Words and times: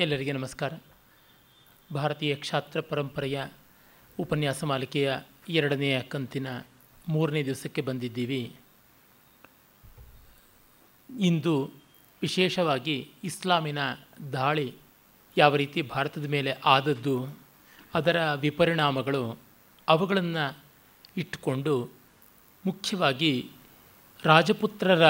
ಎಲ್ಲರಿಗೆ 0.00 0.32
ನಮಸ್ಕಾರ. 0.32 0.72
ಭಾರತೀಯ 1.94 2.34
ಕ್ಷಾತ್ರ 2.34 2.80
ಪರಂಪರೆಯ 2.80 3.46
ಉಪನ್ಯಾಸ 4.18 4.64
ಮಾಲಿಕೆಯ 4.64 5.16
ಎರಡನೆಯ 5.48 6.00
ಕಂತಿನ 6.00 6.46
ಮೂರನೇ 7.08 7.44
ದಿವಸಕ್ಕೆ 7.44 7.80
ಬಂದಿದ್ದೀವಿ. 7.80 8.56
ಇಂದು 11.20 11.70
ವಿಶೇಷವಾಗಿ 12.22 13.10
ಇಸ್ಲಾಮಿನ 13.24 13.78
ದಾಳಿ 14.32 14.74
ಯಾವ 15.36 15.56
ರೀತಿ 15.56 15.82
ಭಾರತದ 15.82 16.26
ಮೇಲೆ 16.26 16.56
ಆದದ್ದು, 16.64 17.38
ಅದರ 17.94 18.32
ವಿಪರಿಣಾಮಗಳು 18.34 19.38
ಅವುಗಳನ್ನು 19.88 20.58
ಇಟ್ಟುಕೊಂಡು 21.16 21.90
ಮುಖ್ಯವಾಗಿ 22.66 23.50
ರಾಜಪುತ್ರರ 24.24 25.02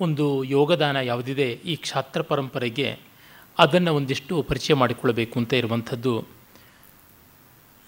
ಒಂದು 0.00 0.44
ಯೋಗದಾನ 0.44 0.96
ಯಾವುದಿದೆ 0.96 1.52
ಈ 1.52 1.76
ಕ್ಷಾತ್ರ 1.76 2.22
ಪರಂಪರೆಗೆ? 2.22 3.13
ಅದನ್ನು 3.58 3.94
ಒಂದಿಷ್ಟು 3.94 4.42
ಪರಿಚಯ 4.42 4.74
ಮಾಡಿಕೊಳ್ಳಬೇಕು 4.74 5.38
ಅಂತ 5.38 5.52
ಇರುವಂಥದ್ದು. 5.52 6.24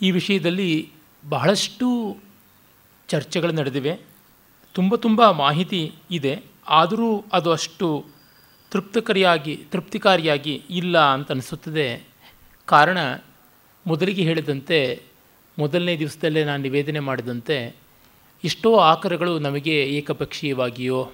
ಈ 0.03 0.11
ವಿಷಯದಲ್ಲಿ 0.11 0.91
ಬಹಳಷ್ಟು 1.29 2.17
ಚರ್ಚೆಗಳು 3.09 3.53
ನಡೆದಿವೆ. 3.53 4.01
ತುಂಬ 4.73 4.97
ತುಂಬ 4.97 5.31
ಮಾಹಿತಿ 5.31 5.93
ಇದೆ. 6.11 6.43
ಆದರೂ 6.69 7.25
ಅದು 7.33 7.53
ಅಷ್ಟು 7.53 8.07
ತೃಪ್ತಕರಿಯಾಗಿ, 8.71 9.57
ತೃಪ್ತಿಕಾರಿಯಾಗಿ 9.57 10.63
ಇಲ್ಲ 10.71 10.99
ಅಂತ 10.99 11.31
ಅನಿಸುತ್ತದೆ. 11.31 12.09
ಕಾರಣ 12.67 12.99
ಮೊದಲಿಗೆ 13.87 14.23
ಹೇಳಿದಂತೆ, 14.23 15.03
ಮೊದಲನೇ 15.59 15.99
ದಿವಸದಲ್ಲೇ 15.99 16.45
ನಾನು 16.45 16.63
ನಿವೇದನೆ 16.63 17.01
ಮಾಡಿದಂತೆ, 17.01 17.77
ಎಷ್ಟೋ 18.45 18.77
ಆಕರಗಳು 18.77 19.39
ನಮಗೆ 19.39 19.85
ಏಕಪಕ್ಷೀಯವಾಗಿಯೋ 19.85 21.11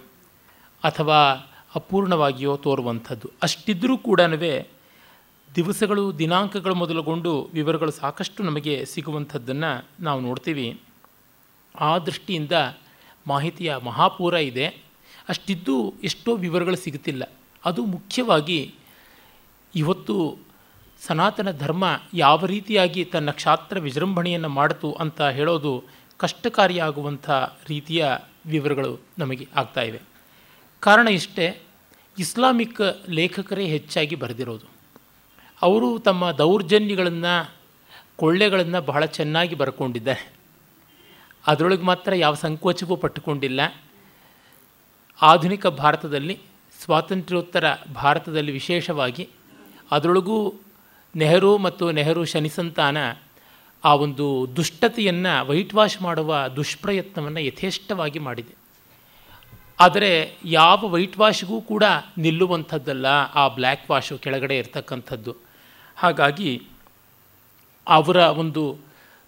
ಅಥವಾ 0.84 1.51
ಅಪೂರ್ಣವಾಗಿಯೋ 1.74 2.56
ತೋರುವಂಥದ್ದು. 2.56 3.30
ಅಷ್ಟಿದ್ದರೂ 3.42 3.98
ಕೂಡ 3.98 4.20
ದಿವಸಗಳು, 5.54 6.18
ದಿನಾಂಕಗಳು 6.18 6.74
ಮೊದಲುಗೊಂಡು 6.74 7.50
ವಿವರಗಳು 7.54 7.90
ಸಾಕಷ್ಟು 7.90 8.42
ನಮಗೆ 8.42 8.84
ಸಿಗುವಂಥದ್ದನ್ನು 8.84 9.88
ನಾವು 10.00 10.20
ನೋಡ್ತೀವಿ. 10.20 10.80
ಆ 11.80 11.98
ದೃಷ್ಟಿಯಿಂದ 11.98 12.52
ಮಾಹಿತಿಯ 13.26 13.76
ಮಹಾಪೂರ 13.76 14.34
ಇದೆ. 14.34 14.68
ಅಷ್ಟಿದ್ದು 15.28 15.94
ಎಷ್ಟೋ 16.04 16.36
ವಿವರಗಳು 16.36 16.76
ಸಿಗುತ್ತಿಲ್ಲ. 16.76 17.30
ಅದು 17.64 17.84
ಮುಖ್ಯವಾಗಿ 17.84 18.74
ಇವತ್ತು 19.74 20.38
ಸನಾತನ 21.06 21.50
ಧರ್ಮ 21.50 22.00
ಯಾವ 22.14 22.46
ರೀತಿಯಾಗಿ 22.46 23.04
ತನ್ನ 23.04 23.30
ಕ್ಷಾತ್ರ 23.30 23.78
ವಿಜೃಂಭಣೆಯನ್ನು 23.78 24.48
ಮಾಡಿತು 24.48 24.92
ಅಂತ 24.92 25.22
ಹೇಳೋದು 25.22 25.84
ಕಷ್ಟಕಾರಿಯಾಗುವಂಥ 26.16 27.30
ರೀತಿಯ 27.68 28.06
ವಿವರಗಳು 28.46 28.98
ನಮಗೆ 29.18 29.48
ಆಗ್ತಾ 29.56 29.80
ಇವೆ. 29.80 30.11
ಕಾರಣ 30.82 31.08
ಇಷ್ಟೇ, 31.08 31.62
ಇಸ್ಲಾಮಿಕ್ 32.18 33.10
ಲೇಖಕರೇ 33.10 33.64
ಹೆಚ್ಚಾಗಿ 33.64 34.14
ಬರೆದಿರೋದು. 34.14 34.66
ಅವರು 35.62 35.98
ತಮ್ಮ 35.98 36.30
ದೌರ್ಜನ್ಯಗಳನ್ನು, 36.30 37.54
ಕೊಳ್ಳೆಗಳನ್ನು 38.16 38.82
ಬಹಳ 38.82 39.04
ಚೆನ್ನಾಗಿ 39.04 39.54
ಬರ್ಕೊಂಡಿದ್ದಾರೆ. 39.54 40.32
ಅದರೊಳಗೆ 41.46 41.82
ಮಾತ್ರ 41.82 42.14
ಯಾವ 42.14 42.34
ಸಂಕೋಚವೂ 42.34 42.96
ಪಟ್ಟುಕೊಂಡಿಲ್ಲ. 42.96 43.74
ಆಧುನಿಕ 45.22 45.66
ಭಾರತದಲ್ಲಿ, 45.66 46.38
ಸ್ವಾತಂತ್ರ್ಯೋತ್ತರ 46.84 47.64
ಭಾರತದಲ್ಲಿ 47.94 48.52
ವಿಶೇಷವಾಗಿ 48.52 49.28
ಅದರೊಳಗೂ 49.90 50.54
ನೆಹರು 51.16 51.58
ಮತ್ತು 51.58 51.90
ನೆಹರು 51.90 52.24
ಶನಿಸಂತಾನ 52.24 52.96
ಆ 53.84 53.94
ಒಂದು 53.94 54.46
ದುಷ್ಟತೆಯನ್ನು 54.56 55.46
ವೈಟ್ 55.46 55.74
ವಾಶ್ 55.74 56.02
ಮಾಡುವ 56.02 56.48
ದುಷ್ಪ್ರಯತ್ನವನ್ನು 56.56 57.40
ಯಥೇಷ್ಟವಾಗಿ 57.40 58.18
ಮಾಡಿದೆ. 58.18 58.61
ಆದರೆ 59.82 60.10
ಯಾವ 60.44 60.88
ವೈಟ್ 60.88 61.18
ವಾಶ್ಗೂ 61.18 61.56
ಕೂಡ 61.70 61.84
ನಿಲ್ಲುವಂಥದ್ದಲ್ಲ 62.18 63.06
ಆ 63.34 63.44
ಬ್ಲ್ಯಾಕ್ 63.48 63.90
ವಾಶು 63.90 64.14
ಕೆಳಗಡೆ 64.18 64.56
ಇರ್ತಕ್ಕಂಥದ್ದು. 64.58 65.32
ಹಾಗಾಗಿ 65.96 66.50
ಅವರ 67.86 68.16
ಒಂದು 68.42 68.62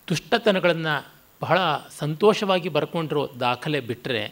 ದುಷ್ಟತನಗಳನ್ನು 0.09 0.95
ಬಹಳ 1.41 1.59
ಸಂತೋಷವಾಗಿ 1.99 2.69
ಬರ್ಕೊಂಡಿರೋ 2.69 3.23
ದಾಖಲೆ 3.41 3.81
ಬಿಟ್ಟರೆ 3.81 4.23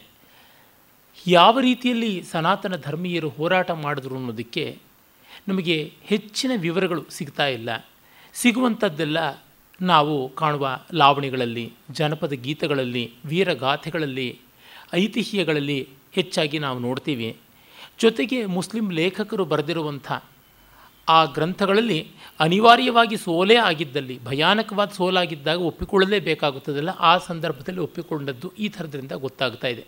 ಯಾವ 1.27 1.59
ರೀತಿಯಲ್ಲಿ 1.59 2.13
ಸನಾತನ 2.31 2.75
ಧರ್ಮೀಯರು 2.77 3.29
ಹೋರಾಟ 3.29 3.71
ಮಾಡಿದ್ರು 3.71 4.15
ಅನ್ನೋದಕ್ಕೆ 4.15 4.65
ನಮಗೆ 5.47 5.77
ಹೆಚ್ಚಿನ 6.03 6.51
ವಿವರಗಳು 6.57 7.03
ಸಿಗ್ತಾ 7.09 7.45
ಇಲ್ಲ. 7.47 7.69
ಸಿಗುವಂಥದ್ದೆಲ್ಲ 8.33 9.19
ನಾವು 9.81 10.15
ಕಾಣುವ 10.35 10.65
ಲಾವಣಿಗಳಲ್ಲಿ, 10.93 11.65
ಜನಪದ 11.91 12.33
ಗೀತೆಗಳಲ್ಲಿ, 12.45 13.03
ವೀರಗಾಥೆಗಳಲ್ಲಿ, 13.25 14.29
ಐತಿಹ್ಯಗಳಲ್ಲಿ 14.93 15.79
ಹೆಚ್ಚಾಗಿ 16.15 16.59
ನಾವು 16.59 16.79
ನೋಡ್ತೀವಿ. 16.79 17.29
ಜೊತೆಗೆ 17.99 18.45
ಮುಸ್ಲಿಂ 18.45 18.91
ಲೇಖಕರು 18.91 19.45
ಬರೆದಿರುವಂಥ 19.45 20.11
ಆ 21.09 21.25
ಗ್ರಂಥಗಳಲ್ಲಿ 21.25 21.99
ಅನಿವಾರ್ಯವಾಗಿ 22.39 23.17
ಸೋಲೇ 23.17 23.55
ಆಗಿದ್ದಲ್ಲಿ, 23.55 24.23
ಭಯಾನಕವಾದ 24.23 24.89
ಸೋಲಾಗಿದ್ದಾಗ 24.89 25.59
ಒಪ್ಪಿಕೊಳ್ಳಲೇಬೇಕಾಗುತ್ತದಲ್ಲ, 25.61 26.89
ಆ 26.89 27.17
ಸಂದರ್ಭದಲ್ಲಿ 27.17 27.79
ಒಪ್ಪಿಕೊಂಡದ್ದು 27.79 28.53
ಈ 28.59 28.67
ಥರದ್ರಿಂದ 28.67 29.11
ಗೊತ್ತಾಗ್ತಾ 29.11 29.67
ಇದೆ. 29.67 29.83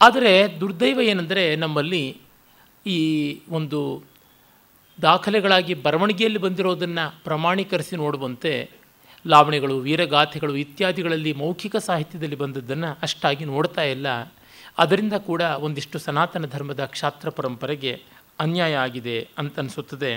ಆದರೆ 0.00 0.60
ದುರ್ದೈವ 0.60 1.00
ಏನೆಂದರೆ 1.00 1.56
ನಮ್ಮಲ್ಲಿ 1.56 2.20
ಈ 2.86 2.98
ಒಂದು 3.48 3.80
ದಾಖಲೆಗಳಾಗಿ 5.02 5.74
ಬರವಣಿಗೆಯಲ್ಲಿ 5.74 6.38
ಬಂದಿರೋದನ್ನು 6.38 7.04
ಪ್ರಮಾಣೀಕರಿಸಿ 7.24 7.96
ನೋಡುವಂತೆ 7.96 8.70
ಲಾವಣಿಗಳು 9.24 9.78
ವೀರಗಾಥೆಗಳು 9.80 10.54
ಇತ್ಯಾದಿಗಳಲ್ಲಿ 10.56 11.32
ಮೌಖಿಕ 11.32 11.76
ಸಾಹಿತ್ಯದಲ್ಲಿ 11.76 12.36
ಬಂದದ್ದನ್ನು 12.36 12.98
ಅಷ್ಟಾಗಿ 13.02 13.44
ನೋಡ್ತಾ 13.44 13.82
ಇಲ್ಲ. 13.82 14.08
ಅದರಿಂದ 14.78 15.12
ಕೂಡ 15.12 15.42
ಒಂದಿಷ್ಟು 15.66 15.98
ಸನಾತನ 15.98 16.46
ಧರ್ಮದ 16.46 16.84
ಕ್ಷಾತ್ರ 16.84 17.30
ಪರಂಪರೆಗೆ 17.30 17.92
ಅನ್ಯಾಯ 18.40 18.74
ಆಗಿದೆ 18.76 19.16
ಅಂತ 19.38 19.58
ಅನಿಸುತ್ತದೆ 19.58 20.12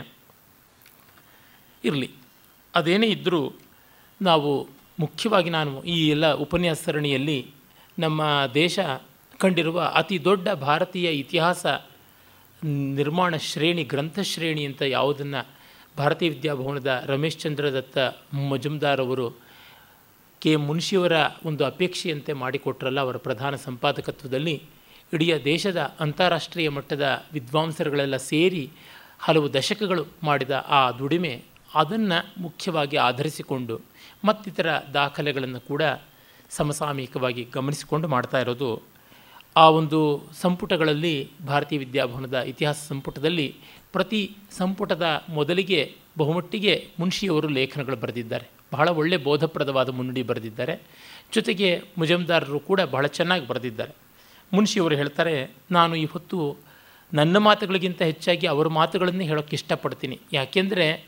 ಇರಲಿ, 1.84 2.10
ಅದೇನೇ 2.76 3.08
ಇದ್ದರೂ 3.08 3.42
ನಾವು 4.22 4.52
ಮುಖ್ಯವಾಗಿ 5.00 5.50
ನಾನು 5.50 5.84
ಈ 5.84 5.98
ಎಲ್ಲ 6.10 6.34
ಉಪನ್ಯಾಸ 6.34 6.80
ಸರಣಿಯಲ್ಲಿ 6.86 7.40
ನಮ್ಮ 8.00 8.22
ದೇಶ 8.54 8.80
ಕಂಡಿರುವ 9.40 9.80
ಅತಿ 9.94 10.24
ದೊಡ್ಡ 10.24 10.50
ಭಾರತೀಯ 10.50 11.08
ಇತಿಹಾಸ 11.12 11.66
ನಿರ್ಮಾಣ 12.96 13.36
ಶ್ರೇಣಿ 13.38 13.84
ಗ್ರಂಥ 13.84 14.20
ಶ್ರೇಣಿ 14.20 14.66
ಅಂತ 14.66 14.82
ಯಾವುದನ್ನು 14.82 15.42
ಭಾರತೀಯ 15.98 16.30
ವಿದ್ಯಾಭವನದ 16.30 17.04
ರಮೇಶ್ 17.06 17.38
ಚಂದ್ರ 17.38 17.74
ದತ್ತ 17.74 17.98
ಮಜುಮ್ದಾರ್ 18.36 19.00
ಅವರು 19.00 19.32
ಕೆ 20.40 20.56
ಮುನ್ಷಿಯವರ 20.56 21.12
ಒಂದು 21.46 21.66
ಅಪೇಕ್ಷೆಯಂತೆ 21.66 22.34
ಮಾಡಿಕೊಟ್ರಲ್ಲ 22.34 23.00
ಅವರ 23.00 23.18
ಪ್ರಧಾನ 23.18 23.56
ಸಂಪಾದಕತ್ವದಲ್ಲಿ. 23.56 24.64
ಇಡೀ 25.14 25.34
ದೇಶದ 25.46 25.94
ಅಂತಾರಾಷ್ಟ್ರೀಯ 26.00 26.70
ಮಟ್ಟದ 26.70 27.26
ವಿದ್ವಾಂಸರುಗಳೆಲ್ಲ 27.34 28.18
ಸೇರಿ 28.18 28.72
ಹಲವು 29.20 29.54
ದಶಕಗಳು 29.54 30.06
ಮಾಡಿದ 30.24 30.52
ಆ 30.68 30.92
ದುಡಿಮೆ 30.92 31.44
ಅದನ್ನು 31.76 32.42
ಮುಖ್ಯವಾಗಿ 32.42 32.98
ಆಧರಿಸಿಕೊಂಡು 32.98 33.82
ಮತ್ತಿತರ 34.26 34.68
ದಾಖಲೆಗಳನ್ನು 34.94 35.60
ಕೂಡ 35.60 35.82
ಸಮಸಾಮಯಿಕವಾಗಿ 36.50 37.48
ಗಮನಿಸಿಕೊಂಡು 37.54 38.08
ಮಾಡ್ತಾ 38.08 38.40
ಇರೋದು. 38.42 38.82
ಆ 39.56 39.70
ಒಂದು 39.70 40.30
ಸಂಪುಟಗಳಲ್ಲಿ 40.42 41.30
ಭಾರತೀಯ 41.48 41.80
ವಿದ್ಯಾಭವನದ 41.80 42.40
ಇತಿಹಾಸ 42.40 42.86
ಸಂಪುಟದಲ್ಲಿ 42.88 43.56
ಪ್ರತಿ 43.94 44.36
ಸಂಪುಟದ 44.58 45.24
ಮೊದಲಿಗೆ 45.30 45.96
ಬಹುಮಟ್ಟಿಗೆ 46.18 46.88
ಮುನ್ಷಿಯವರು 47.00 47.48
ಲೇಖನಗಳು 47.48 47.96
ಬರೆದಿದ್ದಾರೆ. 47.96 48.50
ಬಹಳ 48.74 48.90
ಒಳ್ಳೆಯ 48.90 49.20
ಬೋಧಪ್ರದವಾದ 49.20 49.90
ಮುನ್ನುಡಿ 49.90 50.24
ಬರೆದಿದ್ದಾರೆ. 50.24 50.82
ಜೊತೆಗೆ 51.34 51.82
ಮುಜಮ್ದಾರರು 51.98 52.60
ಕೂಡ 52.60 52.82
ಬಹಳ 52.82 53.08
ಚೆನ್ನಾಗಿ 53.08 53.48
ಬರೆದಿದ್ದಾರೆ. 53.48 53.94
ಮುನ್ಷಿಯವರು 54.54 54.96
ಹೇಳ್ತಾರೆ, 54.96 55.52
ನಾನು 55.72 55.96
ಇವತ್ತು 55.96 56.58
ನನ್ನ 57.14 57.38
ಮಾತುಗಳಿಗಿಂತ 57.38 58.02
ಹೆಚ್ಚಾಗಿ 58.02 58.48
ಅವರ 58.48 58.68
ಮಾತುಗಳನ್ನೇ 58.68 59.26
ಹೇಳೋಕ್ಕೆ 59.26 59.56
ಇಷ್ಟಪಡ್ತೀನಿ. 59.56 60.20
ಯಾಕೆಂದರೆ 60.34 61.06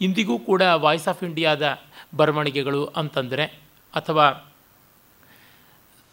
ಇಂದಿಗೂ 0.00 0.38
ಕೂಡ 0.38 0.62
ವಾಯ್ಸ್ 0.74 1.08
ಆಫ್ 1.08 1.24
ಇಂಡಿಯಾದ 1.24 1.78
ಬರವಣಿಗೆಗಳು 2.16 2.86
ಅಂತಂದರೆ 2.86 3.44
ಅಥವಾ 3.94 4.26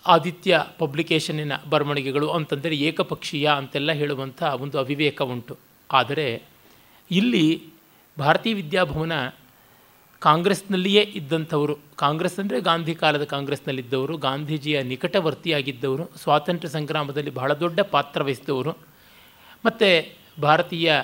ಆದಿತ್ಯ 0.06 0.64
ಪಬ್ಲಿಕೇಶನ್ನಿನ 0.78 1.54
ಬರವಣಿಗೆಗಳು 1.70 2.28
ಅಂತಂದರೆ 2.30 2.76
ಏಕಪಕ್ಷೀಯ 2.76 3.48
ಅಂತೆಲ್ಲ 3.58 3.92
ಹೇಳುವಂಥ 3.92 4.44
ಒಂದು 4.44 4.80
ಅವಿವೇಕ 4.80 5.22
ಉಂಟು. 5.22 5.65
ಆದರೆ 5.92 6.44
ಇಲ್ಲಿ 7.12 7.64
ಭಾರತೀಯ 8.20 8.54
ವಿದ್ಯಾಭವನ 8.54 9.12
ಕಾಂಗ್ರೆಸ್ನಲ್ಲಿಯೇ 10.20 11.02
ಇದ್ದಂಥವರು, 11.02 11.78
ಕಾಂಗ್ರೆಸ್ 11.96 12.40
ಅಂದರೆ 12.40 12.62
ಗಾಂಧಿ 12.62 12.96
ಕಾಲದ 12.96 13.24
ಕಾಂಗ್ರೆಸ್ನಲ್ಲಿದ್ದವರು, 13.24 14.18
ಗಾಂಧೀಜಿಯ 14.18 14.84
ನಿಕಟವರ್ತಿಯಾಗಿದ್ದವರು, 14.84 16.10
ಸ್ವಾತಂತ್ರ್ಯ 16.18 16.70
ಸಂಗ್ರಾಮದಲ್ಲಿ 16.70 17.30
ಬಹಳ 17.30 17.54
ದೊಡ್ಡ 17.54 17.80
ಪಾತ್ರ 17.80 18.24
ವಹಿಸಿದವರು. 18.24 18.72
ಮತ್ತು 19.66 20.18
ಭಾರತೀಯ 20.42 21.02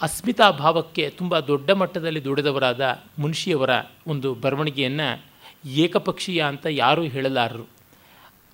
ಅಸ್ಮಿತಾ 0.00 0.50
ಭಾವಕ್ಕೆ 0.50 1.10
ತುಂಬ 1.10 1.38
ದೊಡ್ಡ 1.38 1.70
ಮಟ್ಟದಲ್ಲಿ 1.70 2.24
ದುಡಿದವರಾದ 2.24 3.02
ಮುನ್ಷಿಯವರ 3.18 3.70
ಒಂದು 4.06 4.34
ಬರವಣಿಗೆಯನ್ನು 4.34 5.24
ಏಕಪಕ್ಷೀಯ 5.64 6.42
ಅಂತ 6.42 6.66
ಯಾರೂ 6.70 7.02
ಹೇಳಲಾರರು. 7.02 7.66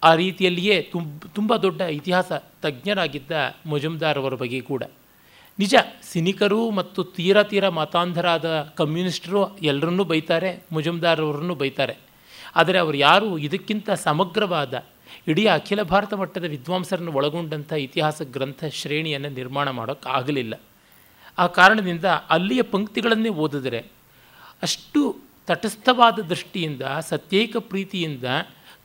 ಆ 0.05 0.15
ರೀತಿಯಲ್ಲಿಯೇ 0.15 0.93
ತುಂಬ 1.35 1.57
ದೊಡ್ಡ 1.57 1.81
ಇತಿಹಾಸ 1.81 2.33
ತಜ್ಞರಾಗಿದ್ದ 2.63 3.33
ಮಜುಮ್ದಾರ್ 3.67 4.19
ಅವರ 4.19 4.35
ಬಗ್ಗೆ 4.35 4.61
ಕೂಡ. 4.61 4.83
ನಿಜ, 5.59 5.75
ಸಿನಿಕರು 6.03 6.71
ಮತ್ತು 6.71 7.05
ತೀರ 7.05 7.43
ತೀರ 7.43 7.69
ಮತಾಂಧರಾದ 7.69 8.47
ಕಮ್ಯುನಿಸ್ಟರು 8.77 9.59
ಎಲ್ಲರನ್ನೂ 9.59 10.05
ಬೈತಾರೆ 10.05 10.65
ಮುಜುಮ್ದಾರ್ 10.73 11.21
ಅವರನ್ನು 11.21 11.55
ಬೈತಾರೆ. 11.55 11.97
ಆದರೆ 12.57 12.79
ಅವರು 12.79 12.97
ಯಾರು? 12.97 13.39
ಇದಕ್ಕಿಂತ 13.39 13.91
ಸಮಗ್ರವಾದ, 13.91 14.85
ಇಡೀ 15.29 15.45
ಅಖಿಲ 15.47 15.83
ಭಾರತ 15.83 16.15
ಮಟ್ಟದ 16.15 16.45
ವಿದ್ವಾಂಸರನ್ನು 16.45 17.13
ಒಳಗೊಂಡಂಥ 17.13 17.73
ಇತಿಹಾಸ 17.73 18.23
ಗ್ರಂಥ 18.23 18.65
ಶ್ರೇಣಿಯನ್ನು 18.65 19.29
ನಿರ್ಮಾಣ 19.29 19.71
ಮಾಡೋಕ್ಕಾಗಲಿಲ್ಲ 19.71 20.55
ಆ 21.39 21.47
ಕಾರಣದಿಂದ 21.47 22.05
ಅಲ್ಲಿಯ 22.05 22.63
ಪಂಕ್ತಿಗಳನ್ನೇ 22.63 23.29
ಓದಿದರೆ 23.29 23.81
ಅಷ್ಟು 24.63 25.17
ತಟಸ್ಥವಾದ 25.47 26.19
ದೃಷ್ಟಿಯಿಂದ, 26.29 26.83
ಸತ್ಯೇಕ 27.01 27.57
ಪ್ರೀತಿಯಿಂದ 27.57 28.25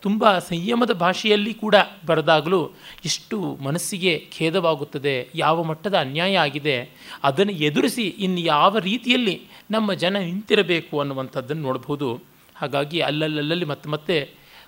ತುಂಬ 0.03 0.37
ಸಂಯಮದ 0.39 0.93
ಭಾಷೆಯಲ್ಲಿ 0.93 1.53
ಕೂಡ 1.53 1.75
ಬರೆದಾಗಲೂ 2.05 2.59
ಎಷ್ಟು 3.05 3.37
ಮನಸ್ಸಿಗೆ 3.67 4.13
ಖೇದವಾಗುತ್ತದೆ, 4.37 5.15
ಯಾವ 5.35 5.63
ಮಟ್ಟದ 5.63 5.95
ಅನ್ಯಾಯ 5.99 6.37
ಆಗಿದೆ, 6.37 6.75
ಅದನ್ನು 7.23 7.53
ಎದುರಿಸಿ 7.67 8.05
ಇನ್ನು 8.25 8.41
ಯಾವ 8.55 8.77
ರೀತಿಯಲ್ಲಿ 8.77 9.35
ನಮ್ಮ 9.71 9.93
ಜನ 9.93 10.17
ನಿಂತಿರಬೇಕು 10.17 10.99
ಅನ್ನುವಂಥದ್ದನ್ನು 10.99 11.63
ನೋಡ್ಬೋದು. 11.63 12.09
ಹಾಗಾಗಿ 12.55 12.99
ಅಲ್ಲಲ್ಲಲ್ಲಿ 12.99 13.65
ಮತ್ತೆ 13.65 13.89
ಮತ್ತೆ 13.89 14.17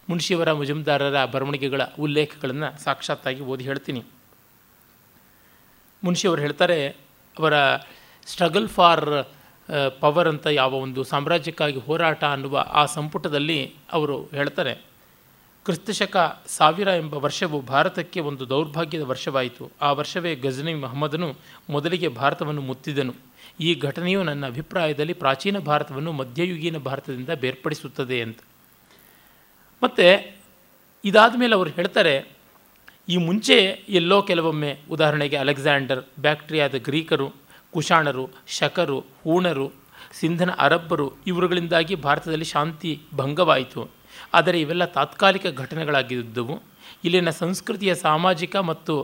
ಮುನ್ಷಿಯವರ 0.10 0.52
ಮುಜುಮ್ದಾರರ 0.54 1.18
ಬರವಣಿಗೆಗಳ 1.26 1.82
ಉಲ್ಲೇಖಗಳನ್ನು 2.00 2.70
ಸಾಕ್ಷಾತ್ತಾಗಿ 2.84 3.42
ಓದಿ 3.42 3.64
ಹೇಳ್ತೀನಿ. 3.64 4.02
ಮುನ್ಷಿಯವರು 6.04 6.42
ಹೇಳ್ತಾರೆ, 6.42 6.80
ಅವರ 7.40 7.54
ಸ್ಟ್ರಗಲ್ 8.26 8.68
ಫಾರ್ 8.68 9.06
ಪವರ್ 10.02 10.28
ಅಂತ 10.28 10.48
ಯಾವ 10.62 10.74
ಒಂದು 10.86 11.02
ಸಾಮ್ರಾಜ್ಯಕ್ಕಾಗಿ 11.04 11.80
ಹೋರಾಟ 11.88 12.24
ಅನ್ನುವ 12.36 12.58
ಆ 12.58 12.84
ಸಂಪುಟದಲ್ಲಿ 12.98 13.60
ಅವರು 13.92 14.18
ಹೇಳ್ತಾರೆ. 14.38 14.89
ಕ್ರಿಸ್ತಶಕ 15.66 16.44
ಸಾವಿರ 16.48 16.88
ಎಂಬ 16.88 17.14
ವರ್ಷವು 17.14 17.62
ಭಾರತಕ್ಕೆ 17.62 18.20
ಒಂದು 18.20 18.50
ದೌರ್ಭಾಗ್ಯದ 18.50 19.02
ವರ್ಷವಾಯಿತು. 19.02 19.72
ಆ 19.82 19.92
ವರ್ಷವೇ 19.92 20.36
ಗಜನಿ 20.36 20.74
ಮಹಮ್ಮದನು 20.74 21.36
ಮೊದಲಿಗೆ 21.70 22.08
ಭಾರತವನ್ನು 22.08 22.62
ಮುತ್ತಿದನು. 22.62 23.14
ಈ 23.60 23.76
ಘಟನೆಯು 23.76 24.24
ನನ್ನ 24.24 24.48
ಅಭಿಪ್ರಾಯದಲ್ಲಿ 24.48 25.14
ಪ್ರಾಚೀನ 25.14 25.60
ಭಾರತವನ್ನು 25.60 26.12
ಮಧ್ಯಯುಗೀನ 26.12 26.78
ಭಾರತದಿಂದ 26.78 27.30
ಬೇರ್ಪಡಿಸುತ್ತದೆ 27.30 28.22
ಅಂತ. 28.22 28.40
ಮತ್ತು 29.84 30.38
ಇದಾದ 31.06 31.34
ಮೇಲೆ 31.38 31.56
ಅವರು 31.56 31.70
ಹೇಳ್ತಾರೆ, 31.70 32.28
ಈ 33.10 33.18
ಮುಂಚೆ 33.18 33.84
ಎಲ್ಲೋ 33.90 34.22
ಕೆಲವೊಮ್ಮೆ 34.22 34.80
ಉದಾಹರಣೆಗೆ 34.92 35.36
ಅಲೆಕ್ಸಾಂಡರ್, 35.36 36.06
ಬ್ಯಾಕ್ಟ್ರಿಯಾದ 36.20 36.76
ಗ್ರೀಕರು, 36.78 37.30
ಕುಶಾಣರು, 37.74 38.30
ಶಕರು, 38.48 39.00
ಹೂಣರು, 39.00 39.72
ಸಿಂಧನ 40.14 40.52
ಅರಬ್ಬರು, 40.52 41.14
ಇವರುಗಳಿಂದಾಗಿ 41.28 41.96
ಭಾರತದಲ್ಲಿ 41.96 42.46
ಶಾಂತಿ 42.46 43.02
ಭಂಗವಾಯಿತು. 43.16 43.99
ಆದರೆ 44.34 44.58
ಇವೆಲ್ಲ 44.62 44.86
ತಾತ್ಕಾಲಿಕ 44.86 45.48
ಘಟನೆಗಳಾಗಿದ್ದವು. 45.48 46.56
ಇಲ್ಲಿನ 47.06 47.30
ಸಂಸ್ಕೃತಿಯ 47.30 47.96
ಸಾಮಾಜಿಕ 47.96 48.56
ಮತ್ತು 48.72 48.96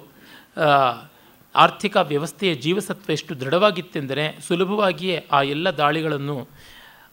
ಆರ್ಥಿಕ 1.55 1.95
ವ್ಯವಸ್ಥೆಯ 1.95 2.55
ಜೀವಸತ್ವ 2.55 3.11
ಎಷ್ಟು 3.11 3.33
ದೃಢವಾಗಿತ್ತೆಂದರೆ 3.39 4.23
ಸುಲಭವಾಗಿಯೇ 4.47 5.17
ಆ 5.31 5.41
ಎಲ್ಲ 5.41 5.67
ದಾಳಿಗಳನ್ನು 5.69 6.37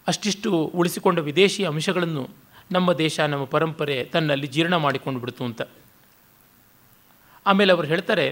ಅಷ್ಟಿಷ್ಟು 0.08 0.50
ಉಳಿಸಿಕೊಂಡ 0.80 1.18
ವಿದೇಶಿ 1.18 1.64
ಅಂಶಗಳನ್ನು 1.64 2.24
ನಮ್ಮ 2.72 2.92
ದೇಶ, 2.92 3.16
ನಮ್ಮ 3.20 3.44
ಪರಂಪರೆ 3.44 3.96
ತನ್ನಲ್ಲಿ 4.04 4.46
ಜೀರ್ಣ 4.46 4.76
ಮಾಡಿಕೊಂಡು 4.76 5.20
ಬಿಡ್ತು 5.20 5.44
ಅಂತ. 5.44 5.62
ಆಮೇಲೆ 7.46 7.72
ಅವರು 7.72 7.86
ಹೇಳ್ತಾರೆ, 7.86 8.26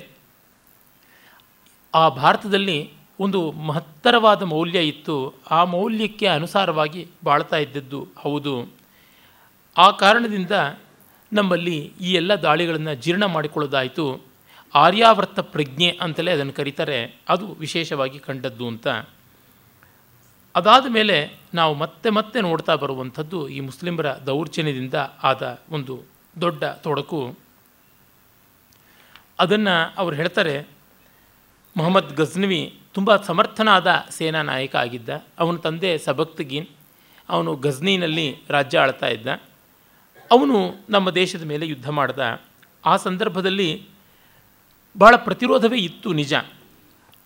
ಆ 1.94 2.08
ಭಾರತದಲ್ಲಿ 2.08 2.78
ಒಂದು 3.20 3.40
ಮಹತ್ತರವಾದ 3.52 4.43
ಮೌಲ್ಯ 4.43 4.81
ಇತ್ತು. 4.82 5.17
ಆ 5.50 5.64
ಮೌಲ್ಯಕ್ಕೆ 5.64 6.26
ಅನುಸಾರವಾಗಿ 6.26 7.02
ಬಾಳ್ತಾ 7.25 7.56
ಇದ್ದದ್ದು 7.56 8.00
ಹೌದು. 8.17 8.55
ಆ 9.78 9.90
ಕಾರಣದಿಂದ 9.90 10.50
ನಮ್ಮಲ್ಲಿ 11.32 11.93
ಈ 12.00 12.12
ಎಲ್ಲ 12.12 12.34
ದಾಳಿಗಳನ್ನು 12.34 12.94
ಜೀರ್ಣ 12.94 13.25
ಮಾಡಿಕೊಳ್ಳೋದಾಯಿತು. 13.25 14.22
ಆರ್ಯಾವರ್ತ 14.75 15.40
ಪ್ರಜ್ಞೆ 15.40 15.99
ಅಂತಲೇ 16.00 16.32
ಅದನ್ನು 16.32 16.52
ಕರೀತಾರೆ. 16.52 17.17
ಅದು 17.28 17.46
ವಿಶೇಷವಾಗಿ 17.46 18.19
ಕಂಡದ್ದು 18.19 18.69
ಅಂತ. 18.69 18.88
ಅದಾದ 20.55 20.87
ಮೇಲೆ 20.88 21.38
ನಾವು 21.55 21.75
ಮತ್ತೆ 21.75 22.11
ಮತ್ತೆ 22.11 22.40
ನೋಡ್ತಾ 22.40 22.75
ಬರುವಂಥದ್ದು 22.75 23.49
ಈ 23.49 23.61
ಮುಸ್ಲಿಮರ 23.61 24.14
ದೌರ್ಜನ್ಯದಿಂದ 24.14 24.94
ಆದ 25.22 25.62
ಒಂದು 25.70 26.02
ದೊಡ್ಡ 26.40 26.64
ತೊಡಕು. 26.64 27.38
ಅದನ್ನು 29.38 29.94
ಅವರು 29.99 30.17
ಹೇಳ್ತಾರೆ, 30.17 30.67
ಮೊಹಮ್ಮದ್ 31.76 32.17
ಗಜ್ನವಿ 32.17 32.78
ತುಂಬ 32.94 33.17
ಸಮರ್ಥನಾದ 33.17 34.06
ಸೇನಾ 34.11 34.43
ನಾಯಕ 34.43 34.76
ಆಗಿದ್ದ. 34.76 35.08
ಅವನ 35.38 35.56
ತಂದೆ 35.56 35.99
ಸಬಕ್ತಗೀನ್. 35.99 36.67
ಅವನು 37.28 37.56
ಗಜ್ನಿನಲ್ಲಿ 37.56 38.37
ರಾಜ್ಯ 38.49 38.78
ಆಳ್ತಾ 38.78 39.06
ಇದ್ದ. 39.06 39.26
ಅವನು 40.31 40.75
ನಮ್ಮ 40.91 41.11
ದೇಶದ 41.11 41.43
ಮೇಲೆ 41.43 41.67
ಯುದ್ಧ 41.67 41.88
ಮಾಡಿದ. 41.88 42.41
ಆ 42.85 42.97
ಸಂದರ್ಭದಲ್ಲಿ 42.97 43.85
ಭಾಳ 45.00 45.17
ಪ್ರತಿರೋಧವೇ 45.17 45.79
ಇತ್ತು 45.79 46.12
ನಿಜ. 46.12 46.35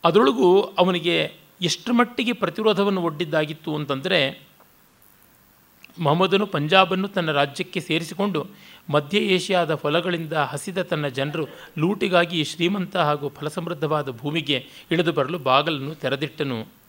ಅದರೊಳಗೂ 0.05 0.61
ಅವನಿಗೆ 0.61 1.33
ಎಷ್ಟು 1.63 1.93
ಮಟ್ಟಿಗೆ 1.93 2.33
ಪ್ರತಿರೋಧವನ್ನು 2.33 3.03
ಒಡ್ಡಿದ್ದಾಗಿತ್ತು 3.03 3.75
ಅಂತಂದರೆ 3.75 4.47
ಮೊಹಮ್ಮದನು 5.99 6.47
ಪಂಜಾಬನ್ನು 6.47 7.09
ತನ್ನ 7.09 7.33
ರಾಜ್ಯಕ್ಕೆ 7.33 7.81
ಸೇರಿಸಿಕೊಂಡು 7.81 8.47
ಮಧ್ಯ 8.91 9.19
ಏಷ್ಯಾದ 9.19 9.71
ಹೊಲಗಳಿಂದ 9.71 10.33
ಹಸಿದ 10.33 10.83
ತನ್ನ 10.83 11.09
ಜನರು 11.09 11.47
ಲೂಟಿಗಾಗಿ 11.79 12.45
ಶ್ರೀಮಂತ 12.45 12.97
ಹಾಗೂ 12.97 13.29
ಫಲಸಮೃದ್ಧವಾದ 13.29 14.11
ಭೂಮಿಗೆ 14.11 14.67
ಇಳಿದು 14.91 15.13
ಬರಲು 15.13 15.39
ಬಾಗಲನ್ನು 15.39 15.95
ತೆರೆದಿಟ್ಟನು. 15.95 16.84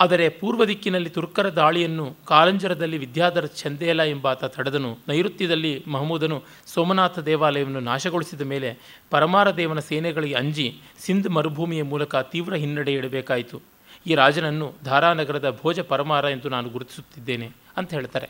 ಆದರೆ 0.00 0.26
ಪೂರ್ವ 0.38 0.62
ದಿಕ್ಕಿನಲ್ಲಿ 0.70 1.10
ತುರ್ಕರ 1.16 1.48
ದಾಳಿಯನ್ನು 1.58 2.06
ಕಾಲಂಜರದಲ್ಲಿ 2.30 2.98
ವಿದ್ಯಾಧರ 3.02 3.46
ಚಂದೇಲ 3.60 4.02
ಎಂಬಾತ 4.12 4.44
ತಡೆದನು. 4.54 4.90
ನೈಋತ್ಯದಲ್ಲಿ 5.08 5.72
ಮಹಮೂದನು 5.94 6.36
ಸೋಮನಾಥ 6.72 7.18
ದೇವಾಲಯವನ್ನು 7.28 7.82
ನಾಶಗೊಳಿಸಿದ 7.90 8.44
ಮೇಲೆ 8.52 8.70
ಪರಮಾರ 9.14 9.50
ದೇವನ 9.60 9.80
ಸೇನೆಗಳಿಗೆ 9.90 10.36
ಅಂಜಿ 10.42 10.66
ಸಿಂಧ್ 11.04 11.28
ಮರುಭೂಮಿಯ 11.36 11.82
ಮೂಲಕ 11.92 12.14
ತೀವ್ರ 12.32 12.54
ಹಿನ್ನಡೆ 12.62 12.94
ಇಡಬೇಕಾಯಿತು. 12.98 13.58
ಈ 14.06 14.14
ರಾಜನನ್ನು 14.22 14.66
ಧಾರಾನಗರದ 14.84 15.50
ಭೋಜ 15.60 15.80
ಪರಮಾರ 15.92 16.24
ಎಂದು 16.36 16.48
ನಾನು 16.54 16.68
ಗುರುತಿಸುತ್ತಿದ್ದೇನೆ 16.68 17.46
ಅಂತ 17.76 17.90
ಹೇಳ್ತಾರೆ. 17.98 18.28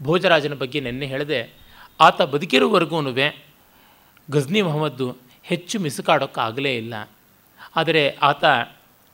ಭೋಜರಾಜನ 0.00 0.54
ಬಗ್ಗೆ 0.62 0.78
ನೆನ್ನೆ 0.86 1.06
ಹೇಳಿದೆ, 1.06 1.40
ಆತ 2.00 2.22
ಬದುಕಿರುವವರೆಗೂ 2.34 3.00
ಗಜ್ನಿ 4.28 4.60
ಮೊಹಮ್ಮದ್ದು 4.62 5.06
ಹೆಚ್ಚು 5.50 5.76
ಮಿಸುಕಾಡೋಕ್ಕಾಗಲೇ 5.84 6.72
ಇಲ್ಲ. 6.82 6.94
ಆದರೆ 7.76 8.02
ಆತ 8.28 8.44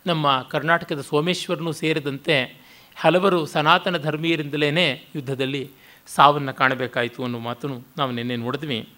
ನಮ್ಮ 0.07 0.47
ಕರ್ನಾಟಕದ 0.51 1.01
ಸೋಮೇಶ್ವರನೂ 1.01 1.73
ಸೇರಿದಂತೆ 1.73 2.61
ಹಲವರು 2.97 3.47
ಸನಾತನ 3.47 3.97
ಧರ್ಮೀಯರಿಂದಲೇ 3.99 5.05
ಯುದ್ಧದಲ್ಲಿ 5.15 5.71
ಸಾವನ್ನು 6.07 6.55
ಕಾಣಬೇಕಾಯಿತು 6.55 7.23
ಅನ್ನೋ 7.23 7.39
ಮಾತನ್ನು 7.39 7.83
ನಾವು 7.99 8.11
ನಿನ್ನೆ 8.11 8.37
ನೋಡಿದ್ವಿ. 8.37 8.89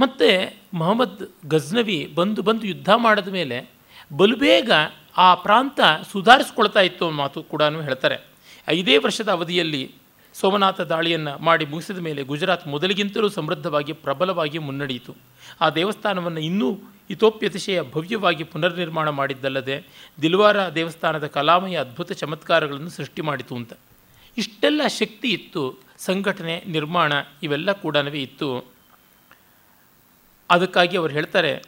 ಮತ್ತು 0.00 0.56
ಮೊಹಮ್ಮದ್ 0.74 1.48
ಗಜ್ನವಿ 1.48 2.12
ಬಂದು 2.14 2.42
ಬಂದು 2.42 2.66
ಯುದ್ಧ 2.66 2.88
ಮಾಡಿದ 2.96 3.28
ಮೇಲೆ 3.28 3.70
ಬಲು 4.16 4.36
ಬೇಗ 4.36 4.70
ಆ 5.16 5.34
ಪ್ರಾಂತ 5.34 5.80
ಸುಧಾರಿಸ್ಕೊಳ್ತಾ 6.12 6.80
ಇತ್ತು 6.80 7.06
ಅನ್ನೋ 7.06 7.18
ಮಾತು 7.18 7.42
ಕೂಡ 7.42 7.62
ಹೇಳ್ತಾರೆ. 7.62 8.18
ಐದೇ 8.68 8.96
ವರ್ಷದ 8.96 9.28
ಅವಧಿಯಲ್ಲಿ 9.28 9.94
ಸೋಮನಾಥ 10.34 10.80
ದಾಳಿಯನ್ನು 10.80 11.38
ಮಾಡಿ 11.38 11.64
ಮುಗಿಸಿದ 11.66 11.98
ಮೇಲೆ 11.98 12.22
ಗುಜರಾತ್ 12.22 12.68
ಮೊದಲಿಗಿಂತಲೂ 12.68 13.28
ಸಮೃದ್ಧವಾಗಿ 13.28 13.92
ಪ್ರಬಲವಾಗಿ 13.92 14.58
ಮುನ್ನಡೆಯಿತು. 14.58 15.16
ಆ 15.60 15.70
ದೇವಸ್ಥಾನವನ್ನು 15.70 16.40
ಇನ್ನೂ 16.40 16.74
ಹಿತೋಪ್ಯತಿಶಯ 17.08 17.82
ಭವ್ಯವಾಗಿ 17.82 18.44
ಪುನರ್ನಿರ್ಮಾಣ 18.44 19.08
ಮಾಡಿದ್ದಲ್ಲದೆ 19.08 19.86
ದಿಲ್ವಾರ 20.22 20.68
ದೇವಸ್ಥಾನದ 20.68 21.26
ಕಲಾಮಯ 21.26 21.76
ಅದ್ಭುತ 21.76 22.12
ಚಮತ್ಕಾರಗಳನ್ನು 22.12 22.90
ಸೃಷ್ಟಿ 22.90 23.22
ಮಾಡಿತು 23.22 23.56
ಅಂತ. 23.56 23.72
ಇಷ್ಟೆಲ್ಲ 24.38 24.86
ಶಕ್ತಿ 24.86 25.28
ಇತ್ತು, 25.28 25.78
ಸಂಘಟನೆ, 25.98 26.64
ನಿರ್ಮಾಣ 26.66 27.12
ಇವೆಲ್ಲ 27.42 27.72
ಕೂಡ 27.72 27.96
ಇತ್ತು. 27.96 28.72
ಅದಕ್ಕಾಗಿ 30.50 30.96
ಅವರು 30.96 31.12
ಹೇಳ್ತಾರೆ, 31.12 31.62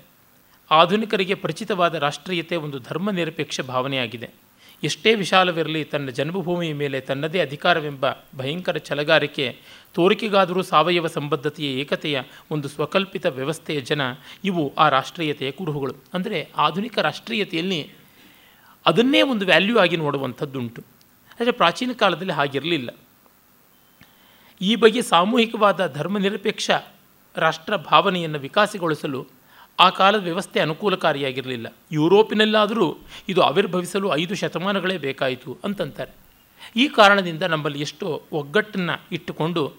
ಆಧುನಿಕರಿಗೆ 0.71 1.35
ಪರಿಚಿತವಾದ 1.35 1.95
ರಾಷ್ಟ್ರೀಯತೆ 1.95 2.57
ಒಂದು 2.57 2.79
ಧರ್ಮ 2.79 3.11
ನಿರಪೇಕ್ಷ 3.11 3.61
ಭಾವನೆಯಾಗಿದೆ. 3.61 4.44
ಎಷ್ಟೇ 4.85 5.15
ವಿಶಾಲವಿರಲಿ, 5.15 5.85
ತನ್ನ 5.85 6.09
ಜನ್ಮಭೂಮಿಯ 6.09 6.75
ಮೇಲೆ 6.75 7.01
ತನ್ನದೇ 7.01 7.41
ಅಧಿಕಾರವೆಂಬ 7.41 8.07
ಭಯಂಕರ 8.37 8.77
ಚಲಗಾರಿಕೆ 8.77 9.59
ತೋರಿಕೆಗಾದರೂ 9.95 10.63
ಸಾವಯವ 10.63 11.07
ಸಂಬದ್ಧತೆಯ 11.07 11.67
ಏಕತೆಯ 11.67 12.23
ಒಂದು 12.51 12.69
ಸ್ವಕಲ್ಪಿತ 12.69 13.27
ವ್ಯವಸ್ಥೆಯ 13.27 13.81
ಜನ, 13.81 14.01
ಇವು 14.45 14.75
ಆ 14.79 14.89
ರಾಷ್ಟ್ರೀಯತೆಯ 14.89 15.51
ಕುರುಹುಗಳು. 15.51 15.95
ಅಂದರೆ 16.15 16.51
ಆಧುನಿಕ 16.57 16.99
ರಾಷ್ಟ್ರೀಯತೆಯಲ್ಲಿ 16.99 17.91
ಅದನ್ನೇ 18.87 19.23
ಒಂದು 19.23 19.47
ವ್ಯಾಲ್ಯೂ 19.47 19.79
ಆಗಿ 19.79 19.97
ನೋಡುವಂಥದ್ದುಂಟು. 19.97 20.83
ಆದರೆ 21.41 21.51
ಪ್ರಾಚೀನ 21.51 21.91
ಕಾಲದಲ್ಲಿ 21.93 22.33
ಹಾಗಿರಲಿಲ್ಲ. 22.33 22.91
ಈ 24.61 24.77
ಬಗ್ಗೆ 24.77 25.03
ಸಾಮೂಹಿಕವಾದ 25.03 25.93
ಧರ್ಮನಿರಪೇಕ್ಷ 25.95 26.71
ರಾಷ್ಟ್ರ 27.37 27.77
ಭಾವನೆಯನ್ನು 27.77 28.39
ವಿಕಾಸಗೊಳಿಸಲು 28.39 29.27
ಆ 29.79 29.91
ಕಾಲದ 29.91 30.23
ವ್ಯವಸ್ಥೆ 30.23 30.61
ಅನುಕೂಲಕಾರಿಯಾಗಿರಲಿಲ್ಲ. 30.61 31.75
ಯುರೋಪಿನಲ್ಲಾದರೂ 31.93 32.99
ಇದು 33.29 33.43
ಆವಿರ್ಭವಿಸಲು 33.43 34.15
ಐದು 34.15 34.35
ಶತಮಾನಗಳೇ 34.35 34.99
ಬೇಕಾಯಿತು 34.99 35.59
ಅಂತಂತಾರೆ. 35.65 36.13
ಈ 36.77 36.89
ಕಾರಣದಿಂದ 36.89 37.43
ನಮ್ಮಲ್ಲಿ 37.43 37.81
ಎಷ್ಟೋ 37.81 38.23
ಒಗ್ಗಟ್ಟನ್ನು 38.33 39.01
ಇಟ್ಟುಕೊಂಡು 39.13 39.73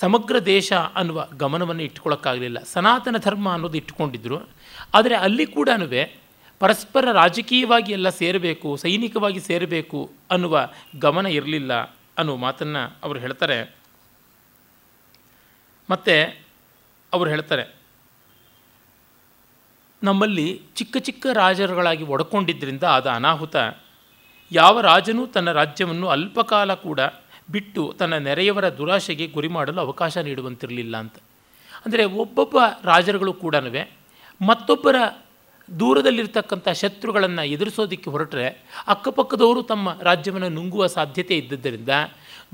ಸಮಗ್ರ 0.00 0.38
ದೇಶ 0.38 0.72
ಅನ್ನುವ 0.72 1.28
ಗಮನವನ್ನು 1.32 1.82
ಇಟ್ಕೊಳ್ಳೋಕ್ಕಾಗಲಿಲ್ಲ 1.82 2.62
ಸನಾತನ 2.62 3.16
ಧರ್ಮ 3.16 3.52
ಅನ್ನೋದು 3.52 3.76
ಇಟ್ಟುಕೊಂಡಿದ್ದರು 3.76 4.48
ಆದರೆ 4.94 5.14
ಅಲ್ಲಿ 5.14 5.46
ಕೂಡ 5.46 5.68
ಪರಸ್ಪರ 6.58 7.12
ರಾಜಕೀಯವಾಗಿ 7.12 7.92
ಎಲ್ಲ 7.92 8.08
ಸೇರಬೇಕು, 8.08 8.76
ಸೈನಿಕವಾಗಿ 8.76 9.40
ಸೇರಬೇಕು 9.40 10.12
ಅನ್ನುವ 10.30 10.68
ಗಮನ 10.98 11.26
ಇರಲಿಲ್ಲ 11.26 11.80
ಅನ್ನುವ 12.18 12.36
ಮಾತನ್ನು 12.36 12.96
ಅವರು 13.02 13.18
ಹೇಳ್ತಾರೆ. 13.18 13.74
ಮತ್ತು 15.90 16.44
ಅವರು 17.12 17.30
ಹೇಳ್ತಾರೆ 17.30 17.81
ನಮ್ಮಲ್ಲಿ 20.02 20.60
ಚಿಕ್ಕ 20.76 20.96
ಚಿಕ್ಕ 20.96 21.26
ರಾಜರುಗಳಾಗಿ 21.32 22.04
ಒಡ್ಕೊಂಡಿದ್ದರಿಂದ 22.04 22.84
ಆದ 22.84 23.06
ಅನಾಹುತ. 23.06 23.56
ಯಾವ 24.52 24.80
ರಾಜನೂ 24.80 25.26
ತನ್ನ 25.26 25.52
ರಾಜ್ಯವನ್ನು 25.52 26.08
ಅಲ್ಪಕಾಲ 26.08 26.74
ಕೂಡ 26.74 27.00
ಬಿಟ್ಟು 27.50 27.94
ತನ್ನ 27.98 28.14
ನೆರೆಯವರ 28.14 28.68
ದುರಾಶೆಗೆ 28.68 29.26
ಗುರಿ 29.26 29.48
ಮಾಡಲು 29.48 29.80
ಅವಕಾಶ 29.80 30.16
ನೀಡುವಂತಿರಲಿಲ್ಲ 30.18 30.96
ಅಂತ. 30.96 31.16
ಅಂದರೆ 31.86 32.04
ಒಬ್ಬೊಬ್ಬ 32.04 32.58
ರಾಜರುಗಳು 32.84 33.32
ಕೂಡ 33.32 33.56
ಮತ್ತೊಬ್ಬರ 34.40 34.96
ದೂರದಲ್ಲಿರ್ತಕ್ಕಂಥ 35.68 36.68
ಶತ್ರುಗಳನ್ನು 36.68 37.42
ಎದುರಿಸೋದಕ್ಕೆ 37.44 38.10
ಹೊರಟರೆ 38.10 38.46
ಅಕ್ಕಪಕ್ಕದವರು 38.86 39.62
ತಮ್ಮ 39.62 39.96
ರಾಜ್ಯವನ್ನು 40.02 40.48
ನುಂಗುವ 40.48 40.86
ಸಾಧ್ಯತೆ 40.86 41.36
ಇದ್ದದ್ದರಿಂದ 41.36 41.88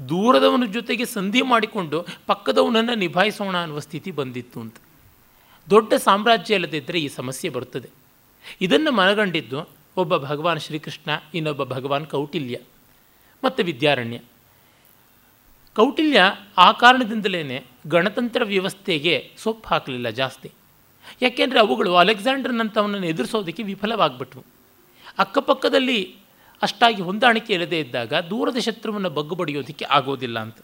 ದೂರದವನ 0.08 0.66
ಜೊತೆಗೆ 0.72 1.04
ಸಂಧಿ 1.04 1.42
ಮಾಡಿಕೊಂಡು 1.42 2.06
ಪಕ್ಕದವನನ್ನು 2.26 2.94
ನಿಭಾಯಿಸೋಣ 2.94 3.56
ಅನ್ನುವ 3.56 3.78
ಸ್ಥಿತಿ 3.78 4.10
ಬಂದಿತ್ತು 4.10 4.60
ಅಂತ. 4.60 4.76
ದೊಡ್ಡ 5.70 5.94
ಸಾಮ್ರಾಜ್ಯ 5.94 6.54
ಇಲ್ಲದಿದ್ದರೆ 6.54 6.98
ಈ 6.98 7.08
ಸಮಸ್ಯೆ 7.08 7.50
ಬರುತ್ತದೆ. 7.50 7.88
ಇದನ್ನು 8.60 8.92
ಮನಗಂಡಿದ್ದು 8.92 9.68
ಒಬ್ಬ 9.96 10.16
ಭಗವಾನ್ 10.16 10.60
ಶ್ರೀಕೃಷ್ಣ, 10.60 11.10
ಇನ್ನೊಬ್ಬ 11.34 11.64
ಭಗವಾನ್ 11.64 12.06
ಕೌಟಿಲ್ಯ 12.06 12.58
ಮತ್ತು 13.44 13.64
ವಿದ್ಯಾರಣ್ಯ. 13.64 14.18
ಕೌಟಿಲ್ಯ 15.76 16.22
ಆ 16.58 16.72
ಕಾರಣದಿಂದಲೇ 16.72 17.64
ಗಣತಂತ್ರ 17.86 18.44
ವ್ಯವಸ್ಥೆಗೆ 18.44 19.32
ಸೊಪ್ಪು 19.36 19.68
ಹಾಕಲಿಲ್ಲ 19.68 20.10
ಜಾಸ್ತಿ. 20.10 20.50
ಯಾಕೆಂದರೆ 21.22 21.60
ಅವುಗಳು 21.60 21.96
ಅಲೆಕ್ಸಾಂಡರ್ನಂಥವನನ್ನು 21.96 23.06
ಎದುರಿಸೋದಕ್ಕೆ 23.06 23.62
ವಿಫಲವಾಗ್ಬಿಟ್ವು. 23.62 24.44
ಅಕ್ಕಪಕ್ಕದಲ್ಲಿ 25.18 26.16
ಅಷ್ಟಾಗಿ 26.62 27.02
ಹೊಂದಾಣಿಕೆ 27.02 27.52
ಇಲ್ಲದೇ 27.52 27.80
ಇದ್ದಾಗ 27.80 28.14
ದೂರದ 28.14 28.58
ಶತ್ರುವನ್ನು 28.58 29.10
ಬಗ್ಗು 29.10 29.34
ಬಡಿಯೋದಕ್ಕೆ 29.34 29.84
ಆಗೋದಿಲ್ಲ 29.84 30.38
ಅಂತ. 30.38 30.56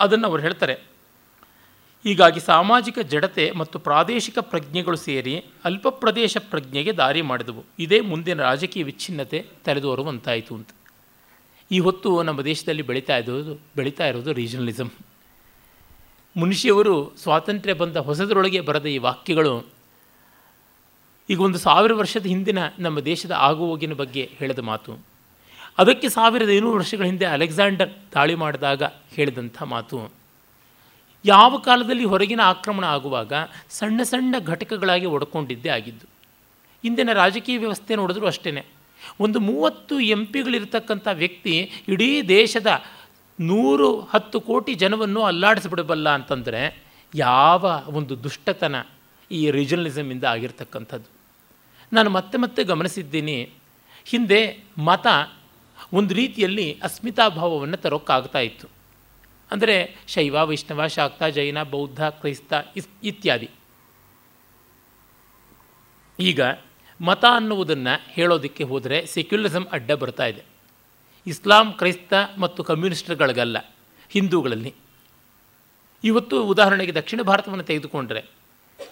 ಅದನ್ನು 0.00 0.28
ಅವ್ರು 0.28 0.42
ಹೇಳ್ತಾರೆ 0.42 0.97
ಹೀಗಾಗಿ 2.04 2.40
ಸಾಮಾಜಿಕ 2.40 2.98
ಜಡತೆ 2.98 3.50
ಮತ್ತು 3.50 3.78
ಪ್ರಾದೇಶಿಕ 3.78 4.38
ಪ್ರಜ್ಞೆಗಳು 4.38 4.96
ಸೇರಿ 4.96 5.44
ಅಲ್ಪ 5.64 5.88
ಪ್ರದೇಶ 5.88 6.36
ಪ್ರಜ್ಞೆಗೆ 6.50 6.92
ದಾರಿ 6.92 7.22
ಮಾಡಿದವು. 7.22 7.64
ಇದೇ 7.78 8.00
ಮುಂದಿನ 8.00 8.42
ರಾಜಕೀಯ 8.42 8.82
ವಿಚ್ಛಿನ್ನತೆ 8.82 9.46
ತಲೆದೋರುವಂತಾಯಿತು 9.64 10.54
ಅಂತ. 10.54 10.68
ಈ 11.70 11.78
ಹೊತ್ತು 11.78 12.22
ನಮ್ಮ 12.22 12.42
ದೇಶದಲ್ಲಿ 12.42 12.82
ಬೆಳೀತಾ 12.82 13.16
ಇರೋದು 13.16 13.54
ಬೆಳೀತಾ 13.54 14.06
ಇರೋದು 14.06 14.32
ರೀಜನಲಿಸಮ್ 14.32 14.90
ಮುನಿಷಿಯವರು 16.36 17.12
ಸ್ವಾತಂತ್ರ್ಯ 17.22 17.74
ಬಂದ 17.74 17.96
ಹೊಸದರೊಳಗೆ 17.96 18.60
ಬರೆದ 18.60 18.86
ಈ 18.86 18.98
ವಾಕ್ಯಗಳು 18.98 19.66
ಈಗ 21.30 21.40
ಒಂದು 21.40 21.58
ಸಾವಿರ 21.58 21.94
ವರ್ಷದ 21.94 22.26
ಹಿಂದಿನ 22.26 22.58
ನಮ್ಮ 22.78 23.00
ದೇಶದ 23.00 23.30
ಆಗುಹೋಗಿನ 23.30 23.92
ಬಗ್ಗೆ 23.92 24.30
ಹೇಳಿದ 24.38 24.58
ಮಾತು. 24.58 24.98
ಅದಕ್ಕೆ 25.78 26.08
ಸಾವಿರದ 26.08 26.50
ಐನೂರು 26.50 26.78
ವರ್ಷಗಳ 26.78 27.04
ಹಿಂದೆ 27.04 27.24
ಅಲೆಕ್ಸಾಂಡರ್ 27.24 27.90
ದಾಳಿ 28.14 28.34
ಮಾಡಿದಾಗ 28.34 28.82
ಹೇಳಿದಂಥ 29.10 29.62
ಮಾತು. 29.62 30.17
ಯಾವ 31.24 31.58
ಕಾಲದಲ್ಲಿ 31.58 32.04
ಹೊರಗಿನ 32.04 32.40
ಆಕ್ರಮಣ 32.44 32.84
ಆಗುವಾಗ 32.84 33.32
ಸಣ್ಣ 33.70 34.02
ಸಣ್ಣ 34.02 34.34
ಘಟಕಗಳಾಗಿ 34.46 35.06
ಒಡ್ಕೊಂಡಿದ್ದೇ 35.06 35.68
ಆಗಿದ್ದು. 35.68 36.06
ಇಂದಿನ 36.84 37.12
ರಾಜಕೀಯ 37.12 37.58
ವ್ಯವಸ್ಥೆ 37.58 37.96
ನೋಡಿದ್ರು 37.96 38.26
ಅಷ್ಟೇ 38.26 38.66
ಒಂದು 39.20 39.40
ಮೂವತ್ತು 39.40 40.00
ಎಂ 40.00 40.26
ಪಿಗಳಿರ್ತಕ್ಕಂಥ 40.26 41.08
ವ್ಯಕ್ತಿ 41.12 41.70
ಇಡೀ 41.88 42.22
ದೇಶದ 42.22 42.66
ನೂರು 43.40 44.00
ಹತ್ತು 44.00 44.40
ಕೋಟಿ 44.40 44.74
ಜನವನ್ನು 44.74 45.22
ಅಲ್ಲಾಡಿಸ್ಬಿಡಬಲ್ಲ 45.22 46.08
ಅಂತಂದರೆ 46.08 46.82
ಯಾವ 47.14 47.82
ಒಂದು 47.88 48.22
ದುಷ್ಟತನ 48.22 48.76
ಈ 49.30 49.50
ರೀಜನಲಿಸಮಿಂದ 49.50 50.24
ಆಗಿರ್ತಕ್ಕಂಥದ್ದು. 50.24 51.08
ನಾನು 51.92 52.10
ಮತ್ತೆ 52.10 52.38
ಮತ್ತೆ 52.38 52.64
ಗಮನಿಸಿದ್ದೀನಿ. 52.64 53.50
ಹಿಂದೆ 54.04 54.64
ಮತ 54.78 55.06
ಒಂದು 55.92 56.14
ರೀತಿಯಲ್ಲಿ 56.14 56.80
ಅಸ್ಮಿತಾಭಾವವನ್ನು 56.82 57.76
ತರೋಕ್ಕಾಗ್ತಾ 57.76 58.38
ಇತ್ತು. 58.38 58.77
ಅಂದರೆ 59.50 59.96
ಶೈವ, 60.06 60.44
ವೈಷ್ಣವ, 60.44 60.86
ಶಾಕ್ತ, 60.86 61.22
ಜೈನ, 61.22 61.62
ಬೌದ್ಧ, 61.62 62.04
ಕ್ರೈಸ್ತ 62.04 62.52
ಇತ್ಯಾದಿ. 63.04 63.50
ಈಗ 66.20 66.40
ಮತ 67.00 67.24
ಅನ್ನುವುದನ್ನು 67.34 68.00
ಹೇಳೋದಕ್ಕೆ 68.08 68.64
ಹೋದರೆ 68.64 69.06
ಸೆಕ್ಯುಲರಿಸಮ್ 69.06 69.66
ಅಡ್ಡ 69.66 69.92
ಬರ್ತಾ 69.92 70.26
ಇದೆ. 70.26 70.42
ಇಸ್ಲಾಂ, 71.26 71.72
ಕ್ರೈಸ್ತ 71.72 72.12
ಮತ್ತು 72.38 72.64
ಕಮ್ಯುನಿಸ್ಟ್ಗಳಿಗಲ್ಲ 72.64 73.58
ಹಿಂದೂಗಳಲ್ಲಿ. 74.08 74.74
ಇವತ್ತು 76.04 76.44
ಉದಾಹರಣೆಗೆ 76.44 76.94
ದಕ್ಷಿಣ 76.94 77.22
ಭಾರತವನ್ನು 77.22 77.64
ತೆಗೆದುಕೊಂಡರೆ, 77.64 78.24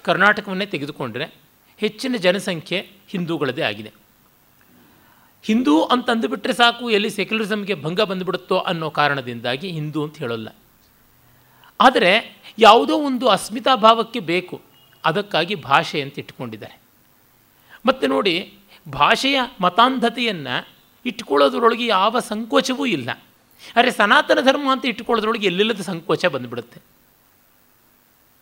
ಕರ್ನಾಟಕವನ್ನೇ 0.03 0.67
ತೆಗೆದುಕೊಂಡರೆ 0.67 1.35
ಹೆಚ್ಚಿನ 1.79 2.17
ಜನಸಂಖ್ಯೆ 2.17 2.91
ಹಿಂದೂಗಳದೇ 3.09 3.63
ಆಗಿದೆ. 3.63 4.06
ಹಿಂದೂ 5.43 5.83
ಅಂತ 5.83 6.11
ಅಂದುಬಿಟ್ರೆ 6.11 6.53
ಸಾಕು, 6.53 6.91
ಎಲ್ಲಿ 6.91 7.11
ಸೆಕ್ಯುಲರಿಸಮ್ಗೆ 7.11 7.83
ಭಂಗ 7.83 8.01
ಬಂದುಬಿಡುತ್ತೋ 8.01 8.59
ಅನ್ನೋ 8.59 8.91
ಕಾರಣದಿಂದಾಗಿ 8.91 9.71
ಹಿಂದೂ 9.71 10.05
ಅಂತ 10.05 10.17
ಹೇಳೋಲ್ಲ. 10.17 10.49
ಆದರೆ 11.81 12.43
ಯಾವುದೋ 12.59 12.99
ಒಂದು 12.99 13.29
ಅಸ್ಮಿತಾ 13.29 13.75
ಭಾವಕ್ಕೆ 13.75 14.21
ಬೇಕು, 14.21 14.61
ಅದಕ್ಕಾಗಿ 15.05 15.55
ಭಾಷೆ 15.55 16.01
ಅಂತ 16.03 16.19
ಇಟ್ಕೊಂಡಿದ್ದಾರೆ. 16.19 16.81
ಮತ್ತು 17.87 18.07
ನೋಡಿ, 18.07 18.55
ಭಾಷೆಯ 18.93 19.41
ಮತಾಂಧತೆಯನ್ನು 19.61 20.69
ಇಟ್ಕೊಳ್ಳೋದ್ರೊಳಗೆ 21.07 21.87
ಯಾವ 21.87 22.19
ಸಂಕೋಚವೂ 22.19 22.87
ಇಲ್ಲ. 22.87 23.11
ಆದರೆ 23.77 23.91
ಸನಾತನ 23.91 24.39
ಧರ್ಮ 24.41 24.73
ಅಂತ 24.73 24.85
ಇಟ್ಕೊಳ್ಳೋದ್ರೊಳಗೆ 24.87 25.47
ಎಲ್ಲಿಲ್ಲದ 25.47 25.81
ಸಂಕೋಚ 25.81 26.27
ಬಂದುಬಿಡುತ್ತೆ. 26.27 26.81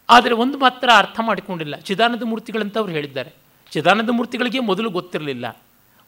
ಆದರೆ 0.09 0.35
ಒಂದು 0.35 0.59
ಮಾತ್ರ 0.59 0.91
ಅರ್ಥ 0.97 1.21
ಮಾಡಿಕೊಂಡಿಲ್ಲ. 1.23 1.77
ಚಿದಾನಂದ 1.77 2.23
ಮೂರ್ತಿಗಳಂತವ್ರು 2.23 2.93
ಹೇಳಿದ್ದಾರೆ. 2.93 3.33
ಚಿದಾನಂದ 3.71 4.11
ಮೂರ್ತಿಗಳಿಗೆ 4.11 4.61
ಮೊದಲು 4.61 4.91
ಗೊತ್ತಿರಲಿಲ್ಲ. 4.91 5.57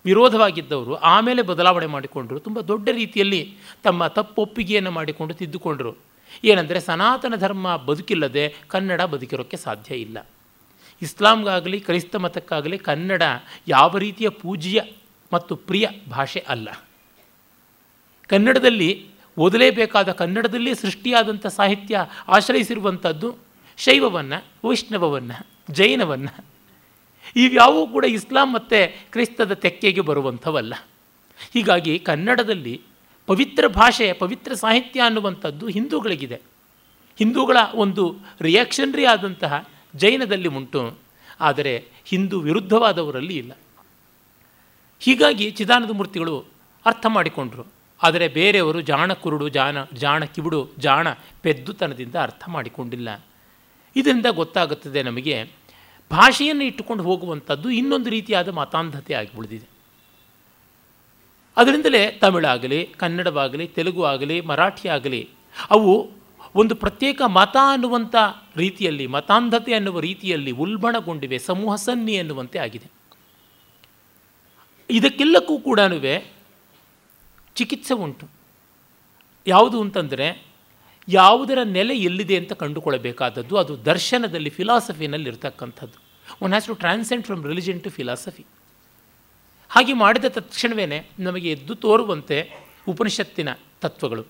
ವಿರೋಧವಾಗಿದ್ದವರು 0.06 0.94
ಆಮೇಲೆ 0.94 1.42
ಬದಲಾವಣೆ 1.42 1.86
ಮಾಡಿಕೊಂಡರು. 1.86 2.40
ತುಂಬ 2.40 2.60
ದೊಡ್ಡ 2.60 2.88
ರೀತಿಯಲ್ಲಿ 2.92 3.54
ತಮ್ಮ 3.82 4.06
ತಪ್ಪೊಪ್ಪಿಗೆಯನ್ನು 4.06 4.90
ಮಾಡಿಕೊಂಡು 4.90 5.34
ತಿದ್ದುಕೊಂಡರು. 5.34 5.94
ಏನಂದರೆ 6.44 6.80
ಸನಾತನ 6.80 7.34
ಧರ್ಮ 7.36 7.76
ಬದುಕಿಲ್ಲದೆ 7.76 8.54
ಕನ್ನಡ 8.68 9.02
ಬದುಕಿರೋಕ್ಕೆ 9.02 9.56
ಸಾಧ್ಯ 9.56 9.94
ಇಲ್ಲ. 9.94 10.26
ಇಸ್ಲಾಂಗಾಗಲಿ, 11.02 11.80
ಕ್ರೈಸ್ತ 11.80 12.16
ಮತಕ್ಕಾಗಲಿ 12.16 12.78
ಕನ್ನಡ 12.78 13.22
ಯಾವ 13.68 13.98
ರೀತಿಯ 13.98 14.28
ಪೂಜ್ಯ 14.28 14.82
ಮತ್ತು 15.32 15.56
ಪ್ರಿಯ 15.56 15.86
ಭಾಷೆ 16.10 16.40
ಅಲ್ಲ. 16.48 16.68
ಕನ್ನಡದಲ್ಲಿ 18.26 19.06
ಓದಲೇಬೇಕಾದ 19.38 20.12
ಕನ್ನಡದಲ್ಲಿ 20.12 20.74
ಸೃಷ್ಟಿಯಾದಂಥ 20.74 21.46
ಸಾಹಿತ್ಯ 21.46 22.06
ಆಶ್ರಯಿಸಿರುವಂಥದ್ದು 22.28 23.34
ಶೈವವನ್ನು, 23.76 24.68
ವೈಷ್ಣವವನ್ನು, 24.68 25.46
ಜೈನವನ್ನು. 25.72 26.55
ಇವ್ಯಾವೂ 27.36 27.86
ಕೂಡ 27.86 28.04
ಇಸ್ಲಾಂ 28.04 28.52
ಮತ್ತು 28.52 29.12
ಕ್ರಿಸ್ತದ 29.12 29.52
ತೆಕ್ಕೆಗೆ 29.52 30.00
ಬರುವಂಥವಲ್ಲ. 30.00 30.74
ಹೀಗಾಗಿ 31.52 31.98
ಕನ್ನಡದಲ್ಲಿ 31.98 32.80
ಪವಿತ್ರ 33.26 33.66
ಭಾಷೆ 33.66 34.12
ಪವಿತ್ರ 34.12 34.54
ಸಾಹಿತ್ಯ 34.54 35.00
ಅನ್ನುವಂಥದ್ದು 35.00 35.68
ಹಿಂದೂಗಳಿಗಿದೆ. 35.68 36.40
ಹಿಂದೂಗಳ 37.18 37.56
ಒಂದು 37.74 38.16
ರಿಯಾಕ್ಷನ್ರಿ 38.40 39.04
ಆದಂತಹ 39.04 39.68
ಜೈನದಲ್ಲಿ 39.96 40.48
ಉಂಟು. 40.48 40.98
ಆದರೆ 41.40 41.84
ಹಿಂದೂ 42.04 42.40
ವಿರುದ್ಧವಾದವರಲ್ಲಿ 42.40 43.36
ಇಲ್ಲ. 43.36 43.52
ಹೀಗಾಗಿ 45.00 45.50
ಚಿದಾನಂದ 45.50 45.90
ಮೂರ್ತಿಗಳು 45.90 46.44
ಅರ್ಥ 46.86 47.06
ಮಾಡಿಕೊಂಡರು. 47.06 47.66
ಆದರೆ 48.02 48.28
ಬೇರೆಯವರು 48.28 48.80
ಜಾಣ 48.80 49.12
ಕುರುಡು, 49.12 49.48
ಜಾಣ 49.48 49.76
ಜಾಣ 49.94 50.24
ಕಿವುಡು, 50.24 50.68
ಜಾಣ 50.78 51.08
ಪೆದ್ದುತನದಿಂದ 51.42 52.14
ಅರ್ಥ 52.14 52.48
ಮಾಡಿಕೊಂಡಿಲ್ಲ. 52.48 53.24
ಇದರಿಂದ 53.96 54.26
ಗೊತ್ತಾಗುತ್ತದೆ 54.26 55.02
ನಮಗೆ 55.02 55.50
ಭಾಷೆಯನ್ನು 56.10 56.64
ಇಟ್ಟುಕೊಂಡು 56.64 57.02
ಹೋಗುವಂಥದ್ದು 57.02 57.70
ಇನ್ನೊಂದು 57.70 58.10
ರೀತಿಯಾದ 58.10 58.48
ಮತಾಂಧತೆ 58.48 59.14
ಆಗಿ 59.14 59.38
ಉಳಿದಿದೆ 59.38 59.68
ಅದರಿಂದಲೇ 61.56 62.10
ತಮಿಳಾಗಲಿ, 62.10 62.86
ಕನ್ನಡವಾಗಲಿ 62.86 63.68
ತೆಲುಗು 63.68 64.04
ಆಗಲಿ 64.04 64.40
ಮರಾಠಿ 64.40 64.88
ಆಗಲಿ 64.88 65.28
ಅವು 65.70 66.10
ಒಂದು 66.54 66.74
ಪ್ರತ್ಯೇಕ 66.74 67.22
ಮತ 67.22 67.56
ಅನ್ನುವಂಥ 67.72 68.14
ರೀತಿಯಲ್ಲಿ, 68.56 69.06
ಮತಾಂಧತೆ 69.06 69.74
ಅನ್ನುವ 69.74 70.00
ರೀತಿಯಲ್ಲಿ 70.00 70.50
ಉಲ್ಬಣಗೊಂಡಿವೆ, 70.50 71.38
ಸಮೂಹ 71.38 71.74
ಸನ್ನಿ 71.74 72.14
ಎನ್ನುವಂತೆ 72.14 72.58
ಆಗಿದೆ. 72.58 72.90
ಇದಕ್ಕೆಲ್ಲಕ್ಕೂ 74.90 75.58
ಕೂಡ 75.58 75.80
ಚಿಕಿತ್ಸೆ 77.54 77.94
ಉಂಟು. 77.94 78.28
ಯಾವುದು 79.46 79.80
ಅಂತಂದರೆ 79.80 80.45
ಯಾವುದರ 81.08 81.58
ನೆಲೆ 81.62 81.94
ಎಲ್ಲಿದೆ 81.98 82.36
ಅಂತ 82.36 82.52
ಕಂಡುಕೊಳ್ಳಬೇಕಾದದ್ದು, 82.52 83.56
ಅದು 83.56 83.84
ದರ್ಶನದಲ್ಲಿ 83.84 84.50
ಫಿಲಾಸಫಿನಲ್ಲಿ 84.50 85.28
ಇರತಕ್ಕಂಥದ್ದು. 85.28 85.98
One 86.42 86.50
has 86.50 86.66
to 86.66 86.74
transcend 86.74 87.26
from 87.26 87.44
religion 87.46 87.80
to 87.80 87.90
philosophy 87.90 88.44
ಹಾಗೆ 89.68 89.92
ಮಾಡಿದ 89.92 90.24
ತಕ್ಷಣವೇ 90.24 90.86
ನಮಗೆ 91.18 91.50
ಎದ್ದು 91.50 91.74
ತೋರುವಂತೆ 91.74 92.38
ಉಪನಿಷತ್ತಿನ 92.88 93.48
ತತ್ವಗಳು. 93.80 94.24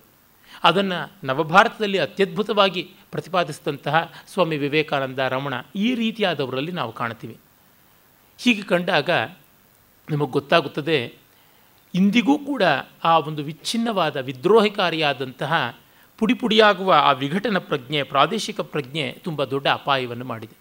ಅದನ್ನು 0.64 0.98
ನವಭಾರತದಲ್ಲಿ 1.26 1.98
ಅತ್ಯದ್ಭುತವಾಗಿ 1.98 2.82
ಪ್ರತಿಪಾದಿಸಿದಂತಹ 3.10 4.12
ಸ್ವಾಮಿ 4.28 4.56
ವಿವೇಕಾನಂದ 4.56 5.18
ರಮಣ 5.18 5.54
ಈ 5.76 5.94
ರೀತಿಯಾದವರಲ್ಲಿ 5.94 6.72
ನಾವು 6.72 6.92
ಕಾಣ್ತೀವಿ. 6.92 7.36
ಹೀಗೆ 8.38 8.62
ಕಂಡಾಗ 8.62 9.10
ನಮಗೆ 10.10 10.30
ಗೊತ್ತಾಗುತ್ತದೆ, 10.30 10.98
ಇಂದಿಗೂ 11.94 12.38
ಕೂಡ 12.38 12.62
ಆ 13.04 13.18
ಒಂದು 13.18 13.42
ವಿಚ್ಛಿನ್ನವಾದ, 13.42 14.16
ವಿದ್ರೋಹಕಾರಿಯಾದಂತಹ 14.16 15.52
ಪುಡಿ 16.18 16.34
ಪುಡಿಯಾಗುವ 16.34 16.92
ಆ 16.92 17.12
ವಿಘಟನ 17.12 17.58
ಪ್ರಜ್ಞೆ, 17.58 18.02
ಪ್ರಾದೇಶಿಕ 18.02 18.60
ಪ್ರಜ್ಞೆ 18.60 19.12
ತುಂಬ 19.12 19.44
ದೊಡ್ಡ 19.44 19.68
ಅಪಾಯವನ್ನು 19.68 20.24
ಮಾಡಿದೆ. 20.24 20.56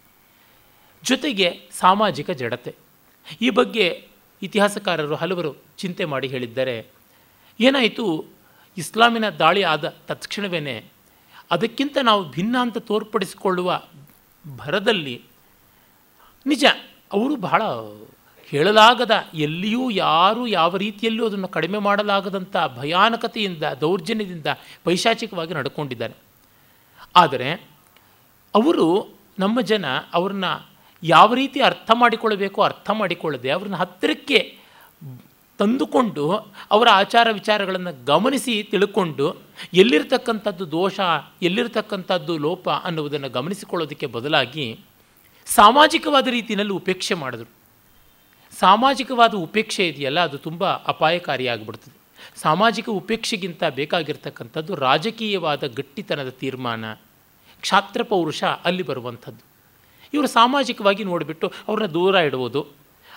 ಜೊತೆಗೆ 1.02 1.68
ಸಾಮಾಜಿಕ 1.72 2.30
ಜಡತೆ. 2.30 2.74
ಈ 3.40 3.50
ಬಗ್ಗೆ 3.50 4.08
ಇತಿಹಾಸಕಾರರು 4.42 5.14
ಹಲವರು 5.14 5.56
ಚಿಂತೆ 5.78 6.04
ಮಾಡಿ 6.04 6.28
ಹೇಳಿದ್ದಾರೆ. 6.28 6.86
ಏನಾಯಿತು? 7.60 8.24
ಇಸ್ಲಾಮಿನ 8.78 9.28
ದಾಳಿ 9.28 9.62
ಆದ 9.62 9.96
ತಕ್ಷಣವೇ 10.06 10.84
ಅದಕ್ಕಿಂತ 11.50 11.98
ನಾವು 12.02 12.30
ಭಿನ್ನ 12.30 12.56
ಅಂತ 12.60 12.78
ತೋರ್ಪಡಿಸಿಕೊಳ್ಳುವ 12.78 13.82
ಭರದಲ್ಲಿ 14.56 15.22
ನಿಜ, 16.46 16.64
ಅವರು 17.12 17.36
ಬಹಳ 17.36 17.62
ಹೇಳಲಾಗದ 18.50 19.14
ಎಲ್ಲಿಯೂ 19.34 19.90
ಯಾರು 19.90 20.46
ಯಾವ 20.46 20.76
ರೀತಿಯಲ್ಲೂ 20.76 21.26
ಅದನ್ನು 21.26 21.48
ಕಡಿಮೆ 21.48 21.78
ಮಾಡಲಾಗದಂಥ 21.78 22.56
ಭಯಾನಕತೆಯಿಂದ, 22.76 23.64
ದೌರ್ಜನ್ಯದಿಂದ 23.80 24.46
ಪೈಶಾಚಿಕವಾಗಿ 24.84 25.54
ನಡ್ಕೊಂಡಿದ್ದಾನೆ 25.54 26.14
ಆದರೆ 27.16 27.48
ಅವರು 28.54 28.86
ನಮ್ಮ 29.38 29.60
ಜನ 29.60 29.84
ಅವ್ರನ್ನ 30.14 30.44
ಯಾವ 31.02 31.34
ರೀತಿ 31.34 31.60
ಅರ್ಥ 31.60 31.90
ಮಾಡಿಕೊಳ್ಳಬೇಕೋ 31.94 32.62
ಅರ್ಥ 32.62 32.90
ಮಾಡಿಕೊಳ್ಳದೆ 32.90 33.50
ಅವ್ರನ್ನ 33.50 33.76
ಹತ್ತಿರಕ್ಕೆ 33.76 34.56
ತಂದುಕೊಂಡು 35.58 36.24
ಅವರ 36.70 36.88
ಆಚಾರ 36.92 37.28
ವಿಚಾರಗಳನ್ನು 37.32 38.04
ಗಮನಿಸಿ 38.04 38.62
ತಿಳ್ಕೊಂಡು 38.62 39.26
ಎಲ್ಲಿರ್ತಕ್ಕಂಥದ್ದು 39.74 40.70
ದೋಷ, 40.70 41.00
ಎಲ್ಲಿರ್ತಕ್ಕಂಥದ್ದು 41.42 42.38
ಲೋಪ 42.38 42.68
ಅನ್ನುವುದನ್ನು 42.68 43.28
ಗಮನಿಸಿಕೊಳ್ಳೋದಕ್ಕೆ 43.28 44.06
ಬದಲಾಗಿ 44.06 44.66
ಸಾಮಾಜಿಕವಾದ 45.46 46.26
ರೀತಿಯಲ್ಲಿ 46.28 46.72
ಉಪೇಕ್ಷೆ 46.72 47.14
ಮಾಡಿದ್ರು. 47.14 47.65
ಸಾಮಾಜಿಕವಾದ 48.60 49.34
ಉಪೇಕ್ಷೆ 49.46 49.84
ಇದೆಯಲ್ಲ, 49.88 50.20
ಅದು 50.20 50.38
ತುಂಬ 50.38 50.62
ಅಪಾಯಕಾರಿಯಾಗಿಬಿಡ್ತದೆ. 50.92 51.94
ಸಾಮಾಜಿಕ 52.42 52.88
ಉಪೇಕ್ಷೆಗಿಂತ 53.00 53.62
ಬೇಕಾಗಿರ್ತಕ್ಕಂಥದ್ದು 53.80 54.74
ರಾಜಕೀಯವಾದ 54.74 55.66
ಗಟ್ಟಿತನದ 55.78 56.30
ತೀರ್ಮಾನ, 56.40 56.84
ಕ್ಷಾತ್ರ 57.62 58.02
ಪೌರುಷ 58.02 58.40
ಅಲ್ಲಿ 58.68 58.82
ಬರುವಂಥದ್ದು. 58.82 59.42
ಇವರು 60.14 60.26
ಸಾಮಾಜಿಕವಾಗಿ 60.26 61.04
ನೋಡಿಬಿಟ್ಟು 61.04 61.46
ಅವ್ರನ್ನ 61.68 61.88
ದೂರ 61.94 62.14
ಇಡುವುದು 62.14 62.60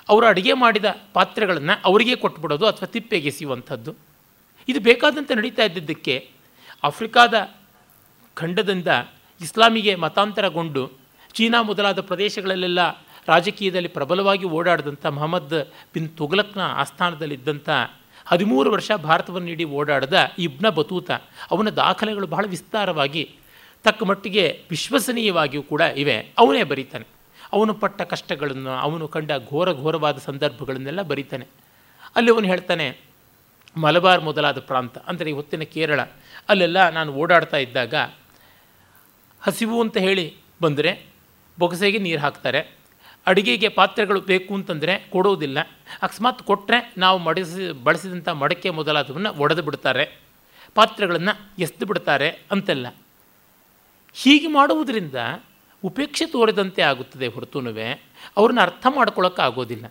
ಅವರು 0.09 0.25
ಅಡುಗೆ 0.25 0.53
ಮಾಡಿದ 0.53 0.87
ಪಾತ್ರೆಗಳನ್ನು 1.13 1.75
ಅವರಿಗೆ 1.85 2.15
ಕೊಟ್ಬಿಡೋದು 2.15 2.65
ಅಥವಾ 2.65 2.87
ತಿಪ್ಪೆಗೆಸೆಯುವಂಥದ್ದು 2.87 3.91
ಇದು 4.67 4.79
ಬೇಕಾದಂತೆ 4.79 5.33
ನಡೀತಾ 5.35 5.63
ಇದ್ದಿದ್ದಕ್ಕೆ 5.63 6.15
ಆಫ್ರಿಕಾದ 6.83 7.35
ಖಂಡದಿಂದ 8.37 8.87
ಇಸ್ಲಾಮಿಗೆ 9.41 9.95
ಮತಾಂತರಗೊಂಡು 9.95 10.81
ಚೀನಾ 11.33 11.59
ಮೊದಲಾದ 11.61 11.99
ಪ್ರದೇಶಗಳಲ್ಲೆಲ್ಲ 12.01 12.81
ರಾಜಕೀಯದಲ್ಲಿ 13.29 13.91
ಪ್ರಬಲವಾಗಿ 13.97 14.45
ಓಡಾಡಿದಂಥ 14.57 15.05
ಮೊಹಮ್ಮದ್ 15.17 15.57
ಬಿನ್ 15.93 16.09
ತುಘಲಕ್ನ 16.17 16.61
ಆಸ್ಥಾನದಲ್ಲಿದ್ದಂಥ 16.81 17.69
ಹದಿಮೂರು 18.25 18.69
ವರ್ಷ 18.71 18.91
ಭಾರತವನ್ನು 19.03 19.47
ನೀಡಿ 19.47 19.65
ಓಡಾಡಿದ 19.79 20.13
ಇಬ್ನ 20.39 20.69
ಬತೂತ, 20.69 21.09
ಅವನ 21.51 21.69
ದಾಖಲೆಗಳು 21.81 22.27
ಬಹಳ 22.27 22.45
ವಿಸ್ತಾರವಾಗಿ 22.47 23.23
ತಕ್ಕ 23.85 24.03
ಮಟ್ಟಿಗೆ 24.03 24.43
ವಿಶ್ವಸನೀಯವಾಗಿಯೂ 24.69 25.63
ಕೂಡ 25.63 25.81
ಇವೆ. 26.01 26.17
ಅವನೇ 26.37 26.63
ಬರೀತಾನೆ. 26.63 27.05
ಅವನು 27.53 27.73
ಪಟ್ಟ 27.73 28.01
ಕಷ್ಟಗಳನ್ನು, 28.01 28.69
ಅವನು 28.69 29.05
ಕಂಡ 29.07 29.31
ಘೋರ 29.49 29.69
ಘೋರವಾದ 29.73 30.17
ಸಂದರ್ಭಗಳನ್ನೆಲ್ಲ 30.17 31.01
ಬರೀತಾನೆ. 31.01 31.45
ಅಲ್ಲಿ 32.15 32.29
ಅವನು 32.31 32.47
ಹೇಳ್ತಾನೆ, 32.47 32.87
ಮಲಬಾರ್ 33.77 34.21
ಮೊದಲಾದ 34.21 34.59
ಪ್ರಾಂತ, 34.59 34.97
ಅಂದರೆ 35.09 35.31
ಹೊತ್ತಿನ 35.31 35.63
ಕೇರಳ, 35.75 36.01
ಅಲ್ಲೆಲ್ಲ 36.49 36.89
ನಾನು 36.89 37.13
ಓಡಾಡ್ತಾ 37.13 37.57
ಇದ್ದಾಗ 37.57 37.95
ಹಸಿವು 39.41 39.77
ಅಂತ 39.81 39.97
ಹೇಳಿ 39.97 40.25
ಬಂದರೆ 40.61 40.91
ಬೊಗಸೆಗೆ 41.59 41.97
ನೀರು 41.97 42.21
ಹಾಕ್ತಾರೆ. 42.21 42.61
ಅಡುಗೆಗೆ 43.27 43.69
ಪಾತ್ರೆಗಳು 43.69 44.21
ಬೇಕು 44.21 44.51
ಅಂತಂದರೆ 44.53 44.93
ಕೊಡೋದಿಲ್ಲ. 45.11 45.59
ಅಕಸ್ಮಾತ್ 46.01 46.43
ಕೊಟ್ಟರೆ 46.43 46.93
ನಾವು 46.97 47.17
ಮಡಿಸಿ 47.19 47.71
ಬಳಸಿದಂಥ 47.83 48.29
ಮಡಕೆ 48.29 48.69
ಮೊದಲಾದವನ್ನು 48.69 49.31
ಒಡೆದು 49.33 49.63
ಬಿಡ್ತಾರೆ. 49.63 50.05
ಪಾತ್ರೆಗಳನ್ನು 50.75 51.33
ಎಸ್ದು 51.59 51.85
ಬಿಡ್ತಾರೆ 51.85 52.29
ಅಂತೆಲ್ಲ. 52.51 52.87
ಹೀಗೆ 54.13 54.47
ಮಾಡುವುದರಿಂದ 54.47 55.15
ಉಪೇಕ್ಷೆ 55.83 56.25
ತೋರಿದಂತೆ 56.25 56.81
ಆಗುತ್ತದೆ 56.81 57.27
ಹೊರತುನುವೆ 57.27 57.87
ಅವ್ರನ್ನ 58.37 58.61
ಅರ್ಥ 58.61 58.85
ಮಾಡ್ಕೊಳ್ಳೋಕ್ಕಾಗೋದಿಲ್ಲ 58.89 59.85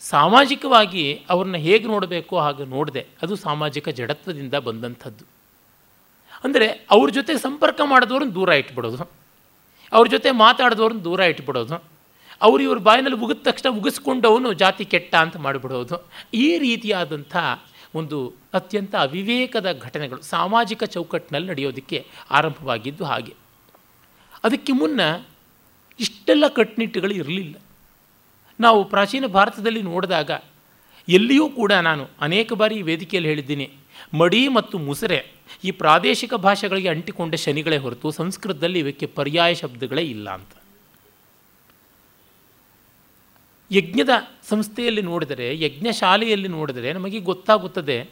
ಸಾಮಾಜಿಕವಾಗಿ 0.00 1.04
ಅವ್ರನ್ನ 1.30 1.56
ಹೇಗೆ 1.56 1.86
ನೋಡಬೇಕು 1.86 2.38
ಹಾಗೆ 2.38 2.64
ನೋಡಿದೆ, 2.64 3.06
ಅದು 3.22 3.34
ಸಾಮಾಜಿಕ 3.36 3.88
ಜಡತ್ವದಿಂದ 3.88 4.54
ಬಂದಂಥದ್ದು. 4.54 5.24
ಅಂದರೆ 6.44 6.66
ಅವ್ರ 6.90 7.10
ಜೊತೆ 7.10 7.34
ಸಂಪರ್ಕ 7.38 7.80
ಮಾಡಿದವ್ರನ್ನ 7.84 8.32
ದೂರ 8.32 8.48
ಇಟ್ಬಿಡೋದು. 8.48 9.25
ಅವ್ರ 9.92 10.06
ಜೊತೆ 10.14 10.30
ಮಾತಾಡಿದವ್ರನ್ನ 10.44 11.02
ದೂರ 11.08 11.20
ಇಟ್ಬಿಡೋದು. 11.32 11.76
ಅವರು 12.40 12.62
ಇವ್ರ 12.62 12.78
ಬಾಯಿನಲ್ಲಿ 12.88 13.18
ಉಗಿದ 13.24 13.42
ತಕ್ಷಣ 13.44 13.68
ಮುಗಿಸ್ಕೊಂಡವನು 13.76 14.48
ಜಾತಿ 14.62 14.84
ಕೆಟ್ಟ 14.92 15.12
ಅಂತ 15.24 15.36
ಮಾಡಿಬಿಡೋದು. 15.46 15.96
ಈ 16.44 16.48
ರೀತಿಯಾದಂಥ 16.64 17.36
ಒಂದು 17.94 18.18
ಅತ್ಯಂತ 18.54 18.94
ಅವಿವೇಕದ 19.06 19.68
ಘಟನೆಗಳು 19.86 20.20
ಸಾಮಾಜಿಕ 20.34 20.84
ಚೌಕಟ್ಟಿನಲ್ಲಿ 20.94 21.48
ನಡೆಯೋದಕ್ಕೆ 21.52 21.98
ಆರಂಭವಾಗಿದ್ದು 22.30 23.04
ಹಾಗೆ. 23.04 23.32
ಅದಕ್ಕೆ 24.44 24.72
ಮುನ್ನ 24.72 25.00
ಇಷ್ಟೆಲ್ಲ 26.00 26.44
ಕಟ್ಟುನಿಟ್ಟುಗಳು 26.56 27.14
ಇರಲಿಲ್ಲ. 27.20 27.54
ನಾವು 28.60 28.80
ಪ್ರಾಚೀನ 28.92 29.26
ಭಾರತದಲ್ಲಿ 29.36 29.82
ನೋಡಿದಾಗ 29.82 30.30
ಎಲ್ಲಿಯೂ 31.08 31.46
ಕೂಡ 31.48 31.72
ನಾನು 31.88 32.04
ಅನೇಕ 32.20 32.52
ಬಾರಿ 32.52 32.76
ವೇದಿಕೆಯಲ್ಲಿ 32.82 33.28
ಹೇಳಿದ್ದೀನಿ, 33.28 33.66
ಮಡಿ 34.20 34.42
ಮತ್ತು 34.48 34.76
ಮುಸರೆ 34.78 35.18
ಈ 35.64 35.70
ಪ್ರಾದೇಶಿಕ 35.70 36.34
ಭಾಷೆಗಳಿಗೆ 36.34 36.88
ಅಂಟಿಕೊಂಡ 36.88 37.34
ಶನಿಗಳೇ 37.34 37.76
ಹೊರತು 37.76 38.10
ಸಂಸ್ಕೃತದಲ್ಲಿ 38.10 38.78
ಇವಕ್ಕೆ 38.78 39.06
ಪರ್ಯಾಯ 39.06 39.54
ಶಬ್ದಗಳೇ 39.54 40.02
ಇಲ್ಲ 40.02 40.30
ಅಂತ. 40.30 40.48
ಯಜ್ಞದ 43.72 44.08
ಸಂಸ್ಥೆಯಲ್ಲಿ 44.48 45.02
ನೋಡಿದರೆ 45.02 45.60
ಯಜ್ಞಶಾಲೆಯಲ್ಲಿ 45.60 46.48
ನೋಡಿದರೆ 46.48 46.92
ನಮಗೆ 46.92 47.18
ಗೊತ್ತಾಗುತ್ತದೆ, 47.18 48.10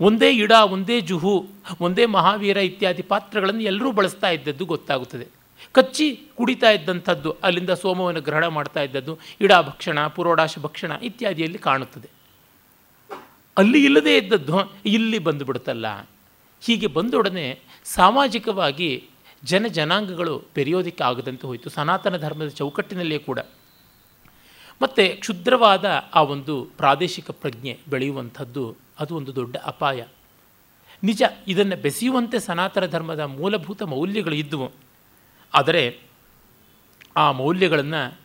ಒಂದೇ 0.00 0.30
ಇಡ, 0.32 0.50
ಒಂದೇ 0.50 1.00
ಜುಹು, 1.00 1.46
ಒಂದೇ 1.80 2.06
ಮಹಾವೀರ 2.06 2.56
ಇತ್ಯಾದಿ 2.56 3.02
ಪಾತ್ರಗಳನ್ನು 3.02 3.62
ಎಲ್ಲರೂ 3.62 3.92
ಬಳಸ್ತಾ 3.92 4.30
ಇದ್ದದ್ದು 4.30 4.64
ಗೊತ್ತಾಗುತ್ತದೆ. 4.64 5.26
ಕಚ್ಚಿ 5.72 6.20
ಕುಡಿತಾ 6.34 6.70
ಇದ್ದಂಥದ್ದು, 6.70 7.36
ಅಲ್ಲಿಂದ 7.42 7.70
ಸೋಮವನ್ನು 7.70 8.20
ಗ್ರಹಣ 8.20 8.46
ಮಾಡ್ತಾ 8.46 8.82
ಇದ್ದದ್ದು, 8.82 9.18
ಇಡಾ 9.40 9.62
ಭಕ್ಷಣ, 9.62 10.06
ಪುರೋಡಾಶ 10.06 10.58
ಭಕ್ಷಣ 10.58 10.92
ಇತ್ಯಾದಿಯಲ್ಲಿ 11.02 11.58
ಕಾಣುತ್ತದೆ. 11.58 12.08
ಅಲ್ಲಿ 13.56 13.84
ಇಲ್ಲದೇ 13.84 14.16
ಇದ್ದದ್ದು, 14.18 14.72
ಇಲ್ಲಿ 14.86 15.18
ಬಂದುಬಿಡುತ್ತಲ್ಲ 15.18 16.11
ಹೀಗೆ 16.62 16.86
ಬಂದೊಡನೆ 16.86 17.60
ಸಾಮಾಜಿಕವಾಗಿ 17.84 19.08
ಜನ 19.44 19.66
ಜನಾಂಗಗಳು 19.66 20.44
ಬೆರೆಯೋದಕ್ಕೆ 20.54 21.04
ಆಗದಂತೆ 21.04 21.46
ಹೋಯಿತು. 21.46 21.70
ಸನಾತನ 21.70 22.16
ಧರ್ಮದ 22.16 22.48
ಚೌಕಟ್ಟಿನಲ್ಲಿಯೇ 22.48 23.18
ಕೂಡ. 23.18 23.38
ಮತ್ತು 24.82 25.20
ಕ್ಷುದ್ರವಾದ 25.20 25.84
ಆ 26.14 26.22
ಒಂದು 26.22 26.64
ಪ್ರಾದೇಶಿಕ 26.64 27.30
ಪ್ರಜ್ಞೆ 27.30 27.78
ಬೆಳೆಯುವಂಥದ್ದು 27.88 28.76
ಅದು 28.98 29.16
ಒಂದು 29.16 29.34
ದೊಡ್ಡ 29.34 29.56
ಅಪಾಯ. 29.56 30.04
ನಿಜ, 31.02 31.22
ಇದನ್ನು 31.48 31.76
ಬೆಸೆಯುವಂತೆ 31.82 32.38
ಸನಾತನ 32.38 32.86
ಧರ್ಮದ 32.86 33.20
ಮೂಲಭೂತ 33.20 33.82
ಮೌಲ್ಯಗಳು 33.82 34.34
ಇದ್ದವು 34.34 34.72
ಆದರೆ 35.54 36.00
ಆ 37.16 37.32
ಮೌಲ್ಯಗಳನ್ನು 37.32 38.18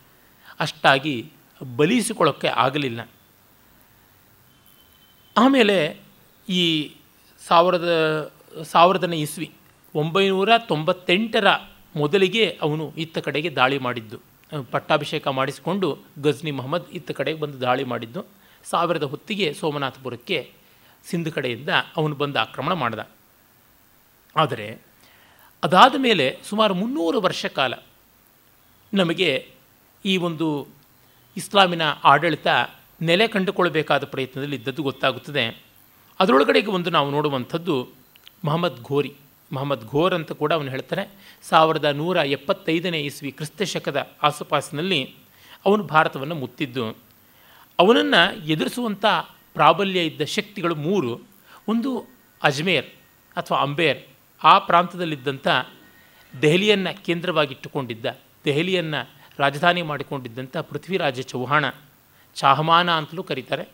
ಅಷ್ಟಾಗಿ 0.60 1.32
ಬಲಿಸಿಕೊಳ್ಳೋಕ್ಕೆ 1.76 2.48
ಆಗಲಿಲ್ಲ. 2.48 3.08
ಆಮೇಲೆ 5.36 6.00
ಈ 6.48 6.92
ಸಾವಿರದ, 7.48 7.88
ಸಾವಿರದನೇ 8.62 9.18
ಇಸ್ವಿ, 9.20 9.48
ಒಂಬೈನೂರ 9.94 10.50
ತೊಂಬತ್ತೆಂಟರ 10.68 11.46
ಮೊದಲಿಗೆ 11.96 12.58
ಅವನು 12.62 12.92
ಇತ್ತ 12.96 13.18
ಕಡೆಗೆ 13.18 13.50
ದಾಳಿ 13.50 13.78
ಮಾಡಿದ್ದು. 13.78 14.18
ಪಟ್ಟಾಭಿಷೇಕ 14.70 15.28
ಮಾಡಿಸಿಕೊಂಡು 15.28 15.98
ಗಜ್ನಿ 16.22 16.50
ಮೊಹಮ್ಮದ್ 16.50 16.90
ಇತ್ತ 16.92 17.10
ಕಡೆಗೆ 17.10 17.38
ಬಂದು 17.40 17.60
ದಾಳಿ 17.60 17.84
ಮಾಡಿದ್ದು. 17.84 18.20
ಸಾವಿರದ 18.64 19.02
ಹೊತ್ತಿಗೆ 19.02 19.46
ಸೋಮನಾಥಪುರಕ್ಕೆ 19.54 20.38
ಸಿಂಧು 21.10 21.32
ಕಡೆಯಿಂದ 21.32 21.68
ಅವನು 21.96 22.14
ಬಂದು 22.14 22.38
ಆಕ್ರಮಣ 22.38 22.72
ಮಾಡಿದ. 22.72 23.02
ಆದರೆ 24.36 24.66
ಅದಾದ 25.62 25.94
ಮೇಲೆ 25.98 26.26
ಸುಮಾರು 26.48 26.74
ಮುನ್ನೂರು 26.74 27.20
ವರ್ಷ 27.20 27.46
ಕಾಲ 27.46 27.74
ನಮಗೆ 28.94 29.30
ಈ 30.04 30.16
ಒಂದು 30.16 30.46
ಇಸ್ಲಾಮಿನ 31.36 31.82
ಆಡಳಿತ 32.04 32.46
ನೆಲೆ 33.02 33.26
ಕಂಡುಕೊಳ್ಬೇಕಾದ 33.28 34.04
ಪ್ರಯತ್ನದಲ್ಲಿ 34.04 34.56
ಇದ್ದದ್ದು 34.56 34.82
ಗೊತ್ತಾಗುತ್ತದೆ. 34.82 35.44
ಅದರೊಳಗಡೆಗೆ 36.20 36.66
ಒಂದು 36.66 36.90
ನಾವು 36.90 37.10
ನೋಡುವಂಥದ್ದು 37.10 37.88
ಮಹಮ್ಮದ್ 38.44 38.82
ಘೋರಿ. 38.82 39.14
ಮಹಮ್ಮದ್ 39.52 39.86
ಘೋರ್ 39.86 40.14
ಅಂತ 40.14 40.32
ಕೂಡ 40.32 40.52
ಅವನು 40.52 40.70
ಹೇಳ್ತಾರೆ 40.70 41.08
ಸಾವಿರದ 41.42 41.84
ನೂರ 41.84 42.16
ಎಪ್ಪತ್ತೈದನೇ 42.16 43.00
ಇಸ್ವಿ 43.00 43.30
ಕ್ರಿಸ್ತ 43.32 43.62
ಶಕದ 43.62 44.10
ಆಸುಪಾಸಿನಲ್ಲಿ 44.22 45.14
ಅವನು 45.66 45.82
ಭಾರತವನ್ನು 45.82 46.34
ಮುತ್ತಿದ್ದು. 46.34 46.96
ಅವನನ್ನು 47.78 48.46
ಎದುರಿಸುವಂಥ 48.46 49.04
ಪ್ರಾಬಲ್ಯ 49.54 50.04
ಇದ್ದ 50.04 50.22
ಶಕ್ತಿಗಳು 50.24 50.74
ಮೂರು. 50.74 51.20
ಒಂದು 51.68 52.10
ಅಜ್ಮೇರ್ 52.42 52.86
ಅಥವಾ 53.36 53.58
ಅಂಬೇರ್. 53.58 54.06
ಆ 54.44 54.58
ಪ್ರಾಂತದಲ್ಲಿದ್ದಂಥ 54.58 55.48
ದೆಹಲಿಯನ್ನು 56.42 57.04
ಕೇಂದ್ರವಾಗಿಟ್ಟುಕೊಂಡಿದ್ದ, 57.04 58.06
ದೆಹಲಿಯನ್ನು 58.44 59.10
ರಾಜಧಾನಿ 59.38 59.82
ಮಾಡಿಕೊಂಡಿದ್ದಂಥ 59.82 60.56
ಪೃಥ್ವಿರಾಜ 60.56 61.20
ಚೌಹಾಣ, 61.20 61.64
ಚಾಹಮಾನ 62.34 62.90
ಅಂತಲೂ 62.90 63.22
ಕರೀತಾರೆ. 63.22 63.68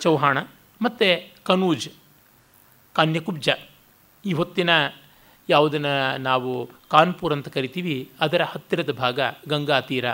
ಚೌಹಾಣ. 0.00 0.38
ಮತ್ತು 0.80 1.32
ಕನೂಜ್, 1.44 1.88
ಕಾನ್ಯಕುಬ್ಜ. 2.92 3.48
ಈ 4.24 4.32
ಹೊತ್ತಿನ 4.32 4.70
ಯಾವುದನ್ನು 5.48 6.16
ನಾವು 6.16 6.70
ಕಾನ್ಪುರ್ 6.88 7.32
ಅಂತ 7.32 7.48
ಕರಿತೀವಿ, 7.48 8.10
ಅದರ 8.20 8.42
ಹತ್ತಿರದ 8.42 8.92
ಭಾಗ 8.92 9.20
ಗಂಗಾ 9.48 9.80
ತೀರ. 9.80 10.10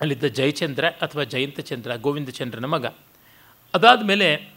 ಅಲ್ಲಿದ್ದ 0.00 0.24
ಜಯಚಂದ್ರ 0.24 0.88
ಅಥವಾ 0.88 1.24
ಜಯಂತಚಂದ್ರ, 1.24 1.96
ಗೋವಿಂದಚಂದ್ರನ 1.96 2.64
ಮಗ. 2.64 2.86
ಅದಾದ 3.74 4.04
ಮೇಲೆ 4.04 4.52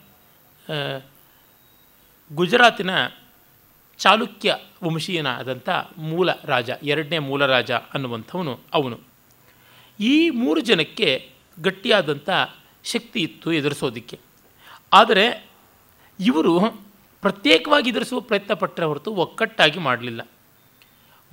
ಗುಜರಾತಿನ 2.34 2.90
ಚಾಲುಕ್ಯ 3.98 4.56
ವಂಶೀಯನಾದಂಥ 4.84 5.70
ಮೂಲ 5.98 6.30
ರಾಜ, 6.46 6.70
ಎರಡನೇ 6.84 7.20
ಮೂಲ 7.20 7.46
ರಾಜ 7.46 7.72
ಅನ್ನುವಂಥವನು 7.72 8.60
ಅವನು. 8.74 9.00
ಈ 10.00 10.30
ಮೂರು 10.30 10.62
ಜನಕ್ಕೆ 10.62 11.32
ಗಟ್ಟಿಯಾದಂಥ 11.62 12.30
ಶಕ್ತಿ 12.92 13.20
ಇತ್ತು 13.20 13.52
ಎದುರಿಸೋದಕ್ಕೆ. 13.52 14.20
ಆದರೆ 14.94 15.46
ಇವರು 16.20 16.60
ಪ್ರತ್ಯೇಕವಾಗಿ 17.22 17.90
ಎದುರಿಸುವ 17.90 18.20
ಪ್ರಯತ್ನ 18.20 18.54
ಪಟ್ಟರೆ 18.54 18.86
ಹೊರತು 18.86 19.14
ಒಕ್ಕಟ್ಟಾಗಿ 19.14 19.80
ಮಾಡಲಿಲ್ಲ. 19.80 20.22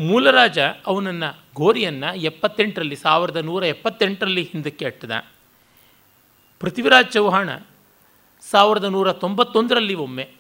ಮೂಲರಾಜ 0.01 0.59
ಅವನನ್ನು, 0.87 1.43
ಗೋರಿಯನ್ನು 1.55 2.17
ಎಪ್ಪತ್ತೆಂಟರಲ್ಲಿ, 2.17 2.97
ಸಾವಿರದ 2.97 3.37
ನೂರ 3.37 3.63
ಎಪ್ಪತ್ತೆಂಟರಲ್ಲಿ 3.63 4.43
ಹಿಂದಕ್ಕೆ 4.43 4.85
ಅಟ್ಟದ. 4.85 5.25
ಪೃಥ್ವಿರಾಜ್ 6.61 7.13
ಚೌಹಾಣ 7.13 7.57
ಸಾವಿರದ 8.51 8.85
ನೂರ 8.85 9.13
ತೊಂಬತ್ತೊಂದರಲ್ಲಿ 9.13 9.95
ಒಮ್ಮೆ 9.95 10.31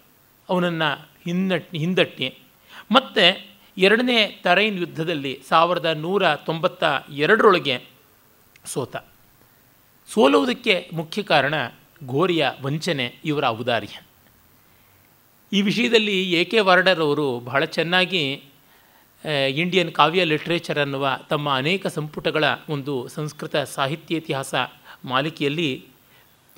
ಅವನನ್ನು 0.48 1.09
ಹಿನ್ನಟ್, 1.24 1.74
ಹಿಂದಟ್ಟಿ. 1.74 2.38
ಮತ್ತು 2.92 3.24
ಎರಡನೇ 3.79 4.40
ತರೈನ್ 4.44 4.79
ಯುದ್ಧದಲ್ಲಿ 4.79 5.42
ಸಾವಿರದ 5.48 5.85
ನೂರ 5.85 6.35
ತೊಂಬತ್ತ 6.35 6.85
ಎರಡರೊಳಗೆ 7.11 7.85
ಸೋತ. 8.64 8.96
ಸೋಲುವುದಕ್ಕೆ 10.12 10.75
ಮುಖ್ಯ 10.92 11.23
ಕಾರಣ 11.23 11.55
ಘೋರಿಯ 12.07 12.51
ವಂಚನೆ, 12.62 13.07
ಇವರ 13.25 13.45
ಔದಾರ್ಯ. 13.47 13.95
ಈ 15.53 15.62
ವಿಷಯದಲ್ಲಿ 15.62 16.16
ಎ 16.33 16.45
ಕೆ 16.45 16.61
ವಾರ್ಡರ್ 16.61 17.01
ಅವರು 17.01 17.40
ಬಹಳ 17.40 17.64
ಚೆನ್ನಾಗಿ 17.64 18.23
ಇಂಡಿಯನ್ 19.55 19.92
ಕಾವ್ಯ 19.92 20.25
ಲಿಟ್ರೇಚರ್ 20.25 20.79
ಅನ್ನುವ 20.79 21.05
ತಮ್ಮ 21.31 21.47
ಅನೇಕ 21.57 21.87
ಸಂಪುಟಗಳ 21.87 22.45
ಒಂದು 22.69 23.09
ಸಂಸ್ಕೃತ 23.09 23.57
ಸಾಹಿತ್ಯ 23.57 24.16
ಇತಿಹಾಸ 24.16 24.55
ಮಾಲಿಕೆಯಲ್ಲಿ 25.05 25.71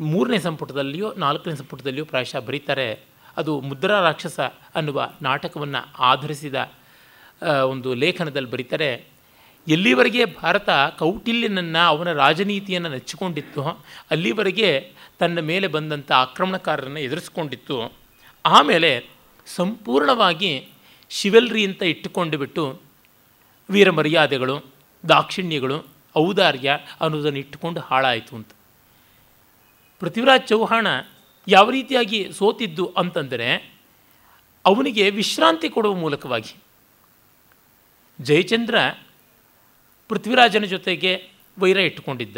ಮೂರನೇ 0.01 0.39
ಸಂಪುಟದಲ್ಲಿಯೋ, 0.39 1.09
ನಾಲ್ಕನೇ 1.17 1.55
ಸಂಪುಟದಲ್ಲಿಯೋ 1.55 2.05
ಪ್ರಾಯಶಃ 2.05 2.41
ಬರೀತಾರೆ. 2.41 2.89
ಅದು 3.37 3.61
ಮುದ್ರಾ 3.61 4.01
ರಾಕ್ಷಸ 4.01 4.41
ಅನ್ನುವ 4.75 4.99
ನಾಟಕವನ್ನು 5.23 5.81
ಆಧರಿಸಿದ 6.11 6.59
ಒಂದು 7.73 7.95
ಲೇಖನದಲ್ಲಿ 7.95 8.51
ಬರೀತಾರೆ. 8.51 8.91
ಎಲ್ಲಿವರೆಗೆ 9.69 10.25
ಭಾರತ 10.25 10.71
ಕೌಟಿಲ್ಯನನ್ನು 10.99 11.87
ಅವನ 11.87 12.13
ರಾಜನೀತಿಯನ್ನು 12.13 12.89
ನೆಚ್ಚಿಕೊಂಡಿತ್ತು 12.89 13.85
ಅಲ್ಲಿವರೆಗೆ 14.11 14.93
ತನ್ನ 15.19 15.41
ಮೇಲೆ 15.41 15.67
ಬಂದಂಥ 15.67 16.13
ಆಕ್ರಮಣಕಾರರನ್ನು 16.13 17.01
ಎದುರಿಸ್ಕೊಂಡಿತ್ತು. 17.01 17.93
ಆಮೇಲೆ 18.47 19.07
ಸಂಪೂರ್ಣವಾಗಿ 19.47 20.69
ಶಿವೆಲ್ರಿ 21.11 21.67
ಅಂತ 21.67 21.83
ಇಟ್ಟುಕೊಂಡು 21.83 22.39
ಬಿಟ್ಟು 22.39 22.81
ವೀರ 23.71 23.91
ಮರ್ಯಾದೆಗಳು, 23.91 24.65
ದಾಕ್ಷಿಣ್ಯಗಳು, 25.09 25.87
ಔದಾರ್ಯ 26.17 26.79
ಅನ್ನೋದನ್ನು 27.01 27.39
ಇಟ್ಟುಕೊಂಡು 27.39 27.81
ಹಾಳಾಯಿತು 27.81 28.37
ಅಂತ. 28.37 28.49
ಪೃಥ್ವಿರಾಜ್ 30.01 30.49
ಚೌಹಾಣ 30.49 30.87
ಯಾವ 31.49 31.71
ರೀತಿಯಾಗಿ 31.71 32.33
ಸೋತಿದ್ದು 32.33 32.87
ಅಂತಂದರೆ 32.87 33.73
ಅವನಿಗೆ 34.67 35.11
ವಿಶ್ರಾಂತಿ 35.11 35.69
ಕೊಡುವ 35.69 35.95
ಮೂಲಕವಾಗಿ. 35.95 36.57
ಜಯಚಂದ್ರ 38.21 38.79
ಪೃಥ್ವಿರಾಜನ 40.09 40.65
ಜೊತೆಗೆ 40.65 41.29
ವೈರ 41.59 41.79
ಇಟ್ಟುಕೊಂಡಿದ್ದ. 41.79 42.37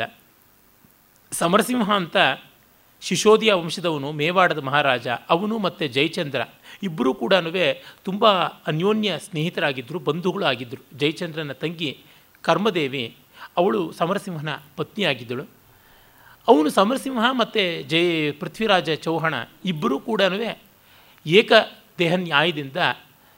ಸಮರಸಿಂಹ 1.33 1.92
ಅಂತ 1.92 2.16
ಶಿಶೋದಿಯ 3.00 3.52
ವಂಶದವನು, 3.52 4.12
ಮೇವಾಡದ 4.12 4.59
ಮಹಾರಾಜ, 4.59 5.09
ಅವನು 5.09 5.59
ಮತ್ತು 5.59 5.87
ಜಯಚಂದ್ರ 5.87 6.40
ಇಬ್ಬರೂ 6.83 7.14
ಕೂಡ 7.14 7.35
ತುಂಬ 8.04 8.28
ಅನ್ಯೋನ್ಯ 8.66 9.18
ಸ್ನೇಹಿತರಾಗಿದ್ದರು 9.18 9.98
ಬಂಧುಗಳು 9.98 10.44
ಆಗಿದ್ದರು 10.44 10.98
ಜಯಚಂದ್ರನ 10.98 11.52
ತಂಗಿ 11.52 11.98
ಕರ್ಮದೇವಿ, 12.42 13.16
ಅವಳು 13.56 13.92
ಸಮರಸಿಂಹನ 13.92 14.48
ಪತ್ನಿಯಾಗಿದ್ದಳು. 14.76 15.44
ಅವನು 16.48 16.70
ಸಮರಸಿಂಹ 16.70 17.33
ಮತ್ತು 17.33 17.83
ಜಯ, 17.88 18.30
ಪೃಥ್ವಿರಾಜ 18.30 18.90
ಚೌಹಾಣ 18.90 19.35
ಇಬ್ಬರೂ 19.64 20.00
ಕೂಡ 20.00 20.22
ಏಕ 21.26 21.52
ದೇಹ 21.98 22.14
ನ್ಯಾಯದಿಂದ 22.14 22.76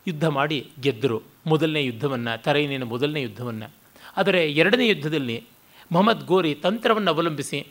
ಯುದ್ಧ 0.06 0.26
ಮಾಡಿ 0.26 0.70
ಗೆದ್ದರು. 0.80 1.22
ಮೊದಲನೇ 1.46 1.84
ಯುದ್ಧವನ್ನು, 1.84 2.42
ತರೈನಿನ 2.42 2.84
ಮೊದಲನೇ 2.84 3.22
ಯುದ್ಧವನ್ನು. 3.22 3.81
ಆದರೆ 4.16 4.52
ಎರಡನೇ 4.52 4.86
ಯುದ್ಧದಲ್ಲಿ 4.88 5.44
ಮೊಹಮ್ಮದ್ 5.92 6.26
ಗೋರಿ 6.26 6.54
ತಂತ್ರವನ್ನು 6.54 7.10
ಅವಲಂಬಿಸಿ, 7.10 7.66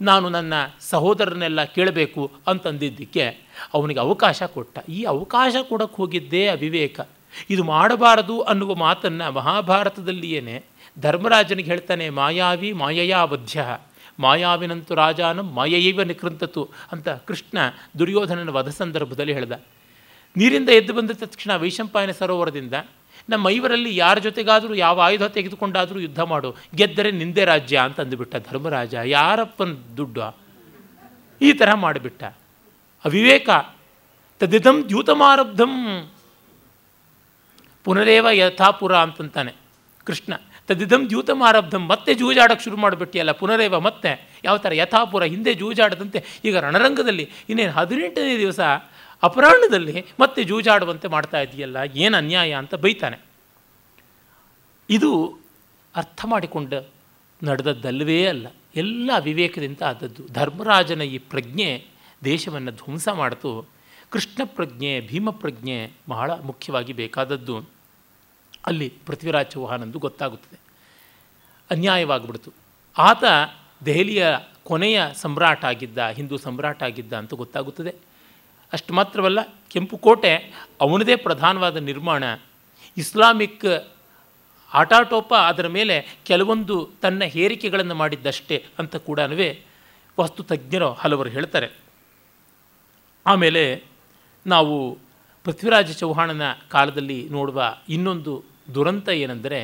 ನಾನು 0.00 0.28
ನನ್ನ 0.28 0.54
ಸಹೋದರನೆಲ್ಲ 0.80 1.64
ಕೇಳಬೇಕು 1.64 2.30
ಅಂತಂದಿದ್ದಕ್ಕೆ 2.46 3.24
ಅವನಿಗೆ 3.74 4.00
ಅವಕಾಶ 4.00 4.42
ಕೊಟ್ಟ. 4.42 4.78
ಈ 4.88 5.02
ಅವಕಾಶ 5.04 5.54
ಕೊಡಕ್ಕೆ 5.68 5.96
ಹೋಗಿದ್ದೇ 5.96 6.46
ಅವಿವೇಕ. 6.46 7.00
ಇದು 7.50 7.64
ಮಾಡಬಾರದು 7.64 8.40
ಅನ್ನುವ 8.40 8.74
ಮಾತನ್ನು 8.74 9.32
ಮಹಾಭಾರತದಲ್ಲಿಯೇ 9.32 10.64
ಧರ್ಮರಾಜನಿಗೆ 11.00 11.70
ಹೇಳ್ತಾನೆ, 11.70 12.10
ಮಾಯಾವಿ 12.10 12.72
ಮಾಯಯಾವಧ್ಯ. 12.72 13.62
ಮಾಯಾವಿನಂತು 14.20 14.94
ರಾಜಾನಂ 14.94 15.46
ಮಾಯೈವ 15.52 16.02
ನಿಕೃಂತತು 16.02 16.62
ಅಂತ 16.92 17.08
ಕೃಷ್ಣ 17.08 17.58
ದುರ್ಯೋಧನನ 17.98 18.48
ವಧ 18.48 18.68
ಸಂದರ್ಭದಲ್ಲಿ 18.68 19.32
ಹೇಳ್ದ. 19.32 19.52
ನೀರಿಂದ 20.36 20.68
ಎದ್ದು 20.68 20.92
ಬಂದ 20.92 21.10
ತಕ್ಷಣ 21.10 21.56
ವೈಶಂಪಾಯನ 21.56 22.10
ಸರೋವರದಿಂದ 22.10 22.74
ನಮ್ಮ 23.28 23.48
ಐವರಲ್ಲಿ 23.48 23.96
ಯಾರ 23.96 24.18
ಜೊತೆಗಾದರೂ, 24.18 24.74
ಯಾವ 24.74 25.00
ಆಯುಧ 25.00 25.22
ತೆಗೆದುಕೊಂಡಾದರೂ 25.22 25.98
ಯುದ್ಧ 25.98 26.20
ಮಾಡು. 26.20 26.56
ಗೆದ್ದರೆ 26.74 27.10
ನಿಂದೆ 27.10 27.44
ರಾಜ್ಯ 27.44 27.76
ಅಂತ 27.78 28.00
ಅಂದುಬಿಟ್ಟ 28.00 28.36
ಧರ್ಮರಾಜ. 28.36 28.94
ಯಾರಪ್ಪನ 29.04 29.76
ದುಡ್ಡು? 29.96 30.36
ಈ 31.40 31.52
ಥರ 31.52 31.74
ಮಾಡಿಬಿಟ್ಟ. 31.74 32.24
ಅವಿವೇಕ, 33.04 33.48
ತದಿದಂ 34.38 34.88
ದ್ಯೂತಮಾರಬ್ಧಂ, 34.88 36.10
ಪುನರೇವ 37.84 38.26
ಯಥಾಪುರ 38.32 38.96
ಅಂತಂತಾನೆ 38.96 39.52
ಕೃಷ್ಣ. 40.04 40.32
ತದಿದಂ 40.66 41.08
ದ್ಯೂತಮಾರಬ್ಧಂ, 41.08 41.88
ಮತ್ತೆ 41.88 42.14
ಜೂಜಾಡಕ್ಕೆ 42.14 42.64
ಶುರು 42.64 42.76
ಮಾಡಿಬಿಟ್ಟಿಯಲ್ಲ 42.76 43.32
ಪುನರೇವ 43.32 43.80
ಮತ್ತೆ. 43.80 44.40
ಯಾವ 44.44 44.56
ಥರ 44.56 44.74
ಯಥಾಪುರ, 44.74 45.22
ಹಿಂದೆ 45.22 45.54
ಜೂಜಾಡದಂತೆ, 45.54 46.24
ಈಗ 46.44 46.56
ರಣರಂಗದಲ್ಲಿ 46.56 47.30
ಇನ್ನೇನು 47.48 47.72
ಹದಿನೆಂಟನೇ 47.72 48.38
ದಿವಸ 48.38 48.60
ಅಪರಾಹ್ನದಲ್ಲಿ 49.24 50.04
ಮತ್ತೆ 50.20 50.44
ಜೂಜಾಡುವಂತೆ 50.44 51.08
ಮಾಡ್ತಾ 51.08 51.40
ಇದೆಯಲ್ಲ, 51.40 51.76
ಏನು 51.94 52.16
ಅನ್ಯಾಯ 52.16 52.52
ಅಂತ 52.52 52.74
ಬೈತಾನೆ. 52.74 53.18
ಇದು 54.90 55.38
ಅರ್ಥ 55.96 56.20
ಮಾಡಿಕೊಂಡು 56.24 56.78
ನಡೆದದ್ದಲ್ಲವೇ 57.42 58.26
ಅಲ್ಲ, 58.26 58.46
ಎಲ್ಲ 58.76 59.10
ವಿವೇಕದಿಂದ 59.20 59.82
ಆದದ್ದು. 59.82 60.22
ಧರ್ಮರಾಜನ 60.32 61.02
ಈ 61.02 61.18
ಪ್ರಜ್ಞೆ 61.18 61.86
ದೇಶವನ್ನು 62.24 62.70
ಧ್ವಂಸ 62.70 63.08
ಮಾಡಿತು. 63.08 63.66
ಕೃಷ್ಣ 64.10 64.40
ಪ್ರಜ್ಞೆ, 64.44 65.00
ಭೀಮ 65.00 65.30
ಪ್ರಜ್ಞೆ 65.30 65.90
ಬಹಳ 66.08 66.30
ಮುಖ್ಯವಾಗಿ 66.30 66.92
ಬೇಕಾದದ್ದು. 66.92 67.56
ಅಲ್ಲಿ 68.66 68.92
ಪೃಥ್ವಿರಾಜ್ 69.06 69.50
ಚೌಹಾನಂದು 69.50 69.98
ಗೊತ್ತಾಗುತ್ತದೆ. 69.98 70.58
ಅನ್ಯಾಯವಾಗ್ಬಿಡ್ತು. 71.70 72.50
ಆತ 72.98 73.24
ದೆಹಲಿಯ 73.84 74.26
ಕೊನೆಯ 74.64 75.02
ಸಮ್ರಾಟ 75.14 75.64
ಆಗಿದ್ದ, 75.64 75.98
ಹಿಂದೂ 75.98 76.36
ಸಮ್ರಾಟ 76.36 76.82
ಆಗಿದ್ದ 76.82 77.12
ಅಂತ 77.12 77.34
ಗೊತ್ತಾಗುತ್ತದೆ. 77.34 77.94
ಅಷ್ಟು 78.74 78.92
ಮಾತ್ರವಲ್ಲ, 78.94 79.40
ಕೆಂಪು 79.70 79.96
ಕೋಟೆ 79.96 80.32
ಅವನದೇ 80.80 81.16
ಪ್ರಧಾನವಾದ 81.16 81.76
ನಿರ್ಮಾಣ. 81.76 82.24
ಇಸ್ಲಾಮಿಕ್ 82.96 83.66
ಆಟಾಟೋಪ 84.74 85.34
ಅದರ 85.34 85.66
ಮೇಲೆ 85.66 85.96
ಕೆಲವೊಂದು 86.24 86.76
ತನ್ನ 87.02 87.24
ಹೇರಿಕೆಗಳನ್ನು 87.24 87.94
ಮಾಡಿದ್ದಷ್ಟೇ 87.94 88.56
ಅಂತ 88.78 88.96
ಕೂಡ 88.96 89.20
ವಸ್ತು 90.18 90.42
ತಜ್ಞರು 90.42 90.92
ಹಲವರು 90.92 91.28
ಹೇಳ್ತಾರೆ. 91.28 91.68
ಆಮೇಲೆ 93.26 93.62
ನಾವು 94.46 94.98
ಪೃಥ್ವಿರಾಜ 95.44 95.90
ಚೌಹಾಣನ 95.92 96.42
ಕಾಲದಲ್ಲಿ 96.68 97.28
ನೋಡುವ 97.30 97.76
ಇನ್ನೊಂದು 97.88 98.42
ದುರಂತ 98.74 99.08
ಏನೆಂದರೆ, 99.08 99.60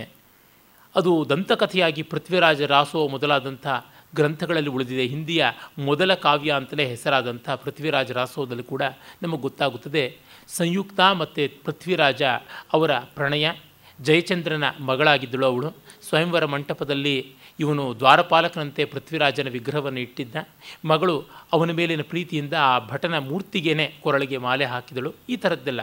ಅದು 0.96 1.12
ದಂತಕಥೆಯಾಗಿ 1.28 2.02
ಪೃಥ್ವಿರಾಜ 2.02 2.62
ರಾಸೋ 2.62 3.08
ಮೊದಲಾದಂಥ 3.08 3.66
ಗ್ರಂಥಗಳಲ್ಲಿ 4.14 4.70
ಉಳಿದಿದೆ. 4.70 5.06
ಹಿಂದಿಯ 5.06 5.46
ಮೊದಲ 5.78 6.14
ಕಾವ್ಯ 6.14 6.52
ಅಂತಲೇ 6.52 6.86
ಹೆಸರಾದಂಥ 6.86 7.50
ಪೃಥ್ವಿರಾಜ 7.50 8.10
ರಾಸೋದಲ್ಲಿ 8.10 8.62
ಕೂಡ 8.62 8.82
ನಮಗೆ 9.22 9.40
ಗೊತ್ತಾಗುತ್ತದೆ. 9.40 10.16
ಸಂಯುಕ್ತ 10.48 11.00
ಮತ್ತು 11.00 11.64
ಪೃಥ್ವಿರಾಜ 11.64 12.22
ಅವರ 12.72 12.98
ಪ್ರಣಯ, 12.98 13.50
ಜಯಚಂದ್ರನ 14.00 14.64
ಮಗಳಾಗಿದ್ದಳು 14.80 15.46
ಅವಳು. 15.46 15.70
ಸ್ವಯಂವರ 16.08 16.44
ಮಂಟಪದಲ್ಲಿ 16.44 17.34
ಇವನು 17.60 17.94
ದ್ವಾರಪಾಲಕನಂತೆ 17.98 18.84
ಪೃಥ್ವಿರಾಜನ 18.84 19.48
ವಿಗ್ರಹವನ್ನು 19.48 20.00
ಇಟ್ಟಿದ್ದ. 20.00 20.36
ಮಗಳು 20.84 21.24
ಅವನ 21.52 21.70
ಮೇಲಿನ 21.70 22.02
ಪ್ರೀತಿಯಿಂದ 22.02 22.52
ಆ 22.54 22.78
ಭಟನ 22.78 23.18
ಮೂರ್ತಿಗೇನೆ 23.18 23.94
ಕೊರಳಿಗೆ 24.00 24.36
ಮಾಲೆ 24.36 24.64
ಹಾಕಿದಳು. 24.64 25.14
ಈ 25.28 25.36
ಥರದ್ದೆಲ್ಲ. 25.36 25.80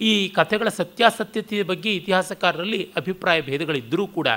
ಈ 0.00 0.28
ಕಥೆಗಳ 0.28 0.68
ಸತ್ಯಾಸತ್ಯತೆಯ 0.68 1.62
ಬಗ್ಗೆ 1.62 1.94
ಇತಿಹಾಸಕಾರರಲ್ಲಿ 1.94 2.90
ಅಭಿಪ್ರಾಯ 2.96 3.40
ಭೇದಗಳಿದ್ದರೂ 3.40 4.06
ಕೂಡ 4.06 4.28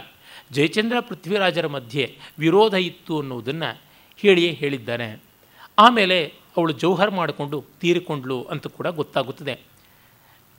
ಜಯಚಂದ್ರ 0.51 0.99
ಪೃಥ್ವಿರಾಜರ 0.99 1.67
ಮಧ್ಯೆ 1.67 2.19
ವಿರೋಧ 2.39 2.73
ಇತ್ತು 2.73 3.19
ಅನ್ನೋದನ್ನು 3.19 3.81
ಹೇಳಿಯೇ 4.17 4.51
ಹೇಳಿದ್ದಾನೆ. 4.51 5.21
ಆಮೇಲೆ 5.79 6.33
ಅವಳು 6.57 6.73
ಜೌಹರ್ 6.73 7.11
ಮಾಡಿಕೊಂಡು 7.11 7.65
ತೀರಿಕೊಂಡ್ಳು 7.81 8.43
ಅಂತ 8.43 8.67
ಕೂಡ 8.67 8.87
ಗೊತ್ತಾಗುತ್ತದೆ. 8.87 9.59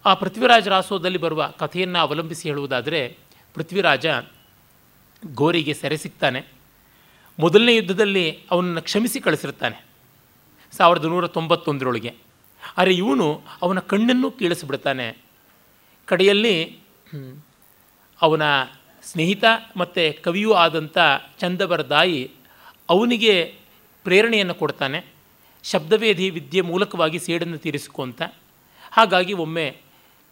ಆ 0.05 0.15
ಪೃಥ್ವಿರಾಜ 0.15 0.69
ರಾಸೋದಲ್ಲಿ 0.69 1.19
ಬರುವ 1.19 1.53
ಕಥೆಯನ್ನು 1.59 1.99
ಅವಲಂಬಿಸಿ 1.99 2.49
ಹೇಳುವುದಾದರೆ 2.49 3.19
ಪೃಥ್ವಿರಾಜ 3.55 4.07
ಗೋರಿಗೆ 5.35 5.75
ಸೆರೆ 5.75 5.97
ಸಿಗ್ತಾನೆ 5.97 6.45
ಮೊದಲನೇ 7.39 7.77
ಯುದ್ಧದಲ್ಲಿ 7.77 8.39
ಅವನನ್ನು 8.51 8.83
ಕ್ಷಮಿಸಿ 8.83 9.21
ಕಳಿಸಿರ್ತಾನೆ. 9.21 9.85
ಸಾವಿರದ 10.73 11.05
ನೂರ 11.05 11.27
ತೊಂಬತ್ತೊಂದರೊಳಗೆ. 11.27 12.15
ಆದರೆ 12.77 12.95
ಇವನು 12.95 13.43
ಅವನ 13.63 13.79
ಕಣ್ಣನ್ನು 13.79 14.31
ಕೀಳಿಸಿಬಿಡ್ತಾನೆ. 14.31 15.19
ಕಡೆಯಲ್ಲಿ 16.07 16.79
ಅವನ 18.23 18.43
ಸ್ನೇಹಿತ 19.07 19.45
ಮತ್ತು 19.77 20.23
ಕವಿಯೂ 20.23 20.53
ಆದಂಥ 20.53 20.99
ಚಂದಬರದಾಯಿ 21.39 22.31
ಅವನಿಗೆ 22.89 23.55
ಪ್ರೇರಣೆಯನ್ನು 24.05 24.55
ಕೊಡ್ತಾನೆ. 24.55 25.05
ಶಬ್ದವೇಧಿ 25.65 26.31
ವಿದ್ಯೆ 26.31 26.61
ಮೂಲಕವಾಗಿ 26.61 27.19
ಸೇಡನ್ನು 27.19 27.59
ತೀರಿಸಿಕೊಂತ. 27.59 28.23
ಹಾಗಾಗಿ 28.93 29.33
ಒಮ್ಮೆ 29.33 29.77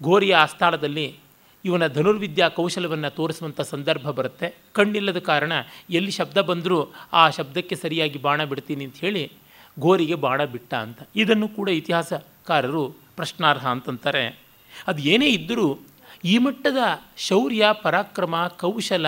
ಘೋರಿಯ 0.03 0.35
ಆಸ್ಥಾನದಲ್ಲಿ 0.35 1.17
ಇವನ 1.65 1.87
ಧನುರ್ವಿದ್ಯಾ 1.87 2.49
ಕೌಶಲವನ್ನು 2.49 3.11
ತೋರಿಸುವಂಥ 3.11 3.61
ಸಂದರ್ಭ 3.61 4.11
ಬರುತ್ತೆ. 4.11 4.55
ಕಣ್ಣಿಲ್ಲದ 4.73 5.19
ಕಾರಣ 5.19 5.53
ಎಲ್ಲಿ 5.91 6.11
ಶಬ್ದ 6.11 6.39
ಬಂದರೂ 6.39 6.79
ಆ 7.13 7.31
ಶಬ್ದಕ್ಕೆ 7.31 7.75
ಸರಿಯಾಗಿ 7.75 8.19
ಬಾಣ 8.19 8.45
ಬಿಡ್ತೀನಿ 8.45 8.85
ಅಂತ 8.85 8.97
ಹೇಳಿ 8.97 9.33
ಘೋರಿಗೆ 9.81 10.15
ಬಾಣ 10.15 10.45
ಬಿಟ್ಟ 10.45 10.75
ಅಂತ. 10.75 10.99
ಇದನ್ನು 11.17 11.49
ಕೂಡ 11.49 11.69
ಇತಿಹಾಸಕಾರರು 11.69 12.89
ಪ್ರಶ್ನಾರ್ಹ 13.17 13.67
ಅಂತಂತಾರೆ. 13.67 14.39
ಅದು 14.87 15.03
ಏನೇ 15.03 15.29
ಇದ್ದರೂ 15.29 15.79
ಈ 16.25 16.39
ಮಟ್ಟದ 16.39 16.77
ಶೌರ್ಯ, 17.17 17.67
ಪರಾಕ್ರಮ, 17.83 18.47
ಕೌಶಲ 18.61 19.07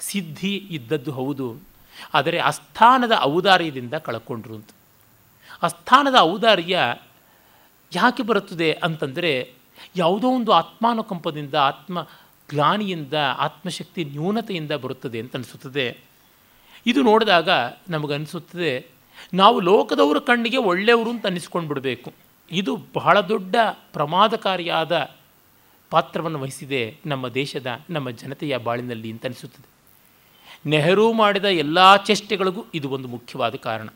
ಸಿದ್ಧಿ 0.00 0.56
ಇದ್ದದ್ದು 0.56 1.12
ಹೌದು. 1.12 1.60
ಆದರೆ 2.14 2.38
ಅಸ್ಥಾನದ 2.38 3.12
ಔದಾರ್ಯದಿಂದ 3.20 3.94
ಕಳ್ಕೊಂಡ್ರು 3.94 4.54
ಅಂತ 4.54 4.70
ಅಸ್ಥಾನದ 5.62 6.14
ಔದಾರ್ಯ 6.18 6.78
ಯಾಕೆ 7.94 8.22
ಬರುತ್ತದೆ 8.22 8.72
ಅಂತಂದರೆ 8.72 9.52
ಯಾವುದೋ 9.96 10.28
ಒಂದು 10.28 10.52
ಆತ್ಮಾನುಕಂಪದಿಂದ, 10.52 11.54
ಆತ್ಮ 11.54 12.02
ಗ್ಲಾನಿಯಿಂದ 12.50 13.14
ಆತ್ಮಶಕ್ತಿ 13.38 14.04
ನ್ಯೂನತೆಯಿಂದ 14.04 14.72
ಬರುತ್ತದೆ 14.72 15.20
ಅಂತ 15.20 15.36
ಅನಿಸುತ್ತದೆ. 15.36 15.98
ಇದು 16.86 17.02
ನೋಡಿದಾಗ 17.02 17.48
ನಮಗನ್ನಿಸುತ್ತದೆ 17.88 18.86
ನಾವು 19.34 19.60
ಲೋಕದವರ 19.60 20.18
ಕಣ್ಣಿಗೆ 20.18 20.56
ಒಳ್ಳೆಯವರು 20.56 21.10
ಅಂತ 21.10 21.26
ಅನ್ನಿಸ್ಕೊಂಡು 21.26 21.68
ಬಿಡಬೇಕು 21.68 22.12
ಇದು 22.50 22.76
ಬಹಳ 22.94 23.20
ದೊಡ್ಡ 23.20 23.56
ಪ್ರಮಾದಕಾರಿಯಾದ 23.92 25.10
ಪಾತ್ರವನ್ನು 25.90 26.40
ವಹಿಸಿದೆ 26.40 26.96
ನಮ್ಮ 27.06 27.28
ದೇಶದ, 27.28 27.66
ನಮ್ಮ 27.90 28.10
ಜನತೆಯ 28.10 28.56
ಬಾಳಿನಲ್ಲಿ 28.56 29.10
ಅಂತ 29.10 29.24
ಅನಿಸುತ್ತದೆ. 29.24 29.78
ನೆಹರು 30.68 31.12
ಮಾಡಿದ 31.12 31.44
ಎಲ್ಲ 31.44 31.96
ಚೇಷ್ಟೆಗಳಿಗೂ 31.96 32.64
ಇದು 32.74 32.88
ಒಂದು 32.88 33.08
ಮುಖ್ಯವಾದ 33.08 33.54
ಕಾರಣ. 33.54 33.88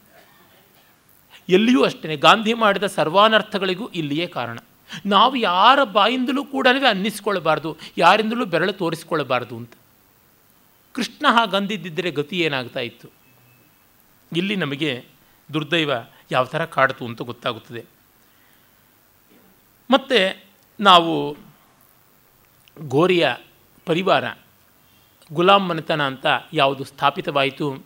ಎಲ್ಲಿಯೂ 1.48 1.84
ಅಷ್ಟೇ 1.84 2.16
ಗಾಂಧಿ 2.16 2.54
ಮಾಡಿದ 2.54 2.86
ಸರ್ವಾನರ್ಥಗಳಿಗೂ 2.86 3.88
ಇಲ್ಲಿಯೇ 3.88 4.26
ಕಾರಣ. 4.26 4.58
ನಾವು 5.06 5.36
ಯಾರ 5.36 5.84
ಬಾಯಿಂದಲೂ 5.84 6.44
ಕೂಡ 6.44 6.68
ಅನ್ನಿಸ್ಕೊಳ್ಬಾರ್ದು 6.88 7.76
ಯಾರಿಂದಲೂ 7.98 8.44
ಬೆರಳು 8.44 8.72
ತೋರಿಸ್ಕೊಳ್ಬಾರ್ದು 8.72 9.56
ಅಂತ. 9.56 9.72
ಕೃಷ್ಣ 10.92 11.26
ಹಾಗಂದಿದ್ದರೆ 11.30 12.10
ಗತಿ 12.10 12.40
ಏನಾಗ್ತಾ 12.40 12.80
ಇತ್ತು? 12.80 13.08
ಇಲ್ಲಿ 14.36 14.56
ನಮಗೆ 14.56 15.04
ದುರ್ದೈವ 15.52 15.90
ಯಾವ 16.30 16.44
ಥರ 16.44 16.64
ಕಾಡ್ತು 16.64 17.06
ಅಂತ 17.06 17.22
ಗೊತ್ತಾಗುತ್ತದೆ. 17.22 17.84
ಮತ್ತು 19.90 20.42
ನಾವು 20.80 21.36
ಗೋರಿಯ 22.78 23.28
ಪರಿವಾರ, 23.86 24.24
ಗುಲಾಂ 25.32 25.68
ಮನೆತನ 25.68 26.02
ಅಂತ 26.02 26.26
ಯಾವುದು 26.52 26.84
ಸ್ಥಾಪಿತವಾಯಿತು? 26.84 27.84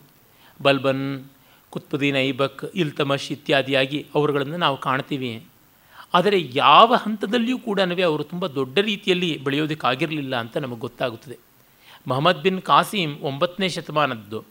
ಬಲ್ಬನ್, 0.61 1.25
ಕುತ್ಬುದ್ದೀನ್ 1.69 2.17
ಐಬಕ್ 2.17 2.63
ಇಲ್ತಮಶ್ 2.75 3.31
ಇತ್ಯಾದಿಯಾಗಿ 3.31 4.05
ಅವರುಗಳನ್ನು 4.15 4.57
ನಾವು 4.57 4.77
ಕಾಣ್ತೀವಿ. 4.77 5.43
ಆದರೆ 6.13 6.49
ಯಾವ 6.53 6.95
ಹಂತದಲ್ಲಿಯೂ 6.95 7.59
ಕೂಡ 7.59 7.79
ಅವರು 8.05 8.23
ತುಂಬ 8.23 8.47
ದೊಡ್ಡ 8.47 8.79
ರೀತಿಯಲ್ಲಿ 8.79 9.37
ಬೆಳೆಯೋದಕ್ಕಾಗಿರಲಿಲ್ಲ 9.37 10.35
ಅಂತ 10.35 10.57
ನಮಗೆ 10.57 10.79
ಗೊತ್ತಾಗುತ್ತದೆ. 10.79 11.37
ಮೊಹಮ್ಮದ್ 12.07 12.41
ಬಿನ್ 12.41 12.61
ಕಾಸಿಂ 12.61 13.19
ಒಂಬತ್ತನೇ 13.21 13.69
ಶತಮಾನದ್ದು. 13.69 14.43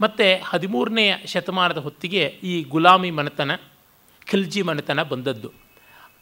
ಮತ್ತು 0.00 0.44
ಹದಿಮೂರನೇ 0.44 1.24
ಶತಮಾನದ 1.26 1.76
ಹೊತ್ತಿಗೆ 1.76 2.24
ಈ 2.42 2.62
ಗುಲಾಮಿ 2.62 3.10
ಮನೆತನ, 3.10 3.50
ಖಿಲ್ಜಿ 4.26 4.62
ಮನೆತನ 4.62 5.02
ಬಂದದ್ದು. 5.02 5.52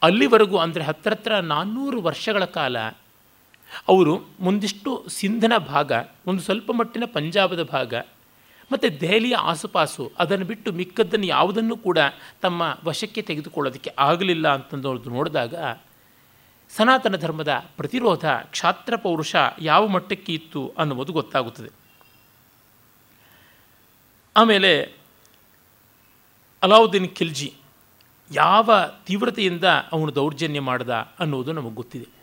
ಅಲ್ಲಿವರೆಗೂ 0.02 0.56
ಅಂದರೆ 0.56 0.84
ಹತ್ತಿರ 0.84 1.38
ನಾನ್ನೂರು 1.38 2.02
ವರ್ಷಗಳ 2.02 2.44
ಕಾಲ 2.44 2.76
ಅವರು 3.88 4.26
ಮುಂದಿಷ್ಟು 4.40 5.04
ಸಿಂಧನ 5.08 5.52
ಭಾಗ, 5.56 5.92
ಒಂದು 6.26 6.42
ಸ್ವಲ್ಪ 6.42 6.70
ಮಟ್ಟಿನ 6.72 7.02
ಪಂಜಾಬದ 7.12 7.62
ಭಾಗ, 7.62 7.94
ಮತ್ತು 8.72 9.00
ದೆಹಲಿಯ 9.00 9.34
ಆಸುಪಾಸು, 9.34 10.12
ಅದನ್ನು 10.18 10.46
ಬಿಟ್ಟು 10.46 10.72
ಮಿಕ್ಕದ್ದನ್ನು 10.72 11.26
ಯಾವುದನ್ನು 11.26 11.76
ಕೂಡ 11.76 11.98
ತಮ್ಮ 12.42 12.78
ವಶಕ್ಕೆ 12.84 13.22
ತೆಗೆದುಕೊಳ್ಳೋದಕ್ಕೆ 13.22 13.90
ಆಗಲಿಲ್ಲ 13.98 14.54
ಅಂತಂದು 14.54 14.94
ನೋಡಿದಾಗ, 14.94 15.54
ಸನಾತನ 16.76 17.16
ಧರ್ಮದ 17.16 17.64
ಪ್ರತಿರೋಧ 17.76 18.24
ಕ್ಷಾತ್ರ 18.26 18.96
ಪೌರುಷ 18.96 19.36
ಯಾವ 19.60 19.86
ಮಟ್ಟಕ್ಕೆ 19.86 20.34
ಇತ್ತು 20.34 20.72
ಅನ್ನುವುದು 20.78 21.12
ಗೊತ್ತಾಗುತ್ತದೆ. 21.12 21.68
ಆಮೇಲೆ 24.36 24.92
ಅಲಾವುದ್ದೀನ್ 26.62 27.16
ಖಿಲ್ಜಿ 27.16 27.52
ಯಾವ 28.32 28.70
ತೀವ್ರತೆಯಿಂದ 29.06 29.64
ಅವನು 29.64 30.14
ದೌರ್ಜನ್ಯ 30.14 30.60
ಮಾಡ್ದ 30.60 30.90
ಅನ್ನೋದು 30.90 31.52
ನಮಗೆ 31.52 31.74
ಗೊತ್ತಿದೆ. 31.74 32.15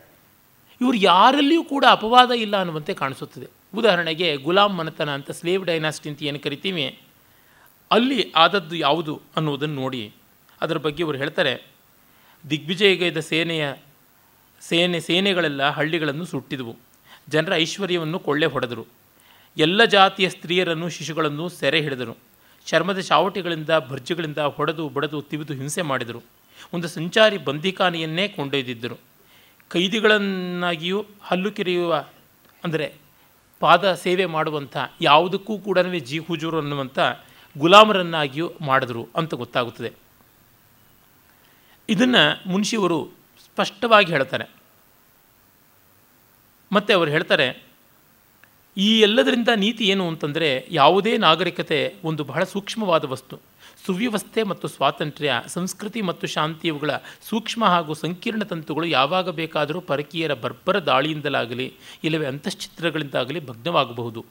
ಇವರು 0.84 0.98
ಯಾರಲ್ಲಿಯೂ 0.98 1.64
ಕೂಡ 1.64 1.86
ಅಪವಾದ 1.90 2.32
ಇಲ್ಲ 2.32 2.56
ಅನ್ನುವಂತೆ 2.58 2.94
ಕಾಣಿಸುತ್ತದೆ. 2.94 3.48
ಉದಾಹರಣೆಗೆ 3.76 4.28
ಗುಲಾಮ್ 4.38 4.78
ಮನತನ 4.78 5.10
ಅಂತ 5.10 5.32
ಸ್ಲೇವ್ 5.32 5.66
ಡೈನಾಸ್ಟಿ 5.66 6.10
ಅಂತ 6.10 6.24
ಏನು 6.24 6.40
ಕರಿತೀವಿ? 6.40 6.86
ಅಲ್ಲಿ 7.92 8.20
ಆದದ್ದು 8.36 8.76
ಯಾವುದು 8.76 9.22
ಅನ್ನುವುದನ್ನು 9.36 9.76
ನೋಡಿ. 9.76 10.02
ಅದರ 10.62 10.78
ಬಗ್ಗೆ 10.78 11.02
ಇವರು 11.04 11.18
ಹೇಳ್ತಾರೆ, 11.18 11.54
ದಿಗ್ವಿಜಯಗೈದ 12.50 13.20
ಸೇನೆಯ 13.20 13.74
ಸೇನೆ, 14.62 15.00
ಸೇನೆಗಳೆಲ್ಲ 15.00 15.70
ಹಳ್ಳಿಗಳನ್ನು 15.70 16.26
ಸುಟ್ಟಿದವು. 16.26 16.76
ಜನರ 17.30 17.56
ಐಶ್ವರ್ಯವನ್ನು 17.56 18.20
ಕೊಳ್ಳೆ 18.20 18.46
ಹೊಡೆದರು. 18.46 18.86
ಎಲ್ಲ 19.58 19.86
ಜಾತಿಯ 19.86 20.30
ಸ್ತ್ರೀಯರನ್ನು, 20.30 20.90
ಶಿಶುಗಳನ್ನು 20.90 21.50
ಸೆರೆ 21.50 21.82
ಹಿಡಿದರು. 21.82 22.18
ಚರ್ಮದ 22.66 23.00
ಚಾವಟಿಗಳಿಂದ, 23.00 23.70
ಭರ್ಜಿಗಳಿಂದ 23.90 24.38
ಹೊಡೆದು, 24.38 24.90
ಬಡದು, 24.90 25.22
ತಿವಿದು 25.22 25.54
ಹಿಂಸೆ 25.54 25.82
ಮಾಡಿದರು. 25.82 26.22
ಒಂದು 26.74 26.88
ಸಂಚಾರಿ 26.88 27.38
ಬಂದಿಖಾನೆಯನ್ನೇ 27.38 28.28
ಕೊಂಡೊಯ್ದಿದ್ದರು. 28.28 28.98
ಕೈದಿಗಳನ್ನಾಗಿಯೂ 29.70 31.06
ಹಲ್ಲು 31.22 31.52
ಕಿರಿಯುವ, 31.52 32.06
ಅಂದರೆ 32.64 32.96
ಪಾದ 33.60 33.94
ಸೇವೆ 33.94 34.26
ಮಾಡುವಂಥ, 34.26 34.78
ಯಾವುದಕ್ಕೂ 35.02 35.58
ಕೂಡ 35.58 35.80
ಜಿ 35.80 36.20
ಹುಜೂರು 36.20 36.58
ಅನ್ನುವಂಥ 36.58 37.00
ಗುಲಾಮರನ್ನಾಗಿಯೂ 37.58 38.52
ಮಾಡಿದ್ರು 38.62 39.08
ಅಂತ 39.16 39.34
ಗೊತ್ತಾಗುತ್ತದೆ. 39.34 39.92
ಇದನ್ನು 41.90 42.50
ಮುನ್ಷಿಯವರು 42.50 43.12
ಸ್ಪಷ್ಟವಾಗಿ 43.46 44.12
ಹೇಳ್ತಾರೆ. 44.12 44.46
ಮತ್ತು 46.72 46.94
ಅವರು 46.94 47.12
ಹೇಳ್ತಾರೆ 47.12 47.64
ಈ 48.78 49.00
ಎಲ್ಲದರಿಂದ 49.00 49.50
ನೀತಿ 49.56 49.86
ಏನು 49.86 50.08
ಅಂತಂದರೆ 50.08 50.68
ಯಾವುದೇ 50.72 51.18
ನಾಗರಿಕತೆ 51.18 51.96
ಒಂದು 52.04 52.24
ಬಹಳ 52.24 52.44
ಸೂಕ್ಷ್ಮವಾದ 52.44 53.06
ವಸ್ತು. 53.06 53.40
ಸುವ್ಯವಸ್ಥೆ 53.86 54.44
ಮತ್ತು 54.44 54.68
ಸ್ವಾತಂತ್ರ್ಯ, 54.68 55.44
ಸಂಸ್ಕೃತಿ 55.48 56.02
ಮತ್ತು 56.02 56.28
ಶಾಂತಿ 56.28 56.68
ಇವುಗಳ 56.68 56.92
ಸೂಕ್ಷ್ಮ 57.30 57.66
ಹಾಗೂ 57.66 57.94
ಸಂಕೀರ್ಣ 57.94 58.44
ತಂತುಗಳು 58.44 58.86
ಯಾವಾಗ 58.86 59.30
ಬೇಕಾದರೂ 59.30 59.82
ಪರಕೀಯರ 59.82 60.34
ಬರ್ಬರ 60.34 60.80
ದಾಳಿಯಿಂದಲಾಗಲಿ, 60.80 61.74
ಇಲ್ಲವೇ 62.04 62.26
ಅಂತಶ್ಚಿತ್ರಗಳಿಂದಾಗಲಿ 62.26 63.46
ಭಗ್ನವಾಗಬಹುದು. 63.46 64.26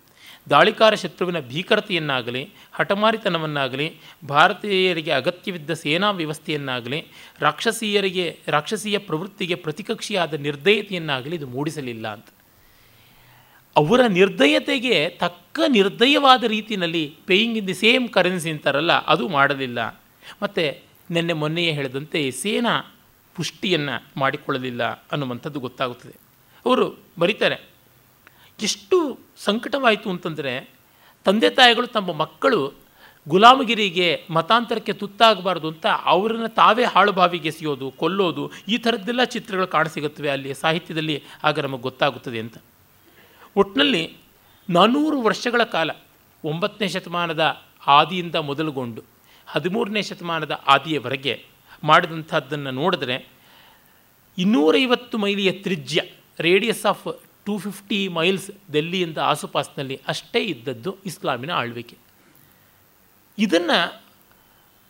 ದಾಳಿಕಾರ 0.51 0.95
ಶತ್ರುವಿನ 0.95 1.41
ಭೀಕರತೆಯನ್ನಾಗಲಿ, 1.41 2.49
ಹಠಮಾರಿತನವನ್ನಾಗಲಿ, 2.73 3.97
ಭಾರತೀಯರಿಗೆ 4.29 5.11
ಅಗತ್ಯವಿದ್ದ 5.11 5.71
ಸೇನಾ 5.71 6.11
ವ್ಯವಸ್ಥೆಯನ್ನಾಗಲಿ, 6.11 7.07
ರಾಕ್ಷಸೀಯರಿಗೆ, 7.41 8.39
ರಾಕ್ಷಸೀಯ 8.49 8.99
ಪ್ರವೃತ್ತಿಗೆ 8.99 9.55
ಪ್ರತಿಕಕ್ಷಿಯಾದ 9.55 10.35
ನಿರ್ದಯತೆಯನ್ನಾಗಲಿ 10.35 11.37
ಇದು 11.37 11.47
ಮೂಡಿಸಲಿಲ್ಲ 11.47 12.09
ಅಂತ. 12.13 12.27
ಅವರ 13.77 14.07
ನಿರ್ದಯತೆಗೆ 14.07 15.09
ತಕ್ಕ 15.09 15.61
ನಿರ್ದಯವಾದ 15.69 16.45
ರೀತಿಯಲ್ಲಿ 16.45 17.17
paying 17.27 17.59
in 17.59 17.67
the 17.67 17.75
same 17.75 18.09
currency 18.09 18.51
ಅಂತಾರಲ್ಲ, 18.51 18.93
ಅದು 18.93 19.29
ಮಾಡಲಿಲ್ಲ. 19.29 20.01
ಮತ್ತು 20.43 20.83
ನಿನ್ನೆ 21.11 21.33
ಮೊನ್ನೆಯೇ 21.33 21.73
ಹೇಳಿದಂತೆ 21.73 22.31
ಸೇನಾ 22.31 22.95
ಪುಷ್ಟಿಯನ್ನು 23.35 24.07
ಮಾಡಿಕೊಳ್ಳಲಿಲ್ಲ 24.17 24.83
ಅನ್ನುವಂಥದ್ದು 24.85 25.61
ಗೊತ್ತಾಗುತ್ತದೆ. 25.61 26.15
ಅವರು 26.67 26.99
ಬರೀತಾರೆ 27.19 27.69
ಎಷ್ಟು 28.63 29.19
ಸಂಕಟವಾಯಿತು 29.37 30.11
ಅಂತಂದರೆ 30.11 30.71
ತಂದೆ 31.25 31.51
ತಾಯಿಗಳು 31.51 31.87
ತಮ್ಮ 31.87 32.13
ಮಕ್ಕಳು 32.13 32.73
ಗುಲಾಮಗಿರಿಗೆ 33.29 34.25
ಮತಾಂತರಕ್ಕೆ 34.31 34.93
ತುತ್ತಾಗಬಾರ್ದು 34.93 35.69
ಅಂತ 35.69 35.87
ಅವರನ್ನು 36.05 36.49
ತಾವೇ 36.49 36.85
ಹಾಳುಬಾವಿಗೆ 36.85 37.49
ಎಸೆಯೋದು, 37.49 37.91
ಕೊಲ್ಲೋದು, 37.91 38.51
ಈ 38.69 38.77
ಥರದ್ದೆಲ್ಲ 38.77 39.25
ಚಿತ್ರಗಳು 39.25 39.67
ಕಾಣಸಿಗುತ್ತವೆ 39.67 40.31
ಅಲ್ಲಿ 40.31 40.55
ಸಾಹಿತ್ಯದಲ್ಲಿ. 40.55 41.23
ಆಗ 41.45 41.61
ನಮಗೆ 41.61 41.83
ಗೊತ್ತಾಗುತ್ತದೆ 41.83 42.41
ಅಂತ. 42.41 42.57
ಒಟ್ಟಿನಲ್ಲಿ 43.57 44.17
ನಾನ್ನೂರು 44.71 45.23
ವರ್ಷಗಳ 45.23 45.62
ಕಾಲ 45.62 45.91
ಒಂಬತ್ತನೇ 46.45 46.88
ಶತಮಾನದ 46.88 47.62
ಆದಿಯಿಂದ 47.87 48.35
ಮೊದಲುಗೊಂಡು 48.35 49.03
ಹದಿಮೂರನೇ 49.47 50.03
ಶತಮಾನದ 50.03 50.61
ಆದಿಯವರೆಗೆ 50.67 51.45
ಮಾಡಿದಂಥದ್ದನ್ನು 51.85 52.71
ನೋಡಿದ್ರೆ 52.71 53.29
ಇನ್ನೂರೈವತ್ತು 54.38 55.19
ಮೈಲಿಯ 55.19 55.53
ತ್ರಿಜ್ಯ 55.53 56.03
radius 56.38 56.87
of 56.87 57.21
two 57.47 57.59
fifty 57.59 58.09
miles 58.09 58.51
ದೆಲ್ಲಿಯಿಂದ 58.73 59.19
ಆಸುಪಾಸಿನಲ್ಲಿ 59.19 60.01
ಅಷ್ಟೇ 60.09 60.41
ಇದ್ದದ್ದು 60.41 60.97
ಇಸ್ಲಾಮಿನ 61.07 61.51
ಆಳ್ವಿಕೆ. 61.51 61.97
ಇದನ್ನು 63.38 64.03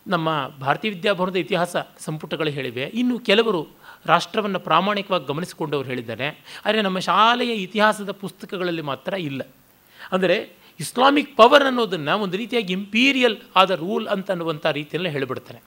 ನಮ್ಮ 0.06 0.48
ಭಾರತೀಯ 0.60 0.90
ವಿದ್ಯಾಭವನದ 0.90 1.36
ಇತಿಹಾಸ 1.36 1.76
ಸಂಪುಟಗಳು 1.98 2.50
ಹೇಳಿವೆ. 2.50 2.84
ಇನ್ನು 2.84 3.18
ಕೆಲವರು 3.18 3.68
ರಾಷ್ಟ್ರವನ್ನು 4.06 4.58
ಪ್ರಾಮಾಣಿಕವಾಗಿ 4.58 5.24
ಗಮನಿಸಿಕೊಂಡವರು 5.24 5.88
ಹೇಳಿದ್ದಾರೆ. 5.88 6.28
ಆದರೆ 6.64 6.82
ನಮ್ಮ 6.82 6.98
ಶಾಲೆಯ 6.98 7.52
ಇತಿಹಾಸದ 7.54 8.10
ಪುಸ್ತಕಗಳಲ್ಲಿ 8.10 8.82
ಮಾತ್ರ 8.82 9.12
ಇಲ್ಲ. 9.12 9.42
ಅಂದರೆ 10.12 10.56
ಇಸ್ಲಾಮಿಕ್ 10.80 11.36
ಪವರ್ 11.36 11.62
ಅನ್ನೋದನ್ನು 11.62 12.18
ಒಂದು 12.18 12.36
ರೀತಿಯಾಗಿ 12.36 12.72
ಇಂಪೀರಿಯಲ್ 12.72 13.36
ಆದ 13.56 13.70
ರೂಲ್ 13.70 14.08
ಅಂತ 14.08 14.30
ಅನ್ನುವಂಥ 14.30 14.66
ರೀತಿಯಲ್ಲಿ 14.66 15.10
ಹೇಳಿಬಿಡ್ತಾರೆ. 15.10 15.62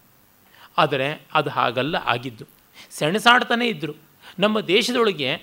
ಆದರೆ 0.77 1.27
ಅದು 1.33 1.49
ಹಾಗಲ್ಲ 1.49 1.95
ಆಗಿದ್ದು. 1.95 2.45
ಸೆಣಸಾಡ್ತಾನೇ 2.91 3.67
ಇದ್ದರು 3.67 3.95
ನಮ್ಮ 4.39 4.59
ದೇಶದೊಳಗೆ 4.59 5.41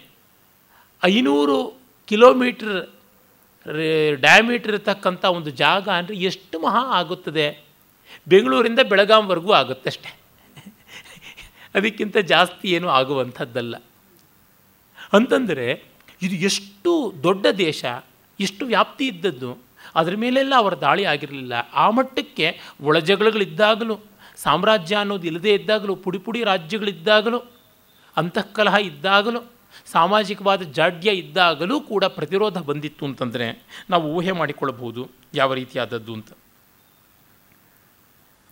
ಐನೂರು 1.05 1.79
ಕಿಲೋಮೀಟ್ರ್ 2.07 2.91
ಡಯಾಮೀಟ್ರ್ 4.21 4.73
ಇರತಕ್ಕಂಥ 4.73 5.25
ಒಂದು 5.25 5.51
ಜಾಗ 5.51 5.89
ಅಂದರೆ 5.89 6.17
ಎಷ್ಟು 6.17 6.59
ಮಹಾ 6.59 6.81
ಆಗುತ್ತದೆ? 6.81 7.65
ಬೆಂಗಳೂರಿಂದ 8.29 8.81
ಬೆಳಗಾಂವರೆಗೂ 8.81 9.53
ಆಗುತ್ತಷ್ಟೆ. 9.53 10.22
ಅದಕ್ಕಿಂತ 11.75 12.17
ಜಾಸ್ತಿ 12.17 12.71
ಏನೂ 12.71 12.89
ಆಗುವಂಥದ್ದಲ್ಲ. 12.89 13.77
ಅಂತಂದರೆ, 15.13 15.85
ಇದು 16.23 16.35
ಎಷ್ಟು 16.35 17.13
ದೊಡ್ಡ 17.23 17.47
ದೇಶ, 17.47 17.85
ಎಷ್ಟು 18.41 18.67
ವ್ಯಾಪ್ತಿ 18.67 19.07
ಇದ್ದದ್ದು, 19.07 19.59
ಅದರ 19.95 20.15
ಮೇಲೆಲ್ಲ 20.17 20.55
ಅವರ 20.57 20.75
ದಾಳಿ 20.75 21.05
ಆಗಿರಲಿಲ್ಲ. 21.05 21.53
ಆ 21.73 21.91
ಮಟ್ಟಕ್ಕೆ 21.91 22.61
ಒಳಜಗಳಗಳಿದ್ದಾಗಲೂ, 22.83 23.99
ಸಾಮ್ರಾಜ್ಯ 24.37 24.97
ಅನ್ನೋದು 24.97 25.27
ಇಲ್ಲದೇ 25.27 25.55
ಇದ್ದಾಗಲೂ, 25.55 25.97
ಪುಡಿ 25.97 26.19
ಪುಡಿ 26.19 26.45
ರಾಜ್ಯಗಳಿದ್ದಾಗಲೂ, 26.45 27.39
ಅಂತಃಕಲಹ 28.17 28.75
ಇದ್ದಾಗಲೂ, 28.75 29.41
ಸಾಮಾಜಿಕವಾದ 29.87 30.63
ಜಾಡ್ಯ 30.63 31.11
ಇದ್ದಾಗಲೂ 31.11 31.81
ಕೂಡ 31.81 32.05
ಪ್ರತಿರೋಧ 32.05 32.59
ಬಂದಿತ್ತು 32.59 33.05
ಅಂತಂದರೆ 33.05 33.63
ನಾವು 33.91 34.15
ಊಹೆ 34.15 34.33
ಮಾಡಿಕೊಳ್ಳಬಹುದು 34.33 35.09
ಯಾವ 35.35 35.55
ರೀತಿಯಾದದ್ದು 35.55 36.15
ಅಂತ. 36.15 36.29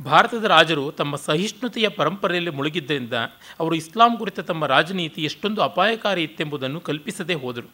ಭಾರತದ 0.05 0.45
ರಾಜರು 0.45 0.93
ತಮ್ಮ 0.93 1.17
ಸಹಿಷ್ಣುತೆಯ 1.17 1.89
ಪರಂಪರೆಯಲ್ಲಿ 1.89 2.51
ಮುಳುಗಿದ್ದರಿಂದ 2.51 3.13
ಅವರು 3.61 3.75
ಇಸ್ಲಾಂ 3.75 4.17
ಕುರಿತ 4.17 4.41
ತಮ್ಮ 4.41 4.67
ರಾಜನೀತಿ 4.67 5.25
ಎಷ್ಟೊಂದು 5.25 5.63
ಅಪಾಯಕಾರಿ 5.63 6.23
ಇತ್ತೆಂಬುದನ್ನು 6.23 6.81
ಕಲ್ಪಿಸದೇ 6.81 7.35
ಹೋದರು. 7.35 7.69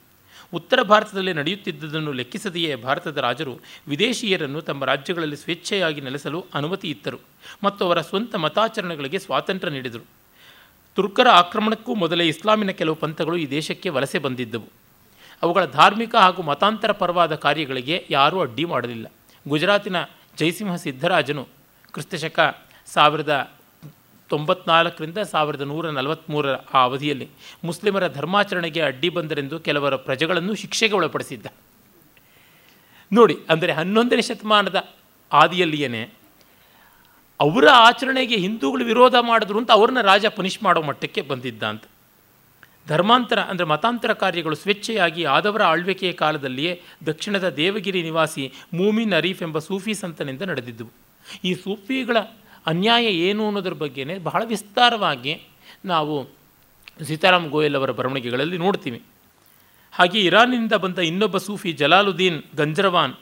ಉತ್ತರ 0.52 0.82
ಭಾರತದಲ್ಲಿ 0.82 1.32
ನಡೆಯುತ್ತಿದ್ದುದನ್ನು 1.32 2.12
ಲೆಕ್ಕಿಸದೆಯೇ 2.12 2.74
ಭಾರತದ 2.74 3.16
ರಾಜರು 3.16 3.58
ವಿದೇಶಿಯರನ್ನು 3.88 4.60
ತಮ್ಮ 4.60 4.84
ರಾಜ್ಯಗಳಲ್ಲಿ 4.84 5.36
ಸ್ವೇಚ್ಛೆಯಾಗಿ 5.36 6.00
ನೆಲೆಸಲು 6.00 6.46
ಅನುಮತಿ 6.54 6.90
ಇತ್ತರು 6.90 7.18
ಮತ್ತು 7.64 7.84
ಅವರ 7.84 8.00
ಸ್ವಂತ 8.00 8.34
ಮತಾಚರಣೆಗಳಿಗೆ 8.34 9.18
ಸ್ವಾತಂತ್ರ್ಯ 9.18 9.72
ನೀಡಿದರು. 9.72 10.04
ತುರ್ಕರ 10.94 11.28
ಆಕ್ರಮಣಕ್ಕೂ 11.28 11.94
ಮೊದಲೇ 11.94 12.28
ಇಸ್ಲಾಮಿನ 12.28 12.70
ಕೆಲವು 12.70 12.94
ಪಂಥಗಳು 12.94 13.36
ಈ 13.36 13.50
ದೇಶಕ್ಕೆ 13.50 13.88
ವಲಸೆ 13.88 14.18
ಬಂದಿದ್ದವು. 14.18 14.68
ಅವುಗಳ 15.42 15.64
ಧಾರ್ಮಿಕ 15.64 16.14
ಹಾಗೂ 16.14 16.42
ಮತಾಂತರ 16.42 16.92
ಪರವಾದ 16.92 17.34
ಕಾರ್ಯಗಳಿಗೆ 17.34 18.06
ಯಾರೂ 18.10 18.40
ಅಡ್ಡಿ 18.40 18.64
ಮಾಡಲಿಲ್ಲ. 18.64 19.12
ಗುಜರಾತಿನ 19.48 19.96
ಜಯಸಿಂಹ 20.38 20.76
ಸಿದ್ದರಾಜನು 20.76 21.55
ಕ್ರಿಸ್ತಶಕ 21.96 22.40
ಸಾವಿರದ 22.94 23.34
ತೊಂಬತ್ನಾಲ್ಕರಿಂದ 24.30 25.20
ಸಾವಿರದ 25.32 25.64
ನೂರ 25.70 25.90
ನಲವತ್ತ್ಮೂರರ 25.96 26.54
ಆ 26.76 26.80
ಅವಧಿಯಲ್ಲಿ 26.88 27.26
ಮುಸ್ಲಿಮರ 27.68 28.04
ಧರ್ಮಾಚರಣೆಗೆ 28.16 28.80
ಅಡ್ಡಿ 28.88 29.08
ಬಂದರೆಂದು 29.16 29.56
ಕೆಲವರ 29.66 29.94
ಪ್ರಜೆಗಳನ್ನು 30.06 30.54
ಶಿಕ್ಷೆಗೆ 30.62 30.94
ಒಳಪಡಿಸಿದ್ದ. 30.98 31.46
ನೋಡಿ, 33.12 33.36
ಅಂದರೆ 33.52 33.72
ಹನ್ನೊಂದನೇ 33.78 34.24
ಶತಮಾನದ 34.28 34.78
ಆದಿಯಲ್ಲಿಯೇ 35.30 36.02
ಅವರ 37.40 37.66
ಆಚರಣೆಗೆ 37.86 38.36
ಹಿಂದೂಗಳು 38.44 38.84
ವಿರೋಧ 38.90 39.16
ಮಾಡಿದ್ರು 39.30 39.58
ಅಂತ 39.62 39.70
ಅವ್ರನ್ನ 39.78 40.02
ರಾಜ 40.10 40.26
ಪನಿಷ್ 40.36 40.60
ಮಾಡೋ 40.66 40.82
ಮಟ್ಟಕ್ಕೆ 40.88 41.22
ಬಂದಿದ್ದ 41.30 41.62
ಅಂತ. 41.72 41.84
ಧರ್ಮಾಂತರ 42.90 43.40
ಅಂದರೆ 43.52 43.66
ಮತಾಂತರ 43.72 44.12
ಕಾರ್ಯಗಳು 44.22 44.56
ಸ್ವೇಚ್ಛೆಯಾಗಿ 44.62 45.22
ಆದವರ 45.36 45.62
ಆಳ್ವಿಕೆಯ 45.72 46.12
ಕಾಲದಲ್ಲಿಯೇ 46.20 46.72
ದಕ್ಷಿಣದ 47.08 47.46
ದೇವಗಿರಿ 47.60 48.02
ನಿವಾಸಿ 48.08 48.44
ಮೂಮಿನ್ 48.80 49.16
ಅರೀಫ್ 49.20 49.42
ಎಂಬ 49.46 49.58
ಸೂಫಿ 49.68 49.94
ಸಂತನಿಂದ 50.02 50.42
ನಡೆದಿದ್ದವು. 50.52 50.92
ಈ 51.44 51.54
ಸೂಫಿಗಳ 51.54 52.16
ಅನ್ಯಾಯ 52.66 53.04
ಏನು 53.04 53.46
ಅನ್ನೋದ್ರ 53.46 53.72
ಬಗ್ಗೆನೇ 53.72 54.18
ಬಹಳ 54.18 54.42
ವಿಸ್ತಾರವಾಗಿ 54.44 55.46
ನಾವು 55.84 56.28
ಸೀತಾರಾಮ್ 57.04 57.48
ಗೋಯಲ್ 57.50 57.76
ಅವರ 57.76 57.90
ಬರವಣಿಗೆಗಳಲ್ಲಿ 57.90 58.58
ನೋಡ್ತೀವಿ. 58.58 59.02
ಹಾಗೆ 59.92 60.20
ಇರಾನಿನಿಂದ 60.20 60.72
ಬಂದ 60.72 60.98
ಇನ್ನೊಬ್ಬ 60.98 61.36
ಸೂಫಿ 61.36 61.72
ಜಲಾಲುದ್ದೀನ್ 61.72 62.42
ಗಂಜರವಾನ್ 62.56 63.14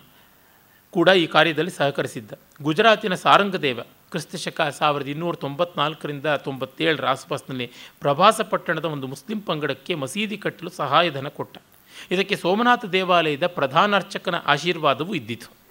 ಕೂಡ 0.91 1.09
ಈ 1.09 1.27
ಕಾರ್ಯದಲ್ಲಿ 1.27 1.71
ಸಹಕರಿಸಿದ್ದ. 1.71 2.33
ಗುಜರಾತಿನ 2.63 3.15
ಸಾರಂಗದೇವ 3.15 3.81
ಕ್ರಿಸ್ತಶಕ 4.11 4.61
ಸಾವಿರದ 4.61 5.09
ಇನ್ನೂರ 5.09 5.35
ತೊಂಬತ್ನಾಲ್ಕರಿಂದ 5.35 6.27
ತೊಂಬತ್ತೇಳರ 6.27 7.07
ಆಸ್ಪಾಸ್ನಲ್ಲಿ 7.07 7.71
ಪ್ರಭಾಸ 8.01 8.41
ಪಟ್ಟಣದ 8.41 8.85
ಒಂದು 8.85 9.07
ಮುಸ್ಲಿಂ 9.07 9.41
ಪಂಗಡಕ್ಕೆ 9.41 9.95
ಮಸೀದಿ 9.95 10.37
ಕಟ್ಟಲು 10.37 10.71
ಸಹಾಯಧನ 10.71 11.29
ಕೊಟ್ಟ. 11.29 11.59
ಇದಕ್ಕೆ 12.11 12.37
ಸೋಮನಾಥ 12.37 12.85
ದೇವಾಲಯದ 12.85 13.47
ಪ್ರಧಾನ 13.47 13.95
ಅರ್ಚಕನ 13.97 14.35
ಆಶೀರ್ವಾದವೂ 14.47 15.15
ಇದ್ದಿತು. 15.15 15.64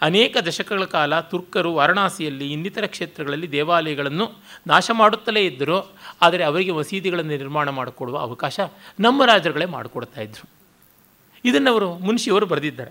ಅನೇಕ 0.00 0.36
ದಶಕಗಳ 0.36 0.84
ಕಾಲ 0.84 1.20
ತುರ್ಕರು 1.20 1.74
ವಾರಣಾಸಿಯಲ್ಲಿ 1.74 2.52
ಇನ್ನಿತರ 2.52 2.86
ಕ್ಷೇತ್ರಗಳಲ್ಲಿ 2.86 3.52
ದೇವಾಲಯಗಳನ್ನು 3.52 4.32
ನಾಶ 4.66 4.90
ಮಾಡುತ್ತಲೇ 4.94 5.44
ಇದ್ದರು. 5.46 5.92
ಆದರೆ 6.22 6.44
ಅವರಿಗೆ 6.44 6.72
ಮಸೀದಿಗಳನ್ನು 6.72 7.30
ನಿರ್ಮಾಣ 7.30 7.68
ಮಾಡಿಕೊಡುವ 7.68 8.18
ಅವಕಾಶ 8.18 8.60
ನಮ್ಮ 9.00 9.24
ರಾಜರುಗಳೇ 9.24 9.64
ಮಾಡಿಕೊಡ್ತಾ 9.64 10.20
ಇದ್ದರು 10.20 10.48
ಇದನ್ನು 11.44 11.70
ಅವರು 11.70 11.98
ಮುನ್ಷಿಯವರು 11.98 12.46
ಬರೆದಿದ್ದಾರೆ. 12.46 12.90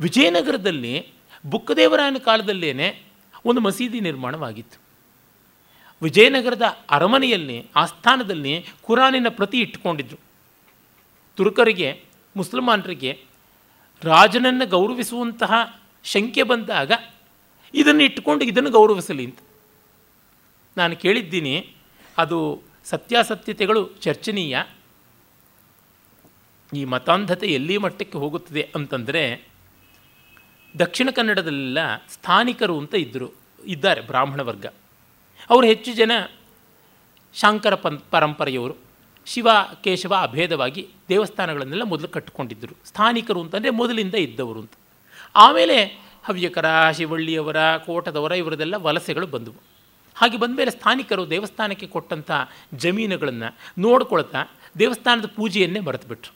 ವಿಜಯನಗರದಲ್ಲಿ 0.00 1.08
ಬುಕ್ಕದೇವರಾಯನ 1.46 2.16
ಕಾಲದಲ್ಲೇ 2.24 3.02
ಒಂದು 3.44 3.60
ಮಸೀದಿ 3.60 4.00
ನಿರ್ಮಾಣವಾಗಿತ್ತು. 4.00 4.80
ವಿಜಯನಗರದ 6.02 6.62
ಅರಮನೆಯಲ್ಲಿ 6.90 7.66
ಆಸ್ಥಾನದಲ್ಲಿ 7.76 8.66
ಕುರಾನಿನ 8.82 9.26
ಪ್ರತಿ 9.28 9.58
ಇಟ್ಟುಕೊಂಡಿದ್ದರು 9.58 10.18
ತುರ್ಕರಿಗೆ, 11.36 12.04
ಮುಸಲ್ಮಾನರಿಗೆ 12.36 13.24
ರಾಜನನ್ನು 14.02 14.66
ಗೌರವಿಸುವಂತಹ 14.66 15.80
ಶಂಕೆ 16.04 16.42
ಬಂದಾಗ 16.42 16.92
ಇದನ್ನು 17.74 18.02
ಇಟ್ಟುಕೊಂಡು 18.02 18.44
ಇದನ್ನು 18.44 18.70
ಗೌರವಿಸಲಿ 18.70 19.24
ಅಂತ. 19.24 19.38
ನಾನು 20.76 20.96
ಕೇಳಿದ್ದೀನಿ, 20.96 21.74
ಅದು 22.18 22.62
ಸತ್ಯಾಸತ್ಯತೆಗಳು 22.84 23.90
ಚರ್ಚನೀಯ. 24.00 24.58
ಈ 26.74 26.84
ಮತಾಂಧತೆ 26.84 27.46
ಎಲ್ಲಿ 27.46 27.78
ಮಟ್ಟಕ್ಕೆ 27.78 28.18
ಹೋಗುತ್ತದೆ 28.18 28.72
ಅಂತಂದರೆ, 28.74 29.48
ದಕ್ಷಿಣ 30.78 31.10
ಕನ್ನಡದಲ್ಲೆಲ್ಲ 31.10 31.96
ಸ್ಥಾನಿಕರು 31.96 32.78
ಅಂತ 32.78 32.94
ಇದ್ದರು 32.94 33.30
ಇದ್ದಾರೆ 33.64 34.00
ಬ್ರಾಹ್ಮಣ 34.00 34.40
ವರ್ಗ. 34.40 34.66
ಅವರು 35.50 35.66
ಹೆಚ್ಚು 35.66 35.92
ಜನ 35.92 36.10
ಶಾಂಕರ 37.34 37.74
ಪಂ, 37.74 38.02
ಪರಂಪರೆಯವರು, 38.10 38.74
ಶಿವ, 39.26 39.48
ಕೇಶವ 39.84 40.14
ಅಭೇದವಾಗಿ 40.14 40.88
ದೇವಸ್ಥಾನಗಳನ್ನೆಲ್ಲ 41.08 41.82
ಮೊದಲು 41.82 42.08
ಕಟ್ಟಿಕೊಂಡಿದ್ದರು. 42.08 42.76
ಸ್ಥಾನಿಕರು 42.84 43.42
ಅಂತಂದರೆ 43.42 43.70
ಮೊದಲಿಂದ 43.70 44.14
ಇದ್ದವರು 44.14 44.60
ಅಂತ. 44.60 44.72
ಆಮೇಲೆ 45.38 45.84
ಹವ್ಯಕರ 46.24 46.90
ಶಿವಳ್ಳಿಯವರ 46.90 47.76
ಕೋಟದವರ 47.76 48.32
ಇವರದೆಲ್ಲ 48.32 48.74
ವಲಸೆಗಳು 48.76 49.26
ಬಂದವು. 49.26 49.54
ಹಾಗೆ 50.14 50.36
ಬಂದ 50.36 50.56
ಮೇಲೆ 50.56 50.70
ಸ್ಥಾನಿಕರು 50.70 51.30
ದೇವಸ್ಥಾನಕ್ಕೆ 51.30 51.86
ಕೊಟ್ಟಂಥ 51.86 52.30
ಜಮೀನುಗಳನ್ನು 52.74 53.56
ನೋಡ್ಕೊಳ್ತಾ 53.78 54.44
ದೇವಸ್ಥಾನದ 54.78 55.26
ಪೂಜೆಯನ್ನೇ 55.26 55.80
ಮರೆತುಬಿಟ್ರು. 55.80 56.32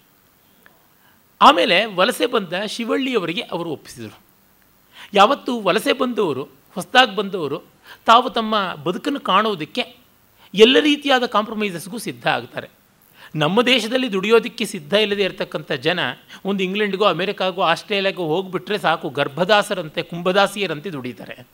ಆಮೇಲೆ 1.41 1.85
ವಲಸೆ 1.85 2.27
ಬಂದ 2.27 2.53
ಶಿವಳ್ಳಿಯವರಿಗೆ 2.67 3.41
ಅವರು 3.41 3.71
ಒಪ್ಪಿಸಿದರು. 3.71 4.19
ಯಾವತ್ತೂ 5.15 5.61
ವಲಸೆ 5.61 5.93
ಬಂದವರು, 5.93 6.43
ಹೊಸದಾಗಿ 6.45 7.17
ಬಂದವರು, 7.17 7.63
ತಾವು 8.05 8.31
ತಮ್ಮ 8.31 8.75
ಬದುಕನ್ನು 8.75 9.21
ಕಾಣೋದಕ್ಕೆ 9.21 9.97
ಎಲ್ಲ 10.55 10.79
ರೀತಿಯಾದ 10.81 11.27
ಕಾಂಪ್ರಮೈಸಸ್ಗೂ 11.27 11.99
ಸಿದ್ಧ 11.99 12.27
ಆಗ್ತಾರೆ. 12.27 12.69
ನಮ್ಮ 13.35 13.63
ದೇಶದಲ್ಲಿ 13.63 14.13
ದುಡಿಯೋದಕ್ಕೆ 14.13 14.65
ಸಿದ್ಧ 14.65 14.93
ಇಲ್ಲದೆ 14.93 15.23
ಇರತಕ್ಕಂಥ 15.23 15.73
ಜನ 15.73 16.01
ಒಂದು 16.45 16.65
ಇಂಗ್ಲೆಂಡ್ಗೋ, 16.65 17.05
ಅಮೇರಿಕಾಗೋ, 17.05 17.63
ಆಸ್ಟ್ರೇಲಿಯಾಗೋ 17.63 18.25
ಹೋಗಿಬಿಟ್ರೆ 18.25 18.79
ಸಾಕು, 18.79 19.09
ಗರ್ಭದಾಸರಂತೆ, 19.09 20.03
ಕುಂಭದಾಸಿಯರಂತೆ 20.03 20.91
ದುಡಿತಾರೆ. 20.91 21.47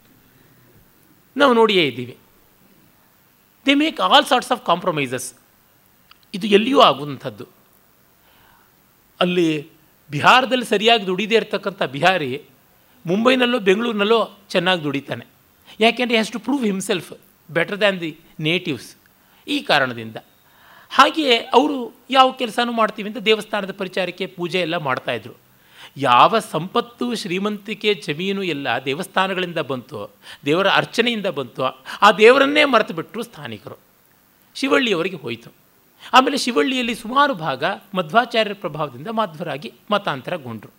ನಾವು 1.36 1.54
ನೋಡಿಯೇ 1.54 1.86
ಇದ್ದೀವಿ. 1.86 2.16
They 3.66 3.74
make 3.74 4.00
all 4.00 4.26
sorts 4.26 4.52
of 4.52 4.66
compromises 4.66 5.34
ಇದು 6.34 6.46
ಎಲ್ಲಿಯೂ 6.46 6.80
ಆಗುವಂಥದ್ದು. 6.80 7.46
ಅಲ್ಲಿ 9.20 9.70
ಬಿಹಾರದಲ್ಲಿ 10.10 10.64
ಸರಿಯಾಗಿ 10.64 11.06
ದುಡಿದೇ 11.06 11.34
ಇರತಕ್ಕಂಥ 11.34 11.82
ಬಿಹಾರಿ 11.82 12.42
ಮುಂಬೈನಲ್ಲೋ, 13.06 13.58
ಬೆಂಗಳೂರಿನಲ್ಲೋ 13.58 14.38
ಚೆನ್ನಾಗಿ 14.50 14.84
ದುಡಿತಾನೆ. 14.84 15.26
ಯಾಕೆಂದರೆ 15.80 16.14
has 16.14 16.30
to 16.30 16.38
prove 16.38 16.64
himself 16.64 17.12
better 17.50 17.78
than 17.78 18.00
the 18.00 18.18
natives 18.40 18.96
ಈ 19.48 19.62
ಕಾರಣದಿಂದ. 19.62 20.16
ಹಾಗೆಯೇ 20.90 21.36
ಅವರು 21.36 21.94
ಯಾವ 22.10 22.32
ಕೆಲಸನೂ 22.32 22.72
ಮಾಡ್ತೀವಿ 22.72 23.08
ಅಂತ 23.08 23.18
ದೇವಸ್ಥಾನದ 23.18 23.72
ಪರಿಚಾರಕ್ಕೆ 23.72 24.26
ಪೂಜೆ 24.26 24.60
ಎಲ್ಲ 24.60 24.76
ಮಾಡ್ತಾಯಿದ್ರು 24.76 25.34
ಯಾವ 25.96 26.38
ಸಂಪತ್ತು 26.38 27.14
ಶ್ರೀಮಂತಿಕೆ 27.14 27.94
ಜಮೀನು 27.94 28.42
ಎಲ್ಲ 28.42 28.68
ದೇವಸ್ಥಾನಗಳಿಂದ 28.84 29.58
ಬಂತು, 29.58 30.14
ದೇವರ 30.44 30.70
ಅರ್ಚನೆಯಿಂದ 30.70 31.26
ಬಂತು, 31.26 31.64
ಆ 32.02 32.12
ದೇವರನ್ನೇ 32.12 32.64
ಮರೆತು 32.64 32.94
ಬಿಟ್ಟರು 32.94 33.22
ಸ್ಥಾನಿಕರು. 33.22 33.78
ಶಿವಳ್ಳಿಯವರಿಗೆ 34.54 35.16
ಹೋಯಿತು. 35.16 35.50
ಆಮೇಲೆ 36.12 36.38
ಶಿವಳ್ಳಿಯಲ್ಲಿ 36.38 36.94
ಸುಮಾರು 36.94 37.34
ಭಾಗ 37.34 37.64
ಮಧ್ವಾಚಾರ್ಯರ 37.94 38.56
ಪ್ರಭಾವದಿಂದ 38.60 39.08
ಮಾಧ್ವರಾಗಿ 39.08 39.72
ಮತಾಂತರಗೊಂಡರು. 39.90 40.70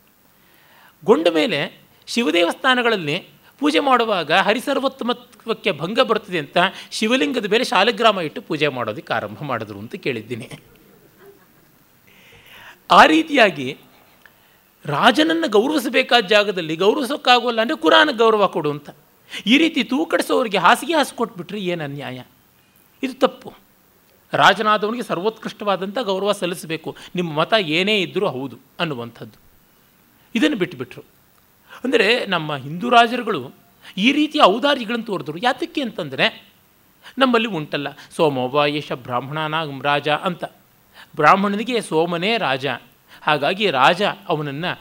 ಗೊಂಡ 1.05 1.27
ಮೇಲೆ 1.27 1.79
ಶಿವದೇವಸ್ಥಾನಗಳಲ್ಲಿ 2.07 3.27
ಪೂಜೆ 3.59 3.79
ಮಾಡುವಾಗ 3.79 4.31
ಹರಿಸರ್ವೋತ್ತಮತ್ವಕ್ಕೆ 4.47 5.71
ಭಂಗ 5.71 5.99
ಬರ್ತದೆ 5.99 6.39
ಅಂತ 6.39 6.57
ಶಿವಲಿಂಗದ 6.91 7.47
ಮೇಲೆ 7.51 7.63
ಶಾಲಗ್ರಾಮ 7.63 8.19
ಇಟ್ಟು 8.19 8.41
ಪೂಜೆ 8.41 8.67
ಮಾಡೋದಕ್ಕೆ 8.67 9.13
ಆರಂಭ 9.13 9.39
ಮಾಡಿದ್ರು 9.51 9.79
ಅಂತ 9.79 9.95
ಕೇಳಿದ್ದೀನಿ. 9.95 10.47
ಆ 12.91 13.05
ರೀತಿಯಾಗಿ 13.05 13.67
ರಾಜನನ್ನು 14.85 15.47
ಗೌರವಿಸಬೇಕಾದ 15.51 16.25
ಜಾಗದಲ್ಲಿ 16.25 16.75
ಗೌರವಿಸೋಕ್ಕಾಗೋಲ್ಲ 16.75 17.61
ಅಂದರೆ 17.61 17.77
ಕುರಾನ 17.77 18.09
ಗೌರವ 18.17 18.47
ಕೊಡು 18.47 18.69
ಅಂತ. 18.71 18.89
ಈ 19.45 19.57
ರೀತಿ 19.57 19.83
ತೂಕಡಿಸೋರಿಗೆ 19.83 20.57
ಹಾಸಿಗೆ 20.57 20.93
ಹಾಸು 20.93 21.15
ಕೊಟ್ಬಿಟ್ರೆ 21.15 21.59
ಏನು 21.59 21.83
ಅನ್ಯಾಯ? 21.83 22.19
ಇದು 23.03 23.13
ತಪ್ಪು. 23.13 23.49
ರಾಜನಾದವನಿಗೆ 24.33 25.03
ಸರ್ವೋತ್ಕೃಷ್ಟವಾದಂಥ 25.03 25.97
ಗೌರವ 25.97 26.31
ಸಲ್ಲಿಸಬೇಕು. 26.31 26.95
ನಿಮ್ಮ 27.15 27.29
ಮತ 27.39 27.53
ಏನೇ 27.77 28.01
ಇದ್ದರೂ 28.01 28.27
ಹೌದು 28.27 28.57
ಅನ್ನುವಂಥದ್ದು. 28.79 29.37
ಇದನ್ನು 30.35 30.57
ಬಿಟ್ಟುಬಿಟ್ರು 30.57 31.03
ಅಂದರೆ 31.83 32.25
ನಮ್ಮ 32.25 32.55
ಹಿಂದೂ 32.55 32.89
ರಾಜರುಗಳು 32.89 33.53
ಈ 33.97 34.11
ರೀತಿಯ 34.11 34.41
ಔದಾರ್ಯಗಳನ್ನು 34.43 35.05
ತೋರಿದ್ರು 35.05 35.37
ಯಾತಕ್ಕೆ 35.37 35.81
ಅಂತಂದರೆ, 35.81 36.45
ನಮ್ಮಲ್ಲಿ 37.17 37.47
ಉಂಟಲ್ಲ 37.47 37.87
ಸೋಮೋಬ 38.15 38.65
ಯಶ 38.65 38.91
ಬ್ರಾಹ್ಮಣನ 38.91 39.81
ರಾಜ 39.81 40.09
ಅಂತ. 40.09 40.43
ಬ್ರಾಹ್ಮಣನಿಗೆ 41.15 41.81
ಸೋಮನೇ 41.81 42.37
ರಾಜ. 42.37 42.65
ಹಾಗಾಗಿ 43.21 43.71
ರಾಜ 43.71 44.01
ಅವನನ್ನು 44.27 44.71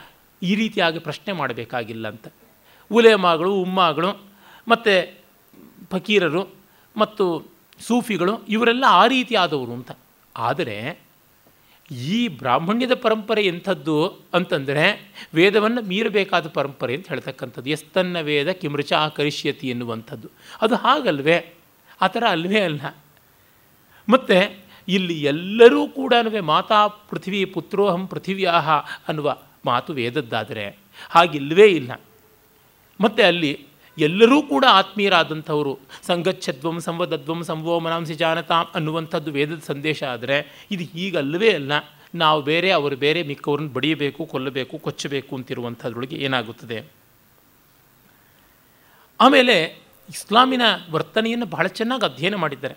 ಈ 0.43 0.55
ರೀತಿಯಾಗಿ 0.55 0.99
ಪ್ರಶ್ನೆ 0.99 1.33
ಮಾಡಬೇಕಾಗಿಲ್ಲ 1.33 2.09
ಅಂತ. 2.09 2.27
ಉಲೇಮಾಗಳು 2.91 3.55
ಉಮ್ಮಾಗಳು, 3.55 4.11
ಮತ್ತು 4.69 5.19
ಫಕೀರರು 5.91 6.49
ಮತ್ತು 6.97 7.47
ಸೂಫಿಗಳು, 7.81 8.45
ಇವರೆಲ್ಲ 8.49 8.85
ಆ 8.89 9.07
ರೀತಿಯಾದವರು 9.07 9.73
ಅಂತ. 9.73 9.91
ಆದರೆ 10.37 11.08
ಈ 11.91 12.29
ಬ್ರಾಹ್ಮಣ್ಯದ 12.29 12.95
ಪರಂಪರೆ 12.95 13.47
ಎಂಥದ್ದು 13.47 14.09
ಅಂತಂದರೆ 14.09 15.13
ವೇದವನ್ನು 15.35 15.83
ಮೀರಬೇಕಾದ 15.83 16.49
ಪರಂಪರೆ 16.49 16.95
ಅಂತ 16.95 17.09
ಹೇಳ್ತಕ್ಕಂಥದ್ದು. 17.09 17.71
ಎಸ್ತನ್ನ 17.71 18.21
ವೇದ 18.21 18.49
ಕಿಮೃಚ 18.49 18.93
ಕರಿಷ್ಯತಿ 19.17 19.69
ಎನ್ನುವಂಥದ್ದು. 19.69 20.29
ಅದು 20.61 20.75
ಹಾಗಲ್ವೇ? 20.75 21.55
ಆ 22.01 22.07
ಥರ 22.07 22.25
ಅಲ್ವೇ 22.29 22.61
ಅಲ್ಲ. 22.61 22.97
ಮತ್ತು 24.09 24.59
ಇಲ್ಲಿ 24.89 25.23
ಎಲ್ಲರೂ 25.23 25.89
ಕೂಡ 25.89 26.15
ಮಾತಾ 26.41 26.87
ಪೃಥ್ವಿ 26.87 27.45
ಪುತ್ರೋಹಂ 27.45 28.07
ಪೃಥಿವ್ಯಾಹ 28.07 28.71
ಅನ್ನುವ 29.09 29.37
ಮಾತು 29.67 29.93
ವೇದದ್ದಾದರೆ 29.93 30.77
ಹಾಗಿಲ್ವೇ 31.11 31.67
ಇಲ್ಲ. 31.67 32.01
ಮತ್ತು 33.01 33.23
ಅಲ್ಲಿ 33.23 33.68
ಎಲ್ಲರೂ 33.99 34.43
ಕೂಡ 34.43 34.65
ಆತ್ಮೀಯರಾದಂಥವರು. 34.71 35.79
ಸಂಗಚ್ಛದ್ವಂ, 36.07 36.81
ಸಂವದದ್ವಂ 36.81 37.43
ಸಂವೋ 37.43 37.79
ಮನಾಂಸಿ 37.79 38.15
ಜಾನತಾಂ 38.15 38.67
ಅನ್ನುವಂಥದ್ದು 38.75 39.31
ವೇದದ 39.31 39.61
ಸಂದೇಶ 39.67 40.03
ಆದರೆ 40.03 40.67
ಇದು 40.71 40.85
ಹೀಗಲ್ಲವೇ 40.85 41.51
ಅಲ್ಲ. 41.51 41.73
ನಾವು 42.15 42.43
ಬೇರೆ, 42.43 42.71
ಅವರು 42.71 42.97
ಬೇರೆ, 42.97 43.23
ಮಿಕ್ಕವ್ರನ್ನ 43.23 43.69
ಬಡಿಯಬೇಕು, 43.73 44.27
ಕೊಲ್ಲಬೇಕು, 44.27 44.79
ಕೊಚ್ಚಬೇಕು 44.79 45.37
ಅಂತಿರುವಂಥದ್ರೊಳಗೆ 45.37 46.17
ಏನಾಗುತ್ತದೆ? 46.17 46.85
ಆಮೇಲೆ 49.21 49.63
ಇಸ್ಲಾಮಿನ 50.09 50.63
ವರ್ತನೆಯನ್ನು 50.91 51.47
ಬಹಳ 51.47 51.67
ಚೆನ್ನಾಗಿ 51.67 52.15
ಅಧ್ಯಯನ 52.15 52.35
ಮಾಡಿದ್ದಾರೆ. 52.35 52.75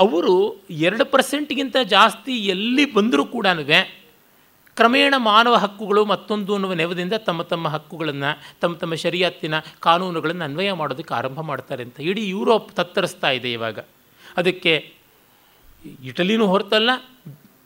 ಅವರು 0.00 0.64
ಎರಡು 0.70 1.04
ಪರ್ಸೆಂಟ್ಗಿಂತ 1.04 1.76
ಜಾಸ್ತಿ 1.84 2.32
ಎಲ್ಲಿ 2.32 2.94
ಬಂದರೂ 2.94 3.24
ಕೂಡ 3.24 3.46
ಕ್ರಮೇಣ 4.78 5.14
ಮಾನವ 5.16 5.54
ಹಕ್ಕುಗಳು 5.54 6.04
ಮತ್ತೊಂದು 6.04 6.54
ಅನ್ನುವ 6.54 6.72
ನೆವದಿಂದ 6.72 7.12
ತಮ್ಮ 7.12 7.42
ತಮ್ಮ 7.42 7.68
ಹಕ್ಕುಗಳನ್ನು, 7.68 8.30
ತಮ್ಮ 8.60 8.76
ತಮ್ಮ 8.76 8.94
ಶರಿಯತ್ತಿನ 8.94 9.54
ಕಾನೂನುಗಳನ್ನು 9.80 10.44
ಅನ್ವಯ 10.44 10.72
ಮಾಡೋದಕ್ಕೆ 10.72 11.14
ಆರಂಭ 11.14 11.40
ಮಾಡ್ತಾರೆ 11.40 11.82
ಅಂತ. 11.82 12.00
ಇಡೀ 12.00 12.28
ಯುರೋಪ್ 12.28 12.72
ತತ್ತರಿಸ್ತಾ 12.72 13.30
ಇದೆ 13.30 13.52
ಇವಾಗ. 13.52 13.78
ಅದಕ್ಕೆ 14.36 14.92
ಇಟಲಿನೂ 16.04 16.46
ಹೊರತಲ್ಲ, 16.46 16.90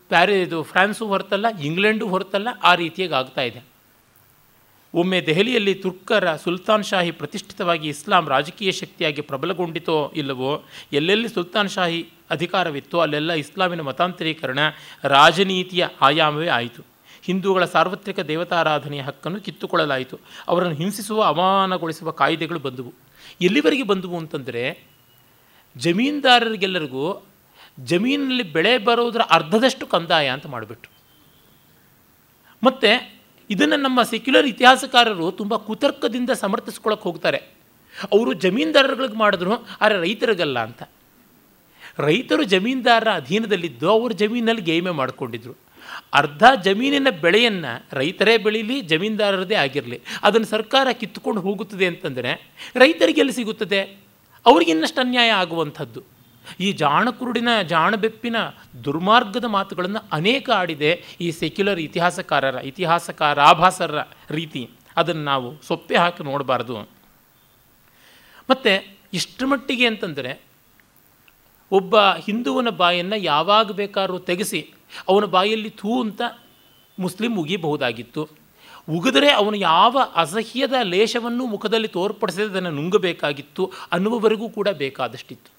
ಪ್ಯಾರಿ, 0.08 0.42
ಇದು 0.42 0.62
ಫ್ರಾನ್ಸು 0.62 1.06
ಹೊರತಲ್ಲ, 1.06 1.46
ಇಂಗ್ಲೆಂಡು 1.58 2.08
ಹೊರತಲ್ಲ, 2.08 2.48
ಆ 2.62 2.74
ರೀತಿಯಾಗಿ 2.74 3.14
ಆಗ್ತಾ 3.14 3.42
ಇದೆ. 3.42 3.72
ಒಮ್ಮೆ 4.94 5.20
ದೆಹಲಿಯಲ್ಲಿ 5.20 5.74
ತುರ್ಕರ 5.74 6.36
ಸುಲ್ತಾನ್ 6.36 6.84
ಶಾಹಿ 6.84 7.10
ಪ್ರತಿಷ್ಠಿತವಾಗಿ 7.10 7.88
ಇಸ್ಲಾಂ 7.88 8.28
ರಾಜಕೀಯ 8.28 8.72
ಶಕ್ತಿಯಾಗಿ 8.72 9.20
ಪ್ರಬಲಗೊಂಡಿತೋ 9.20 10.12
ಇಲ್ಲವೋ, 10.16 10.62
ಎಲ್ಲೆಲ್ಲಿ 10.92 11.28
ಸುಲ್ತಾನ್ 11.28 11.68
ಶಾಹಿ 11.68 12.00
ಅಧಿಕಾರವಿತ್ತೋ 12.30 12.98
ಅಲ್ಲೆಲ್ಲ 12.98 13.32
ಇಸ್ಲಾಮಿನ 13.32 13.80
ಮತಾಂತರೀಕರಣ 13.80 14.58
ರಾಜನೀತಿಯ 15.04 15.88
ಆಯಾಮವೇ 16.00 16.48
ಆಯಿತು. 16.48 16.91
ಹಿಂದೂಗಳ 17.22 17.64
ಸಾರ್ವತ್ರಿಕ 17.64 18.20
ದೇವತಾರಾಧನೆಯ 18.20 19.00
ಹಕ್ಕನ್ನು 19.00 19.40
ಕಿತ್ತುಕೊಳ್ಳಲಾಯಿತು. 19.40 20.18
ಅವರನ್ನು 20.48 20.74
ಹಿಂಸಿಸುವ, 20.74 21.22
ಅವಮಾನಗೊಳಿಸುವ 21.22 22.10
ಕಾಯ್ದೆಗಳು 22.10 22.58
ಬಂದವು. 22.58 22.92
ಎಲ್ಲಿವರೆಗೆ 23.40 23.82
ಬಂದವು 23.82 24.18
ಅಂತಂದರೆ, 24.18 24.82
ಜಮೀನ್ದಾರರಿಗೆಲ್ಲರಿಗೂ 25.76 27.26
ಜಮೀನಲ್ಲಿ 27.80 28.42
ಬೆಳೆ 28.42 28.78
ಬರೋದರ 28.78 29.20
ಅರ್ಧದಷ್ಟು 29.30 29.86
ಕಂದಾಯ 29.86 30.28
ಅಂತ 30.28 30.46
ಮಾಡಿಬಿಟ್ರು. 30.46 30.92
ಮತ್ತು 32.64 33.20
ಇದನ್ನು 33.50 33.76
ನಮ್ಮ 33.76 34.02
ಸೆಕ್ಯುಲರ್ 34.02 34.46
ಇತಿಹಾಸಕಾರರು 34.46 35.32
ತುಂಬ 35.32 35.56
ಕುತರ್ಕದಿಂದ 35.56 36.30
ಸಮರ್ಥಿಸ್ಕೊಳಕ್ಕೆ 36.30 37.02
ಹೋಗ್ತಾರೆ. 37.02 37.38
ಅವರು 38.12 38.32
ಜಮೀನ್ದಾರರಿಗೆ 38.32 39.16
ಮಾಡಿದ್ರು, 39.16 39.52
ಆದರೆ 39.80 40.00
ರೈತರಿಗಲ್ಲ 40.00 40.58
ಅಂತ. 40.58 40.82
ರೈತರು 41.98 42.42
ಜಮೀನ್ದಾರರ 42.42 43.10
ಅಧೀನದಲ್ಲಿದ್ದು, 43.10 43.90
ಅವರು 43.90 44.14
ಜಮೀನಲ್ಲಿ 44.14 44.62
ಗೇಮೆ 44.62 44.90
ಮಾಡಿಕೊಂಡಿದ್ರು. 44.90 45.71
ಅರ್ಧ 46.14 46.42
ಜಮೀನಿನ 46.64 47.08
ಬೆಳೆಯನ್ನು 47.20 47.86
ರೈತರೇ 47.92 48.36
ಬೆಳೀಲಿ, 48.36 48.80
ಜಮೀನ್ದಾರರದೇ 48.80 49.54
ಆಗಿರಲಿ, 49.54 50.00
ಅದನ್ನು 50.22 50.46
ಸರ್ಕಾರ 50.46 50.88
ಕಿತ್ತುಕೊಂಡು 50.92 51.40
ಹೋಗುತ್ತದೆ 51.40 51.86
ಅಂತಂದರೆ 51.86 52.52
ರೈತರಿಗೆಲ್ಲಿ 52.74 53.32
ಸಿಗುತ್ತದೆ? 53.32 53.80
ಅವ್ರಿಗೆ 54.46 54.70
ಇನ್ನಷ್ಟು 54.70 55.00
ಅನ್ಯಾಯ 55.00 55.30
ಆಗುವಂಥದ್ದು. 55.30 56.02
ಈ 56.60 56.72
ಜಾಣಕುರುಡಿನ, 56.72 57.48
ಜಾಣಬೆಪ್ಪಿನ 57.62 58.36
ದುರ್ಮಾರ್ಗದ 58.84 59.44
ಮಾತುಗಳನ್ನು 59.44 60.08
ಅನೇಕ 60.12 60.50
ಆಡಿದೆ 60.50 61.04
ಈ 61.20 61.30
ಸೆಕ್ಯುಲರ್ 61.30 61.80
ಇತಿಹಾಸಕಾರರ 61.80 62.54
ಇತಿಹಾಸಕಾರ 62.54 63.40
ಆಭಾಸರ 63.40 64.00
ರೀತಿ. 64.30 64.70
ಅದನ್ನು 64.96 65.24
ನಾವು 65.24 65.62
ಸೊಪ್ಪೆ 65.62 65.96
ಹಾಕಿ 65.96 66.24
ನೋಡಬಾರ್ದು. 66.24 66.76
ಮತ್ತು 68.50 68.96
ಇಷ್ಟು 69.12 69.46
ಮಟ್ಟಿಗೆ 69.46 69.86
ಅಂತಂದರೆ 69.86 70.42
ಒಬ್ಬ 71.70 71.96
ಹಿಂದುವನ 71.96 72.68
ಬಾಯನ್ನು 72.68 73.16
ಯಾವಾಗ 73.16 73.70
ಬೇಕಾದ್ರೂ 73.70 74.18
ತೆಗೆಸಿ 74.18 74.70
ಅವನ 75.08 75.24
ಬಾಯಲ್ಲಿ 75.24 75.70
ಥೂ 75.70 76.02
ಅಂತ 76.02 76.22
ಮುಸ್ಲಿಂ 76.98 77.40
ಉಗಿಬಹುದಾಗಿತ್ತು 77.40 78.28
ಉಗಿದರೆ 78.90 79.32
ಅವನು 79.32 79.56
ಯಾವ 79.56 79.98
ಅಸಹ್ಯದ 80.16 80.72
ಲೇಷವನ್ನು 80.82 81.46
ಮುಖದಲ್ಲಿ 81.46 81.88
ತೋರ್ಪಡಿಸದೆ 81.88 82.42
ಅದನ್ನು 82.42 82.70
ನುಂಗಬೇಕಾಗಿತ್ತು 82.70 83.72
ಅನ್ನುವವರೆಗೂ 83.92 84.48
ಕೂಡ 84.48 84.68
ಬೇಕಾದಷ್ಟಿತ್ತು. 84.68 85.52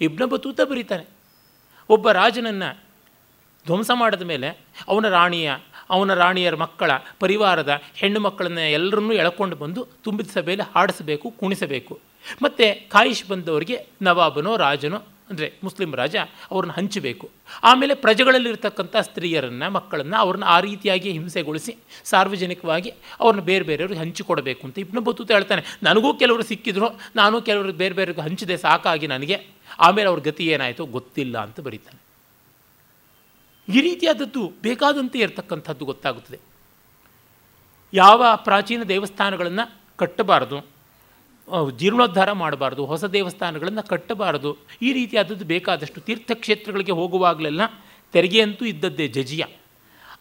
ಇಬ್ನ 0.00 0.24
ಬತೂತ 0.24 0.60
ಬರೀತಾನೆ. 0.60 1.04
ಒಬ್ಬ 1.88 2.10
ರಾಜನನ್ನು 2.10 2.80
ಧ್ವಂಸ 3.66 3.90
ಮಾಡಿದ 3.94 4.22
ಮೇಲೆ 4.22 4.60
ಅವನ 4.88 5.08
ರಾಣಿಯ, 5.08 5.52
ಅವನ 5.90 6.14
ರಾಣಿಯರ 6.14 6.56
ಮಕ್ಕಳ 6.56 6.90
ಪರಿವಾರದ 7.20 7.80
ಹೆಣ್ಣು 7.94 8.20
ಮಕ್ಕಳನ್ನ 8.20 8.58
ಎಲ್ಲರನ್ನೂ 8.58 9.12
ಎಳ್ಕೊಂಡು 9.12 9.56
ಬಂದು 9.56 9.86
ತುಂಬಿದ 10.04 10.26
ಸಭೆಯಲ್ಲಿ 10.26 10.72
ಹಾಡಿಸಬೇಕು, 10.74 11.30
ಕುಣಿಸಬೇಕು. 11.30 12.00
ಮತ್ತು 12.42 12.90
ಕಾಯಿಷ್ 12.90 13.28
ಬಂದವರಿಗೆ 13.28 13.86
ನವಾಬನೋ 14.02 14.56
ರಾಜನೋ 14.56 14.98
ಅಂದರೆ 15.30 15.52
ಮುಸ್ಲಿಂ 15.64 15.94
ರಾಜ 15.94 16.16
ಅವ್ರನ್ನ 16.50 16.72
ಹಂಚಬೇಕು. 16.72 17.30
ಆಮೇಲೆ 17.62 17.94
ಪ್ರಜೆಗಳಲ್ಲಿರ್ತಕ್ಕಂಥ 17.94 18.96
ಸ್ತ್ರೀಯರನ್ನು, 18.96 19.70
ಮಕ್ಕಳನ್ನು 19.70 20.16
ಅವ್ರನ್ನ 20.16 20.44
ಆ 20.44 20.60
ರೀತಿಯಾಗಿ 20.60 21.12
ಹಿಂಸೆಗೊಳಿಸಿ 21.12 21.76
ಸಾರ್ವಜನಿಕವಾಗಿ 22.04 22.92
ಅವ್ರನ್ನ 23.20 23.44
ಬೇರೆ 23.44 23.64
ಬೇರೆಯವ್ರಿಗೆ 23.64 24.00
ಹಂಚಿಕೊಡಬೇಕು 24.00 24.66
ಅಂತ 24.66 24.78
ಇಬ್ನ 24.78 24.98
ಬತ್ತೂತ 24.98 25.30
ಹೇಳ್ತಾನೆ. 25.30 25.64
ನನಗೂ 25.82 26.14
ಕೆಲವರು 26.14 26.42
ಸಿಕ್ಕಿದ್ರು, 26.42 27.00
ನಾನು 27.16 27.42
ಕೆಲವರು 27.42 27.72
ಬೇರೆ 27.72 27.94
ಬೇರೆ 27.94 28.20
ಹಂಚಿದೆ 28.20 28.56
ಸಾಕಾಗಿ 28.56 29.06
ನನಗೆ. 29.06 29.46
ಆಮೇಲೆ 29.78 30.08
ಅವ್ರ 30.08 30.20
ಗತಿ 30.20 30.46
ಏನಾಯಿತು 30.46 30.86
ಗೊತ್ತಿಲ್ಲ 30.86 31.38
ಅಂತ 31.38 31.60
ಬರೀತಾನೆ. 31.60 32.00
ಈ 33.74 33.80
ರೀತಿಯಾದದ್ದು 33.80 34.52
ಬೇಕಾದಂತೆ 34.62 35.18
ಇರತಕ್ಕಂಥದ್ದು 35.18 35.84
ಗೊತ್ತಾಗುತ್ತದೆ. 35.84 36.38
ಯಾವ 37.92 38.26
ಪ್ರಾಚೀನ 38.36 38.82
ದೇವಸ್ಥಾನಗಳನ್ನು 38.82 39.80
ಕಟ್ಟಬಾರದು. 39.96 40.73
ಜೀರ್ಣೋದ್ಧಾರ 41.78 42.32
ಮಾಡಬಾರ್ದು, 42.32 42.82
ಹೊಸ 42.86 43.04
ದೇವಸ್ಥಾನಗಳನ್ನು 43.04 43.82
ಕಟ್ಟಬಾರದು. 43.88 44.50
ಈ 44.82 44.92
ರೀತಿಯಾದದ್ದು 44.92 45.44
ಬೇಕಾದಷ್ಟು 45.44 46.00
ತೀರ್ಥಕ್ಷೇತ್ರಗಳಿಗೆ 46.00 46.92
ಹೋಗುವಾಗಲೆಲ್ಲ 46.92 47.62
ತೆರಿಗೆ 48.14 48.40
ಅಂತೂ 48.42 48.64
ಇದ್ದದ್ದೇ 48.64 49.06
ಜಜಿಯ. 49.08 49.44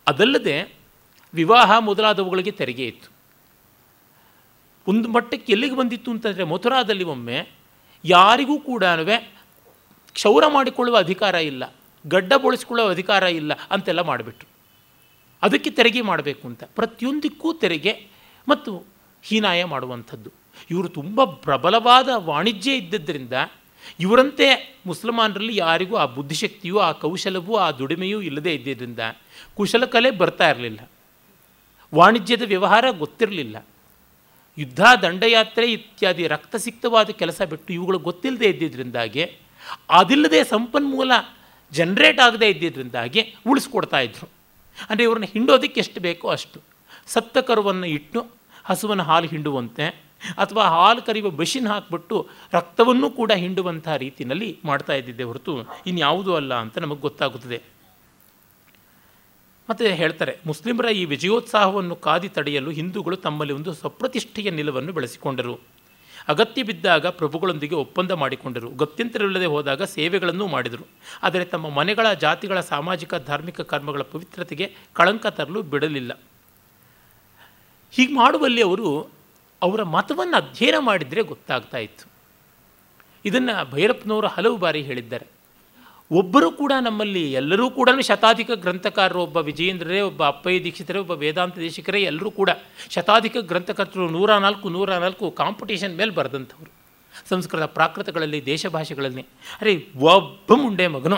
ಅದಲ್ಲದೆ 0.07 0.55
ವಿವಾಹ 1.33 1.71
ಮೊದಲಾದವುಗಳಿಗೆ 1.79 2.51
ತೆರಿಗೆ 2.51 2.85
ಇತ್ತು. 2.87 3.09
ಒಂದು 4.87 5.09
ಮಟ್ಟಕ್ಕೆ 5.09 5.51
ಎಲ್ಲಿಗೆ 5.53 5.75
ಬಂದಿತ್ತು 5.75 6.11
ಅಂತಂದರೆ 6.11 6.43
ಮಥುರಾದಲ್ಲಿ 6.43 7.03
ಒಮ್ಮೆ 7.03 7.37
ಯಾರಿಗೂ 8.03 8.59
ಕೂಡ 8.59 8.83
ಕ್ಷೌರ 10.15 10.43
ಮಾಡಿಕೊಳ್ಳುವ 10.47 10.97
ಅಧಿಕಾರ 10.97 11.35
ಇಲ್ಲ, 11.35 11.63
ಗಡ್ಡ 12.05 12.33
ಬೋಳಿಸಿಕೊಳ್ಳುವ 12.33 12.89
ಅಧಿಕಾರ 12.89 13.23
ಇಲ್ಲ 13.23 13.53
ಅಂತೆಲ್ಲ 13.71 14.01
ಮಾಡಿಬಿಟ್ರು. 14.01 14.47
ಅದಕ್ಕೆ 15.43 15.69
ತೆರಿಗೆ 15.69 16.01
ಮಾಡಬೇಕು 16.01 16.43
ಅಂತ. 16.47 16.63
ಪ್ರತಿಯೊಂದಕ್ಕೂ 16.63 17.53
ತೆರಿಗೆ 17.53 17.93
ಮತ್ತು 18.47 18.71
ಹೀನಾಯ 19.23 19.63
ಮಾಡುವಂಥದ್ದು. 19.63 20.42
ಇವರು 20.69 20.89
ತುಂಬ 20.89 21.23
ಪ್ರಬಲವಾದ 21.23 22.09
ವಾಣಿಜ್ಯ 22.15 22.75
ಇದ್ದದ್ದರಿಂದ 22.75 23.33
ಇವರಂತೆ 23.99 24.79
ಮುಸಲ್ಮಾನರಲ್ಲಿ 24.85 25.55
ಯಾರಿಗೂ 25.55 25.95
ಆ 25.95 26.05
ಬುದ್ಧಿಶಕ್ತಿಯೂ, 26.05 26.77
ಆ 26.77 26.91
ಕೌಶಲವೂ, 26.91 27.55
ಆ 27.55 27.71
ದುಡಿಮೆಯೂ 27.71 28.21
ಇಲ್ಲದೇ 28.21 28.53
ಇದ್ದಿದ್ದರಿಂದ 28.53 28.99
ಕುಶಲಕಲೆ 29.55 30.11
ಬರ್ತಾ 30.11 30.49
ಇರಲಿಲ್ಲ. 30.49 30.89
ವಾಣಿಜ್ಯದ 31.95 32.41
ವ್ಯವಹಾರ 32.41 32.85
ಗೊತ್ತಿರಲಿಲ್ಲ. 32.89 33.65
ಯುದ್ಧ, 34.57 34.81
ದಂಡಯಾತ್ರೆ 35.01 35.71
ಇತ್ಯಾದಿ 35.71 36.27
ರಕ್ತಸಿಕ್ತವಾದ 36.27 37.09
ಕೆಲಸ 37.09 37.41
ಬಿಟ್ಟು 37.41 37.73
ಇವುಗಳು 37.73 37.99
ಗೊತ್ತಿಲ್ಲದೆ 37.99 38.45
ಇದ್ದಿದ್ದರಿಂದಾಗಿ 38.45 39.23
ಅದಿಲ್ಲದೆ 39.89 40.43
ಸಂಪನ್ಮೂಲ 40.43 41.11
ಜನ್ರೇಟ್ 41.71 42.19
ಆಗದೇ 42.19 42.49
ಇದ್ದಿದ್ದರಿಂದಾಗಿ 42.49 43.35
ಉಳಿಸ್ಕೊಡ್ತಾ 43.47 43.99
ಇದ್ರು. 43.99 44.29
ಅಂದರೆ 44.89 45.03
ಇವ್ರನ್ನ 45.03 45.25
ಹಿಂಡೋದಕ್ಕೆ 45.25 45.79
ಎಷ್ಟು 45.79 46.01
ಬೇಕೋ 46.01 46.27
ಅಷ್ಟು. 46.27 46.61
ಸತ್ತ 47.07 47.37
ಕರುವನ್ನು 47.37 47.85
ಇಟ್ಟು 47.85 48.27
ಹಸುವನ್ನು 48.63 49.03
ಹಾಲು 49.03 49.27
ಹಿಂಡುವಂತೆ 49.27 50.02
ಅಥವಾ 50.31 50.63
ಹಾಲು 50.63 51.01
ಕರೆಯುವ 51.01 51.31
ಮಷಿನ್ 51.31 51.67
ಹಾಕಿಬಿಟ್ಟು 51.67 52.27
ರಕ್ತವನ್ನು 52.53 53.09
ಕೂಡ 53.09 53.31
ಹಿಂಡುವಂಥ 53.31 53.87
ರೀತಿಯಲ್ಲಿ 53.87 54.59
ಮಾಡ್ತಾ 54.65 54.93
ಇದ್ದಿದ್ದೆ 54.93 55.23
ಹೊರತು 55.23 55.57
ಇನ್ಯಾವುದೂ 55.87 56.35
ಅಲ್ಲ 56.35 56.53
ಅಂತ 56.53 56.77
ನಮಗೆ 56.77 56.99
ಗೊತ್ತಾಗುತ್ತದೆ. 56.99 57.61
ಮತ್ತು 59.69 59.85
ಹೇಳ್ತಾರೆ, 59.85 60.39
ಮುಸ್ಲಿಮರ 60.45 60.85
ಈ 60.85 61.05
ವಿಜಯೋತ್ಸಾಹವನ್ನು 61.05 61.95
ಕಾದಿ 61.95 62.29
ತಡೆಯಲು 62.29 62.71
ಹಿಂದೂಗಳು 62.71 63.17
ತಮ್ಮಲ್ಲಿ 63.17 63.53
ಒಂದು 63.53 63.73
ಸ್ವಪ್ರತಿಷ್ಠೆಯ 63.73 64.49
ನಿಲುವನ್ನು 64.49 64.93
ಬೆಳೆಸಿಕೊಂಡರು. 64.93 65.59
ಅಗತ್ಯ 66.27 66.63
ಬಿದ್ದಾಗ 66.63 67.07
ಪ್ರಭುಗಳೊಂದಿಗೆ 67.07 67.75
ಒಪ್ಪಂದ 67.75 68.11
ಮಾಡಿಕೊಂಡರು. 68.11 68.69
ಗತ್ಯಂತರವಿಲ್ಲದೆ 68.69 69.45
ಹೋದಾಗ 69.45 69.83
ಸೇವೆಗಳನ್ನು 69.83 70.47
ಮಾಡಿದರು. 70.47 70.87
ಆದರೆ 71.23 71.45
ತಮ್ಮ 71.45 71.69
ಮನೆಗಳ 71.69 72.13
ಜಾತಿಗಳ 72.13 72.59
ಸಾಮಾಜಿಕ, 72.59 73.15
ಧಾರ್ಮಿಕ 73.15 73.61
ಕರ್ಮಗಳ 73.61 74.01
ಪವಿತ್ರತೆಗೆ 74.01 74.75
ಕಳಂಕ 74.93 75.27
ತರಲು 75.27 75.61
ಬಿಡಲಿಲ್ಲ. 75.61 76.19
ಹೀಗೆ 77.91 78.13
ಮಾಡುವಲ್ಲಿ 78.13 78.61
ಅವರು 78.61 79.07
ಅವರ 79.63 79.83
ಮತವನ್ನು 79.83 80.37
ಅಧ್ಯಯನ 80.37 80.75
ಮಾಡಿದರೆ 80.79 81.21
ಗೊತ್ತಾಗ್ತಾ 81.21 81.77
ಇತ್ತು. 81.77 82.05
ಇದನ್ನು 83.25 83.71
ಭೈರಪ್ಪನವರು 83.71 84.27
ಹಲವು 84.27 84.57
ಬಾರಿ 84.57 84.81
ಹೇಳಿದ್ದಾರೆ. 84.81 85.27
ಒಬ್ಬರು 86.11 86.51
ಕೂಡ 86.51 86.71
ನಮ್ಮಲ್ಲಿ 86.81 87.33
ಎಲ್ಲರೂ 87.33 87.69
ಕೂಡ 87.69 87.89
ಶತಾಧಿಕ 87.99 88.51
ಗ್ರಂಥಕಾರರು, 88.51 89.21
ಒಬ್ಬ 89.21 89.37
ವಿಜಯೇಂದ್ರರೇ, 89.37 90.01
ಒಬ್ಬ 90.01 90.25
ಅಪ್ಪಯ್ಯ 90.25 90.63
ದೀಕ್ಷಿತರೇ, 90.63 90.99
ಒಬ್ಬ 90.99 91.11
ವೇದಾಂತ 91.11 91.57
ದೇಶಿಕರೇ 91.57 92.01
ಎಲ್ಲರೂ 92.01 92.31
ಕೂಡ 92.31 92.49
ಶತಾಧಿಕ 92.89 93.37
ಗ್ರಂಥಕರ್ತರು 93.37 94.09
ನೂರ 94.09 94.37
ನಾಲ್ಕು 94.37 94.69
ನೂರ 94.69 94.93
ನಾಲ್ಕು 94.97 95.31
ಕಾಂಪಿಟೇಷನ್ 95.31 95.97
ಮೇಲೆ 95.97 96.11
ಬರೆದಂಥವ್ರು. 96.11 96.71
ಸಂಸ್ಕೃತ 97.29 97.61
ಪ್ರಾಕೃತಗಳಲ್ಲಿ, 97.61 98.45
ದೇಶ 98.45 98.67
ಭಾಷೆಗಳಲ್ಲಿ. 98.67 99.21
ಅರೆ, 99.61 99.87
ಒಬ್ಬ 99.97 100.53
ಮುಂಡೆ 100.53 100.87
ಮಗನು. 100.87 101.17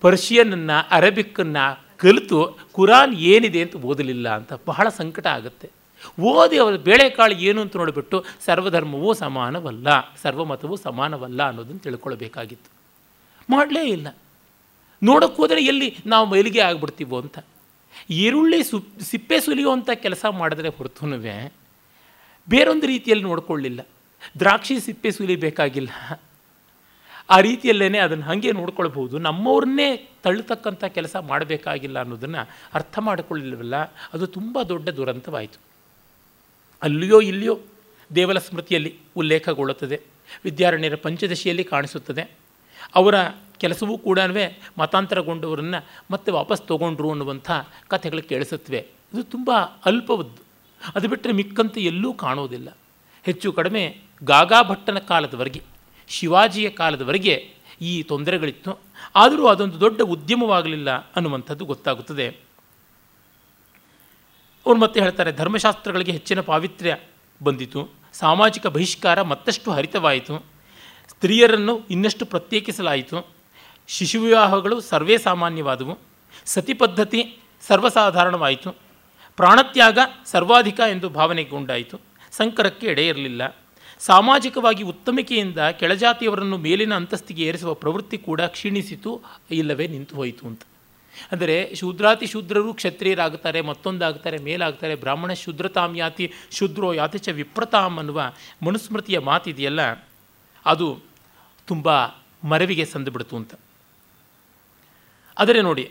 ಪರ್ಷಿಯನನ್ನು, 0.00 0.88
ಅರಬಿಕ್ಕನ್ನು 0.90 1.84
ಕಲಿತು, 1.98 2.58
ಕುರಾನ್ 2.72 3.14
ಏನಿದೆ 3.14 3.62
ಅಂತ 3.62 3.76
ಓದಲಿಲ್ಲ 3.76 4.28
ಅಂತ 4.28 4.52
ಬಹಳ 4.66 4.88
ಸಂಕಟ 4.88 5.26
ಆಗುತ್ತೆ. 5.26 5.79
ಓದಿ 6.32 6.56
ಅವರ 6.64 6.76
ಬೇಳೆಕಾಳು 6.88 7.34
ಏನು 7.48 7.60
ಅಂತ 7.60 7.76
ನೋಡಿಬಿಟ್ಟು 7.76 8.24
ಸರ್ವಧರ್ಮವೂ 8.46 9.12
ಸಮಾನವಲ್ಲ, 9.14 9.88
ಸರ್ವಮತವೂ 10.22 10.76
ಸಮಾನವಲ್ಲ 10.76 11.40
ಅನ್ನೋದನ್ನು 11.48 11.82
ತಿಳ್ಕೊಳ್ಬೇಕಾಗಿತ್ತು. 11.86 12.70
ಮಾಡಲೇ 13.50 13.84
ಇಲ್ಲ. 13.96 14.08
ನೋಡೋಕ್ಕೆ 15.02 15.38
ಹೋದರೆ 15.42 15.60
ಎಲ್ಲಿ 15.64 15.96
ನಾವು 16.06 16.26
ಮೈಲಿಗೆ 16.30 16.60
ಆಗಿಬಿಡ್ತೀವೋ 16.60 17.18
ಅಂತ. 17.20 17.38
ಈರುಳ್ಳಿ 18.10 18.58
ಸು 18.64 18.76
ಸಿಪ್ಪೆ 19.10 19.40
ಸುಲಿಯುವಂಥ 19.40 19.90
ಕೆಲಸ 19.94 20.24
ಮಾಡಿದ್ರೆ 20.40 20.68
ಹೊರತುನುವೆ, 20.68 21.36
ಬೇರೊಂದು 22.48 22.86
ರೀತಿಯಲ್ಲಿ 22.86 23.24
ನೋಡಿಕೊಳ್ಳಿಲ್ಲ. 23.24 23.80
ದ್ರಾಕ್ಷಿ 24.38 24.80
ಸಿಪ್ಪೆ 24.80 25.10
ಸುಲಿಬೇಕಾಗಿಲ್ಲ. 25.10 25.90
ಆ 27.30 27.36
ರೀತಿಯಲ್ಲೇ 27.40 27.98
ಅದನ್ನು 27.98 28.24
ಹಾಗೆ 28.26 28.52
ನೋಡ್ಕೊಳ್ಬೋದು 28.52 29.18
ನಮ್ಮವ್ರನ್ನೇ 29.18 29.88
ತಳ್ಳತಕ್ಕಂಥ 30.24 30.84
ಕೆಲಸ 30.84 31.16
ಮಾಡಬೇಕಾಗಿಲ್ಲ 31.16 31.96
ಅನ್ನೋದನ್ನು 31.98 32.42
ಅರ್ಥ 32.74 32.98
ಮಾಡಿಕೊಳ್ಳಿಲ್ಲವಲ್ಲ 32.98 33.76
ಅದು 34.14 34.26
ತುಂಬ 34.26 34.62
ದೊಡ್ಡ 34.62 34.88
ದುರಂತವಾಯಿತು. 34.88 35.69
ಅಲ್ಲಿಯೋ 36.82 37.20
ಇಲ್ಲಿಯೋ 37.20 37.60
ದೇವಲ 38.14 38.38
ಸ್ಮೃತಿಯಲ್ಲಿ 38.38 38.94
ಉಲ್ಲೇಖಗೊಳ್ಳುತ್ತದೆ. 39.16 40.00
ವಿದ್ಯಾರಣ್ಯರ 40.44 40.94
ಪಂಚದಶಿಯಲ್ಲಿ 40.94 41.64
ಕಾಣಿಸುತ್ತದೆ. 41.64 42.30
ಅವರ 42.94 43.14
ಕೆಲಸವೂ 43.58 43.98
ಕೂಡ 43.98 44.18
ಮತಾಂತರಗೊಂಡವರನ್ನು 44.78 45.86
ಮತ್ತೆ 46.10 46.32
ವಾಪಸ್ 46.32 46.62
ತಗೊಂಡ್ರು 46.62 47.10
ಅನ್ನುವಂಥ 47.10 47.50
ಕಥೆಗಳು 47.88 48.22
ಕೇಳಿಸುತ್ತವೆ. 48.28 48.86
ಇದು 49.14 49.22
ತುಂಬ 49.22 49.50
ಅಲ್ಪವದ್ದು. 49.84 50.42
ಅದು 50.94 51.08
ಬಿಟ್ಟರೆ 51.08 51.32
ಮಿಕ್ಕಂತೆ 51.32 51.80
ಎಲ್ಲೂ 51.80 52.14
ಕಾಣೋದಿಲ್ಲ 52.14 52.76
ಹೆಚ್ಚು 53.22 53.52
ಕಡಿಮೆ 53.52 53.96
ಗಾಗಾ 54.24 54.62
ಭಟ್ಟನ 54.62 54.98
ಕಾಲದವರೆಗೆ, 54.98 55.62
ಶಿವಾಜಿಯ 56.08 56.70
ಕಾಲದವರೆಗೆ 56.70 57.50
ಈ 57.80 58.02
ತೊಂದರೆಗಳಿತ್ತು. 58.02 58.78
ಆದರೂ 59.16 59.46
ಅದೊಂದು 59.46 59.80
ದೊಡ್ಡ 59.80 60.00
ಉದ್ಯಮವಾಗಲಿಲ್ಲ 60.00 60.90
ಅನ್ನುವಂಥದ್ದು 60.90 61.64
ಗೊತ್ತಾಗುತ್ತದೆ. 61.64 62.36
ಅವ್ರು 64.66 64.80
ಮತ್ತೆ 64.80 65.00
ಹೇಳ್ತಾರೆ, 65.00 65.32
ಧರ್ಮಶಾಸ್ತ್ರಗಳಿಗೆ 65.32 66.12
ಹೆಚ್ಚಿನ 66.12 66.40
ಪಾವಿತ್ರ್ಯ 66.40 66.96
ಬಂದಿತು. 67.42 67.90
ಸಾಮಾಜಿಕ 68.12 68.66
ಬಹಿಷ್ಕಾರ 68.66 69.22
ಮತ್ತಷ್ಟು 69.22 69.70
ಹರಿತವಾಯಿತು. 69.70 70.46
ಸ್ತ್ರೀಯರನ್ನು 71.08 71.80
ಇನ್ನಷ್ಟು 71.90 72.26
ಪ್ರತ್ಯೇಕಿಸಲಾಯಿತು. 72.26 73.26
ಶಿಶುವಿವಾಹಗಳು 73.88 74.80
ಸರ್ವೇ 74.80 75.18
ಸಾಮಾನ್ಯವಾದವು. 75.18 75.98
ಸತಿ 76.46 76.74
ಪದ್ಧತಿ 76.74 77.38
ಸರ್ವಸಾಧಾರಣವಾಯಿತು. 77.68 78.72
ಪ್ರಾಣತ್ಯಾಗ 79.36 79.98
ಸರ್ವಾಧಿಕ 80.26 80.80
ಎಂದು 80.80 81.08
ಭಾವನೆಗೊಂಡಾಯಿತು 81.08 82.00
ಸಂಕರಕ್ಕೆ 82.32 82.86
ಎಡೆ 82.86 83.06
ಇರಲಿಲ್ಲ. 83.06 83.56
ಸಾಮಾಜಿಕವಾಗಿ 83.98 84.82
ಉತ್ತಮಿಕೆಯಿಂದ 84.82 85.58
ಕೆಳಜಾತಿಯವರನ್ನು 85.58 86.56
ಮೇಲಿನ 86.56 86.94
ಅಂತಸ್ತಿಗೆ 86.94 87.42
ಏರಿಸುವ 87.42 87.74
ಪ್ರವೃತ್ತಿ 87.74 88.18
ಕೂಡ 88.18 88.40
ಕ್ಷೀಣಿಸಿತು, 88.40 89.22
ಇಲ್ಲವೇ 89.50 89.86
ನಿಂತು 89.86 90.16
ಹೋಯಿತು 90.16 90.46
ಅಂತ. 90.46 90.60
ಅಂದರೆ 91.32 91.56
ಶೂದ್ರಾತಿ 91.74 92.26
ಶೂದ್ರರು 92.26 92.72
ಕ್ಷತ್ರಿಯರಾಗ್ತಾರೆ, 92.74 93.60
ಮತ್ತೊಂದಾಗ್ತಾರೆ, 93.60 94.38
ಮೇಲಾಗ್ತಾರೆ, 94.38 94.94
ಬ್ರಾಹ್ಮಣ 94.94 95.32
ಶೂದ್ರತಾಂ 95.32 95.94
ಯಾತಿ 95.94 96.26
ಶೂದ್ರೋ 96.50 96.90
ಯಾತಿಚ 96.92 97.28
ವಿಪ್ರತಾಂ 97.40 97.94
ಅನ್ನುವ 97.98 98.20
ಮನುಸ್ಮೃತಿಯ 98.62 99.18
ಮಾತಿದೆಯಲ್ಲ, 99.30 99.80
ಅದು 100.66 100.88
ತುಂಬ 101.68 101.88
ಮರವಿಗೆ 102.44 102.84
ಸಂದುಬಿಡ್ತು 102.84 103.34
ಅಂತ. 103.36 103.54
ಆದರೆ 105.36 105.60
ನೋಡಿ, 105.62 105.86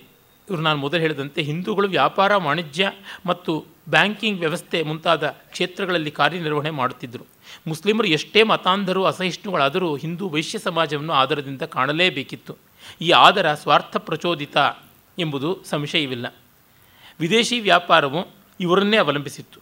ಇವರು 0.48 0.62
ನಾನು 0.62 0.80
ಮೊದಲು 0.80 1.02
ಹೇಳಿದಂತೆ 1.02 1.42
ಹಿಂದೂಗಳು 1.42 1.88
ವ್ಯಾಪಾರ, 1.88 2.32
ವಾಣಿಜ್ಯ 2.36 2.86
ಮತ್ತು 3.26 3.54
ಬ್ಯಾಂಕಿಂಗ್ 3.90 4.40
ವ್ಯವಸ್ಥೆ 4.40 4.80
ಮುಂತಾದ 4.84 5.28
ಕ್ಷೇತ್ರಗಳಲ್ಲಿ 5.52 6.12
ಕಾರ್ಯನಿರ್ವಹಣೆ 6.12 6.72
ಮಾಡುತ್ತಿದ್ದರು. 6.72 7.26
ಮುಸ್ಲಿಮರು 7.68 8.08
ಎಷ್ಟೇ 8.08 8.42
ಮತಾಂಧರು, 8.44 9.02
ಅಸಹಿಷ್ಣುಗಳಾದರೂ 9.04 9.90
ಹಿಂದೂ 9.96 10.28
ವೈಶ್ಯ 10.28 10.60
ಸಮಾಜವನ್ನು 10.60 11.14
ಆದರದಿಂದ 11.14 11.64
ಕಾಣಲೇಬೇಕಿತ್ತು. 11.76 12.54
ಈ 13.02 13.10
ಆದರ 13.26 13.48
ಸ್ವಾರ್ಥ 13.54 13.98
ಪ್ರಚೋದಿತ 13.98 14.58
ಎಂಬುದು 15.20 15.64
ಸಂಶಯವಿಲ್ಲ. 15.64 16.36
ವಿದೇಶಿ 17.20 17.60
ವ್ಯಾಪಾರವು 17.60 18.28
ಇವರನ್ನೇ 18.60 18.98
ಅವಲಂಬಿಸಿತ್ತು. 18.98 19.60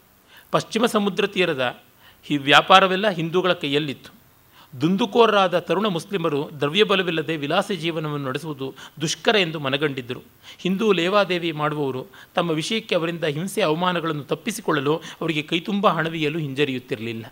ಪಶ್ಚಿಮ 0.52 0.86
ಸಮುದ್ರ 0.86 1.28
ತೀರದ 1.28 1.84
ಈ 2.30 2.38
ವ್ಯಾಪಾರವೆಲ್ಲ 2.38 3.10
ಹಿಂದೂಗಳ 3.10 3.54
ಕೈಯಲ್ಲಿತ್ತು. 3.54 4.18
ದುಂದುಕೋರರಾದ 4.82 5.60
ತರುಣ 5.60 5.88
ಮುಸ್ಲಿಮರು 5.88 6.50
ದ್ರವ್ಯಬಲವಿಲ್ಲದೆ 6.60 7.38
ವಿಲಾಸ 7.38 7.72
ಜೀವನವನ್ನು 7.72 8.28
ನಡೆಸುವುದು 8.28 8.76
ದುಷ್ಕರ 9.02 9.36
ಎಂದು 9.36 9.60
ಮನಗಂಡಿದ್ದರು. 9.60 10.22
ಹಿಂದೂ 10.58 10.92
ಲೇವಾದೇವಿ 10.92 11.52
ಮಾಡುವವರು 11.52 12.08
ತಮ್ಮ 12.36 12.52
ವಿಷಯಕ್ಕೆ 12.52 12.96
ಅವರಿಂದ 12.96 13.24
ಹಿಂಸೆ 13.24 13.62
ಅವಮಾನಗಳನ್ನು 13.62 14.24
ತಪ್ಪಿಸಿಕೊಳ್ಳಲು 14.24 14.98
ಅವರಿಗೆ 14.98 15.42
ಕೈತುಂಬ 15.42 15.88
ಹಣವಿಯಲು 15.88 16.40
ಹಿಂಜರಿಯುತ್ತಿರಲಿಲ್ಲ. 16.40 17.26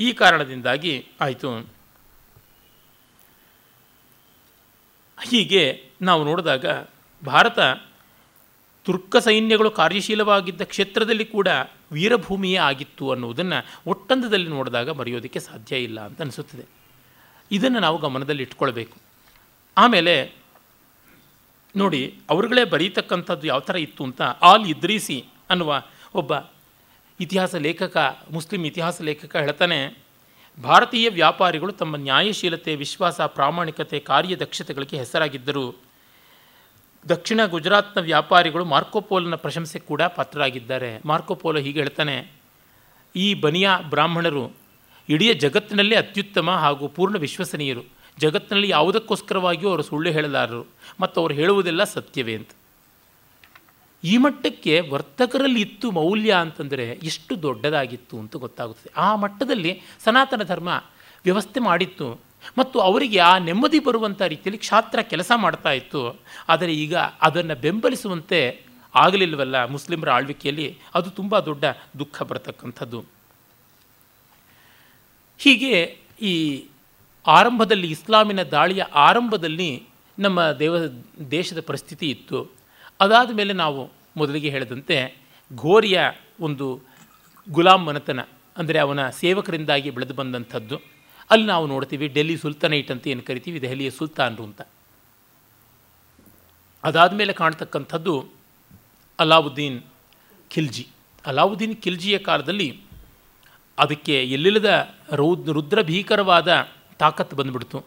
ಈ 0.00 0.12
ಕಾರಣದಿಂದಾಗಿ 0.12 1.06
ಆಯಿತು. 1.20 1.74
ಹೀಗೆ 5.30 5.84
ನಾವು 6.02 6.24
ನೋಡಿದಾಗ 6.24 6.66
ಭಾರತ 7.24 7.58
ತುರ್ಕ 8.84 9.16
ಸೈನ್ಯಗಳು 9.16 9.70
ಕಾರ್ಯಶೀಲವಾಗಿದ್ದ 9.70 10.60
ಕ್ಷೇತ್ರದಲ್ಲಿ 10.60 11.24
ಕೂಡ 11.24 11.48
ವೀರಭೂಮಿಯೇ 11.92 12.56
ಆಗಿತ್ತು 12.56 13.10
ಅನ್ನುವುದನ್ನು 13.10 13.80
ಒಟ್ಟಂದದಲ್ಲಿ 13.86 14.48
ನೋಡಿದಾಗ 14.48 14.90
ಮರೆಯೋದಕ್ಕೆ 14.90 15.40
ಸಾಧ್ಯ 15.40 15.76
ಇಲ್ಲ 15.76 16.00
ಅಂತ 16.00 16.20
ಅನಿಸುತ್ತದೆ. 16.20 16.62
ಇದನ್ನು 17.50 17.80
ನಾವು 17.80 17.98
ಗಮನದಲ್ಲಿ 17.98 18.42
ಇಟ್ಕೊಳ್ಬೇಕು. 18.42 18.96
ಆಮೇಲೆ 19.76 20.32
ನೋಡಿ, 21.76 22.18
ಅವರುಗಳೇ 22.30 22.64
ಬರೀತಕ್ಕಂಥದ್ದು 22.64 23.46
ಯಾವ 23.46 23.60
ಥರ 23.60 23.76
ಇತ್ತು 23.76 24.04
ಅಂತ 24.04 24.22
ಆಲ್ 24.22 24.66
ಇದ್ರೀಸಿ 24.66 25.24
ಅನ್ನುವ 25.50 25.82
ಒಬ್ಬ 26.14 26.32
ಇತಿಹಾಸ 27.20 27.54
ಲೇಖಕ, 27.54 28.18
ಮುಸ್ಲಿಂ 28.30 28.64
ಇತಿಹಾಸ 28.64 29.00
ಲೇಖಕ 29.00 29.36
ಹೇಳ್ತಾನೆ, 29.36 29.98
ಭಾರತೀಯ 30.62 31.08
ವ್ಯಾಪಾರಿಗಳು 31.08 31.72
ತಮ್ಮ 31.72 31.96
ನ್ಯಾಯಶೀಲತೆ, 31.96 32.76
ವಿಶ್ವಾಸ, 32.76 33.20
ಪ್ರಾಮಾಣಿಕತೆ, 33.20 33.98
ಕಾರ್ಯದಕ್ಷತೆಗಳಿಗೆ 33.98 34.98
ಹೆಸರಾಗಿದ್ದರು. 34.98 35.93
ದಕ್ಷಿಣ 37.08 37.40
ಗುಜರಾತ್ನ 37.44 38.00
ವ್ಯಾಪಾರಿಗಳು 38.00 38.64
ಮಾರ್ಕೋಪೋಲನ 38.64 39.36
ಪ್ರಶಂಸೆ 39.44 39.78
ಕೂಡ 39.88 40.02
ಪಾತ್ರರಾಗಿದ್ದಾರೆ. 40.16 40.90
ಮಾರ್ಕೋಪೋಲೋ 41.10 41.60
ಹೀಗೆ 41.66 41.80
ಹೇಳ್ತಾನೆ, 41.80 42.16
ಈ 43.14 43.26
ಬನಿಯಾ 43.44 43.72
ಬ್ರಾಹ್ಮಣರು 43.92 44.44
ಇಡೀ 45.08 45.26
ಜಗತ್ತಿನಲ್ಲೇ 45.44 45.96
ಅತ್ಯುತ್ತಮ 45.96 46.50
ಹಾಗೂ 46.64 46.84
ಪೂರ್ಣ 46.96 47.16
ವಿಶ್ವಸನೀಯರು. 47.24 47.82
ಜಗತ್ತಿನಲ್ಲಿ 48.18 48.68
ಯಾವುದಕ್ಕೋಸ್ಕರವಾಗಿಯೂ 48.68 49.68
ಅವರು 49.70 49.84
ಸುಳ್ಳು 49.88 50.10
ಹೇಳಲಾರರು 50.16 50.62
ಮತ್ತು 51.00 51.16
ಅವರು 51.20 51.34
ಹೇಳುವುದೆಲ್ಲ 51.34 51.84
ಸತ್ಯವೇ 51.94 52.34
ಅಂತ. 52.40 52.52
ಈ 54.02 54.14
ಮಟ್ಟಕ್ಕೆ 54.24 54.74
ವರ್ತಕರಲ್ಲಿ 54.92 55.60
ಇತ್ತು 55.60 55.86
ಮೌಲ್ಯ 55.98 56.32
ಅಂತಂದರೆ 56.44 56.86
ಎಷ್ಟು 57.10 57.32
ದೊಡ್ಡದಾಗಿತ್ತು 57.42 58.14
ಅಂತ 58.22 58.36
ಗೊತ್ತಾಗುತ್ತದೆ. 58.44 58.90
ಆ 58.96 59.08
ಮಟ್ಟದಲ್ಲಿ 59.22 59.72
ಸನಾತನ 60.04 60.42
ಧರ್ಮ 60.52 60.70
ವ್ಯವಸ್ಥೆ 61.24 61.60
ಮಾಡಿತ್ತು. 61.68 62.08
ಮತ್ತು 62.58 62.76
ಅವರಿಗೆ 62.88 63.18
ಆ 63.30 63.32
ನೆಮ್ಮದಿ 63.48 63.78
ಬರುವಂಥ 63.78 64.20
ರೀತಿಯಲ್ಲಿ 64.32 64.60
ಕ್ಷಾತ್ರ 64.64 64.98
ಕೆಲಸ 65.12 65.30
ಮಾಡ್ತಾ 65.44 65.72
ಇತ್ತು. 65.80 66.02
ಆದರೆ 66.48 66.72
ಈಗ 66.84 66.94
ಅದನ್ನು 67.28 67.56
ಬೆಂಬಲಿಸುವಂತೆ 67.64 68.40
ಆಗಲಿಲ್ಲವಲ್ಲ 68.94 69.56
ಮುಸ್ಲಿಮರ 69.74 70.10
ಆಳ್ವಿಕೆಯಲ್ಲಿ? 70.10 70.68
ಅದು 70.94 71.08
ತುಂಬ 71.10 71.38
ದೊಡ್ಡ 71.48 71.64
ದುಃಖ 71.98 72.16
ಬರತಕ್ಕಂಥದ್ದು. 72.22 73.00
ಹೀಗೆ 75.40 75.74
ಈ 76.22 76.34
ಆರಂಭದಲ್ಲಿ 77.26 77.88
ಇಸ್ಲಾಮಿನ 77.90 78.42
ದಾಳಿಯ 78.56 78.82
ಆರಂಭದಲ್ಲಿ 79.08 79.70
ನಮ್ಮ 80.18 80.40
ದೇವ, 80.60 80.74
ದೇಶದ 81.30 81.60
ಪರಿಸ್ಥಿತಿ 81.60 82.06
ಇತ್ತು. 82.10 82.38
ಅದಾದ 83.00 83.30
ಮೇಲೆ 83.34 83.52
ನಾವು 83.62 83.80
ಮೊದಲಿಗೆ 84.16 84.48
ಹೇಳಿದಂತೆ 84.54 84.96
ಘೋರಿಯ 85.50 85.98
ಒಂದು 86.40 86.66
ಗುಲಾಮ್ 87.46 87.86
ಮನತನ, 87.86 88.20
ಅಂದರೆ 88.56 88.78
ಅವನ 88.78 89.00
ಸೇವಕರಿಂದಾಗಿ 89.20 89.88
ಬೆಳೆದು 89.96 90.14
ಬಂದಂಥದ್ದು. 90.14 90.76
ಅಲ್ಲಿ 91.30 91.46
ನಾವು 91.46 91.66
ನೋಡ್ತೀವಿ, 91.66 92.08
ಡೆಲ್ಲಿ 92.08 92.36
ಸುಲ್ತಾನೇಟ್ 92.36 92.90
ಅಂತ 92.90 93.06
ಏನು 93.06 93.22
ಕರಿತೀವಿ, 93.22 93.62
ದೆಹಲಿಯ 93.62 93.90
ಸುಲ್ತಾನರು 93.90 94.44
ಅಂತ. 94.44 94.62
ಅದಾದ 96.84 97.12
ಮೇಲೆ 97.12 97.32
ಕಾಣ್ತಕ್ಕಂಥದ್ದು 97.32 98.28
ಅಲಾವುದ್ದೀನ್ 99.18 99.82
ಖಿಲ್ಜಿ. 100.50 100.88
ಅಲಾವುದ್ದೀನ್ 101.26 101.82
ಖಿಲ್ಜಿಯ 101.82 102.18
ಕಾಲದಲ್ಲಿ 102.18 102.80
ಅದಕ್ಕೆ 103.78 104.24
ಎಲ್ಲಿಲ್ಲದ 104.24 104.94
ರೌದ್ 105.12 105.48
ರುದ್ರ 105.48 105.82
ಭೀಕರವಾದ 105.82 106.68
ತಾಕತ್ತು 106.98 107.36
ಬಂದುಬಿಡ್ತು. 107.36 107.84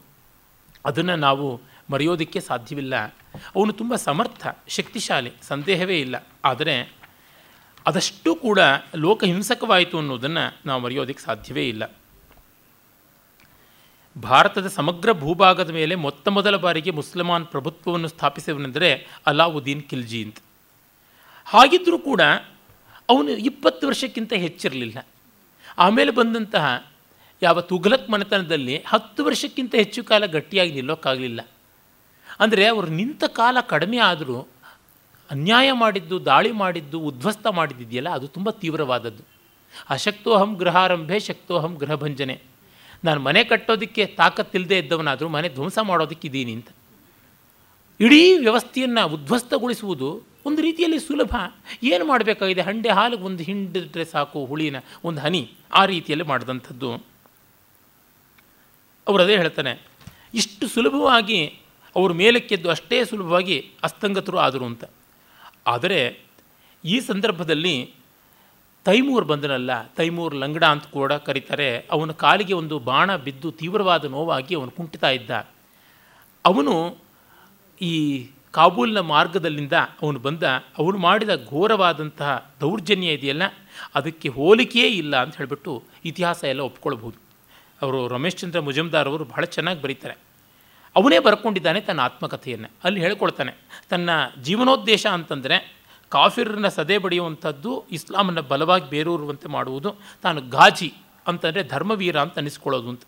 ಅದನ್ನು 0.86 1.16
ನಾವು 1.16 1.62
ಮರೆಯೋದಕ್ಕೆ 1.92 2.40
ಸಾಧ್ಯವಿಲ್ಲ. 2.40 2.96
ಅವನು 3.56 3.74
ತುಂಬ 3.74 3.96
ಸಮರ್ಥ, 3.96 4.48
ಶಕ್ತಿಶಾಲಿ, 4.68 5.32
ಸಂದೇಹವೇ 5.42 6.00
ಇಲ್ಲ. 6.00 6.28
ಆದರೆ 6.46 6.94
ಅದಷ್ಟು 7.86 8.36
ಕೂಡ 8.36 8.60
ಲೋಕಹಿಂಸಕವಾಯಿತು 8.96 9.98
ಅನ್ನೋದನ್ನು 9.98 10.58
ನಾವು 10.66 10.82
ಮರೆಯೋದಕ್ಕೆ 10.82 11.24
ಸಾಧ್ಯವೇ 11.24 11.70
ಇಲ್ಲ. 11.70 11.96
ಭಾರತದ 14.22 14.68
ಸಮಗ್ರ 14.68 15.14
ಭೂಭಾಗದ 15.14 15.70
ಮೇಲೆ 15.70 15.96
ಮೊತ್ತ 15.96 16.28
ಮೊದಲ 16.28 16.56
ಬಾರಿಗೆ 16.56 16.92
ಮುಸ್ಲಿಮಾನ್ 16.92 17.46
ಪ್ರಭುತ್ವವನ್ನು 17.46 18.08
ಸ್ಥಾಪಿಸಿದವನೆಂದರೆ 18.08 18.90
ಅಲಾವುದ್ದೀನ್ 19.28 19.84
ಖಿಲ್ಜಿ 19.84 20.24
ಅಂತ. 20.24 20.38
ಹಾಗಿದ್ದರೂ 21.46 21.98
ಕೂಡ 22.00 22.22
ಅವನು 23.10 23.30
ಇಪ್ಪತ್ತು 23.30 23.88
ವರ್ಷಕ್ಕಿಂತ 23.88 24.34
ಹೆಚ್ಚಿರಲಿಲ್ಲ. 24.34 24.98
ಆಮೇಲೆ 25.78 26.12
ಬಂದಂತಹ 26.12 26.66
ಯಾವ 27.42 27.62
ತುಘಲಕ್ 27.62 28.10
ಮನೆತನದಲ್ಲಿ 28.10 28.84
ಹತ್ತು 28.88 29.26
ವರ್ಷಕ್ಕಿಂತ 29.26 29.76
ಹೆಚ್ಚು 29.76 30.04
ಕಾಲ 30.04 30.26
ಗಟ್ಟಿಯಾಗಿ 30.26 30.72
ನಿಲ್ಲೋಕ್ಕಾಗಲಿಲ್ಲ 30.72 31.42
ಅಂದರೆ 32.40 32.68
ಅವರು 32.68 32.88
ನಿಂತ 32.88 33.24
ಕಾಲ 33.24 33.58
ಕಡಿಮೆ 33.62 33.98
ಆದರೂ 33.98 34.48
ಅನ್ಯಾಯ 35.30 35.72
ಮಾಡಿದ್ದು, 35.72 36.26
ದಾಳಿ 36.26 36.52
ಮಾಡಿದ್ದು 36.52 37.00
ಉದ್ವಸ್ತ 37.00 37.48
ಮಾಡಿದ್ದಿದೆಯಲ್ಲ, 37.48 38.10
ಅದು 38.10 38.28
ತುಂಬ 38.28 38.50
ತೀವ್ರವಾದದ್ದು. 38.50 39.24
ಅಶಕ್ತೋಹಂ 39.90 40.54
ಗೃಹಾರಂಭೆ 40.54 41.20
ಶಕ್ತೋಹಂ 41.20 41.76
ಗೃಹಭಂಜನೆ. 41.76 42.57
ನಾನು 43.06 43.20
ಮನೆ 43.20 43.42
ಕಟ್ಟೋದಕ್ಕೆ 43.44 44.06
ತಾಕತ್ತಿಲ್ಲದೆ 44.06 44.78
ಇದ್ದವನಾದರೂ 44.80 45.28
ಮನೆ 45.30 45.50
ಧ್ವಂಸ 45.50 45.78
ಮಾಡೋದಕ್ಕಿದ್ದೀನಿ 45.90 46.54
ಅಂತ. 46.54 46.70
ಇಡೀ 48.00 48.22
ವ್ಯವಸ್ಥೆಯನ್ನು 48.38 49.04
ಉದ್ಧ್ವಸ್ತಗೊಳಿಸುವುದು 49.14 50.10
ಒಂದು 50.46 50.62
ರೀತಿಯಲ್ಲಿ 50.62 51.00
ಸುಲಭ. 51.00 51.36
ಏನು 51.84 52.04
ಮಾಡಬೇಕಾಗಿದೆ? 52.06 52.62
ಹಂಡೆ 52.62 52.90
ಹಾಲಿಗೆ 52.90 53.24
ಒಂದು 53.24 53.44
ಹಿಂಡಿದ್ರೆ 53.44 54.06
ಸಾಕು 54.06 54.40
ಹುಳಿನ, 54.46 54.78
ಒಂದು 55.04 55.20
ಹನಿ 55.22 55.42
ಆ 55.74 55.82
ರೀತಿಯಲ್ಲಿ 55.86 56.26
ಮಾಡಿದಂಥದ್ದು. 56.26 56.90
ಅವರು 59.08 59.22
ಅದೇ 59.24 59.36
ಹೇಳ್ತಾನೆ, 59.38 59.74
ಇಷ್ಟು 60.34 60.68
ಸುಲಭವಾಗಿ 60.68 61.40
ಅವರು 61.96 62.14
ಮೇಲಕ್ಕೆದ್ದು 62.14 62.70
ಅಷ್ಟೇ 62.70 62.98
ಸುಲಭವಾಗಿ 63.06 63.58
ಅಸ್ತಂಗತರು 63.84 64.38
ಆದರು 64.38 64.66
ಅಂತ. 64.66 64.84
ಆದರೆ 65.68 66.00
ಈ 66.84 67.00
ಸಂದರ್ಭದಲ್ಲಿ 67.00 67.76
ತೈಮೂರ್ 68.88 69.26
ಬಂದನಲ್ಲ, 69.26 69.72
ತೈಮೂರ್ 69.98 70.36
ಲಂಗಡ 70.36 70.66
ಅಂತ 70.74 70.86
ಕೂಡ 70.88 71.14
ಕರೀತಾರೆ. 71.28 71.68
ಅವನ 71.92 72.12
ಕಾಲಿಗೆ 72.24 72.54
ಒಂದು 72.54 72.76
ಬಾಣ 72.80 73.16
ಬಿದ್ದು 73.26 73.50
ತೀವ್ರವಾದ 73.52 74.06
ನೋವಾಗಿ 74.06 74.54
ಅವನು 74.56 74.72
ಕುಂಟಿತಾ 74.72 75.10
ಇದ್ದ. 75.10 75.32
ಅವನು 76.46 76.74
ಈ 77.82 77.94
ಕಾಬೂಲ್ನ 78.52 79.00
ಮಾರ್ಗದಲ್ಲಿಂದ 79.12 79.76
ಅವನು 80.02 80.20
ಬಂದ. 80.20 80.44
ಅವನು 80.78 80.98
ಮಾಡಿದ 80.98 81.34
ಘೋರವಾದಂತಹ 81.50 82.32
ದೌರ್ಜನ್ಯ 82.62 83.18
ಇದೆಯಲ್ಲ, 83.18 83.44
ಅದಕ್ಕೆ 83.96 84.30
ಹೋಲಿಕೆಯೇ 84.30 84.90
ಇಲ್ಲ 85.02 85.16
ಅಂತ 85.24 85.36
ಹೇಳಿಬಿಟ್ಟು 85.38 85.74
ಇತಿಹಾಸ 86.06 86.44
ಎಲ್ಲ 86.44 86.62
ಒಪ್ಕೊಳ್ಬೋದು 86.62 87.18
ಅವರು 87.82 88.00
ರಮೇಶ್ 88.08 88.38
ಚಂದ್ರ 88.38 88.60
ಮುಜುಮ್ದಾರ್ 88.60 89.08
ಅವರು 89.08 89.26
ಬಹಳ 89.26 89.46
ಚೆನ್ನಾಗಿ 89.56 89.82
ಬರೀತಾರೆ. 89.82 90.16
ಅವನೇ 90.96 91.20
ಬರ್ಕೊಂಡಿದ್ದಾನೆ 91.20 91.80
ತನ್ನ 91.82 92.00
ಆತ್ಮಕಥೆಯನ್ನು. 92.00 92.70
ಅಲ್ಲಿ 92.84 93.00
ಹೇಳ್ಕೊಳ್ತಾನೆ, 93.00 93.52
ತನ್ನ 93.90 94.10
ಜೀವನೋದ್ದೇಶ 94.44 95.06
ಅಂತಂದರೆ 95.18 95.58
ಕಾಫಿರನ್ನ 96.12 96.70
ಸದೆ 96.78 96.98
ಬಡಿಯುವಂಥದ್ದು 97.04 97.72
ಇಸ್ಲಾಮನ್ನು 97.98 98.44
ಬಲವಾಗಿ 98.52 98.88
ಬೇರೂರುವಂತೆ 98.94 99.48
ಮಾಡುವುದು 99.56 99.90
ತಾನು 100.24 100.40
ಗಾಜಿ 100.56 100.90
ಅಂತಂದರೆ 101.28 101.64
ಧರ್ಮವೀರ 101.74 102.18
ಅಂತ 102.26 102.38
ಅನಿಸ್ಕೊಳ್ಳೋದು 102.44 102.90
ಅಂತ. 102.94 103.04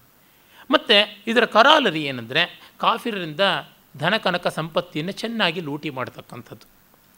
ಮತ್ತು 0.71 0.97
ಇದರ 1.31 1.45
ಕರಾಲರಿ 1.55 2.01
ಏನಂದರೆ 2.09 2.41
ಕಾಫಿರರಿಂದ 2.79 3.43
ಧನ 3.97 4.13
ಕನಕ 4.25 4.47
ಸಂಪತ್ತಿಯನ್ನು 4.57 5.13
ಚೆನ್ನಾಗಿ 5.21 5.61
ಲೂಟಿ 5.67 5.89
ಮಾಡ್ತಕ್ಕಂಥದ್ದು, 5.89 6.65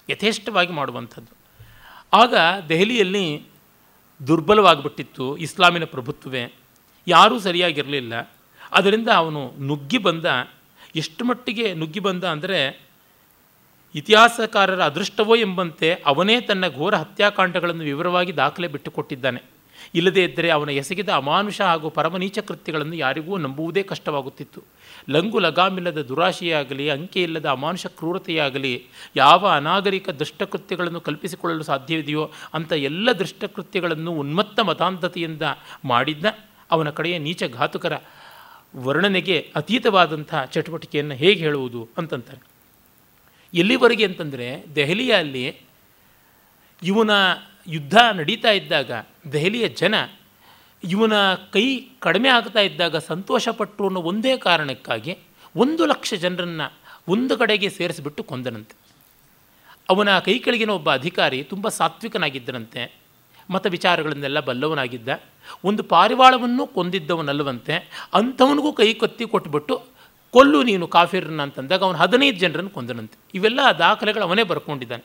ಯಥೇಷ್ಟವಾಗಿ 0.09 0.73
ಮಾಡುವಂಥದ್ದು. 0.73 1.33
ಆಗ 2.13 2.35
ದೆಹಲಿಯಲ್ಲಿ 2.69 3.25
ದುರ್ಬಲವಾಗಿಬಿಟ್ಟಿತ್ತು 4.21 5.25
ಇಸ್ಲಾಮಿನ 5.37 5.85
ಪ್ರಭುತ್ವವೇ, 5.95 6.43
ಯಾರೂ 7.07 7.35
ಸರಿಯಾಗಿರಲಿಲ್ಲ. 7.39 8.13
ಅದರಿಂದ 8.71 9.09
ಅವನು 9.21 9.41
ನುಗ್ಗಿ 9.69 9.99
ಬಂದ, 10.07 10.25
ಎಷ್ಟು 10.95 11.25
ಮಟ್ಟಿಗೆ 11.25 11.67
ನುಗ್ಗಿ 11.73 12.01
ಬಂದ 12.07 12.23
ಅಂದರೆ 12.35 12.59
ಇತಿಹಾಸಕಾರರ 13.95 14.81
ಅದೃಷ್ಟವೋ 14.83 15.35
ಎಂಬಂತೆ 15.35 16.03
ಅವನೇ 16.05 16.41
ತನ್ನ 16.41 16.67
ಘೋರ 16.67 16.95
ಹತ್ಯಾಕಾಂಡಗಳನ್ನು 16.95 17.83
ವಿವರವಾಗಿ 17.83 18.37
ದಾಖಲೆ 18.37 18.67
ಬಿಟ್ಟುಕೊಟ್ಟಿದ್ದಾನೆ. 18.67 19.41
ಇಲ್ಲದೇ 19.95 20.23
ಇದ್ದರೆ 20.23 20.49
ಅವನ 20.49 20.69
ಎಸಗಿದ 20.69 21.09
ಅಮಾನುಷ 21.09 21.61
ಹಾಗೂ 21.61 21.89
ಪರಮನೀಚ 21.89 22.39
ಕೃತ್ಯಗಳನ್ನು 22.39 22.95
ಯಾರಿಗೂ 22.95 23.37
ನಂಬುವುದೇ 23.37 23.83
ಕಷ್ಟವಾಗುತ್ತಿತ್ತು. 23.83 24.63
ಲಂಗು 25.09 25.39
ಲಗಾಮಿಲ್ಲದ 25.39 26.01
ದುರಾಶೆಯಾಗಲಿ 26.01 26.89
ಅಂಕೆ 26.89 27.23
ಇಲ್ಲದ 27.23 27.45
ಅಮಾನುಷ 27.45 27.85
ಕ್ರೂರತೆಯಾಗಲಿ, 27.85 28.85
ಯಾವ 29.15 29.47
ಅನಾಗರಿಕ 29.47 30.09
ದುಷ್ಟಕೃತ್ಯಗಳನ್ನು 30.09 31.01
ಕಲ್ಪಿಸಿಕೊಳ್ಳಲು 31.01 31.63
ಸಾಧ್ಯವಿದೆಯೋ 31.63 32.31
ಅಂಥ 32.53 32.71
ಎಲ್ಲ 32.71 33.11
ದುಷ್ಟಕೃತ್ಯಗಳನ್ನು 33.11 34.11
ಉನ್ಮತ್ತ 34.11 34.59
ಮತಾಂಧತೆಯಿಂದ 34.59 35.41
ಮಾಡಿದ್ದ 35.85 36.25
ಅವನ 36.71 36.89
ಕಡೆಯ 36.89 37.17
ನೀಚ 37.17 37.43
ಘಾತುಕರ 37.53 37.93
ವರ್ಣನೆಗೆ 38.75 39.51
ಅತೀತವಾದಂಥ 39.55 40.35
ಚಟುವಟಿಕೆಯನ್ನು 40.51 41.13
ಹೇಗೆ 41.13 41.39
ಹೇಳುವುದು 41.39 41.89
ಅಂತಂತಾರೆ. 41.97 42.50
ಎಲ್ಲಿವರೆಗೆ 43.53 44.05
ಅಂತಂದರೆ 44.05 44.63
ದೆಹಲಿಯಲ್ಲಿ 44.75 45.57
ಇವನ 46.83 47.09
ಯುದ್ಧ 47.67 47.97
ನಡೀತಾ 48.13 48.51
ಇದ್ದಾಗ, 48.51 48.91
ದೆಹಲಿಯ 49.31 49.67
ಜನ 49.67 49.95
ಇವನ 50.83 51.13
ಕೈ 51.33 51.65
ಕಡಿಮೆ 51.99 52.29
ಆಗ್ತಾ 52.29 52.59
ಇದ್ದಾಗ 52.59 52.97
ಸಂತೋಷಪಟ್ಟು 52.97 53.85
ಅನ್ನೋ 53.85 54.01
ಒಂದೇ 54.01 54.37
ಕಾರಣಕ್ಕಾಗಿ 54.37 55.17
ಒಂದು 55.55 55.85
ಲಕ್ಷ 55.85 56.13
ಜನರನ್ನು 56.13 56.81
ಒಂದು 57.07 57.37
ಕಡೆಗೆ 57.37 57.69
ಸೇರಿಸಿಬಿಟ್ಟು 57.69 58.23
ಕೊಂದನಂತೆ. 58.23 58.75
ಅವನ 59.89 60.19
ಕೈ 60.19 60.39
ಕೆಳಗಿನ 60.39 60.69
ಒಬ್ಬ 60.69 60.93
ಅಧಿಕಾರಿ 60.93 61.43
ತುಂಬ 61.43 61.69
ಸಾತ್ವಿಕನಾಗಿದ್ದನಂತೆ, 61.69 62.95
ಮತ 63.49 63.67
ವಿಚಾರಗಳನ್ನೆಲ್ಲ 63.67 64.39
ಬಲ್ಲವನಾಗಿದ್ದ, 64.39 65.09
ಒಂದು 65.63 65.83
ಪಾರಿವಾಳವನ್ನು 65.83 66.67
ಕೊಂದಿದ್ದವನಲ್ಲವಂತೆ, 66.67 67.73
ಅಂಥವನಿಗೂ 68.13 68.73
ಕೈ 68.73 68.93
ಕತ್ತಿ 68.93 69.25
ಕೊಟ್ಬಿಟ್ಟು 69.25 69.81
ಕೊಲ್ಲು 70.33 70.59
ನೀನು 70.69 70.85
ಕಾಫಿರನ್ನ 70.97 71.41
ಅಂತಂದಾಗ 71.47 71.81
ಅವನು 71.87 71.97
ಹದಿನೈದು 72.01 72.37
ಜನರನ್ನು 72.43 72.71
ಕೊಂದನಂತೆ. 72.77 73.17
ಇವೆಲ್ಲ 73.37 73.59
ದಾಖಲೆಗಳು 73.79 74.23
ಅವನೇ 74.27 74.43
ಬರ್ಕೊಂಡಿದ್ದಾನೆ. 74.51 75.03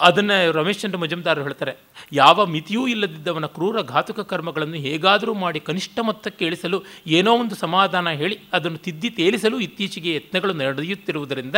ಅದನ್ನು 0.00 0.34
ರಮೇಶ್ 0.56 0.80
ಚಂದ್ರ 0.82 0.98
ಮಜುಮ್ದಾರ್ 1.02 1.38
ಹೇಳ್ತಾರೆ, 1.46 1.72
ಯಾವ 2.18 2.44
ಮಿತಿಯೂ 2.54 2.82
ಇಲ್ಲದಿದ್ದವನ 2.92 3.46
ಕ್ರೂರ 3.54 3.80
ಘಾತುಕ 3.92 4.20
ಕರ್ಮಗಳನ್ನು 4.32 4.78
ಹೇಗಾದರೂ 4.86 5.32
ಮಾಡಿ 5.44 5.60
ಕನಿಷ್ಠ 5.68 5.98
ಮೊತ್ತಕ್ಕೆ 6.08 6.44
ಇಳಿಸಲು 6.48 6.78
ಏನೋ 7.18 7.32
ಒಂದು 7.42 7.54
ಸಮಾಧಾನ 7.64 8.10
ಹೇಳಿ 8.20 8.36
ಅದನ್ನು 8.58 8.78
ತಿದ್ದಿ 8.86 9.10
ತೇಲಿಸಲು 9.18 9.56
ಇತ್ತೀಚೆಗೆ 9.66 10.12
ಯತ್ನಗಳು 10.18 10.54
ನಡೆಯುತ್ತಿರುವುದರಿಂದ 10.60 11.56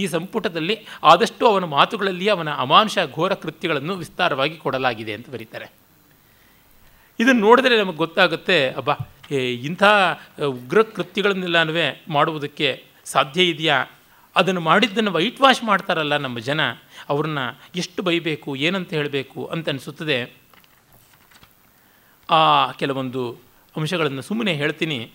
ಈ 0.00 0.04
ಸಂಪುಟದಲ್ಲಿ 0.16 0.76
ಆದಷ್ಟು 1.12 1.44
ಅವನ 1.50 1.68
ಮಾತುಗಳಲ್ಲಿ 1.76 2.26
ಅವನ 2.34 2.50
ಅಮಾನುಷ 2.64 2.98
ಘೋರ 3.16 3.32
ಕೃತ್ಯಗಳನ್ನು 3.44 3.94
ವಿಸ್ತಾರವಾಗಿ 4.02 4.58
ಕೊಡಲಾಗಿದೆ 4.64 5.14
ಅಂತ 5.18 5.28
ಬರೀತಾರೆ. 5.36 5.68
ಇದನ್ನು 7.18 7.42
ನೋಡಿದ್ರೆ 7.46 7.74
ನಮಗೆ 7.82 8.00
ಗೊತ್ತಾಗುತ್ತೆ, 8.04 8.58
ಅಬ್ಬಾ 8.82 8.96
ಇಂಥ 9.34 9.82
ಉಗ್ರ 10.46 10.82
ಕೃತ್ಯಗಳನ್ನೆಲ್ಲನೂ 10.82 11.72
ಮಾಡುವುದಕ್ಕೆ 12.08 12.84
ಸಾಧ್ಯ 13.04 13.44
ಇದೆಯಾ? 13.44 13.84
ಅದನ್ನು 14.36 14.60
ಮಾಡಿದ್ದನ್ನು 14.60 15.12
ವೈಟ್ 15.12 15.40
ವಾಶ್ 15.40 15.64
ಮಾಡ್ತಾರಲ್ಲ 15.64 16.16
ನಮ್ಮ 16.16 16.38
ಜನ, 16.38 16.60
ಅವ್ರನ್ನ 17.08 17.38
ಎಷ್ಟು 17.76 18.02
ಬೈಬೇಕು, 18.02 18.56
ಏನಂತ 18.56 18.92
ಹೇಳಬೇಕು 18.92 19.44
ಅಂತ 19.44 19.68
ಅನಿಸುತ್ತದೆ. 19.68 20.32
ಆ 22.30 22.72
ಕೆಲವೊಂದು 22.72 23.38
ಅಂಶಗಳನ್ನು 23.76 24.22
ಸುಮ್ಮನೆ 24.22 24.52
ಹೇಳ್ತೀನಿ. 24.52 25.10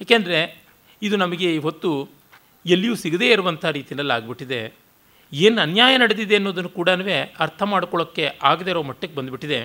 ಏಕೆಂದರೆ 0.00 0.62
ಇದು 1.02 1.16
ನಮಗೆ 1.16 1.54
ಇವತ್ತು 1.54 2.08
ಎಲ್ಲಿಯೂ 2.66 2.94
ಸಿಗದೇ 2.94 3.30
ಇರುವಂಥ 3.30 3.64
ರೀತಿಯಲ್ಲಿ 3.64 4.12
ಆಗಿಬಿಟ್ಟಿದೆ. 4.12 4.74
ಏನು 5.32 5.60
ಅನ್ಯಾಯ 5.60 5.96
ನಡೆದಿದೆ 5.96 6.36
ಅನ್ನೋದನ್ನು 6.36 6.68
ಕೂಡ 6.68 6.88
ಅರ್ಥ 7.38 7.62
ಮಾಡ್ಕೊಳ್ಳೋಕ್ಕೆ 7.62 8.38
ಆಗದೇ 8.42 8.70
ಇರೋ 8.70 8.82
ಮಟ್ಟಕ್ಕೆ 8.82 9.16
ಬಂದುಬಿಟ್ಟಿದೆ. 9.16 9.60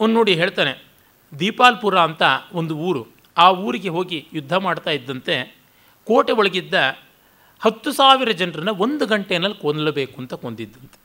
ಅವನು 0.00 0.12
ನೋಡಿ 0.12 0.34
ಹೇಳ್ತಾನೆ. 0.34 0.91
ದೀಪಾಲ್ಪುರ 1.38 1.98
ಅಂತ 1.98 2.22
ಒಂದು 2.52 2.76
ಊರು. 2.76 3.06
ಆ 3.36 3.50
ಊರಿಗೆ 3.50 3.88
ಹೋಗಿ 3.88 4.28
ಯುದ್ಧ 4.32 4.52
ಮಾಡ್ತಾ 4.52 4.90
ಇದ್ದಂತೆ 4.90 5.62
ಕೋಟೆ 6.06 6.32
ಒಳಗಿದ್ದ 6.32 6.74
ಹತ್ತು 7.62 7.92
ಸಾವಿರ 7.92 8.30
ಜನರನ್ನ 8.30 8.68
ಒಂದು 8.70 9.06
ಗಂಟೆನಲ್ಲಿ 9.06 9.58
ಕೊಲ್ಲಬೇಕು 9.58 10.20
ಅಂತ 10.20 10.34
ಕೊಂದಿದ್ದಂತೆ. 10.34 11.00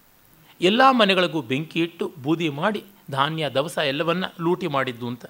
ಎಲ್ಲ 0.62 0.82
ಮನೆಗಳಿಗೂ 0.92 1.42
ಬೆಂಕಿ 1.42 1.80
ಇಟ್ಟು 1.80 2.14
ಬೂದಿ 2.24 2.50
ಮಾಡಿ 2.50 2.84
ಧಾನ್ಯ, 3.12 3.50
ದವಸ 3.50 3.78
ಎಲ್ಲವನ್ನ 3.78 4.26
ಲೂಟಿ 4.42 4.68
ಮಾಡಿದ್ದು 4.68 5.08
ಅಂತ. 5.08 5.26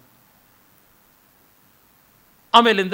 ಆಮೇಲಿಂದ 2.54 2.94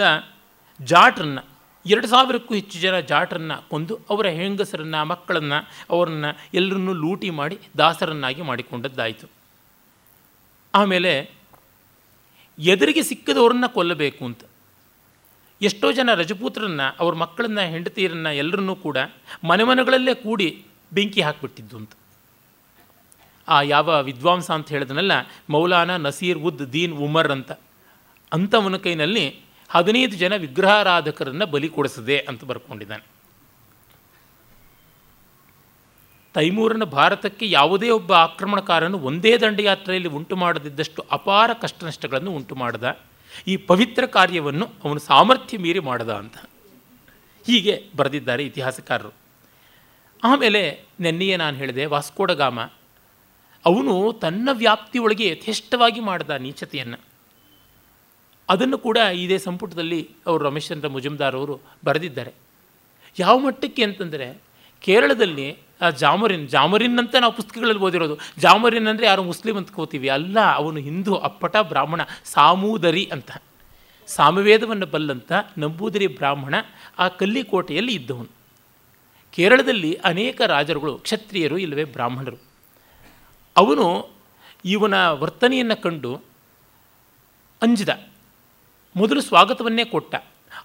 ಜಾಟ್ರನ್ನು, 0.82 1.46
ಎರಡು 1.86 2.08
ಸಾವಿರಕ್ಕೂ 2.08 2.54
ಹೆಚ್ಚು 2.54 2.80
ಜನ 2.80 3.00
ಜಾಟ್ರನ್ನು 3.00 3.70
ಕೊಂದು 3.70 4.00
ಅವರ 4.10 4.26
ಹೆಂಗಸರನ್ನು, 4.26 5.06
ಮಕ್ಕಳನ್ನು, 5.06 5.86
ಅವರನ್ನು 5.90 6.40
ಎಲ್ಲರನ್ನೂ 6.54 6.94
ಲೂಟಿ 6.94 7.30
ಮಾಡಿ 7.30 7.60
ದಾಸರನ್ನಾಗಿ 7.78 8.42
ಮಾಡಿಕೊಂಡದ್ದಾಯಿತು. 8.42 9.28
ಆಮೇಲೆ 10.76 11.43
ಎದುರಿಗೆ 12.60 13.04
ಸಿಕ್ಕದವ್ರನ್ನ 13.04 13.66
ಕೊಲ್ಲಬೇಕು 13.68 14.26
ಅಂತ. 14.26 14.42
ಎಷ್ಟೋ 15.62 15.92
ಜನ 15.92 16.10
ರಜಪೂತ್ರರನ್ನು 16.14 16.96
ಅವ್ರ 17.00 17.16
ಮಕ್ಕಳನ್ನ, 17.16 17.62
ಹೆಂಡತಿಯರನ್ನು 17.62 18.36
ಎಲ್ಲರನ್ನೂ 18.36 18.76
ಕೂಡ 18.76 18.98
ಮನೆ 19.44 19.64
ಮನೆಗಳಲ್ಲೇ 19.64 20.14
ಕೂಡಿ 20.14 20.66
ಬೆಂಕಿ 20.94 21.22
ಹಾಕಿಬಿಟ್ಟಿದ್ದು 21.22 21.78
ಅಂತ. 21.78 21.92
ಆ 23.48 23.62
ಯಾವ 23.62 24.04
ವಿದ್ವಾಂಸ 24.04 24.52
ಅಂತ 24.52 24.70
ಹೇಳಿದನಲ್ಲ, 24.70 25.12
ಮೌಲಾನಾ 25.50 25.98
ನಸೀರ್ 25.98 26.38
ಉದ್ 26.38 26.74
ದೀನ್ 26.74 26.94
ಉಮರ್ 26.94 27.32
ಅಂತ. 27.32 27.52
ಅಂಥವನ 28.32 28.78
ಕೈನಲ್ಲಿ 28.78 29.40
ಹದಿನೈದು 29.70 30.18
ಜನ 30.18 30.36
ವಿಗ್ರಹಾರಾಧಕರನ್ನು 30.36 31.46
ಬಲಿ 31.46 31.70
ಕೊಡಿಸದೆ 31.70 32.20
ಅಂತ 32.20 32.44
ಬರ್ಕೊಂಡಿದ್ದಾನೆ. 32.44 33.13
ತೈಮೂರನ 36.34 36.84
ಭಾರತಕ್ಕೆ 36.84 37.50
ಯಾವುದೇ 37.50 37.90
ಒಬ್ಬ 37.90 38.14
ಆಕ್ರಮಣಕಾರನು 38.14 39.00
ಒಂದೇ 39.00 39.38
ದಂಡಯಾತ್ರೆಯಲ್ಲಿ 39.38 40.10
ಉಂಟು 40.10 40.36
ಮಾಡದಿದ್ದಷ್ಟು 40.36 41.06
ಅಪಾರ 41.12 41.50
ಕಷ್ಟನಷ್ಟಗಳನ್ನು 41.62 42.32
ಉಂಟು 42.32 42.56
ಮಾಡಿದ. 42.56 43.00
ಈ 43.48 43.58
ಪವಿತ್ರ 43.58 44.06
ಕಾರ್ಯವನ್ನು 44.06 44.70
ಅವನು 44.84 45.00
ಸಾಮರ್ಥ್ಯ 45.00 45.58
ಮೀರಿ 45.58 45.80
ಮಾಡದ 45.80 46.14
ಅಂತ. 46.14 46.38
ಹೀಗೆ 47.46 47.84
ಬರೆದಿದ್ದಾರೆ 47.96 48.46
ಇತಿಹಾಸಕಾರರು. 48.46 49.14
ಆಮೇಲೆ 50.24 50.84
ನೆನ್ನೆಯೇ 51.00 51.36
ನಾನು 51.36 51.58
ಹೇಳಿದೆ 51.58 51.86
ವಾಸ್ಕೋಡಗಾಮ 51.86 52.60
ಅವನು 53.66 54.14
ತನ್ನ 54.14 54.50
ವ್ಯಾಪ್ತಿಯೊಳಗೆ 54.54 55.28
ಯಥೇಷ್ಟವಾಗಿ 55.28 56.00
ಮಾಡಿದ 56.00 56.30
ನೀಚತೆಯನ್ನು. 56.30 57.00
ಅದನ್ನು 58.50 58.78
ಕೂಡ 58.78 58.98
ಇದೇ 58.98 59.38
ಸಂಪುಟದಲ್ಲಿ 59.38 60.10
ಅವರು 60.28 60.44
ರಮೇಶ್ಚಂದ್ರ 60.44 60.88
ಮುಜುಮ್ದಾರ್ 60.88 61.36
ಅವರು 61.36 61.60
ಬರೆದಿದ್ದಾರೆ. 61.86 62.34
ಯಾವ 63.20 63.38
ಮಟ್ಟಕ್ಕೆ 63.38 63.84
ಅಂತಂದರೆ, 63.84 64.42
ಕೇರಳದಲ್ಲಿ 64.82 65.58
ಜಾಮರಿನ್ 65.90 66.50
ಜಾಮರಿನ್ 66.50 67.00
ಅಂತ 67.00 67.16
ನಾವು 67.16 67.34
ಪುಸ್ತಕಗಳಲ್ಲಿ 67.34 67.84
ಓದಿರೋದು. 67.84 68.18
ಜಾಮರಿನ್ 68.38 68.88
ಅಂದರೆ 68.88 69.06
ಯಾರು 69.06 69.24
ಮುಸ್ಲಿಂ 69.24 69.58
ಅಂತ 69.58 69.72
ಕೋತೀವಿ. 69.72 70.10
ಅಲ್ಲ, 70.10 70.40
ಅವನು 70.40 70.78
ಹಿಂದೂ, 70.78 71.16
ಅಪ್ಪಟ, 71.16 71.56
ಬ್ರಾಹ್ಮಣ, 71.58 72.02
ಸಾಮೂದರಿ 72.24 73.10
ಅಂತ. 73.12 73.32
ಸಾಮವೇದವನ್ನು 74.08 74.86
ಬಲ್ಲಂತ 74.86 75.32
ನಂಬೂದರಿ 75.58 76.08
ಬ್ರಾಹ್ಮಣ 76.08 76.56
ಆ 77.00 77.08
ಕಲ್ಲಿಕೋಟೆಯಲ್ಲಿ 77.08 77.94
ಇದ್ದವನು. 77.94 78.28
ಕೇರಳದಲ್ಲಿ 79.32 79.94
ಅನೇಕ 79.94 80.42
ರಾಜರುಗಳು, 80.42 80.98
ಕ್ಷತ್ರಿಯರು, 80.98 81.58
ಇಲ್ಲವೇ 81.58 81.84
ಬ್ರಾಹ್ಮಣರು. 81.84 82.36
ಅವನು 83.58 84.10
ಇವನ 84.66 85.08
ವರ್ತನೆಯನ್ನು 85.08 85.82
ಕಂಡು 85.82 86.22
ಅಂಜಿದ. 87.62 87.90
ಮೊದಲು 88.96 89.22
ಸ್ವಾಗತವನ್ನೇ 89.22 89.86
ಕೊಟ್ಟ. 89.86 90.16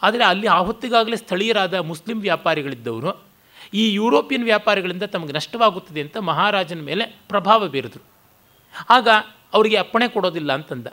ಆದರೆ 0.03 0.25
ಅಲ್ಲಿ 0.25 0.47
ಆ 0.47 0.59
ಹೊತ್ತಿಗಾಗಲೇ 0.59 1.17
ಸ್ಥಳೀಯರಾದ 1.17 1.75
ಮುಸ್ಲಿಂ 1.75 2.21
ವ್ಯಾಪಾರಿಗಳಿದ್ದವರು. 2.21 3.28
ಈ 3.75 3.93
ಯುರೋಪಿಯನ್ 3.93 4.45
ವ್ಯಾಪಾರಿಗಳಿಂದ 4.45 5.03
ತಮಗೆ 5.03 5.33
ನಷ್ಟವಾಗುತ್ತದೆ 5.33 6.01
ಅಂತ 6.01 6.17
ಮಹಾರಾಜನ 6.17 6.81
ಮೇಲೆ 6.81 7.05
ಪ್ರಭಾವ 7.29 7.69
ಬೀರಿದ್ರು. 7.69 8.05
ಆಗ 8.91 9.09
ಅವರಿಗೆ 9.53 9.77
ಅಪ್ಪಣೆ 9.77 10.09
ಕೊಡೋದಿಲ್ಲ 10.09 10.53
ಅಂತಂದ. 10.53 10.87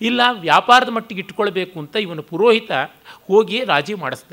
ಇಲ್ಲ, 0.00 0.20
ವ್ಯಾಪಾರದ 0.32 0.88
ಮಟ್ಟಿಗೆ 0.88 1.20
ಇಟ್ಕೊಳ್ಬೇಕು 1.20 1.78
ಅಂತ 1.78 1.96
ಇವನು 1.96 2.22
ಪುರೋಹಿತ 2.22 2.70
ಹೋಗಿ 3.26 3.64
ರಾಜಿ 3.64 3.94
ಮಾಡಿಸ್ದ. 3.94 4.32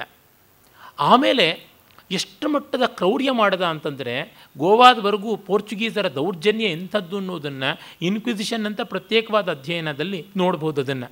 ಆಮೇಲೆ 0.99 1.75
ಎಷ್ಟು 2.11 2.49
ಮಟ್ಟದ 2.49 2.81
ಕ್ರೌರ್ಯ 2.85 3.31
ಮಾಡದ 3.31 3.65
ಅಂತಂದರೆ 3.65 4.47
ಗೋವಾದವರೆಗೂ 4.57 5.37
ಪೋರ್ಚುಗೀಸರ 5.37 6.13
ದೌರ್ಜನ್ಯ 6.13 6.65
ಎಂಥದ್ದು 6.65 7.17
ಅನ್ನೋದನ್ನು 7.17 7.79
ಇನ್ಕ್ವಿಸಿಷನ್ 8.01 8.65
ಅಂತ 8.65 8.81
ಪ್ರತ್ಯೇಕವಾದ 8.81 9.51
ಅಧ್ಯಯನದಲ್ಲಿ 9.51 10.25
ನೋಡ್ಬೋದು 10.37 10.81
ಅದನ್ನು. 10.81 11.11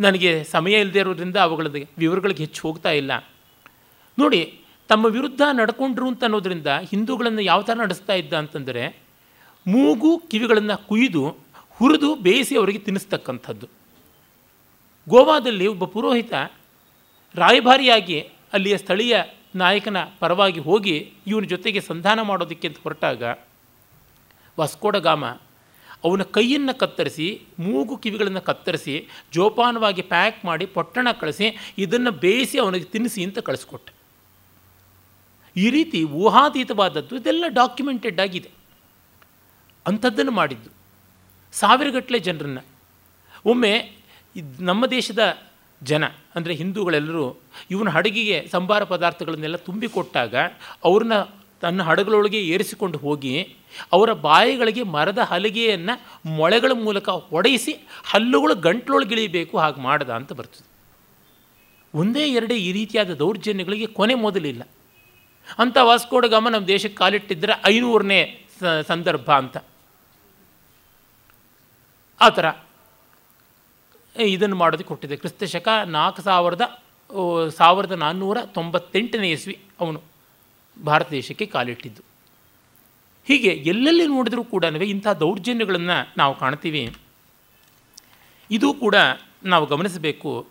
ನನಗೆ 0.00 0.44
ಸಮಯ 0.44 0.72
ಇಲ್ಲದೆ 0.72 0.98
ಇರೋದ್ರಿಂದ 0.98 1.36
ಅವುಗಳ 1.36 1.66
ವಿವರಗಳಿಗೆ 1.98 2.42
ಹೆಚ್ಚು 2.42 2.62
ಹೋಗ್ತಾ 2.62 2.90
ಇಲ್ಲ. 2.90 3.28
ನೋಡಿ 4.18 4.60
ತಮ್ಮ 4.90 5.04
ವಿರುದ್ಧ 5.06 5.42
ನಡ್ಕೊಂಡ್ರು 5.52 6.08
ಅಂತ 6.08 6.24
ಅನ್ನೋದ್ರಿಂದ 6.24 6.66
ಹಿಂದೂಗಳನ್ನು 6.66 7.42
ಯಾವ 7.42 7.62
ಥರ 7.62 7.74
ನಡೆಸ್ತಾ 7.74 8.14
ಇದ್ದ 8.14 8.34
ಅಂತಂದರೆ 8.34 8.84
ಮೂಗು 9.66 10.18
ಕಿವಿಗಳನ್ನು 10.18 10.86
ಕುಯ್ದು 10.88 11.22
ಹುರಿದು 11.70 12.14
ಬೇಯಿಸಿ 12.14 12.56
ಅವರಿಗೆ 12.56 12.78
ತಿನ್ನಿಸ್ತಕ್ಕಂಥದ್ದು. 12.78 13.66
ಗೋವಾದಲ್ಲಿ 15.08 15.66
ಒಬ್ಬ 15.66 15.84
ಪುರೋಹಿತ 15.84 16.32
ರಾಯಭಾರಿಯಾಗಿ 17.34 18.20
ಅಲ್ಲಿಯ 18.52 18.76
ಸ್ಥಳೀಯ 18.76 19.16
ನಾಯಕನ 19.54 19.96
ಪರವಾಗಿ 20.18 20.60
ಹೋಗಿ 20.60 21.12
ಇವನ 21.26 21.44
ಜೊತೆಗೆ 21.44 21.80
ಸಂಧಾನ 21.80 22.22
ಮಾಡೋದಕ್ಕೆ 22.22 22.68
ಅಂತ 22.68 22.78
ಹೊರಟಾಗ 22.82 23.22
ವಾಸ್ಕೋಡಗಾಮ 24.58 25.24
ಅವನ 26.04 26.22
ಕೈಯನ್ನು 26.22 26.78
ಕತ್ತರಿಸಿ, 26.78 27.42
ಮೂಗು 27.58 27.96
ಕಿವಿಗಳನ್ನು 27.96 28.40
ಕತ್ತರಿಸಿ 28.40 29.08
ಜೋಪಾನವಾಗಿ 29.32 30.02
ಪ್ಯಾಕ್ 30.02 30.44
ಮಾಡಿ, 30.44 30.66
ಪೊಟ್ಟಣ 30.66 31.08
ಕಳಿಸಿ, 31.20 31.74
ಇದನ್ನು 31.78 32.10
ಬೇಯಿಸಿ 32.12 32.58
ಅವನಿಗೆ 32.58 32.84
ತಿನ್ನಿಸಿ 32.84 33.24
ಅಂತ 33.24 33.38
ಕಳಿಸ್ಕೊಟ್ಟೆ. 33.38 33.95
ಈ 35.56 35.70
ರೀತಿ 35.70 36.04
ಊಹಾತೀತವಾದದ್ದು 36.04 37.16
ಇದೆಲ್ಲ 37.16 37.44
ಡಾಕ್ಯುಮೆಂಟೆಡ್ 37.48 38.20
ಆಗಿದೆ. 38.20 38.50
ಅಂಥದ್ದನ್ನು 39.86 40.32
ಮಾಡಿದ್ದು. 40.32 40.70
ಸಾವಿರಗಟ್ಟಲೆ 41.52 42.18
ಜನರನ್ನು. 42.18 42.62
ಒಮ್ಮೆ 43.44 43.72
ನಮ್ಮ 44.60 44.86
ದೇಶದ 44.86 45.22
ಜನ, 45.82 46.04
ಅಂದರೆ 46.36 46.54
ಹಿಂದೂಗಳೆಲ್ಲರೂ 46.54 47.40
ಇವನ 47.70 47.88
ಹಡಗಿಗೆ 47.88 48.48
ಸಂಬಾರ 48.52 48.84
ಪದಾರ್ಥಗಳನ್ನೆಲ್ಲ 48.84 49.56
ತುಂಬಿಕೊಟ್ಟಾಗ 49.56 50.34
ಅವ್ರನ್ನ 50.84 51.16
ತನ್ನ 51.60 51.82
ಹಡಗಳೊಳಗೆ 51.82 52.40
ಏರಿಸಿಕೊಂಡು 52.46 52.98
ಹೋಗಿ 52.98 53.56
ಅವರ 53.92 54.12
ಬಾಯಿಗಳಿಗೆ 54.12 54.82
ಮರದ 54.82 55.18
ಹಲಿಗೆಯನ್ನು 55.18 55.94
ಮೊಳೆಗಳ 56.36 56.72
ಮೂಲಕ 56.72 57.08
ಹೊಡೆಯಿಸಿ 57.08 57.72
ಹಲ್ಲುಗಳು 58.04 58.54
ಗಂಟ್ಲೊಳಗಿಳಿಬೇಕು 58.54 59.58
ಹಾಗೆ 59.58 59.80
ಮಾಡದ 59.80 60.10
ಅಂತ 60.10 60.32
ಬರ್ತದೆ. 60.32 60.66
ಒಂದೇ 61.94 62.24
ಎರಡೇ 62.32 62.56
ಈ 62.56 62.72
ರೀತಿಯಾದ 62.72 63.14
ದೌರ್ಜನ್ಯಗಳಿಗೆ 63.14 63.86
ಕೊನೆ 63.86 64.14
ಮೊದಲಿಲ್ಲ. 64.14 64.62
ಅಂಥ 65.58 65.76
ವಾಸ್ಕೋಡಗಾಮ 65.82 66.48
ನಮ್ಮ 66.48 66.66
ದೇಶಕ್ಕೆ 66.66 66.96
ಕಾಲಿಟ್ಟಿದ್ದರೆ 66.98 67.60
ಐನೂರನೇ 67.66 68.46
ಸಂದರ್ಭ 68.86 69.30
ಅಂತ. 69.30 69.56
ಆ 72.20 72.28
ಥರ. 72.28 72.44
ಇದನ್ನು 74.20 74.56
ಮಾಡೋದಕ್ಕೆ 74.56 74.88
ಕೊಟ್ಟಿದೆ. 74.88 75.16
ಕ್ರಿಸ್ತ 75.16 75.44
ಶಕ 75.44 75.68
ನಾಲ್ಕು 75.86 76.22
ಸಾವಿರದ 76.22 76.82
ಸಾವಿರದ 77.48 77.92
ನಾನ್ನೂರ 77.92 78.38
ತೊಂಬತ್ತೆಂಟನೇ 78.40 79.30
ಇಸ್ವಿ 79.30 79.60
ಅವನು 79.80 80.02
ಭಾರತ 80.84 81.10
ದೇಶಕ್ಕೆ 81.10 81.46
ಕಾಲಿಟ್ಟಿದ್ದು. 81.46 82.02
ಹೀಗೆ 83.28 83.48
ಎಲ್ಲೆಲ್ಲಿ 83.48 84.06
ನೋಡಿದರೂ 84.06 84.44
ಕೂಡ 84.44 84.64
ಇಂಥ 84.64 85.06
ದೌರ್ಜನ್ಯಗಳನ್ನು 85.06 86.12
ನಾವು 86.16 86.38
ಕಾಣ್ತೀವಿ. 86.38 86.96
ಇದು 88.50 88.74
ಕೂಡ 88.74 88.94
ನಾವು 89.44 89.66
ಗಮನಿಸಬೇಕು. 89.66 90.48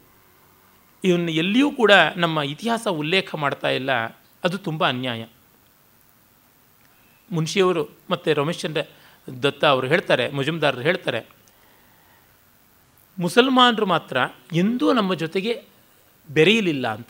ಇವನ್ನ 1.03 1.29
ಎಲ್ಲಿಯೂ 1.29 1.71
ಕೂಡ 1.71 1.91
ನಮ್ಮ 2.15 2.41
ಇತಿಹಾಸ 2.41 2.87
ಉಲ್ಲೇಖ 2.87 3.35
ಮಾಡ್ತಾ 3.35 3.69
ಇಲ್ಲ. 3.69 3.89
ಅದು 4.45 4.57
ತುಂಬ 4.57 4.87
ಅನ್ಯಾಯ. 4.87 5.23
ಮುನ್ಷಿಯವರು 7.31 7.83
ಮತ್ತು 8.09 8.33
ರಮೇಶ್ಚಂದ್ರ 8.33 8.81
ದತ್ತ 9.43 9.65
ಅವರು 9.65 9.87
ಹೇಳ್ತಾರೆ, 9.87 10.25
ಮುಜುಮ್ದಾರರು 10.29 10.81
ಹೇಳ್ತಾರೆ, 10.81 11.21
ಮುಸಲ್ಮಾನರು 13.19 13.85
ಮಾತ್ರ 13.85 14.17
ಎಂದೂ 14.53 14.93
ನಮ್ಮ 14.93 15.13
ಜೊತೆಗೆ 15.13 15.53
ಬೆರೆಯಲಿಲ್ಲ 16.29 16.87
ಅಂತ. 16.87 17.09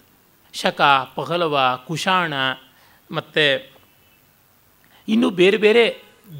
ಶಕ, 0.54 0.82
ಪಹಲವ, 1.16 1.84
ಕುಶಾಣ 1.88 2.34
ಮತ್ತು 3.12 3.72
ಇನ್ನೂ 5.08 5.30
ಬೇರೆ 5.30 5.58
ಬೇರೆ 5.58 5.84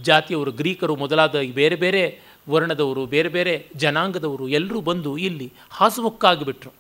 ಜಾತಿಯವರು, 0.02 0.52
ಗ್ರೀಕರು 0.52 0.96
ಮೊದಲಾದ 0.96 1.36
ಬೇರೆ 1.54 1.76
ಬೇರೆ 1.76 2.04
ವರ್ಣದವರು, 2.50 3.06
ಬೇರೆ 3.06 3.30
ಬೇರೆ 3.30 3.54
ಜನಾಂಗದವರು 3.76 4.48
ಎಲ್ಲರೂ 4.48 4.82
ಬಂದು 4.82 5.18
ಇಲ್ಲಿ 5.18 5.54
ಹಾಸುಮುಕ್ಕಾಗಿಬಿಟ್ರು 5.70 6.72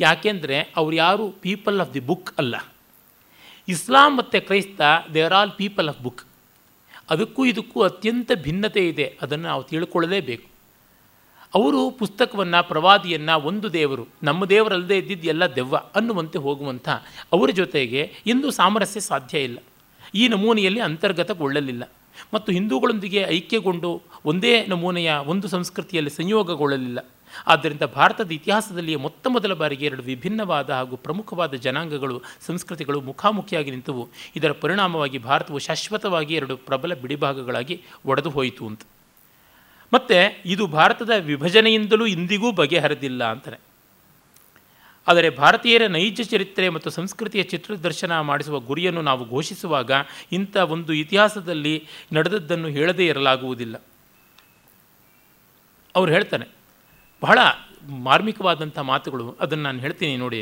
ಯಾಕೆಂದರೆ 0.00 0.56
ಅವ್ರು 0.76 0.96
ಯಾರು 0.96 1.30
ಪೀಪಲ್ 1.30 1.80
ಆಫ್ 1.80 1.94
ದಿ 1.94 2.00
ಬುಕ್ 2.00 2.30
ಅಲ್ಲ. 2.38 2.56
ಇಸ್ಲಾಂ 3.68 4.16
ಮತ್ತು 4.16 4.46
ಕ್ರೈಸ್ತ 4.46 4.80
they 5.14 5.20
are 5.20 5.32
all 5.32 5.50
people 5.50 5.88
of 5.88 6.00
book 6.00 6.22
ಅದಕ್ಕೂ 7.10 7.44
ಇದಕ್ಕೂ 7.44 7.82
ಅತ್ಯಂತ 7.82 8.30
ಭಿನ್ನತೆ 8.34 8.88
ಇದೆ. 8.88 9.18
ಅದನ್ನು 9.22 9.48
ನಾವು 9.48 9.62
ತಿಳ್ಕೊಳ್ಳಲೇಬೇಕು. 9.62 10.48
ಅವರು 11.54 11.90
ಪುಸ್ತಕವನ್ನು, 11.90 12.68
ಪ್ರವಾದಿಯನ್ನು, 12.68 13.40
ಒಂದು 13.40 13.72
ದೇವರು, 13.72 14.06
ನಮ್ಮ 14.22 14.44
ದೇವರಲ್ಲದೆ 14.44 14.98
ಇದ್ದಿದ್ದು 14.98 15.28
ಎಲ್ಲ 15.28 15.54
ದೆವ್ವ 15.54 15.76
ಅನ್ನುವಂತೆ 15.76 16.38
ಹೋಗುವಂಥ 16.38 16.88
ಅವರ 17.32 17.50
ಜೊತೆಗೆ 17.50 18.12
ಇಂದು 18.26 18.50
ಸಾಮರಸ್ಯ 18.50 19.00
ಸಾಧ್ಯ 19.00 19.38
ಇಲ್ಲ. 19.38 19.58
ಈ 20.14 20.28
ನಮೂನೆಯಲ್ಲಿ 20.28 20.80
ಅಂತರ್ಗತಗೊಳ್ಳಲಿಲ್ಲ. 20.80 21.90
ಮತ್ತು 22.34 22.52
ಹಿಂದೂಗಳೊಂದಿಗೆ 22.52 23.26
ಐಕ್ಯಗೊಂಡು 23.28 24.02
ಒಂದೇ 24.24 24.66
ನಮೂನೆಯ 24.66 25.12
ಒಂದು 25.12 25.48
ಸಂಸ್ಕೃತಿಯಲ್ಲಿ 25.48 26.10
ಸಂಯೋಗಗೊಳ್ಳಲಿಲ್ಲ. 26.10 26.98
ಆದ್ದರಿಂದ 27.46 27.82
ಭಾರತದ 27.82 28.30
ಇತಿಹಾಸದಲ್ಲಿ 28.30 28.96
ಮೊತ್ತ 28.96 29.26
ಮೊದಲ 29.26 29.52
ಬಾರಿಗೆ 29.52 29.86
ಎರಡು 29.86 30.02
ವಿಭಿನ್ನವಾದ 30.02 30.70
ಹಾಗೂ 30.70 30.96
ಪ್ರಮುಖವಾದ 30.96 31.54
ಜನಾಂಗಗಳು, 31.54 32.22
ಸಂಸ್ಕೃತಿಗಳು 32.46 33.00
ಮುಖಾಮುಖಿಯಾಗಿ 33.00 33.70
ನಿಂತವು. 33.70 34.08
ಇದರ 34.36 34.52
ಪರಿಣಾಮವಾಗಿ 34.52 35.18
ಭಾರತವು 35.18 35.58
ಶಾಶ್ವತವಾಗಿ 35.58 36.34
ಎರಡು 36.34 36.56
ಪ್ರಬಲ 36.56 36.94
ಬಿಡಿಭಾಗಗಳಾಗಿ 36.94 37.82
ಒಡೆದು 38.06 38.30
ಹೋಯಿತು 38.30 38.66
ಅಂತ. 38.66 38.80
ಮತ್ತು 39.92 40.42
ಇದು 40.44 40.66
ಭಾರತದ 40.66 41.10
ವಿಭಜನೆಯಿಂದಲೂ 41.10 42.06
ಇಂದಿಗೂ 42.06 42.52
ಬಗೆಹರಿದಿಲ್ಲ 42.52 43.24
ಅಂತಾನೆ. 43.24 43.56
ಆದರೆ 45.08 45.30
ಭಾರತೀಯರ 45.30 45.86
ನೈಜ 45.86 46.20
ಚರಿತ್ರೆ 46.22 46.68
ಮತ್ತು 46.68 46.90
ಸಂಸ್ಕೃತಿಯ 46.90 47.42
ಚಿತ್ರದರ್ಶನ 47.42 48.20
ಮಾಡಿಸುವ 48.20 48.60
ಗುರಿಯನ್ನು 48.60 49.02
ನಾವು 49.02 49.30
ಘೋಷಿಸುವಾಗ 49.30 49.90
ಇಂಥ 50.32 50.56
ಒಂದು 50.56 50.92
ಇತಿಹಾಸದಲ್ಲಿ 50.92 51.86
ನಡೆದದ್ದನ್ನು 52.12 52.68
ಹೇಳದೇ 52.68 53.06
ಇರಲಾಗುವುದಿಲ್ಲ. 53.06 53.82
ಅವ್ರು 55.96 56.12
ಹೇಳ್ತಾನೆ 56.12 56.57
ಬಹಳ 57.22 57.38
ಮಾರ್ಮಿಕವಾದಂಥ 57.88 58.78
ಮಾತುಗಳು. 58.78 59.36
ಅದನ್ನು 59.40 59.64
ನಾನು 59.64 59.78
ಹೇಳ್ತೀನಿ 59.78 60.16
ನೋಡಿ. 60.16 60.40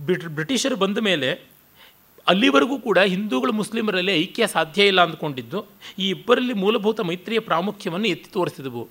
ಬ್ರಿಟ್, 0.00 0.26
ಬ್ರಿಟಿಷರು 0.26 0.76
ಬಂದ 0.76 0.98
ಮೇಲೆ 0.98 1.28
ಅಲ್ಲಿವರೆಗೂ 2.28 2.78
ಕೂಡ 2.78 2.98
ಹಿಂದೂಗಳು, 2.98 3.52
ಮುಸ್ಲಿಮರಲ್ಲಿ 3.52 4.22
ಐಕ್ಯ 4.22 4.46
ಸಾಧ್ಯ 4.46 4.86
ಇಲ್ಲ 4.86 5.00
ಅಂದ್ಕೊಂಡಿದ್ದು, 5.02 5.66
ಈ 5.98 6.08
ಇಬ್ಬರಲ್ಲಿ 6.08 6.52
ಮೂಲಭೂತ 6.52 7.00
ಮೈತ್ರಿಯ 7.00 7.38
ಪ್ರಾಮುಖ್ಯವನ್ನು 7.38 8.08
ಎತ್ತಿ 8.08 8.30
ತೋರಿಸಿದವು. 8.30 8.88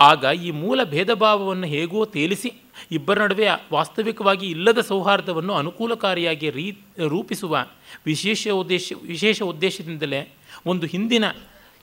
ಆಗ 0.00 0.24
ಈ 0.42 0.50
ಮೂಲ 0.50 0.84
ಭೇದ 0.84 1.14
ಭಾವವನ್ನು 1.14 1.66
ಹೇಗೋ 1.66 2.04
ತೇಲಿಸಿ, 2.04 2.50
ಇಬ್ಬರ 2.92 3.24
ನಡುವೆ 3.24 3.46
ವಾಸ್ತವಿಕವಾಗಿ 3.72 4.46
ಇಲ್ಲದ 4.46 4.80
ಸೌಹಾರ್ದವನ್ನು 4.80 5.54
ಅನುಕೂಲಕಾರಿಯಾಗಿ 5.54 6.50
ರೀ, 6.50 6.66
ರೂಪಿಸುವ 7.08 7.66
ವಿಶೇಷ 8.06 8.48
ಉದ್ದೇಶ, 8.48 8.92
ವಿಶೇಷ 9.02 9.42
ಉದ್ದೇಶದಿಂದಲೇ 9.42 10.34
ಒಂದು 10.66 10.86
ಹಿಂದಿನ 10.86 11.24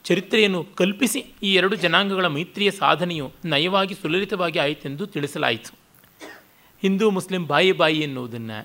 ಚರಿತ್ರೆಯನ್ನು 0.08 0.60
ಕಲ್ಪಿಸಿ 0.80 1.20
ಈ 1.48 1.50
ಎರಡು 1.58 1.76
ಜನಾಂಗಗಳ 1.84 2.26
ಮೈತ್ರಿಯ 2.34 2.70
ಸಾಧನೆಯು 2.80 3.26
ನಯವಾಗಿ 3.52 3.94
ಸುಲಲಿತವಾಗಿ 4.00 4.58
ಆಯಿತೆಂದು 4.64 5.04
ತಿಳಿಸಲಾಯಿತು. 5.14 5.72
ಹಿಂದೂ, 6.82 7.06
ಮುಸ್ಲಿಂ 7.18 7.42
ಬಾಯಿ 7.52 7.72
ಬಾಯಿ 7.80 8.00
ಎನ್ನುವುದನ್ನು 8.06 8.58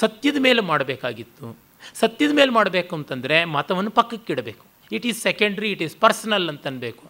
ಸತ್ಯದ 0.00 0.38
ಮೇಲೆ 0.46 0.62
ಮಾಡಬೇಕಾಗಿತ್ತು. 0.70 1.46
ಸತ್ಯದ 2.00 2.32
ಮೇಲೆ 2.38 2.52
ಮಾಡಬೇಕು 2.58 2.92
ಅಂತಂದರೆ 2.98 3.36
ಮತವನ್ನು 3.56 3.92
ಪಕ್ಕಕ್ಕಿಡಬೇಕು 3.98 4.64
it 4.96 5.06
is 5.10 5.20
secondary 5.28 5.68
it 5.74 5.82
is 5.86 5.96
personal 6.04 6.48
ಅಂತನಬೇಕು. 6.52 7.04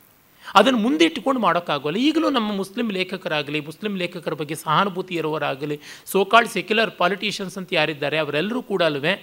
ಅದನ್ನು 0.59 0.81
ಮುಂದೆ 0.85 1.05
ಇಟ್ಟುಕೊಂಡು 1.09 1.41
ಮಾಡೋಕ್ಕಾಗೋಲ್ಲ. 1.47 1.99
ಈಗಲೂ 2.09 2.29
ನಮ್ಮ 2.37 2.51
ಮುಸ್ಲಿಂ 2.61 2.89
ಲೇಖಕರಾಗಲಿ, 2.99 3.59
ಮುಸ್ಲಿಂ 3.69 3.95
ಲೇಖಕರ 4.03 4.35
ಬಗ್ಗೆ 4.41 4.57
ಸಹಾನುಭೂತಿ 4.65 5.15
ಇರುವವರಾಗಲಿ 5.21 5.77
ಸೋಕಾಳ್ 6.13 6.49
ಸೆಕ್ಯುಲರ್ 6.57 6.93
ಪಾಲಿಟಿಷಿಯನ್ಸ್ 7.01 7.57
ಅಂತ 7.61 7.71
ಯಾರಿದ್ದಾರೆ, 7.79 8.19
ಅವರೆಲ್ಲರೂ 8.25 8.63
ಕೂಡ 8.71 8.83
ಅಲ್ವೇ 8.91 9.15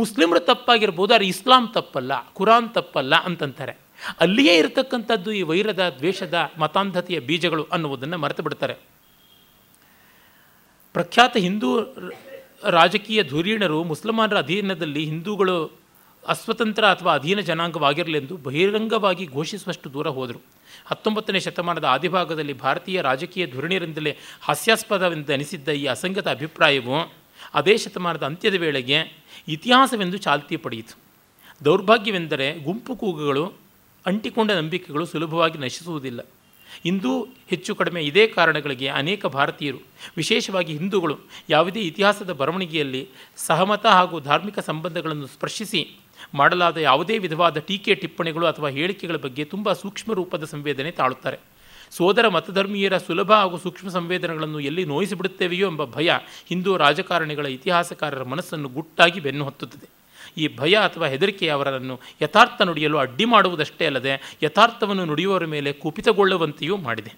ಮುಸ್ಲಿಮರು 0.00 0.40
ತಪ್ಪಾಗಿರ್ಬೋದು, 0.50 1.10
ಆದರೆ 1.14 1.28
ಇಸ್ಲಾಂ 1.34 1.64
ತಪ್ಪಲ್ಲ, 1.76 2.12
ಕುರಾನ್ 2.38 2.68
ತಪ್ಪಲ್ಲ 2.78 3.14
ಅಂತಂತಾರೆ. 3.28 3.74
ಅಲ್ಲಿಯೇ 4.20 4.56
ಇರತಕ್ಕಂಥದ್ದು 4.56 5.32
ಈ 5.32 5.42
ವೈರದ 5.42 5.94
ದ್ವೇಷದ 5.98 6.50
ಮತಾಂಧತೆಯ 6.58 7.20
ಬೀಜಗಳು 7.20 7.62
ಅನ್ನುವುದನ್ನು 7.62 8.18
ಮರೆತು 8.18 8.42
ಬಿಡ್ತಾರೆ. 8.42 8.74
ಪ್ರಖ್ಯಾತ 10.92 11.36
ಹಿಂದೂ 11.36 11.80
ರಾಜಕೀಯ 12.68 13.22
ಧುರೀಣರು 13.22 13.84
ಮುಸಲ್ಮಾನರ 13.84 14.38
ಅಧೀನದಲ್ಲಿ 14.38 15.04
ಹಿಂದೂಗಳು 15.04 15.80
ಅಸ್ವತಂತ್ರ 16.26 16.84
ಅಥವಾ 16.84 17.14
ಅಧೀನ 17.14 17.40
ಜನಾಂಗವಾಗಿರಲೆಂದು 17.40 18.36
ಬಹಿರಂಗವಾಗಿ 18.36 19.26
ಘೋಷಿಸುವಷ್ಟು 19.26 19.92
ದೂರ 19.92 20.08
ಹೋದರು. 20.08 20.40
ಹತ್ತೊಂಬತ್ತನೇ 20.86 21.40
ಶತಮಾನದ 21.40 21.84
ಆದಿಭಾಗದಲ್ಲಿ 21.84 22.52
ಭಾರತೀಯ 22.52 23.00
ರಾಜಕೀಯ 23.00 23.46
ಧುರಣಿಯರಿಂದಲೇ 23.46 24.16
ಹಾಸ್ಯಾಸ್ಪದವೆಂದು 24.40 25.32
ಅನಿಸಿದ್ದ 25.32 25.68
ಈ 25.68 25.86
ಅಸಂಗತ 25.86 26.28
ಅಭಿಪ್ರಾಯವು 26.28 27.12
ಅದೇ 27.54 27.76
ಶತಮಾನದ 27.76 28.22
ಅಂತ್ಯದ 28.22 28.54
ವೇಳೆಗೆ 28.54 28.98
ಇತಿಹಾಸವೆಂದು 29.48 30.16
ಚಾಲ್ತಿ 30.16 30.56
ಪಡೆಯಿತು. 30.56 30.98
ದೌರ್ಭಾಗ್ಯವೆಂದರೆ 31.64 32.58
ಗುಂಪು 32.58 32.96
ಕೂಗುಗಳು 32.96 33.52
ಅಂಟಿಕೊಂಡ 34.06 34.50
ನಂಬಿಕೆಗಳು 34.50 35.06
ಸುಲಭವಾಗಿ 35.06 35.58
ನಶಿಸುವುದಿಲ್ಲ. 35.58 36.20
ಇಂದೂ 36.84 37.28
ಹೆಚ್ಚು 37.50 37.74
ಕಡಿಮೆ 37.74 38.02
ಇದೇ 38.02 38.26
ಕಾರಣಗಳಿಗೆ 38.26 38.88
ಅನೇಕ 38.88 39.26
ಭಾರತೀಯರು, 39.26 39.78
ವಿಶೇಷವಾಗಿ 40.16 40.76
ಹಿಂದೂಗಳು, 40.76 41.18
ಯಾವುದೇ 41.48 41.80
ಇತಿಹಾಸದ 41.80 42.32
ಬರವಣಿಗೆಯಲ್ಲಿ 42.32 43.08
ಸಹಮತ 43.36 43.86
ಹಾಗೂ 43.86 44.20
ಧಾರ್ಮಿಕ 44.20 44.58
ಸಂಬಂಧಗಳನ್ನು 44.58 45.26
ಸ್ಪರ್ಶಿಸಿ 45.26 45.98
ಮಾಡಲಾದ 46.34 46.76
ಯಾವುದೇ 46.76 47.18
ವಿಧವಾದ 47.18 47.58
ಟೀಕೆ, 47.58 47.94
ಟಿಪ್ಪಣಿಗಳು 47.94 48.46
ಅಥವಾ 48.46 48.68
ಹೇಳಿಕೆಗಳ 48.68 49.16
ಬಗ್ಗೆ 49.16 49.44
ತುಂಬ 49.44 49.72
ಸೂಕ್ಷ್ಮ 49.72 50.12
ರೂಪದ 50.12 50.44
ಸಂವೇದನೆ 50.44 50.90
ತಾಳುತ್ತಾರೆ. 50.90 51.38
ಸೋದರ 51.90 52.28
ಮತಧರ್ಮೀಯರ 52.28 52.98
ಸುಲಭ 52.98 53.32
ಹಾಗೂ 53.32 53.58
ಸೂಕ್ಷ್ಮ 53.58 53.88
ಸಂವೇದನೆಗಳನ್ನು 53.88 54.60
ಎಲ್ಲಿ 54.60 54.84
ನೋಯಿಸಿಬಿಡುತ್ತೇವೆಯೋ 54.84 55.70
ಎಂಬ 55.70 55.84
ಭಯ 55.84 56.10
ಹಿಂದೂ 56.46 56.76
ರಾಜಕಾರಣಿಗಳ 56.76 57.46
ಇತಿಹಾಸಕಾರರ 57.46 58.22
ಮನಸ್ಸನ್ನು 58.22 58.68
ಗುಟ್ಟಾಗಿ 58.68 59.20
ಬೆನ್ನು 59.20 59.44
ಹತ್ತುತ್ತದೆ. 59.44 59.99
ಈ 60.36 60.56
ಭಯ 60.56 60.74
ಅಥವಾ 60.74 61.06
ಹೆದರಿಕೆ 61.06 61.48
ಅವರನ್ನು 61.48 62.00
ಯಥಾರ್ಥ 62.22 62.62
ನುಡಿಯಲು 62.62 62.98
ಅಡ್ಡಿ 62.98 63.24
ಮಾಡುವುದಷ್ಟೇ 63.24 63.86
ಅಲ್ಲದೆ 63.86 64.36
ಯಥಾರ್ಥವನ್ನು 64.42 65.04
ನುಡಿಯುವವರ 65.04 65.44
ಮೇಲೆ 65.44 65.72
ಕುಪಿತಗೊಳ್ಳುವಂತೆಯೂ 65.72 66.76
ಮಾಡಿದೆ. 66.76 67.12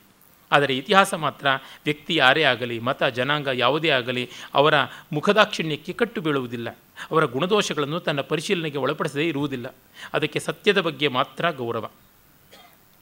ಆದರೆ 0.52 0.76
ಇತಿಹಾಸ 0.76 1.14
ಮಾತ್ರ 1.14 1.46
ವ್ಯಕ್ತಿ 1.84 2.14
ಯಾರೇ 2.14 2.42
ಆಗಲಿ, 2.42 2.78
ಮತ, 2.78 3.04
ಜನಾಂಗ 3.04 3.48
ಯಾವುದೇ 3.52 3.88
ಆಗಲಿ 3.88 4.30
ಅವರ 4.54 4.74
ಮುಖದಾಕ್ಷಿಣ್ಯಕ್ಕೆ 5.12 5.92
ಕಟ್ಟು 5.92 6.20
ಬೀಳುವುದಿಲ್ಲ. 6.20 6.70
ಅವರ 7.10 7.24
ಗುಣದೋಷಗಳನ್ನು 7.24 8.00
ತನ್ನ 8.00 8.20
ಪರಿಶೀಲನೆಗೆ 8.20 8.78
ಒಳಪಡಿಸದೇ 8.78 9.28
ಇರುವುದಿಲ್ಲ. 9.28 9.74
ಅದಕ್ಕೆ 10.12 10.38
ಸತ್ಯದ 10.38 10.80
ಬಗ್ಗೆ 10.80 11.08
ಮಾತ್ರ 11.08 11.50
ಗೌರವ. 11.50 11.90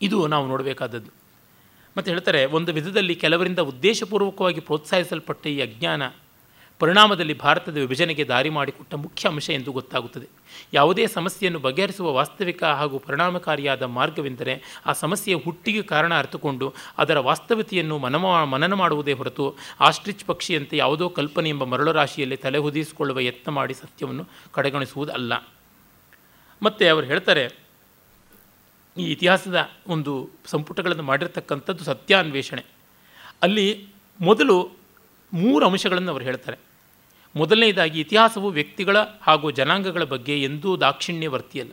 ಇದು 0.03 0.27
ನಾವು 0.27 0.47
ನೋಡಬೇಕಾದದ್ದು. 0.47 1.11
ಮತ್ತು 1.97 2.11
ಹೇಳ್ತಾರೆ, 2.11 2.45
ಒಂದು 2.45 2.73
ವಿಧದಲ್ಲಿ 2.73 3.15
ಕೆಲವರಿಂದ 3.15 3.59
ಉದ್ದೇಶಪೂರ್ವಕವಾಗಿ 3.59 4.61
ಪ್ರೋತ್ಸಾಹಿಸಲ್ಪಟ್ಟ 4.61 5.47
ಈ 5.47 5.61
ಅಜ್ಞಾನ 5.61 6.03
ಪರಿಣಾಮದಲ್ಲಿ 6.81 7.35
ಭಾರತದ 7.39 7.77
ವಿಭಜನೆಗೆ 7.77 8.25
ದಾರಿ 8.25 8.51
ಮಾಡಿಕೊಟ್ಟ 8.51 8.95
ಮುಖ್ಯ 8.95 9.29
ಅಂಶ 9.29 9.51
ಎಂದು 9.51 9.73
ಗೊತ್ತಾಗುತ್ತದೆ. 9.73 10.29
ಯಾವುದೇ 10.73 11.07
ಸಮಸ್ಯೆಯನ್ನು 11.07 11.59
ಬಗೆಹರಿಸುವ 11.59 12.13
ವಾಸ್ತವಿಕ 12.13 12.65
ಹಾಗೂ 12.65 12.99
ಪರಿಣಾಮಕಾರಿಯಾದ 12.99 13.83
ಮಾರ್ಗವೆಂದರೆ 13.83 14.81
ಆ 14.87 14.93
ಸಮಸ್ಯೆಯ 14.93 15.37
ಹುಟ್ಟಿಗೆ 15.45 15.83
ಕಾರಣ 15.83 16.19
ಅರ್ಥಕೊಂಡು 16.19 16.75
ಅದರ 16.99 17.19
ವಾಸ್ತವತೆಯನ್ನು 17.19 17.99
ಮನಮ, 17.99 18.45
ಮನನ 18.45 18.75
ಮಾಡುವುದೇ 18.75 19.13
ಹೊರತು 19.13 19.57
ಆಸ್ಟ್ರಿಚ್ 19.81 20.25
ಪಕ್ಷಿಯಂತೆ 20.25 20.77
ಯಾವುದೋ 20.77 21.09
ಕಲ್ಪನೆ 21.09 21.49
ಎಂಬ 21.49 21.65
ಮರಳು 21.65 21.93
ರಾಶಿಯಲ್ಲಿ 21.93 22.37
ತಲೆ 22.37 22.59
ಹುದಿಸಿಕೊಳ್ಳುವ 22.59 23.21
ಯತ್ನ 23.21 23.53
ಮಾಡಿ 23.53 23.75
ಸತ್ಯವನ್ನು 23.75 24.27
ಕಡೆಗಣಿಸುವುದಲ್ಲ. 24.53 25.33
ಮತ್ತು 26.63 26.93
ಅವರು 26.93 27.07
ಹೇಳ್ತಾರೆ, 27.07 27.45
ಈ 28.99 29.13
ಇತಿಹಾಸದ 29.13 29.71
ಒಂದು 29.87 30.31
ಸಂಪುಟಗಳನ್ನು 30.47 31.03
ಮಾಡಿರ್ತಕ್ಕಂಥದ್ದು 31.03 31.85
ಸತ್ಯಾನ್ವೇಷಣೆ. 31.85 32.65
ಅಲ್ಲಿ 33.43 33.87
ಮೊದಲು 34.21 34.71
ಮೂರು 35.33 35.67
ಅಂಶಗಳನ್ನು 35.67 36.11
ಅವರು 36.11 36.25
ಹೇಳ್ತಾರೆ. 36.25 36.70
ಮೊದಲನೆಯದಾಗಿ 37.37 38.01
ಇತಿಹಾಸವು 38.01 38.49
ವ್ಯಕ್ತಿಗಳ 38.49 38.97
ಹಾಗೂ 39.23 39.51
ಜನಾಂಗಗಳ 39.51 40.05
ಬಗ್ಗೆ 40.05 40.43
ಎಂದೂ 40.43 40.77
ದಾಕ್ಷಿಣ್ಯ 40.77 41.29
ವರ್ತಿಯಲ್ಲ 41.29 41.71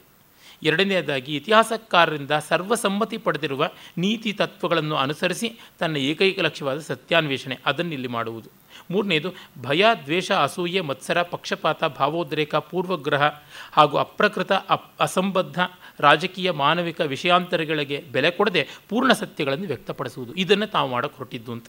ಎರಡನೆಯದಾಗಿ 0.64 1.36
ಇತಿಹಾಸಕಾರರಿಂದ 1.36 2.32
ಸರ್ವಸಮ್ಮತಿ 2.50 3.18
ಪಡೆದಿರುವ 3.18 3.70
ನೀತಿ 3.98 4.34
ತತ್ವಗಳನ್ನು 4.34 4.96
ಅನುಸರಿಸಿ 4.96 5.60
ತನ್ನ 5.80 5.98
ಏಕೈಕ 5.98 6.40
ಲಕ್ಷ್ಯವಾದ 6.40 6.80
ಸತ್ಯಾನ್ವೇಷಣೆ 6.80 7.60
ಅದನ್ನಿಲ್ಲಿ 7.66 8.08
ಮಾಡುವುದು. 8.08 8.50
ಮೂರನೇದು, 8.92 9.30
ಭಯ, 9.62 9.86
ದ್ವೇಷ, 10.06 10.32
ಅಸೂಯೆ, 10.32 10.82
ಮತ್ಸರ, 10.82 11.22
ಪಕ್ಷಪಾತ, 11.22 11.84
ಭಾವೋದ್ರೇಕ, 11.84 12.56
ಪೂರ್ವಗ್ರಹ 12.56 13.24
ಹಾಗೂ 13.72 13.98
ಅಪ್ರಕೃತ, 13.98 14.52
ಅಪ್, 14.52 14.94
ಅಸಂಬದ್ಧ, 15.00 15.60
ರಾಜಕೀಯ, 16.00 16.52
ಮಾನವಿಕ 16.52 17.02
ವಿಷಯಾಂತರಗಳಿಗೆ 17.02 18.04
ಬೆಲೆ 18.12 18.32
ಕೊಡದೆ 18.32 18.68
ಪೂರ್ಣ 18.90 19.14
ಸತ್ಯಗಳನ್ನು 19.14 19.68
ವ್ಯಕ್ತಪಡಿಸುವುದು. 19.68 20.36
ಇದನ್ನು 20.36 20.68
ತಾವು 20.68 20.92
ಮಾಡೋಕ್ಕೆ 20.92 21.18
ಹೊರಟಿದ್ದು 21.18 21.52
ಅಂತ. 21.52 21.66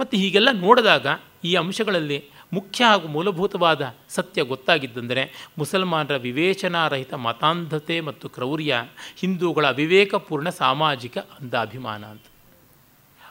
ಮತ್ತು 0.00 0.16
ಹೀಗೆಲ್ಲ 0.16 0.48
ನೋಡಿದಾಗ 0.52 1.06
ಈ 1.46 1.54
ಅಂಶಗಳಲ್ಲಿ 1.54 2.18
ಮುಖ್ಯ 2.52 2.84
ಹಾಗೂ 2.84 3.06
ಮೂಲಭೂತವಾದ 3.08 3.82
ಸತ್ಯ 4.08 4.42
ಗೊತ್ತಾಗಿದ್ದಂದರೆ 4.42 5.22
ಮುಸಲ್ಮಾನರ 5.58 6.16
ವಿವೇಚನಾರಹಿತ 6.16 7.14
ಮತಾಂಧತೆ 7.14 7.96
ಮತ್ತು 8.00 8.26
ಕ್ರೌರ್ಯ, 8.28 8.72
ಹಿಂದೂಗಳ 9.16 9.70
ವಿವೇಕಪೂರ್ಣ 9.70 10.48
ಸಾಮಾಜಿಕ 10.62 11.18
ಅಂಧಾಭಿಮಾನ 11.18 12.04
ಅಂತ. 12.04 12.26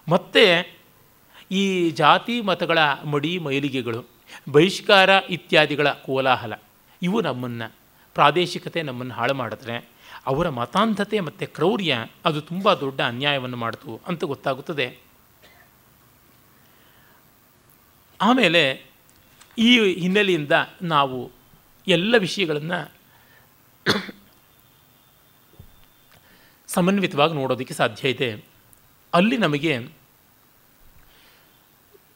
ಮತ್ತು 0.10 0.44
ಈ 1.52 1.64
ಜಾತಿ 1.92 2.36
ಮತಗಳ 2.42 2.80
ಮಡಿ 3.14 3.32
ಮೈಲಿಗೆಗಳು, 3.38 4.02
ಬಹಿಷ್ಕಾರ 4.52 5.10
ಇತ್ಯಾದಿಗಳ 5.30 5.90
ಕೋಲಾಹಲ, 6.06 6.54
ಇವು 7.02 7.22
ನಮ್ಮನ್ನು 7.22 7.68
ಪ್ರಾದೇಶಿಕತೆ 8.16 8.82
ನಮ್ಮನ್ನು 8.82 9.14
ಹಾಳು 9.14 9.34
ಮಾಡಿದ್ರೆ 9.34 9.76
ಅವರ 10.26 10.50
ಮತಾಂಧತೆ 10.50 11.18
ಮತ್ತು 11.20 11.46
ಕ್ರೌರ್ಯ 11.56 11.96
ಅದು 12.26 12.40
ತುಂಬ 12.42 12.74
ದೊಡ್ಡ 12.74 13.00
ಅನ್ಯಾಯವನ್ನು 13.02 13.58
ಮಾಡಿತು 13.58 13.92
ಅಂತ 14.08 14.24
ಗೊತ್ತಾಗುತ್ತದೆ. 14.24 14.88
ಆಮೇಲೆ 18.22 18.86
ಈ 19.58 19.80
ಹಿನ್ನೆಲೆಯಿಂದ 19.80 20.52
ನಾವು 20.82 21.32
ಎಲ್ಲ 21.88 22.16
ವಿಷಯಗಳನ್ನು 22.18 22.92
ಸಮನ್ವಿತವಾಗಿ 26.68 27.34
ನೋಡೋದಕ್ಕೆ 27.34 27.74
ಸಾಧ್ಯ 27.74 28.10
ಇದೆ. 28.10 28.46
ಅಲ್ಲಿ 29.14 29.38
ನಮಗೆ 29.38 29.80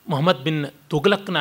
ಮೊಹಮ್ಮದ್ 0.09 0.43
ಬಿನ್ 0.43 0.65
ತುಗ್ಲಕ್ನ 0.89 1.37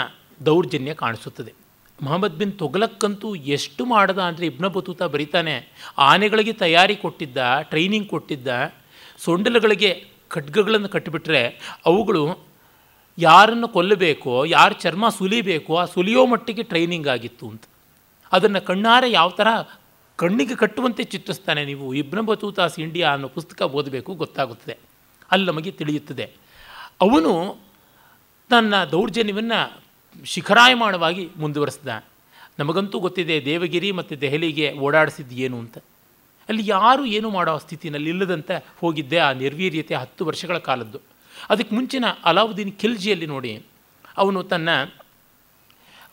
ದೌರ್ಜನ್ಯ 0.47 0.95
ಕಾಣಿಸುತ್ತದೆ. 0.95 1.55
ಮೊಹಮ್ಮದ್ 2.03 2.39
ಬಿನ್ 2.39 2.59
ತೊಗಲಕ್ಕಂತೂ 2.59 3.35
ಎಷ್ಟು 3.35 3.85
ಮಾಡದ 3.85 4.19
ಅಂದರೆ 4.19 4.47
ಇಬ್ನ 4.47 4.67
ಬತೂತ 4.67 5.03
ಬರೀತಾನೆ. 5.03 5.73
ಆನೆಗಳಿಗೆ 5.99 6.53
ತಯಾರಿ 6.53 6.97
ಕೊಟ್ಟಿದ್ದ 6.97 7.61
ಟ್ರೈನಿಂಗ್ 7.63 8.09
ಕೊಟ್ಟಿದ್ದ, 8.09 8.75
ಸೊಂಡಲಗಳಿಗೆ 9.19 10.05
ಖಡ್ಗಗಳನ್ನು 10.29 10.89
ಕಟ್ಟಿಬಿಟ್ರೆ 10.89 11.49
ಅವುಗಳು 11.87 12.48
ಯಾರನ್ನು 13.19 13.69
ಕೊಲ್ಲಬೇಕೋ, 13.69 14.45
ಯಾರು 14.45 14.75
ಚರ್ಮ 14.75 15.09
ಸುಲಿಬೇಕೋ, 15.09 15.77
ಆ 15.77 15.85
ಸುಲಿಯೋ 15.85 16.27
ಮಟ್ಟಿಗೆ 16.27 16.63
ಟ್ರೈನಿಂಗ್ 16.63 17.09
ಆಗಿತ್ತು 17.09 17.49
ಅಂತ. 17.49 17.63
ಅದನ್ನು 18.33 18.61
ಕಣ್ಣಾರೆ 18.61 19.11
ಯಾವ 19.11 19.29
ಥರ 19.29 19.47
ಕಣ್ಣಿಗೆ 20.17 20.55
ಕಟ್ಟುವಂತೆ 20.55 21.05
ಚಿತ್ರಿಸ್ತಾನೆ 21.05 21.65
ನೀವು. 21.65 21.95
ಬತೂತಾಸ್ 22.23 22.81
ಇಂಡಿಯಾ 22.81 23.13
ಅನ್ನೋ 23.13 23.29
ಪುಸ್ತಕ 23.29 23.63
ಓದಬೇಕು, 23.63 24.15
ಗೊತ್ತಾಗುತ್ತದೆ. 24.15 24.77
ಅಲ್ಲಿ 25.31 25.47
ನಮಗೆ 25.47 25.71
ತಿಳಿಯುತ್ತದೆ. 25.71 26.31
ಅವನು 27.01 27.57
ತನ್ನ 28.51 28.85
ದೌರ್ಜನ್ಯವನ್ನು 28.85 29.83
ಶಿಖರಾಯಮಾಣವಾಗಿ 30.25 31.29
ಮುಂದುವರೆಸಿದ 31.37 32.05
ನಮಗಂತೂ 32.59 32.99
ಗೊತ್ತಿದೆ, 32.99 33.45
ದೇವಗಿರಿ 33.45 33.93
ಮತ್ತು 33.93 34.21
ದೆಹಲಿಗೆ 34.21 34.73
ಓಡಾಡಿಸಿದ್ದು 34.73 35.35
ಏನು 35.35 35.59
ಅಂತ. 35.59 35.79
ಅಲ್ಲಿ 36.49 36.63
ಯಾರೂ 36.67 37.05
ಏನು 37.05 37.31
ಮಾಡೋ 37.31 37.59
ಸ್ಥಿತಿನಲ್ಲಿ 37.59 38.11
ಇಲ್ಲದಂತೆ 38.11 38.65
ಹೋಗಿದ್ದೆ 38.81 39.19
ಆ 39.19 39.33
ನಿರ್ವೀರ್ಯತೆ 39.33 39.95
ಹತ್ತು 39.95 40.25
ವರ್ಷಗಳ 40.25 40.59
ಕಾಲದ್ದು. 40.59 40.99
ಅದಕ್ಕೆ 41.51 41.75
ಮುಂಚಿನ 41.75 42.05
ಅಲಾವುದ್ದೀನ್ 42.25 42.73
ಖಿಲ್ಜಿಯಲ್ಲಿ 42.81 43.27
ನೋಡಿ, 43.27 43.63
ಅವನು 44.17 44.43
ತನ್ನ 44.43 44.69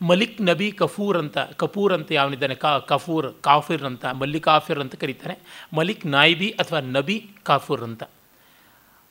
ಮಲಿಕ್ 0.02 0.40
ನಬಿ 0.42 0.72
ಕಫೂರ್ 0.72 1.18
ಅಂತ, 1.18 1.38
ಕಪೂರ್ 1.38 1.92
ಅಂತ 1.92 2.12
ಯಾವನಿದ್ದಾನೆ, 2.12 2.54
ಕಾ, 2.54 2.78
ಕಫೂರ್, 2.78 3.34
ಕಾಫಿರ್ 3.40 3.84
ಅಂತ 3.84 4.04
ಮಲ್ಲಿಕಾಫಿರ್ 4.04 4.80
ಅಂತ 4.80 4.94
ಕರೀತಾರೆ. 4.94 5.38
ಮಲಿಕ್ 5.76 6.06
ನಾಯ್ಬಿ 6.06 6.50
ಅಥವಾ 6.50 6.80
ನಬಿ 6.80 7.30
ಕಾಫೂರ್ 7.42 7.82
ಅಂತ. 7.82 8.02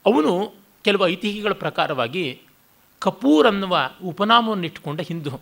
ಅವನು 0.06 0.54
ಕೆಲವು 0.84 1.08
ಐತಿಹ್ಯಗಳ 1.08 1.54
ಪ್ರಕಾರವಾಗಿ 1.54 2.42
ಕಪೂರ್ 3.00 3.48
ಅನ್ನುವ 3.48 3.78
ಉಪನಾಮವನ್ನು 4.04 4.66
ಇಟ್ಟುಕೊಂಡ 4.66 5.02
ಹಿಂದೂ. 5.02 5.42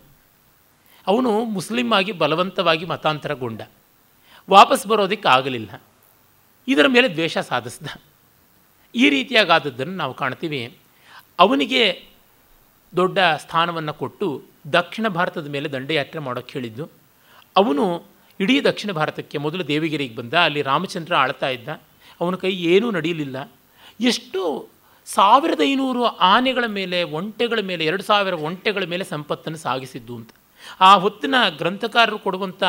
ಅವನು 1.06 1.44
ಮುಸ್ಲಿಮ್ 1.44 1.92
ಆಗಿ 1.92 2.12
ಬಲವಂತವಾಗಿ 2.12 2.84
ಮತಾಂತರಗೊಂಡ. 2.84 3.60
ವಾಪಸ್ 4.50 4.86
ಬರೋದಕ್ಕೆ 4.86 5.28
ಆಗಲಿಲ್ಲ 5.28 5.82
ಇದರ 6.68 6.86
ಮೇಲೆ 6.86 7.08
ದ್ವೇಷ 7.08 7.38
ಸಾಧಿಸ್ದ. 7.38 7.86
ಈ 8.94 9.10
ರೀತಿಯಾಗಾದದ್ದನ್ನು 9.10 9.96
ನಾವು 9.96 10.14
ಕಾಣ್ತೀವಿ. 10.14 10.78
ಅವನಿಗೆ 11.38 12.02
ದೊಡ್ಡ 12.96 13.18
ಸ್ಥಾನವನ್ನು 13.18 13.94
ಕೊಟ್ಟು 13.94 14.42
ದಕ್ಷಿಣ 14.72 15.08
ಭಾರತದ 15.08 15.48
ಮೇಲೆ 15.48 15.72
ದಂಡಯಾತ್ರೆ 15.72 16.20
ಮಾಡೋಕ್ಕೆ 16.20 16.52
ಹೇಳಿದ್ದು. 16.52 16.90
ಅವನು 17.56 18.04
ಇಡೀ 18.40 18.60
ದಕ್ಷಿಣ 18.60 18.92
ಭಾರತಕ್ಕೆ 18.92 19.38
ಮೊದಲು 19.38 19.68
ದೇವಿಗಿರಿಗೆ 19.68 20.14
ಬಂದ, 20.14 20.34
ಅಲ್ಲಿ 20.34 20.62
ರಾಮಚಂದ್ರ 20.62 21.14
ಆಳ್ತಾ 21.14 21.48
ಇದ್ದ. 21.48 21.68
ಅವನ 22.20 22.34
ಕೈ 22.34 22.52
ಏನೂ 22.52 22.90
ನಡೆಯಲಿಲ್ಲ. 22.90 23.52
ಎಷ್ಟು 24.00 24.70
ಸಾವಿರದ 25.06 25.60
ಐನೂರು 25.64 26.04
ಆನೆಗಳ 26.04 26.64
ಮೇಲೆ, 26.66 27.02
ಒಂಟೆಗಳ 27.02 27.58
ಮೇಲೆ, 27.60 27.84
ಎರಡು 27.84 28.02
ಸಾವಿರ 28.02 28.34
ಒಂಟೆಗಳ 28.34 28.84
ಮೇಲೆ 28.84 29.04
ಸಂಪತ್ತನ್ನು 29.04 29.58
ಸಾಗಿಸಿದ್ದು 29.58 30.16
ಅಂತ. 30.16 30.30
ಆ 30.80 30.94
ಹೊತ್ತಿನ 30.94 31.34
ಗ್ರಂಥಕಾರರು 31.58 32.18
ಕೊಡುವಂಥ 32.18 32.62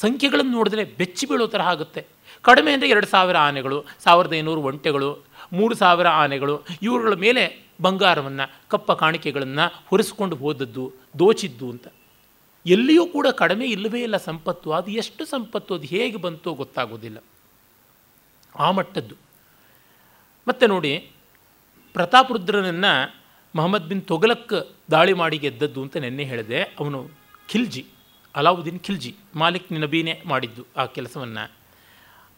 ಸಂಖ್ಯೆಗಳನ್ನು 0.00 0.52
ನೋಡಿದ್ರೆ 0.52 0.84
ಬೆಚ್ಚಿ 0.84 1.26
ಬೀಳೋ 1.26 1.46
ಥರ 1.46 1.60
ಆಗುತ್ತೆ. 1.60 2.06
ಕಡಿಮೆ 2.42 2.72
ಅಂದರೆ 2.72 2.88
ಎರಡು 2.88 3.06
ಸಾವಿರ 3.06 3.36
ಆನೆಗಳು, 3.36 3.84
ಸಾವಿರದ 4.04 4.32
ಐನೂರು 4.32 4.60
ಒಂಟೆಗಳು 4.60 5.27
ಮೂರು 5.52 5.74
ಸಾವಿರ 5.74 6.06
ಆನೆಗಳು, 6.06 6.60
ಇವುಗಳ 6.82 7.14
ಮೇಲೆ 7.14 7.68
ಬಂಗಾರವನ್ನು, 7.82 8.52
ಕಪ್ಪ 8.68 8.92
ಕಾಣಿಕೆಗಳನ್ನು 8.92 9.82
ಹೊರಿಸ್ಕೊಂಡು 9.86 10.36
ಹೋದದ್ದು, 10.36 10.92
ದೋಚಿದ್ದು 11.18 11.70
ಅಂತ. 11.70 11.86
ಎಲ್ಲಿಯೂ 12.66 13.06
ಕೂಡ 13.06 13.26
ಕಡಿಮೆ 13.26 13.66
ಇಲ್ಲವೇ 13.66 14.02
ಇಲ್ಲ 14.02 14.16
ಸಂಪತ್ತು. 14.16 14.72
ಅದು 14.72 14.90
ಎಷ್ಟು 14.90 15.24
ಸಂಪತ್ತು, 15.24 15.74
ಅದು 15.74 15.86
ಹೇಗೆ 15.86 16.16
ಬಂತೋ 16.16 16.54
ಗೊತ್ತಾಗೋದಿಲ್ಲ. 16.54 17.18
ಆ 18.58 18.70
ಮಟ್ಟದ್ದು. 18.70 19.14
ಮತ್ತು 20.48 20.66
ನೋಡಿ 20.66 21.10
ಪ್ರತಾಪರುದ್ರನನ್ನು 21.92 23.14
ಮೊಹಮ್ಮದ್ 23.54 23.88
ಬಿನ್ 23.88 24.02
ತೊಗಲಕ್ 24.02 24.74
ದಾಳಿ 24.90 25.12
ಮಾಡಿ 25.12 25.38
ಗೆದ್ದದ್ದು 25.38 25.82
ಅಂತ 25.82 25.96
ನೆನ್ನೆ 25.96 26.24
ಹೇಳಿದೆ. 26.24 26.62
ಅವನು 26.62 27.10
ಖಿಲ್ಜಿ, 27.48 27.86
ಅಲಾವುದ್ದೀನ್ 28.36 28.80
ಖಿಲ್ಜಿ 28.80 29.16
ಮಾಲಿಕ್ 29.34 29.72
ನಬೀನೇ 29.72 30.22
ಮಾಡಿದ್ದು 30.26 30.66
ಆ 30.76 30.86
ಕೆಲಸವನ್ನು. 30.86 31.52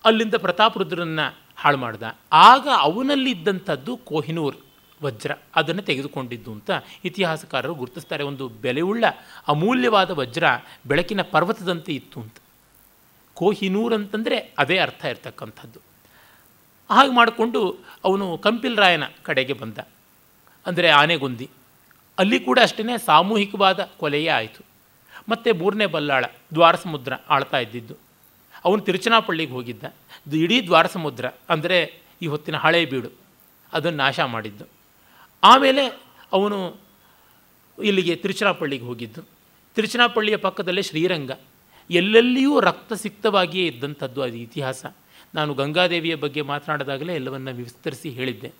ಅಲ್ಲಿಂದ 0.04 0.34
ಪ್ರತಾಪರುದ್ರನನ್ನು 0.34 1.39
ಹಾಳು 1.60 1.76
ಮಾಡ್ದ. 1.76 2.02
ಆಗ 2.32 2.68
ಅವನಲ್ಲಿದ್ದಂಥದ್ದು 2.78 3.96
ಕೋಹಿನೂರ್ 3.96 4.56
ವಜ್ರ. 5.02 5.32
ಅದನ್ನು 5.56 5.82
ತೆಗೆದುಕೊಂಡಿದ್ದು 5.82 6.52
ಅಂತ 6.52 6.70
ಇತಿಹಾಸಕಾರರು 7.04 7.74
ಗುರುತಿಸ್ತಾರೆ. 7.74 8.24
ಒಂದು 8.24 8.48
ಬೆಲೆಯುಳ್ಳ, 8.48 9.04
ಅಮೂಲ್ಯವಾದ 9.48 10.10
ವಜ್ರ 10.10 10.44
ಬೆಳಕಿನ 10.86 11.22
ಪರ್ವತದಂತೆ 11.22 11.92
ಇತ್ತು 11.92 12.20
ಅಂತ. 12.20 12.36
ಕೋಹಿನೂರ್ 13.34 13.94
ಅಂತಂದರೆ 13.94 14.54
ಅದೇ 14.58 14.78
ಅರ್ಥ 14.78 15.04
ಇರ್ತಕ್ಕಂಥದ್ದು. 15.04 15.80
ಹಾಗೆ 16.90 17.12
ಮಾಡಿಕೊಂಡು 17.12 17.78
ಅವನು 18.04 18.38
ಕಂಪಿಲ್ರಾಯನ 18.38 19.02
ಕಡೆಗೆ 19.22 19.52
ಬಂದ. 19.52 19.78
ಅಂದರೆ 20.66 20.88
ಆನೆಗೊಂದಿ. 20.90 21.50
ಅಲ್ಲಿ 22.18 22.40
ಕೂಡ 22.40 22.58
ಅಷ್ಟೇ 22.62 22.82
ಸಾಮೂಹಿಕವಾದ 23.06 23.90
ಕೊಲೆಯೇ 23.98 24.28
ಆಯಿತು. 24.28 24.64
ಮತ್ತು 25.28 25.54
ಮೂರನೇ 25.54 25.86
ಬಲ್ಲಾಳ 25.86 26.24
ದ್ವಾರ 26.54 26.74
ಸಮುದ್ರ 26.74 27.12
ಆಳ್ತಾ 27.28 27.58
ಇದ್ದಿದ್ದು. 27.58 28.09
ಅವನು 28.64 28.80
ತಿರುಚನಾಪಳ್ಳಿಗೆ 28.88 29.52
ಹೋಗಿದ್ದ. 29.52 29.84
ಇಡೀ 30.44 30.58
ದ್ವಾರ 30.66 30.86
ಸಮುದ್ರ 30.86 31.26
ಅಂದರೆ 31.52 31.78
ಈ 32.22 32.26
ಹೊತ್ತಿನ 32.26 32.56
ಹಳೆ 32.56 32.80
ಬೀಡು, 32.86 33.10
ಅದನ್ನು 33.72 33.98
ನಾಶ 33.98 34.20
ಮಾಡಿದ್ದು. 34.34 34.64
ಆಮೇಲೆ 35.42 35.84
ಅವನು 36.32 36.58
ಇಲ್ಲಿಗೆ 37.78 38.14
ತಿರುಚನಾಪಳ್ಳಿಗೆ 38.16 38.84
ಹೋಗಿದ್ದು. 38.84 39.22
ತಿರುಚನಾಪಳ್ಳಿಯ 39.76 40.36
ಪಕ್ಕದಲ್ಲೇ 40.46 40.82
ಶ್ರೀರಂಗ. 40.82 41.32
ಎಲ್ಲೆಲ್ಲಿಯೂ 41.90 42.54
ರಕ್ತಸಿಕ್ತವಾಗಿಯೇ 42.60 43.66
ಇದ್ದಂಥದ್ದು 43.66 44.20
ಅದು 44.22 44.38
ಇತಿಹಾಸ. 44.46 44.82
ನಾನು 45.34 45.50
ಗಂಗಾದೇವಿಯ 45.54 46.14
ಬಗ್ಗೆ 46.24 46.42
ಮಾತನಾಡಿದಾಗಲೇ 46.42 47.12
ಎಲ್ಲವನ್ನು 47.14 47.52
ವಿಸ್ತರಿಸಿ 47.54 48.10
ಹೇಳಿದ್ದೆ. 48.10 48.50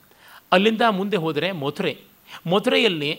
ಅಲ್ಲಿಂದ 0.53 0.85
ಮುಂದೆ 0.99 1.19
ಹೋದರೆ 1.25 1.49
ಮಥುರೆ. 1.63 1.93
ಮಥುರೆಯಲ್ಲಿ 2.53 3.11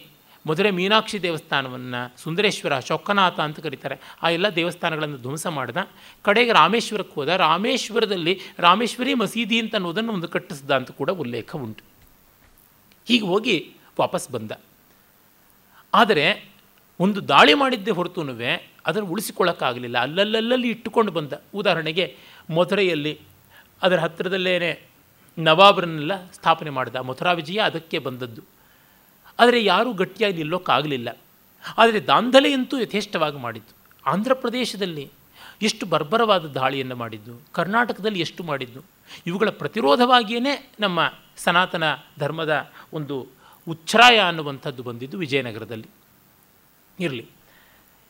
ಮಧುರೆ 0.47 0.71
ಮೀನಾಕ್ಷಿ 0.71 1.21
ದೇವಸ್ಥಾನವನ್ನು 1.21 2.17
ಸುಂದರೇಶ್ವರ, 2.17 2.79
ಚೊಕ್ಕನಾಥ 2.79 3.39
ಅಂತ 3.39 3.59
ಕರೀತಾರೆ. 3.59 3.99
ಆ 4.23 4.29
ಎಲ್ಲ 4.29 4.55
ದೇವಸ್ಥಾನಗಳನ್ನು 4.55 5.17
ಧ್ವಂಸ 5.17 5.47
ಮಾಡಿದ. 5.47 5.77
ಕಡೆಗೆ 6.21 6.51
ರಾಮೇಶ್ವರಕ್ಕೆ 6.51 7.15
ಹೋದ. 7.15 7.27
ರಾಮೇಶ್ವರದಲ್ಲಿ 7.27 8.39
ರಾಮೇಶ್ವರಿ 8.59 9.13
ಮಸೀದಿ 9.13 9.59
ಅಂತ 9.59 9.75
ಅನ್ನೋದನ್ನು 9.75 10.13
ಒಂದು 10.13 10.27
ಕಟ್ಟಿಸ್ದ 10.27 10.71
ಅಂತ 10.71 10.91
ಕೂಡ 10.91 11.09
ಉಲ್ಲೇಖ 11.09 11.55
ಉಂಟು. 11.55 11.83
ಹೀಗೆ 13.07 13.25
ಹೋಗಿ 13.25 13.71
ವಾಪಸ್ 13.99 14.31
ಬಂದ. 14.31 14.51
ಆದರೆ 15.93 16.49
ಒಂದು 16.99 17.27
ದಾಳಿ 17.27 17.53
ಮಾಡಿದ್ದೇ 17.53 17.91
ಹೊರತು 17.91 18.21
ಅದನ್ನು 18.85 19.09
ಉಳಿಸಿಕೊಳ್ಳೋಕ್ಕಾಗಲಿಲ್ಲ. 19.09 19.97
ಅಲ್ಲಲ್ಲಲ್ಲಿ 19.97 20.69
ಇಟ್ಟುಕೊಂಡು 20.69 21.11
ಬಂದ. 21.11 21.33
ಉದಾಹರಣೆಗೆ 21.53 22.17
ಮಧುರೆಯಲ್ಲಿ 22.55 23.19
ಅದರ 23.81 23.99
ಹತ್ತಿರದಲ್ಲೇ 23.99 24.87
ನವಾಬರನ್ನೆಲ್ಲ 25.39 26.31
ಸ್ಥಾಪನೆ 26.31 26.69
ಮಾಡಿದ. 26.69 26.95
ಮಥುರಾ 26.95 27.31
ವಿಜಯ 27.31 27.57
ಅದಕ್ಕೆ 27.57 27.99
ಬಂದದ್ದು. 27.99 28.60
ಆದರೆ 29.41 29.63
ಯಾರೂ 29.63 29.93
ಗಟ್ಟಿಯಾಗಿ 29.93 30.37
ನಿಲ್ಲೋಕ್ಕಾಗಲಿಲ್ಲ. 30.37 31.09
ಆದರೆ 31.77 31.99
ದಾಂಧಲೆಯಂತೂ 32.07 32.79
ಯಥೇಷ್ಟವಾಗಿ 32.79 33.37
ಮಾಡಿದ್ದು. 33.37 33.73
ಆಂಧ್ರ 34.05 34.33
ಪ್ರದೇಶದಲ್ಲಿ 34.33 35.05
ಎಷ್ಟು 35.61 35.85
ಬರ್ಬರವಾದ 35.85 36.45
ದಾಳಿಯನ್ನು 36.45 36.95
ಮಾಡಿದ್ದು, 36.95 37.33
ಕರ್ನಾಟಕದಲ್ಲಿ 37.51 38.19
ಎಷ್ಟು 38.19 38.43
ಮಾಡಿದ್ದು, 38.43 38.81
ಇವುಗಳ 39.27 39.49
ಪ್ರತಿರೋಧವಾಗಿಯೇ 39.49 40.53
ನಮ್ಮ 40.79 40.99
ಸನಾತನ 41.37 41.83
ಧರ್ಮದ 42.19 42.53
ಒಂದು 42.93 43.15
ಉಚ್ಛ್ರಾಯ 43.67 44.17
ಅನ್ನುವಂಥದ್ದು 44.19 44.83
ಬಂದಿದ್ದು 44.83 45.17
ವಿಜಯನಗರದಲ್ಲಿ. 45.17 45.89
ಇರಲಿ. 46.99 47.25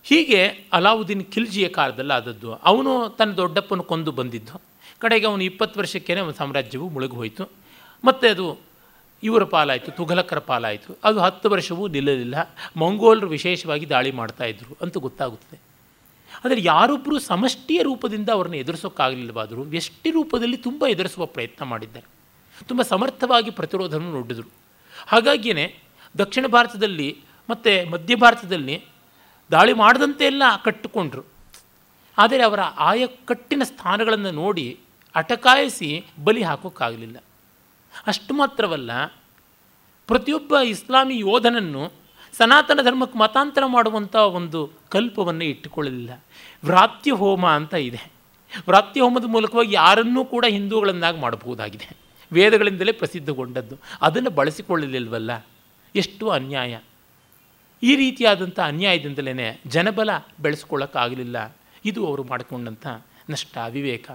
ಹೀಗೆ 0.03 0.41
ಅಲಾವುದ್ದೀನ್ 0.73 1.23
ಖಿಲ್ಜಿಯ 1.33 1.67
ಕಾಲದಲ್ಲಿ 1.69 2.13
ಆದದ್ದು 2.13 2.53
ಅವನು 2.53 3.09
ತನ್ನ 3.09 3.31
ದೊಡ್ಡಪ್ಪನ 3.33 3.81
ಕೊಂದು 3.81 4.11
ಬಂದಿದ್ದು. 4.11 4.61
ಕಡೆಗೆ 4.99 5.25
ಅವನು 5.25 5.43
ಇಪ್ಪತ್ತು 5.43 5.79
ವರ್ಷಕ್ಕೇ 5.79 6.15
ಅವನ 6.15 6.31
ಸಾಮ್ರಾಜ್ಯವು 6.31 6.89
ಮುಳುಗಿ 6.89 7.15
ಹೋಯಿತು 7.15 7.43
ಮತ್ತು 8.05 8.27
ಅದು 8.27 8.70
ಇವರ 9.23 9.43
ಪಾಲಾಯಿತು, 9.43 9.91
ತುಘಲಕರ 9.91 10.39
ಪಾಲಾಯಿತು. 10.39 10.97
ಅದು 11.03 11.19
ಹತ್ತು 11.19 11.49
ವರ್ಷವೂ 11.49 11.87
ನಿಲ್ಲಲಿಲ್ಲ. 11.87 12.55
ಮಂಗೋಲರು 12.77 13.27
ವಿಶೇಷವಾಗಿ 13.27 13.89
ದಾಳಿ 13.89 14.11
ಮಾಡ್ತಾಯಿದ್ರು 14.11 14.77
ಅಂತ 14.81 14.97
ಗೊತ್ತಾಗುತ್ತದೆ. 14.97 15.59
ಆದರೆ 16.45 16.63
ಯಾರೊಬ್ಬರು 16.63 17.19
ಸಮಷ್ಟಿಯ 17.19 17.81
ರೂಪದಿಂದ 17.81 18.29
ಅವ್ರನ್ನ 18.29 18.55
ಎದುರಿಸೋಕ್ಕಾಗಲಿಲ್ಲವಾದರೂ 18.55 19.63
ವ್ಯಷ್ಟಿ 19.63 20.11
ರೂಪದಲ್ಲಿ 20.11 20.57
ತುಂಬ 20.57 20.85
ಎದುರಿಸುವ 20.87 21.25
ಪ್ರಯತ್ನ 21.25 21.65
ಮಾಡಿದ್ದಾರೆ. 21.65 22.05
ತುಂಬ 22.67 22.81
ಸಮರ್ಥವಾಗಿ 22.81 23.51
ಪ್ರತಿರೋಧವನ್ನು 23.51 24.11
ನೋಡಿದರು. 24.11 24.51
ಹಾಗಾಗಿಯೇ 25.07 25.75
ದಕ್ಷಿಣ 26.17 26.47
ಭಾರತದಲ್ಲಿ 26.47 27.17
ಮತ್ತು 27.49 27.89
ಮಧ್ಯ 27.89 28.15
ಭಾರತದಲ್ಲಿ 28.15 28.85
ದಾಳಿ 29.51 29.73
ಮಾಡದಂತೆ 29.73 30.25
ಎಲ್ಲ 30.25 30.43
ಕಟ್ಟಿಕೊಂಡ್ರು. 30.63 31.23
ಆದರೆ 32.17 32.43
ಅವರ 32.43 32.59
ಆಯಕಟ್ಟಿನ 32.59 33.63
ಸ್ಥಾನಗಳನ್ನು 33.63 34.31
ನೋಡಿ 34.31 34.79
ಅಟಕಾಯಿಸಿ 35.15 36.05
ಬಲಿ 36.23 36.43
ಹಾಕೋಕ್ಕಾಗಲಿಲ್ಲ. 36.43 37.17
ಅಷ್ಟು 38.07 38.33
ಮಾತ್ರವಲ್ಲ, 38.33 39.05
ಪ್ರತಿಯೊಬ್ಬ 40.07 40.57
ಇಸ್ಲಾಮಿ 40.59 41.17
ಯೋಧನನ್ನು 41.17 41.91
ಸನಾತನ 42.33 42.79
ಧರ್ಮಕ್ಕೆ 42.83 43.19
ಮತಾಂತರ 43.19 43.63
ಮಾಡುವಂಥ 43.65 44.15
ಒಂದು 44.15 44.71
ಕಲ್ಪವನ್ನು 44.89 45.43
ಇಟ್ಟುಕೊಳ್ಳಲಿಲ್ಲ. 45.43 46.23
ವ್ರಾತ್ಯ 46.63 47.11
ಹೋಮ 47.11 47.47
ಅಂತ 47.47 47.73
ಇದೆ. 47.73 48.11
ವ್ರಾತ್ಯ 48.67 49.01
ಹೋಮದ 49.01 49.23
ಮೂಲಕವಾಗಿ 49.23 49.73
ಯಾರನ್ನೂ 49.73 50.25
ಕೂಡ 50.25 50.45
ಹಿಂದೂಗಳನ್ನಾಗಿ 50.49 51.19
ಮಾಡಬಹುದಾಗಿದೆ. 51.19 51.97
ವೇದಗಳಿಂದಲೇ 52.31 52.91
ಪ್ರಸಿದ್ಧಗೊಂಡದ್ದು. 52.91 53.77
ಅದನ್ನು 54.01 54.29
ಬಳಸಿಕೊಳ್ಳಲಿಲ್ವಲ್ಲ? 54.29 55.45
ಎಷ್ಟು 55.95 56.29
ಅನ್ಯಾಯ. 56.29 56.79
ಈ 57.83 57.95
ರೀತಿಯಾದಂಥ 57.95 58.59
ಅನ್ಯಾಯದಿಂದಲೇ 58.59 59.61
ಜನಬಲ 59.67 60.09
ಬೆಳೆಸ್ಕೊಳ್ಳೋಕ್ಕಾಗಲಿಲ್ಲ. 60.39 61.55
ಇದು 61.85 62.07
ಅವರು 62.07 62.23
ಮಾಡಿಕೊಂಡಂಥ 62.23 62.87
ನಷ್ಟ 63.29 63.57
ವಿವೇಕ 63.69 64.11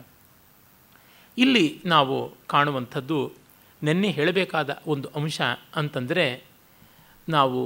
ಇಲ್ಲಿ 1.39 1.81
ನಾವು 1.85 2.33
ಕಾಣುವಂಥದ್ದು 2.47 3.33
ನೆನ್ನೆ 3.87 4.11
ಹೇಳಬೇಕಾದ 4.11 4.70
ಒಂದು 4.87 5.09
ಅಂಶ 5.09 5.41
ಅಂತಂದರೆ 5.76 6.26
ನಾವು 7.28 7.61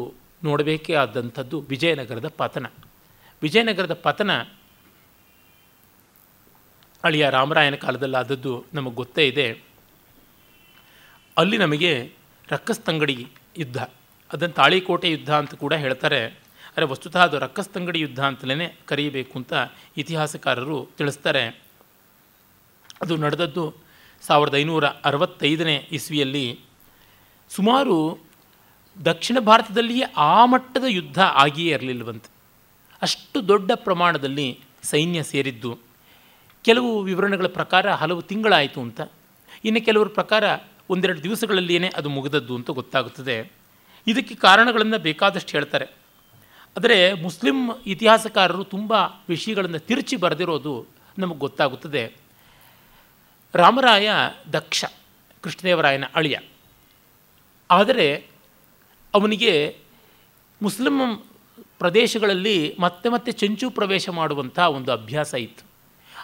ನೋಡಬೇಕೇ 0.45 0.95
ಆದಂಥದ್ದು 0.95 1.57
ವಿಜಯನಗರದ 1.61 2.29
ಪತನ. 2.29 2.67
ವಿಜಯನಗರದ 3.43 3.95
ಪತನ 3.95 4.31
ಅಳಿಯ 7.05 7.25
ರಾಮರಾಯನ 7.31 7.75
ಕಾಲದಲ್ಲಾದದ್ದು 7.75 8.53
ನಮಗೆ 8.75 8.95
ಗೊತ್ತೇ 8.95 9.25
ಇದೆ. 9.29 9.47
ಅಲ್ಲಿ 11.37 11.59
ನಮಗೆ 11.59 11.93
ರಕ್ಕಸ್ತಂಗಡಿ 12.51 13.17
ಯುದ್ಧ 13.59 13.79
ಅದನ್ನು 14.33 14.55
ತಾಳಿಕೋಟೆ 14.55 15.11
ಯುದ್ಧ 15.11 15.31
ಅಂತ 15.31 15.55
ಕೂಡ 15.55 15.75
ಹೇಳ್ತಾರೆ. 15.75 16.21
ಆದರೆ 16.71 16.85
ವಸ್ತುತಃ 16.85 17.23
ಅದು 17.23 17.39
ರಕ್ಕಸ್ತಂಗಡಿ 17.39 18.01
ಯುದ್ಧ 18.01 18.21
ಅಂತಲೇ 18.21 18.67
ಕರೆಯಬೇಕು 18.87 19.35
ಅಂತ 19.39 19.53
ಇತಿಹಾಸಕಾರರು 19.97 20.79
ತಿಳಿಸ್ತಾರೆ. 20.99 21.45
ಅದು 23.03 23.17
ನಡೆದದ್ದು 23.17 23.65
ಸಾವಿರದ 24.21 24.55
ಐನೂರ 24.55 24.87
ಅರವತ್ತೈದನೇ 24.87 25.89
ಇಸ್ವಿಯಲ್ಲಿ 25.93 26.61
ಸುಮಾರು 27.49 28.19
ದಕ್ಷಿಣ 29.05 29.39
ಭಾರತದಲ್ಲಿಯೇ 29.39 30.13
ಆ 30.17 30.45
ಮಟ್ಟದ 30.45 30.85
ಯುದ್ಧ 30.89 31.21
ಆಗಿಯೇ 31.21 31.73
ಇರಲಿಲ್ಲವಂತೆ. 31.73 32.31
ಅಷ್ಟು 33.03 33.49
ದೊಡ್ಡ 33.49 33.73
ಪ್ರಮಾಣದಲ್ಲಿ 33.75 34.61
ಸೈನ್ಯ 34.83 35.23
ಸೇರಿದ್ದು. 35.23 35.79
ಕೆಲವು 36.65 37.03
ವಿವರಣೆಗಳ 37.03 37.47
ಪ್ರಕಾರ 37.47 37.91
ಹಲವು 37.91 38.23
ತಿಂಗಳಾಯಿತು 38.23 38.81
ಅಂತ. 38.81 39.01
ಇನ್ನು 39.65 39.85
ಕೆಲವರ 39.85 40.09
ಪ್ರಕಾರ 40.09 40.45
ಒಂದೆರಡು 40.91 41.23
ದಿವಸಗಳಲ್ಲಿಯೇ 41.23 41.89
ಅದು 41.89 42.09
ಮುಗಿದದ್ದು 42.09 42.55
ಅಂತ 42.55 42.71
ಗೊತ್ತಾಗುತ್ತದೆ. 42.71 43.53
ಇದಕ್ಕೆ 44.07 44.35
ಕಾರಣಗಳನ್ನು 44.35 44.99
ಬೇಕಾದಷ್ಟು 44.99 45.51
ಹೇಳ್ತಾರೆ. 45.51 45.85
ಆದರೆ 46.77 47.13
ಮುಸ್ಲಿಂ 47.13 47.71
ಇತಿಹಾಸಕಾರರು 47.87 48.65
ತುಂಬ 48.65 48.93
ವಿಷಯಗಳನ್ನು 49.29 49.79
ತಿರುಚಿ 49.79 50.17
ಬರೆದಿರೋದು 50.17 50.87
ನಮಗೆ 51.19 51.39
ಗೊತ್ತಾಗುತ್ತದೆ. 51.39 52.30
ರಾಮರಾಯ 53.55 54.11
ದಕ್ಷ, 54.53 54.85
ಕೃಷ್ಣದೇವರಾಯನ 55.41 56.05
ಅಳಿಯ. 56.15 56.39
ಆದರೆ 57.71 58.27
ಅವನಿಗೆ 59.15 59.77
ಮುಸ್ಲಿಂ 60.63 61.17
ಪ್ರದೇಶಗಳಲ್ಲಿ 61.79 62.77
ಮತ್ತೆ 62.81 63.09
ಮತ್ತೆ 63.09 63.33
ಚೆಂಚು 63.33 63.71
ಪ್ರವೇಶ 63.71 64.09
ಮಾಡುವಂಥ 64.09 64.59
ಒಂದು 64.59 64.93
ಅಭ್ಯಾಸ 64.93 65.35
ಇತ್ತು. 65.35 65.65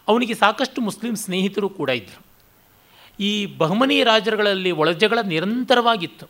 ಅವನಿಗೆ 0.09 0.35
ಸಾಕಷ್ಟು 0.35 0.81
ಮುಸ್ಲಿಂ 0.81 1.17
ಸ್ನೇಹಿತರು 1.17 1.69
ಕೂಡ 1.69 1.91
ಇದ್ದರು. 1.91 2.27
ಈ 3.21 3.47
ಬಹಮನಿ 3.47 4.05
ರಾಜರುಗಳಲ್ಲಿ 4.05 4.71
ಒಳಜಗಳ 4.71 5.19
ನಿರಂತರವಾಗಿತ್ತು. 5.19 6.27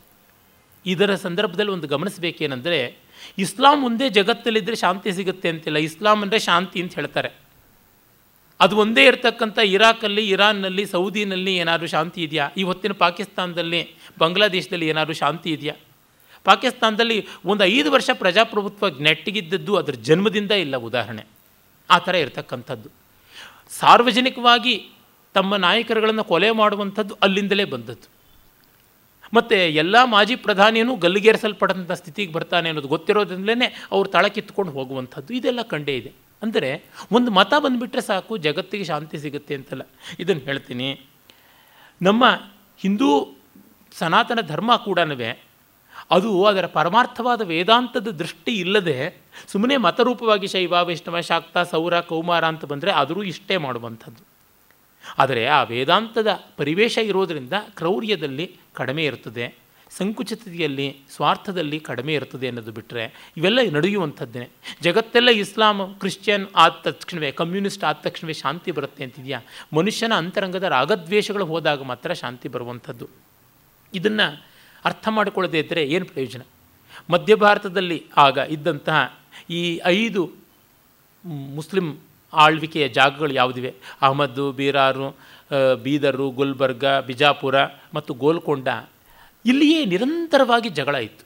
ಇದರ 0.87 1.15
ಸಂದರ್ಭದಲ್ಲಿ 1.15 1.73
ಒಂದು 1.73 1.87
ಗಮನಿಸಬೇಕೇನೆಂದರೆ, 1.87 2.97
ಇಸ್ಲಾಂ 3.39 3.85
ಒಂದೇ 3.85 4.09
ಜಗತ್ತಲ್ಲಿದ್ದರೆ 4.09 4.77
ಶಾಂತಿ 4.77 5.13
ಸಿಗುತ್ತೆ 5.13 5.49
ಅಂತಿಲ್ಲ. 5.49 5.77
ಇಸ್ಲಾಂ 5.79 6.23
ಅಂದರೆ 6.23 6.39
ಶಾಂತಿ 6.39 6.83
ಅಂತ 6.83 6.95
ಹೇಳ್ತಾರೆ. 6.95 7.46
ಅದು 8.61 8.77
ಒಂದೇ 8.77 9.05
ಇರತಕ್ಕಂಥ 9.05 9.59
ಇರಾಕಲ್ಲಿ, 9.59 10.29
ಇರಾನ್ನಲ್ಲಿ, 10.29 10.87
ಸೌದಿನಲ್ಲಿ 10.87 11.57
ಏನಾದರೂ 11.57 11.87
ಶಾಂತಿ 11.87 12.23
ಇದೆಯಾ? 12.23 12.51
ಈ 12.57 12.63
ಹೊತ್ತಿನ 12.63 12.93
ಪಾಕಿಸ್ತಾನದಲ್ಲಿ, 12.93 13.95
ಬಾಂಗ್ಲಾದೇಶದಲ್ಲಿ 14.19 14.89
ಏನಾದರೂ 14.89 15.13
ಶಾಂತಿ 15.13 15.51
ಇದೆಯಾ? 15.53 15.75
ಪಾಕಿಸ್ತಾನದಲ್ಲಿ 16.45 17.27
ಒಂದು 17.45 17.65
ಐದು 17.65 17.93
ವರ್ಷ 17.93 18.11
ಪ್ರಜಾಪ್ರಭುತ್ವ 18.13 18.89
ನೆಟ್ಟಿಗಿದ್ದದ್ದು 18.89 19.77
ಅದರ 19.77 19.93
ಜನ್ಮದಿಂದ 19.93 20.51
ಇಲ್ಲ 20.51 20.77
ಉದಾಹರಣೆ. 20.77 21.25
ಆ 21.91 21.99
ಥರ 21.99 22.15
ಇರತಕ್ಕಂಥದ್ದು. 22.15 22.89
ಸಾರ್ವಜನಿಕವಾಗಿ 23.71 24.89
ತಮ್ಮ 25.35 25.57
ನಾಯಕರುಗಳನ್ನು 25.57 26.25
ಕೊಲೆ 26.25 26.51
ಮಾಡುವಂಥದ್ದು 26.51 27.17
ಅಲ್ಲಿಂದಲೇ 27.23 27.65
ಬಂದದ್ದು. 27.65 28.09
ಮತ್ತು 29.35 29.55
ಎಲ್ಲ 29.55 30.05
ಮಾಜಿ 30.05 30.37
ಪ್ರಧಾನಿಯೂ 30.37 30.97
ಗಲ್ಲಿಗೇರಿಸಲ್ಪಡಂಥ 30.97 31.93
ಸ್ಥಿತಿಗೆ 31.93 32.33
ಬರ್ತಾನೆ 32.33 32.69
ಅನ್ನೋದು 32.69 32.89
ಗೊತ್ತಿರೋದ್ರಿಂದಲೇ 32.89 33.77
ಅವ್ರು 33.93 34.11
ತಳಕಿತ್ಕೊಂಡು 34.11 34.73
ಹೋಗುವಂಥದ್ದು. 34.73 35.35
ಇದೆಲ್ಲ 35.35 35.63
ಕಂಡೇ 35.63 35.97
ಇದೆ. 35.97 36.26
ಅಂದರೆ 36.43 36.85
ಒಂದು 37.13 37.31
ಮತ 37.31 37.55
ಬಂದುಬಿಟ್ರೆ 37.55 38.01
ಸಾಕು, 38.01 38.37
ಜಗತ್ತಿಗೆ 38.37 38.85
ಶಾಂತಿ 38.85 39.19
ಸಿಗುತ್ತೆ 39.19 39.55
ಅಂತಲ್ಲ. 39.55 39.83
ಇದನ್ನು 40.19 40.43
ಹೇಳ್ತೀನಿ. 40.43 41.07
ನಮ್ಮ 42.03 42.25
ಹಿಂದೂ 42.79 43.39
ಸನಾತನ 43.93 44.41
ಧರ್ಮ 44.41 44.77
ಕೂಡ 44.77 44.99
ಅದು 46.11 46.45
ಅದರ 46.45 46.67
ಪರಮಾರ್ಥವಾದ 46.67 47.41
ವೇದಾಂತದ 47.41 48.09
ದೃಷ್ಟಿ 48.11 48.61
ಇಲ್ಲದೆ 48.61 49.23
ಸುಮ್ಮನೆ 49.49 49.77
ಮತರೂಪವಾಗಿ 49.77 50.47
ಶೈವ, 50.47 50.75
ವೈಷ್ಣವ, 50.83 51.21
ಶಾಕ್ತ, 51.21 51.59
ಸೌರ, 51.59 52.01
ಕೌಮಾರ 52.01 52.45
ಅಂತ 52.45 52.65
ಬಂದರೆ 52.65 52.91
ಆದರೂ 52.91 53.23
ಇಷ್ಟೇ 53.23 53.57
ಮಾಡುವಂಥದ್ದು. 53.57 54.27
ಆದರೆ 55.19 55.47
ಆ 55.47 55.63
ವೇದಾಂತದ 55.63 56.45
ಪರಿವೇಶ 56.57 56.99
ಇರೋದರಿಂದ 56.99 57.53
ಕ್ರೌರ್ಯದಲ್ಲಿ 57.75 58.57
ಕಡಿಮೆ 58.75 59.05
ಇರ್ತದೆ. 59.05 59.66
ಸಂಕುಚಿತತೆಯಲ್ಲಿ 59.99 60.97
ಸ್ವಾರ್ಥದಲ್ಲಿ 61.15 61.81
ಕಡಿಮೆ 61.81 62.15
ಇರ್ತದೆ 62.15 62.47
ಅನ್ನೋದು 62.49 62.73
ಬಿಟ್ಟರೆ 62.73 63.33
ಇವೆಲ್ಲ 63.37 63.59
ನಡೆಯುವಂಥದ್ದೇ. 63.73 64.49
ಜಗತ್ತೆಲ್ಲ 64.83 65.31
ಇಸ್ಲಾಂ, 65.31 65.97
ಕ್ರಿಶ್ಚಿಯನ್ 66.01 66.47
ಆದ 66.57 66.71
ತಕ್ಷಣವೇ, 66.71 67.31
ಕಮ್ಯುನಿಸ್ಟ್ 67.33 67.85
ಆದ 67.85 67.95
ತಕ್ಷಣವೇ 67.95 68.33
ಶಾಂತಿ 68.33 68.71
ಬರುತ್ತೆ 68.71 69.05
ಅಂತಿದೆಯಾ? 69.05 69.41
ಮನುಷ್ಯನ 69.75 70.13
ಅಂತರಂಗದ 70.15 70.63
ರಾಗದ್ವೇಷಗಳು 70.63 71.45
ಹೋದಾಗ 71.45 71.83
ಮಾತ್ರ 71.83 72.13
ಶಾಂತಿ 72.13 72.49
ಬರುವಂಥದ್ದು. 72.49 73.09
ಇದನ್ನು 73.95 74.45
ಅರ್ಥ 74.85 75.09
ಮಾಡಿಕೊಳ್ಳದೇ 75.09 75.59
ಇದ್ದರೆ 75.59 75.85
ಏನು 75.85 76.05
ಪ್ರಯೋಜನ? 76.05 76.43
ಮಧ್ಯ 77.11 77.35
ಭಾರತದಲ್ಲಿ 77.35 77.99
ಆಗ 78.17 78.39
ಇದ್ದಂತಹ 78.39 79.19
ಈ 79.51 79.81
ಐದು 79.85 80.33
ಮುಸ್ಲಿಂ 81.55 81.97
ಆಳ್ವಿಕೆಯ 82.33 82.89
ಜಾಗಗಳು 82.89 83.33
ಯಾವುದಿವೆ? 83.33 83.75
ಅಹಮದ್ದು 84.03 84.53
ಬೀರಾರು 84.53 85.17
ಬೀದರು, 85.83 86.31
ಗುಲ್ಬರ್ಗ, 86.31 86.85
ಬಿಜಾಪುರ 86.85 87.65
ಮತ್ತು 87.95 88.15
ಗೋಲ್ಕೊಂಡ 88.15 88.69
ಇಲ್ಲಿಯೇ 89.47 89.85
ನಿರಂತರವಾಗಿ 89.85 90.69
ಜಗಳ 90.69 90.95
ಇತ್ತು. 90.95 91.25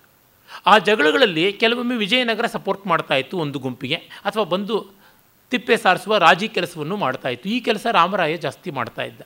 ಆ 0.66 0.78
ಜಗಳಗಳಲ್ಲಿ 0.78 1.52
ಕೆಲವೊಮ್ಮೆ 1.52 1.96
ವಿಜಯನಗರ 1.96 2.46
ಸಪೋರ್ಟ್ 2.46 2.86
ಮಾಡ್ತಾ 2.86 3.14
ಇತ್ತು 3.14 3.38
ಒಂದು 3.38 3.58
ಗುಂಪಿಗೆ, 3.58 3.94
ಅಥವಾ 3.94 4.44
ಬಂದು 4.44 4.76
ತಿಪ್ಪೆ 5.50 5.76
ಸಾರಿಸುವ 5.76 6.16
ರಾಜಿ 6.18 6.48
ಕೆಲಸವನ್ನು 6.48 6.96
ಮಾಡ್ತಾ 6.96 7.28
ಇತ್ತು. 7.28 7.48
ಈ 7.48 7.60
ಕೆಲಸ 7.60 7.86
ರಾಮರಾಯ 7.92 8.36
ಜಾಸ್ತಿ 8.36 8.70
ಮಾಡ್ತಾ 8.70 9.02
ಇದ್ದ. 9.02 9.20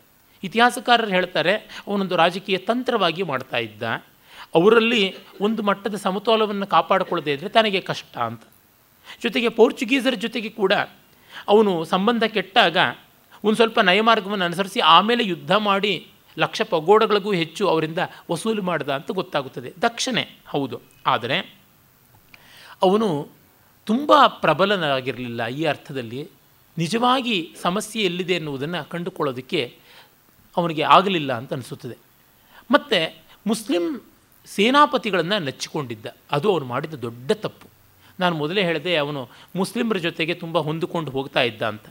ಇತಿಹಾಸಕಾರರು 0.44 1.08
ಹೇಳ್ತಾರೆ, 1.08 1.54
ಅವನೊಂದು 1.86 2.16
ರಾಜಕೀಯ 2.16 2.58
ತಂತ್ರವಾಗಿ 2.58 3.22
ಮಾಡ್ತಾ 3.22 3.56
ಇದ್ದ. 3.56 3.82
ಅವರಲ್ಲಿ 4.54 5.16
ಒಂದು 5.40 5.62
ಮಟ್ಟದ 5.62 5.94
ಸಮತೋಲವನ್ನು 5.94 6.66
ಕಾಪಾಡಿಕೊಳ್ಳದೆ 6.66 7.32
ಇದ್ದರೆ 7.32 7.48
ತನಗೆ 7.48 7.80
ಕಷ್ಟ 7.80 8.16
ಅಂತ. 8.18 8.42
ಜೊತೆಗೆ 9.22 9.48
ಪೋರ್ಚುಗೀಸರ 9.48 10.14
ಜೊತೆಗೆ 10.14 10.48
ಕೂಡ 10.48 10.72
ಅವನು 11.48 11.84
ಸಂಬಂಧ 11.84 12.24
ಕೆಟ್ಟಾಗ 12.24 12.76
ಒಂದು 13.44 13.56
ಸ್ವಲ್ಪ 13.56 13.80
ನಯಮಾರ್ಗವನ್ನು 13.80 14.44
ಅನುಸರಿಸಿ 14.44 14.80
ಆಮೇಲೆ 14.80 15.24
ಯುದ್ಧ 15.24 15.52
ಮಾಡಿ 15.52 16.06
ಲಕ್ಷ 16.38 16.62
ಪಗೋಡಗಳಿಗೂ 16.62 17.32
ಹೆಚ್ಚು 17.32 17.68
ಅವರಿಂದ 17.68 17.98
ವಸೂಲು 18.30 18.62
ಮಾಡಿದ 18.62 18.88
ಅಂತ 18.88 19.10
ಗೊತ್ತಾಗುತ್ತದೆ. 19.10 19.72
ದಕ್ಷಿಣೆ, 19.82 20.36
ಹೌದು. 20.46 20.80
ಆದರೆ 21.06 21.38
ಅವನು 22.82 23.28
ತುಂಬ 23.86 24.12
ಪ್ರಬಲನಾಗಿರಲಿಲ್ಲ 24.26 25.46
ಈ 25.46 25.64
ಅರ್ಥದಲ್ಲಿ. 25.64 26.28
ನಿಜವಾಗಿ 26.78 27.54
ಸಮಸ್ಯೆ 27.62 28.02
ಎಲ್ಲಿದೆ 28.02 28.32
ಎನ್ನುವುದನ್ನು 28.32 28.88
ಕಂಡುಕೊಳ್ಳೋದಕ್ಕೆ 28.88 29.78
ಅವನಿಗೆ 30.56 30.82
ಆಗಲಿಲ್ಲ 30.82 31.32
ಅಂತ 31.32 31.52
ಅನಿಸುತ್ತದೆ. 31.52 31.96
ಮತ್ತು 32.70 33.16
ಮುಸ್ಲಿಂ 33.46 34.00
ಸೇನಾಪತಿಗಳನ್ನು 34.46 35.38
ನೆಚ್ಚಿಕೊಂಡಿದ್ದ. 35.38 36.06
ಅದು 36.30 36.52
ಅವನು 36.52 36.64
ಮಾಡಿದ 36.64 36.94
ದೊಡ್ಡ 36.94 37.32
ತಪ್ಪು. 37.32 37.68
ನಾನು 38.20 38.36
ಮೊದಲೇ 38.36 38.62
ಹೇಳಿದೆ 38.62 38.96
ಅವನು 38.96 39.28
ಮುಸ್ಲಿಮರ 39.56 39.96
ಜೊತೆಗೆ 39.96 40.34
ತುಂಬ 40.34 40.58
ಹೊಂದಿಕೊಂಡು 40.58 41.10
ಹೋಗ್ತಾ 41.10 41.42
ಇದ್ದ 41.42 41.62
ಅಂತ. 41.62 41.82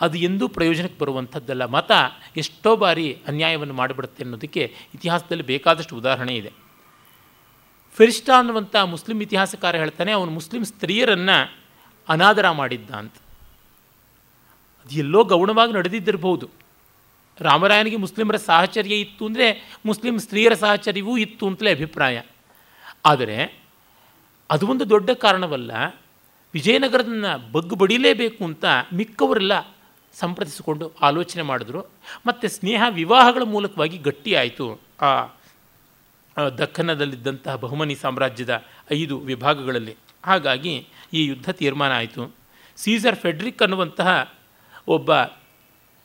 ಅದು 0.00 0.16
ಎಂದೂ 0.18 0.44
ಪ್ರಯೋಜನಕ್ಕೆ 0.48 0.98
ಬರುವಂಥದ್ದಲ್ಲ. 0.98 1.64
ಮತ 1.66 1.90
ಎಷ್ಟೋ 2.36 2.72
ಬಾರಿ 2.76 3.06
ಅನ್ಯಾಯವನ್ನು 3.28 3.74
ಮಾಡಿಬಿಡುತ್ತೆ 3.74 4.22
ಅನ್ನೋದಕ್ಕೆ 4.24 4.62
ಇತಿಹಾಸದಲ್ಲಿ 4.94 5.46
ಬೇಕಾದಷ್ಟು 5.52 5.96
ಉದಾಹರಣೆ 5.96 6.34
ಇದೆ. 6.36 6.52
ಫಿರಿಷ್ಟಾ 7.94 8.34
ಅನ್ನುವಂಥ 8.38 8.74
ಮುಸ್ಲಿಂ 8.94 9.18
ಇತಿಹಾಸಕಾರ 9.20 9.76
ಹೇಳ್ತಾನೆ, 9.76 10.10
ಅವನು 10.12 10.30
ಮುಸ್ಲಿಂ 10.30 10.64
ಸ್ತ್ರೀಯರನ್ನು 10.64 11.38
ಅನಾದರ 12.08 12.50
ಮಾಡಿದ್ದ 12.50 12.90
ಅಂತ. 12.90 13.16
ಅದು 14.86 14.94
ಎಲ್ಲೋ 14.94 15.20
ಗೌಣವಾಗಿ 15.24 15.72
ನಡೆದಿದ್ದಿರಬಹುದು. 15.72 16.46
ರಾಮರಾಯನಿಗೆ 17.40 17.96
ಮುಸ್ಲಿಮರ 17.96 18.36
ಸಾಹಚರ್ಯ 18.46 18.94
ಇತ್ತು 18.96 19.22
ಅಂದರೆ 19.26 19.46
ಮುಸ್ಲಿಂ 19.86 20.16
ಸ್ತ್ರೀಯರ 20.18 20.54
ಸಾಹಚರ್ಯವೂ 20.54 21.12
ಇತ್ತು 21.16 21.44
ಅಂತಲೇ 21.46 21.72
ಅಭಿಪ್ರಾಯ. 21.72 22.16
ಆದರೆ 23.06 23.38
ಅದು 24.50 24.66
ಒಂದು 24.66 24.84
ದೊಡ್ಡ 24.90 25.10
ಕಾರಣವಲ್ಲ, 25.24 25.70
ವಿಜಯನಗರದನ್ನು 26.54 27.32
ಬಗ್ಗು 27.52 27.74
ಬಡಿಲೇಬೇಕು 27.76 28.42
ಅಂತ 28.44 28.64
ಮಿಕ್ಕವರೆಲ್ಲ 28.92 29.54
ಸಂಪ್ರದಿಸಿಕೊಂಡು 30.14 30.92
ಆಲೋಚನೆ 31.02 31.42
ಮಾಡಿದ್ರು. 31.42 31.80
ಮತ್ತು 32.26 32.48
ಸ್ನೇಹ 32.48 32.82
ವಿವಾಹಗಳ 32.88 33.42
ಮೂಲಕವಾಗಿ 33.42 33.98
ಗಟ್ಟಿಯಾಯಿತು 33.98 34.80
ಆ 35.00 35.28
ದಕ್ಕನದಲ್ಲಿದ್ದಂತಹ 36.58 37.56
ಬಹುಮನಿ 37.56 37.94
ಸಾಮ್ರಾಜ್ಯದ 37.94 38.64
ಐದು 38.92 39.20
ವಿಭಾಗಗಳಲ್ಲಿ. 39.20 39.96
ಹಾಗಾಗಿ 40.24 40.86
ಈ 41.12 41.24
ಯುದ್ಧ 41.24 41.50
ತೀರ್ಮಾನ 41.50 41.92
ಆಯಿತು. 41.92 42.34
ಸೀಸರ್ 42.76 43.16
ಫೆಡ್ರಿಕ್ 43.16 43.62
ಅನ್ನುವಂತಹ 43.62 44.34
ಒಬ್ಬ 44.88 45.22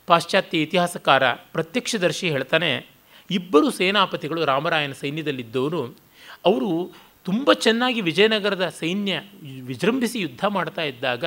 ಪಾಶ್ಚಾತ್ಯ 0.07 0.57
ಇತಿಹಾಸಕಾರ 0.57 1.33
ಪ್ರತ್ಯಕ್ಷದರ್ಶಿ 1.33 2.29
ಹೇಳ್ತಾನೆ, 2.29 2.85
ಇಬ್ಬರು 3.31 3.71
ಸೇನಾಪತಿಗಳು 3.71 4.45
ರಾಮರಾಯನ 4.45 4.91
ಸೈನ್ಯದಲ್ಲಿದ್ದವರು, 4.91 5.97
ಅವರು 6.45 6.91
ತುಂಬ 7.23 7.53
ಚೆನ್ನಾಗಿ 7.53 8.01
ವಿಜಯನಗರದ 8.01 8.73
ಸೈನ್ಯ 8.79 9.21
ವಿಜೃಂಭಿಸಿ 9.61 10.19
ಯುದ್ಧ 10.19 10.45
ಮಾಡ್ತಾ 10.45 10.81
ಇದ್ದಾಗ 10.81 11.25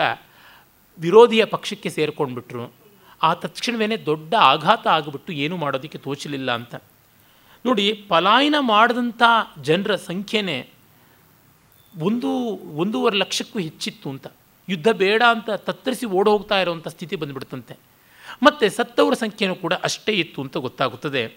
ವಿರೋಧಿಯ 1.00 1.44
ಪಕ್ಷಕ್ಕೆ 1.44 1.90
ಸೇರಿಕೊಂಡ್ಬಿಟ್ರು. 1.90 2.72
ಆ 3.22 3.34
ತಕ್ಷಣವೇ 3.34 3.96
ದೊಡ್ಡ 3.96 4.34
ಆಘಾತ 4.34 4.86
ಆಗಿಬಿಟ್ಟು 4.86 5.32
ಏನೂ 5.32 5.56
ಮಾಡೋದಕ್ಕೆ 5.56 5.98
ತೋಚಲಿಲ್ಲ 5.98 6.52
ಅಂತ. 6.54 6.74
ನೋಡಿ, 7.66 7.92
ಪಲಾಯನ 8.08 8.54
ಮಾಡಿದಂಥ 8.58 9.22
ಜನರ 9.62 9.96
ಸಂಖ್ಯೆನೇ 9.96 10.68
ಒಂದು, 11.98 12.28
ಒಂದೂವರೆ 12.76 13.16
ಲಕ್ಷಕ್ಕೂ 13.16 13.58
ಹೆಚ್ಚಿತ್ತು 13.58 14.10
ಅಂತ. 14.10 14.26
ಯುದ್ಧ 14.68 14.88
ಬೇಡ 14.88 15.22
ಅಂತ 15.30 15.50
ತತ್ತರಿಸಿ 15.50 16.06
ಓಡಿ 16.06 16.30
ಹೋಗ್ತಾ 16.30 16.60
ಇರೋವಂಥ 16.60 16.88
ಸ್ಥಿತಿ 16.88 17.16
ಬಂದುಬಿಡ್ತಂತೆ. 17.16 17.76
ಮತ್ತು 18.42 18.70
ಸತ್ತವರ 18.70 19.14
ಸಂಖ್ಯೆನೂ 19.14 19.54
ಕೂಡ 19.54 19.74
ಅಷ್ಟೇ 19.74 20.12
ಇತ್ತು 20.12 20.42
ಅಂತ 20.42 20.56
ಗೊತ್ತಾಗುತ್ತದೆ. 20.56 21.36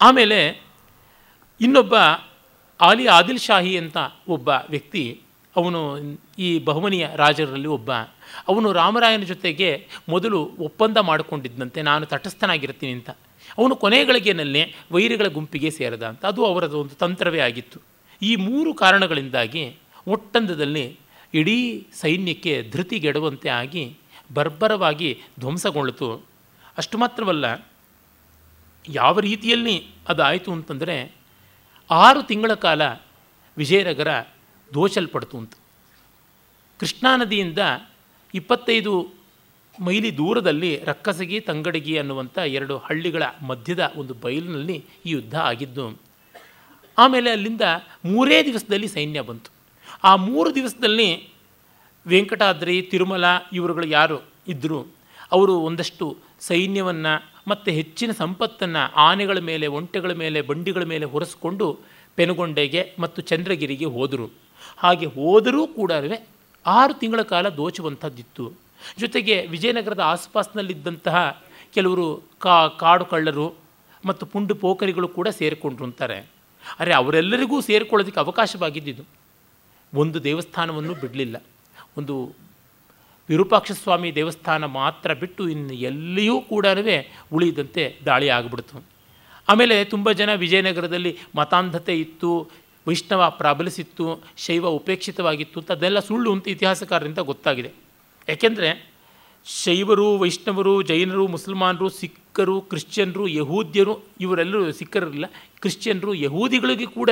ಆಮೇಲೆ 0.00 0.64
ಇನ್ನೊಬ್ಬ 1.60 1.94
ಆಲಿ 2.80 3.06
ಆದಿಲ್ 3.06 3.38
ಶಾಹಿ 3.38 3.78
ಅಂತ 3.78 3.96
ಒಬ್ಬ 4.28 4.48
ವ್ಯಕ್ತಿ 4.48 5.22
ಅವನು 5.58 5.80
ಈ 6.38 6.48
ಬಹುಮನಿಯ 6.58 7.04
ರಾಜರಲ್ಲಿ 7.16 7.70
ಒಬ್ಬ. 7.76 7.92
ಅವನು 8.48 8.68
ರಾಮರಾಯನ 8.72 9.22
ಜೊತೆಗೆ 9.22 9.68
ಮೊದಲು 10.08 10.40
ಒಪ್ಪಂದ 10.58 10.96
ಮಾಡಿಕೊಂಡಿದ್ದಂತೆ, 10.96 11.82
ನಾನು 11.82 12.06
ತಟಸ್ಥನಾಗಿರ್ತೀನಿ 12.06 12.92
ಅಂತ. 12.92 13.10
ಅವನು 13.58 13.74
ಕೊನೆಗಳಿಗೆನಲ್ಲೇ 13.76 14.62
ವೈರಿಗಳ 14.92 15.28
ಗುಂಪಿಗೆ 15.28 15.70
ಸೇರಿದ 15.70 16.02
ಅಂತ. 16.02 16.24
ಅದು 16.24 16.40
ಅವರದ 16.44 16.74
ಒಂದು 16.74 16.94
ತಂತ್ರವೇ 16.94 17.40
ಆಗಿತ್ತು. 17.40 17.78
ಈ 18.22 18.36
ಮೂರು 18.36 18.70
ಕಾರಣಗಳಿಂದಾಗಿ 18.74 19.64
ಒಟ್ಟಂದದಲ್ಲಿ 20.06 20.84
ಇಡೀ 21.34 21.58
ಸೈನ್ಯಕ್ಕೆ 22.00 22.52
ಧೃತಿಗೆಡುವಂತೆ 22.70 23.48
ಆಗಿ 23.48 23.84
ಬರ್ಬರವಾಗಿ 24.34 25.10
ಧ್ವಂಸಗೊಳ್ಳಿತು 25.40 26.08
ಅಷ್ಟು 26.78 26.96
ಮಾತ್ರವಲ್ಲ, 26.98 27.46
ಯಾವ 28.88 29.14
ರೀತಿಯಲ್ಲಿ 29.20 29.76
ಅದಾಯಿತು 30.08 30.50
ಅಂತಂದರೆ, 30.52 30.96
ಆರು 31.90 32.20
ತಿಂಗಳ 32.22 32.52
ಕಾಲ 32.54 32.82
ವಿಜಯನಗರ 33.56 34.10
ದೋಚಲ್ಪಡ್ತು 34.74 35.36
ಅಂತ. 35.38 35.54
ಕೃಷ್ಣಾ 36.80 37.12
ನದಿಯಿಂದ 37.16 37.60
ಇಪ್ಪತ್ತೈದು 38.34 38.92
ಮೈಲಿ 39.78 40.10
ದೂರದಲ್ಲಿ 40.16 40.70
ರಕ್ಕಸಗಿ, 40.90 41.36
ತಂಗಡಗಿ 41.40 41.94
ಅನ್ನುವಂಥ 41.98 42.36
ಎರಡು 42.58 42.74
ಹಳ್ಳಿಗಳ 42.86 43.24
ಮಧ್ಯದ 43.50 43.82
ಒಂದು 43.96 44.14
ಬಯಲಿನಲ್ಲಿ 44.22 44.76
ಈ 45.06 45.10
ಯುದ್ಧ 45.10 45.34
ಆಗಿದ್ದು, 45.50 45.84
ಆಮೇಲೆ 46.98 47.28
ಅಲ್ಲಿಂದ 47.30 47.64
ಮೂರೇ 48.04 48.38
ದಿವಸದಲ್ಲಿ 48.42 48.88
ಸೈನ್ಯ 48.88 49.20
ಬಂತು. 49.28 49.50
ಆ 50.04 50.12
ಮೂರು 50.28 50.50
ದಿವಸದಲ್ಲಿ 50.54 51.08
ವೆಂಕಟಾದ್ರಿ, 52.06 52.76
ತಿರುಮಲ 52.82 53.24
ಇವರುಗಳು 53.52 53.86
ಯಾರು 53.98 54.18
ಇದ್ದರು 54.48 54.80
ಅವರು 55.32 55.54
ಒಂದಷ್ಟು 55.68 56.06
ಸೈನ್ಯವನ್ನು 56.40 57.14
ಮತ್ತು 57.48 57.70
ಹೆಚ್ಚಿನ 57.70 58.10
ಸಂಪತ್ತನ್ನು 58.22 58.82
ಆನೆಗಳ 59.08 59.38
ಮೇಲೆ, 59.50 59.66
ಒಂಟೆಗಳ 59.78 60.12
ಮೇಲೆ, 60.22 60.38
ಬಂಡಿಗಳ 60.50 60.84
ಮೇಲೆ 60.92 61.06
ಹೊರಿಸ್ಕೊಂಡು 61.14 61.66
ಪೆನುಗೊಂಡೆಗೆ 62.18 62.82
ಮತ್ತು 62.98 63.22
ಚಂದ್ರಗಿರಿಗೆ 63.22 63.88
ಹೋದರು. 63.96 64.26
ಹಾಗೆ 64.78 65.06
ಹೋದರೂ 65.06 65.66
ಕೂಡ 65.66 65.92
ಆರು 66.66 66.94
ತಿಂಗಳ 66.94 67.22
ಕಾಲ 67.22 67.48
ದೋಚುವಂಥದ್ದಿತ್ತು. 67.48 68.52
ಜೊತೆಗೆ 68.98 69.46
ವಿಜಯನಗರದ 69.46 70.00
ಆಸ್ಪಾಸ್ನಲ್ಲಿದ್ದಂತಹ 70.00 71.42
ಕೆಲವರು 71.74 72.22
ಕಾ, 72.38 72.68
ಕಾಡು 72.68 73.04
ಕಳ್ಳರು 73.04 73.54
ಮತ್ತು 74.06 74.26
ಪುಂಡು 74.26 74.54
ಪೋಖರಿಗಳು 74.54 75.08
ಕೂಡ 75.08 75.28
ಸೇರಿಕೊಂಡ್ರು 75.28 75.84
ಅಂತಾರೆ. 75.84 76.26
ಅರೆ 76.78 76.94
ಅವರೆಲ್ಲರಿಗೂ 76.94 77.60
ಸೇರಿಕೊಳ್ಳೋದಕ್ಕೆ 77.60 78.20
ಅವಕಾಶವಾಗಿದ್ದಿದ್ದು. 78.20 79.02
ಒಂದು 79.94 80.24
ದೇವಸ್ಥಾನವನ್ನು 80.24 80.94
ಬಿಡಲಿಲ್ಲ. 80.94 81.42
ಒಂದು 81.98 82.32
ವಿರೂಪಾಕ್ಷ 83.28 83.72
ಸ್ವಾಮಿ 83.72 84.14
ದೇವಸ್ಥಾನ 84.14 84.64
ಮಾತ್ರ 84.64 85.14
ಬಿಟ್ಟು 85.14 85.48
ಇನ್ನು 85.48 85.74
ಎಲ್ಲಿಯೂ 85.74 86.40
ಕೂಡ 86.40 86.66
ಉಳಿದಂತೆ 87.32 87.98
ದಾಳಿ 88.06 88.28
ಆಗಿಬಿಡ್ತು. 88.28 88.84
ಆಮೇಲೆ 89.48 89.84
ತುಂಬ 89.84 90.12
ಜನ 90.12 90.34
ವಿಜಯನಗರದಲ್ಲಿ 90.34 91.18
ಮತಾಂಧತೆ 91.36 92.00
ಇತ್ತು 92.00 92.48
ವೈಷ್ಣವ 92.88 93.22
ಪ್ರಾಬಲಿಸಿತ್ತು 93.30 94.04
ಶೈವ 94.36 94.68
ಉಪೇಕ್ಷಿತವಾಗಿತ್ತು 94.68 95.60
ಅಂತ 95.60 95.72
ಅದೆಲ್ಲ 95.72 95.98
ಸುಳ್ಳು 95.98 96.32
ಅಂತ 96.32 96.48
ಇತಿಹಾಸಕಾರರಿಂದ 96.48 97.18
ಗೊತ್ತಾಗಿದೆ. 97.18 97.72
ಯಾಕೆಂದರೆ 98.28 98.70
ಶೈವರು, 99.46 100.18
ವೈಷ್ಣವರು, 100.18 100.82
ಜೈನರು, 100.82 101.26
ಮುಸಲ್ಮಾನರು, 101.26 101.88
ಸಿಖ್ಖರು, 101.88 102.60
ಕ್ರಿಶ್ಚಿಯನ್ರು, 102.60 103.28
ಯಹೂದ್ಯರು, 103.28 103.94
ಇವರೆಲ್ಲರೂ 104.20 104.72
ಸಿಖ್ಖರಿಲ್ಲ 104.72 105.26
ಕ್ರಿಶ್ಚಿಯನ್ರು, 105.60 106.14
ಯಹೂದಿಗಳಿಗೆ 106.14 106.86
ಕೂಡ 106.86 107.10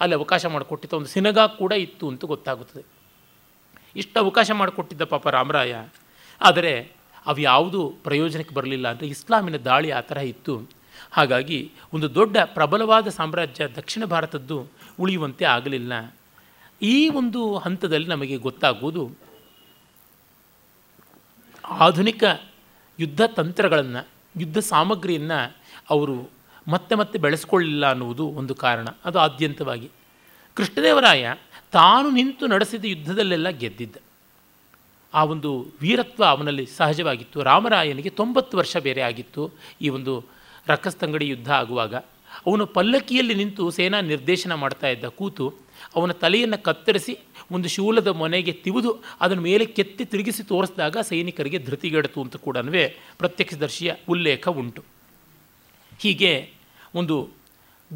ಅಲ್ಲಿ 0.00 0.14
ಅವಕಾಶ 0.14 0.46
ಮಾಡಿಕೊಟ್ಟಿದ್ದ 0.46 0.94
ಒಂದು 0.94 1.06
ಸಿನಗಾಗ್ 1.06 1.58
ಕೂಡ 1.58 1.72
ಇತ್ತು 1.72 2.08
ಅಂತ 2.08 2.24
ಗೊತ್ತಾಗುತ್ತದೆ. 2.24 2.84
ಇಷ್ಟು 3.96 4.20
ಅವಕಾಶ 4.20 4.50
ಮಾಡಿಕೊಟ್ಟಿದ್ದ 4.50 5.02
ಪಾಪ 5.02 5.28
ರಾಮರಾಯ. 5.28 5.74
ಆದರೆ 6.40 6.72
ಅವು 7.26 7.40
ಯಾವುದೂ 7.40 7.80
ಪ್ರಯೋಜನಕ್ಕೆ 8.04 8.54
ಬರಲಿಲ್ಲ 8.54 8.88
ಅಂದರೆ 8.88 9.06
ಇಸ್ಲಾಮಿನ 9.08 9.56
ದಾಳಿ 9.56 9.90
ಆ 9.90 10.00
ಥರ 10.00 10.16
ಇತ್ತು. 10.16 10.54
ಹಾಗಾಗಿ 11.10 11.70
ಒಂದು 11.94 12.14
ದೊಡ್ಡ 12.14 12.36
ಪ್ರಬಲವಾದ 12.44 13.08
ಸಾಮ್ರಾಜ್ಯ 13.08 13.66
ದಕ್ಷಿಣ 13.68 14.04
ಭಾರತದ್ದು 14.04 14.56
ಉಳಿಯುವಂತೆ 15.00 15.44
ಆಗಲಿಲ್ಲ. 15.44 16.14
ಈ 16.82 17.08
ಒಂದು 17.08 17.56
ಹಂತದಲ್ಲಿ 17.56 18.06
ನಮಗೆ 18.06 18.36
ಗೊತ್ತಾಗುವುದು 18.36 19.10
ಆಧುನಿಕ 21.64 22.24
ಯುದ್ಧ 23.00 23.20
ತಂತ್ರಗಳನ್ನು, 23.36 24.08
ಯುದ್ಧ 24.40 24.58
ಸಾಮಗ್ರಿಯನ್ನು 24.58 25.56
ಅವರು 25.90 26.30
ಮತ್ತೆ 26.68 26.94
ಮತ್ತೆ 26.94 27.18
ಬೆಳೆಸ್ಕೊಳ್ಳಿಲ್ಲ 27.18 27.90
ಅನ್ನುವುದು 27.90 28.26
ಒಂದು 28.26 28.54
ಕಾರಣ. 28.54 28.88
ಅದು 29.04 29.18
ಆದ್ಯಂತವಾಗಿ. 29.18 29.90
ಕೃಷ್ಣದೇವರಾಯ 30.54 31.34
ತಾನು 31.72 32.10
ನಿಂತು 32.10 32.46
ನಡೆಸಿದ 32.46 32.84
ಯುದ್ಧದಲ್ಲೆಲ್ಲ 32.84 33.48
ಗೆದ್ದಿದ್ದ. 33.48 33.96
ಆ 35.14 35.24
ಒಂದು 35.24 35.66
ವೀರತ್ವ 35.80 36.24
ಅವನಲ್ಲಿ 36.24 36.66
ಸಹಜವಾಗಿತ್ತು. 36.66 37.42
ರಾಮರಾಯನಿಗೆ 37.42 38.10
ತೊಂಬತ್ತು 38.10 38.58
ವರ್ಷ 38.58 38.76
ಬೇರೆ 38.76 39.00
ಆಗಿತ್ತು 39.00 39.50
ಈ 39.80 39.88
ಒಂದು 39.88 40.24
ರಕ್ಕಸ್ತಂಗಡಿ 40.66 41.28
ಯುದ್ಧ 41.28 41.50
ಆಗುವಾಗ. 41.50 41.94
ಅವನು 42.46 42.66
ಪಲ್ಲಕ್ಕಿಯಲ್ಲಿ 42.66 43.34
ನಿಂತು 43.34 43.70
ಸೇನಾ 43.70 44.00
ನಿರ್ದೇಶನ 44.00 44.54
ಮಾಡ್ತಾ 44.54 44.88
ಇದ್ದ 44.88 45.04
ಕೂತು 45.04 45.54
ಅವನ 45.94 46.12
ತಲೆಯನ್ನು 46.12 46.62
ಕತ್ತರಿಸಿ 46.62 47.18
ಒಂದು 47.50 47.68
ಶೂಲದ 47.68 48.08
ಮನೆಗೆ 48.08 48.52
ತಿವಿದು 48.52 49.02
ಅದನ್ನು 49.20 49.42
ಮೇಲೆ 49.42 49.64
ಕೆತ್ತಿ 49.64 50.04
ತಿರುಗಿಸಿ 50.04 50.42
ತೋರಿಸಿದಾಗ 50.42 50.96
ಸೈನಿಕರಿಗೆ 50.98 51.58
ಧೃತಿಗೆಡತು 51.58 52.22
ಅಂತ 52.22 52.36
ಕೂಡ 52.36 52.56
ಪ್ರತ್ಯಕ್ಷದರ್ಶಿಯ 53.18 53.94
ಉಲ್ಲೇಖ 54.08 54.48
ಉಂಟು. 54.48 54.84
ಹೀಗೆ 55.98 56.52
ಒಂದು 56.94 57.28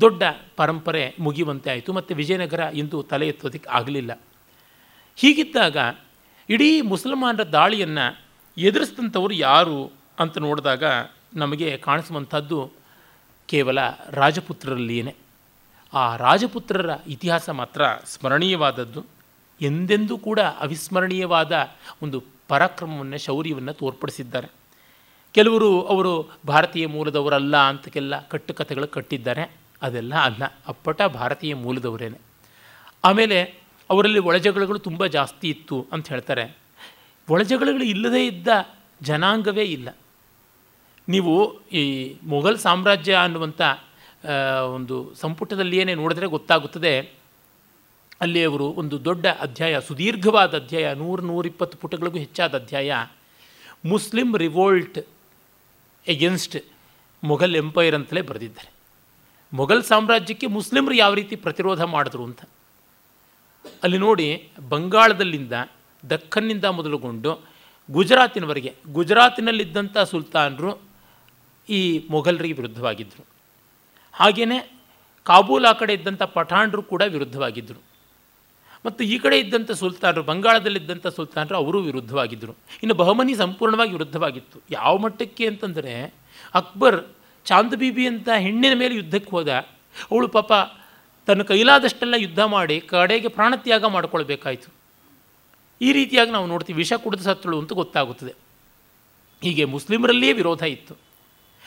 ದೊಡ್ಡ 0.00 0.22
ಪರಂಪರೆ 0.56 1.14
ಮುಗಿಯುವಂತೆ 1.20 1.70
ಆಯಿತು 1.70 1.92
ಮತ್ತು 1.92 2.14
ವಿಜಯನಗರ 2.14 2.60
ಇಂದು 2.74 3.02
ತಲೆ 3.02 3.28
ಎತ್ತೋದಕ್ಕೆ 3.28 3.70
ಆಗಲಿಲ್ಲ. 3.70 4.20
ಹೀಗಿದ್ದಾಗ 5.16 5.76
ಇಡೀ 6.48 6.80
ಮುಸಲ್ಮಾನರ 6.80 7.42
ದಾಳಿಯನ್ನು 7.42 8.20
ಎದುರಿಸಿದಂಥವ್ರು 8.58 9.34
ಯಾರು 9.34 9.92
ಅಂತ 10.18 10.38
ನೋಡಿದಾಗ 10.38 10.84
ನಮಗೆ 11.34 11.76
ಕಾಣಿಸುವಂಥದ್ದು 11.76 12.81
ಕೇವಲ 13.46 13.78
ರಾಜಪುತ್ರರಲ್ಲಿಯೇ 14.10 15.14
ಆ 15.94 16.16
ರಾಜಪುತ್ರರ 16.16 16.90
ಇತಿಹಾಸ 17.06 17.50
ಮಾತ್ರ 17.50 17.82
ಸ್ಮರಣೀಯವಾದದ್ದು. 18.04 19.04
ಎಂದೆಂದೂ 19.60 20.18
ಕೂಡ 20.18 20.40
ಅವಿಸ್ಮರಣೀಯವಾದ 20.40 21.70
ಒಂದು 22.02 22.24
ಪರಾಕ್ರಮವನ್ನು, 22.48 23.18
ಶೌರ್ಯವನ್ನು 23.18 23.72
ತೋರ್ಪಡಿಸಿದ್ದಾರೆ. 23.72 24.48
ಕೆಲವರು 25.34 25.82
ಅವರು 25.82 26.30
ಭಾರತೀಯ 26.46 26.86
ಮೂಲದವರಲ್ಲ 26.86 27.56
ಅಂತಕ್ಕೆಲ್ಲ 27.56 28.26
ಕಟ್ಟುಕಥೆಗಳು 28.26 28.88
ಕಟ್ಟಿದ್ದಾರೆ. 28.88 29.56
ಅದೆಲ್ಲ 29.82 30.14
ಅಲ್ಲ, 30.14 30.42
ಅಪ್ಪಟ 30.66 31.02
ಭಾರತೀಯ 31.02 31.54
ಮೂಲದವರೇನೆ. 31.54 32.18
ಆಮೇಲೆ 33.04 33.42
ಅವರಲ್ಲಿ 33.90 34.18
ಒಳಜಗಳಗಳು 34.18 34.78
ತುಂಬ 34.78 35.06
ಜಾಸ್ತಿ 35.06 35.48
ಇತ್ತು 35.48 35.86
ಅಂತ 35.92 36.08
ಹೇಳ್ತಾರೆ. 36.08 36.58
ಒಳಜಗಳಗಳು 37.30 37.84
ಇಲ್ಲದೇ 37.84 38.26
ಇದ್ದ 38.26 38.48
ಜನಾಂಗವೇ 39.02 39.62
ಇಲ್ಲ. 39.62 39.88
ನೀವು 41.14 41.34
ಈ 41.80 41.82
ಮೊಘಲ್ 42.24 42.58
ಸಾಮ್ರಾಜ್ಯ 42.58 43.14
ಅನ್ನುವಂಥ 43.24 43.62
ಒಂದು 44.76 44.96
ಸಂಪುಟದಲ್ಲಿಯೇ 45.14 45.94
ನೋಡಿದ್ರೆ 45.94 46.26
ಗೊತ್ತಾಗುತ್ತದೆ. 46.26 46.94
ಅಲ್ಲಿ 48.20 48.40
ಅವರು 48.44 48.66
ಒಂದು 48.80 48.96
ದೊಡ್ಡ 49.04 49.26
ಅಧ್ಯಾಯ, 49.40 49.74
ಸುದೀರ್ಘವಾದ 49.80 50.52
ಅಧ್ಯಾಯ, 50.54 50.86
ನೂರು 50.94 51.22
ನೂರಿಪ್ಪತ್ತು 51.22 51.76
ಪುಟಗಳಿಗೂ 51.78 52.18
ಹೆಚ್ಚಾದ 52.18 52.52
ಅಧ್ಯಾಯ, 52.54 52.90
Muslim 53.84 54.30
revolt 54.36 54.98
against 56.06 56.58
Mughal 57.22 57.56
empire 57.56 57.94
ಅಂತಲೇ 57.94 58.22
ಬರೆದಿದ್ದಾರೆ. 58.30 58.70
ಮೊಘಲ್ 59.52 59.82
ಸಾಮ್ರಾಜ್ಯಕ್ಕೆ 59.84 60.46
ಮುಸ್ಲಿಮರು 60.58 60.94
ಯಾವ 60.94 61.12
ರೀತಿ 61.14 61.34
ಪ್ರತಿರೋಧ 61.36 61.82
ಮಾಡಿದ್ರು 61.94 62.24
ಅಂತ. 62.24 62.42
ಅಲ್ಲಿ 63.82 63.98
ನೋಡಿ, 63.98 64.28
ಬಂಗಾಳದಲ್ಲಿಂದ 64.68 65.52
ದಕ್ಕನ್ನಿಂದ 66.02 66.66
ಮೊದಲುಗೊಂಡು 66.78 67.32
ಗುಜರಾತಿನವರೆಗೆ 67.88 68.70
ಗುಜರಾತಿನಲ್ಲಿದ್ದಂಥ 68.92 69.98
ಸುಲ್ತಾನರು 70.12 70.72
ಈ 71.68 72.06
ಮೊಘಲರಿಗೆ 72.10 72.54
ವಿರುದ್ಧವಾಗಿದ್ದರು 72.54 73.26
ಹಾಗೆಯೇ 74.12 74.72
ಕಾಬೂಲ್ 75.24 75.64
ಆ 75.64 75.72
ಕಡೆ 75.72 75.94
ಇದ್ದಂಥ 75.94 76.22
ಪಠಾಣರು 76.22 76.82
ಕೂಡ 76.82 77.02
ವಿರುದ್ಧವಾಗಿದ್ದರು 77.02 77.92
ಮತ್ತು 78.84 79.04
ಈ 79.04 79.18
ಕಡೆ 79.18 79.38
ಇದ್ದಂಥ 79.38 79.70
ಸುಲ್ತಾನರು, 79.70 80.22
ಬಂಗಾಳದಲ್ಲಿದ್ದಂಥ 80.22 81.06
ಸುಲ್ತಾನರು 81.06 81.56
ಅವರು 81.56 81.80
ವಿರುದ್ಧವಾಗಿದ್ದರು 81.80 82.52
ಇನ್ನು 82.82 82.94
ಬಹುಮನಿ 82.94 83.34
ಸಂಪೂರ್ಣವಾಗಿ 83.34 83.92
ವಿರುದ್ಧವಾಗಿತ್ತು. 83.92 84.62
ಯಾವ 84.70 84.98
ಮಟ್ಟಕ್ಕೆ 84.98 85.46
ಅಂತಂದರೆ, 85.46 86.14
ಅಕ್ಬರ್ 86.54 87.06
ಚಾಂದ್ 87.44 87.76
ಬೀಬಿ 87.76 88.06
ಅಂತ 88.06 88.28
ಹೆಣ್ಣಿನ 88.28 88.78
ಮೇಲೆ 88.78 88.94
ಯುದ್ಧಕ್ಕೆ 88.94 89.30
ಹೋದ, 89.30 89.48
ಅವಳು 90.10 90.28
ಪಾಪ 90.28 90.52
ತನ್ನ 91.26 91.42
ಕೈಲಾದಷ್ಟೆಲ್ಲ 91.42 92.14
ಯುದ್ಧ 92.16 92.40
ಮಾಡಿ 92.40 92.80
ಕಡೆಗೆ 92.80 93.28
ಪ್ರಾಣತ್ಯಾಗ 93.28 93.84
ಮಾಡಿಕೊಳ್ಬೇಕಾಯಿತು. 93.84 94.72
ಈ 95.80 95.92
ರೀತಿಯಾಗಿ 95.92 96.30
ನಾವು 96.30 96.46
ನೋಡ್ತೀವಿ, 96.46 96.76
ವಿಷ 96.76 96.92
ಕುಡಿದ 96.92 97.20
ಸತ್ತಳು 97.20 97.58
ಅಂತ 97.58 97.72
ಗೊತ್ತಾಗುತ್ತದೆ. 97.72 98.34
ಹೀಗೆ 99.42 99.64
ಮುಸ್ಲಿಮರಲ್ಲಿಯೇ 99.64 100.32
ವಿರೋಧ 100.32 100.62
ಇತ್ತು. 100.62 101.01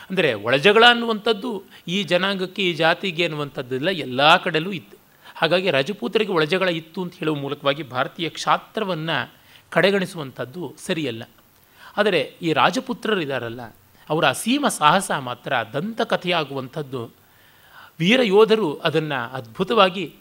ಅಂದರೆ 0.10 0.34
ಒಳಜಗಳ 0.34 0.84
ಅನ್ನುವಂಥದ್ದು 0.90 1.64
ಈ 1.88 2.04
ಜನಾಂಗಕ್ಕೆ, 2.04 2.62
ಈ 2.62 2.74
ಜಾತಿಗೆ 2.74 3.24
ಅನ್ನುವಂಥದ್ದೆಲ್ಲ 3.24 3.90
ಎಲ್ಲ 3.90 4.38
ಕಡೆಯಲ್ಲೂ 4.38 4.72
ಇತ್ತು. 4.72 4.98
ಹಾಗಾಗಿ 5.36 5.72
ರಜಪೂತರಿಗೆ 5.72 6.32
ಒಳಜಗಳ 6.32 6.70
ಇತ್ತು 6.70 7.04
ಅಂತ 7.04 7.14
ಹೇಳುವ 7.14 7.36
ಮೂಲಕವಾಗಿ 7.36 7.84
ಭಾರತೀಯ 7.84 8.30
ಕ್ಷಾತ್ರವನ್ನು 8.30 9.18
ಕಡೆಗಣಿಸುವಂಥದ್ದು 9.70 10.74
ಸರಿಯಲ್ಲ. 10.86 11.24
ಆದರೆ 11.98 12.22
ಈ 12.42 12.54
ರಾಜಪುತ್ರರಿದ್ದಾರಲ್ಲ 12.54 13.62
ಅವರ 14.10 14.26
ಅಸೀಮ 14.28 14.68
ಸಾಹಸ 14.68 15.12
ಮಾತ್ರ 15.12 15.54
ದಂತಕಥೆಯಾಗುವಂಥದ್ದು 15.74 17.12
ವೀರ 18.00 18.20
ಯೋಧರು 18.24 18.76
ಅದನ್ನು 18.78 19.20
ಅದ್ಭುತವಾಗಿ 19.34 20.14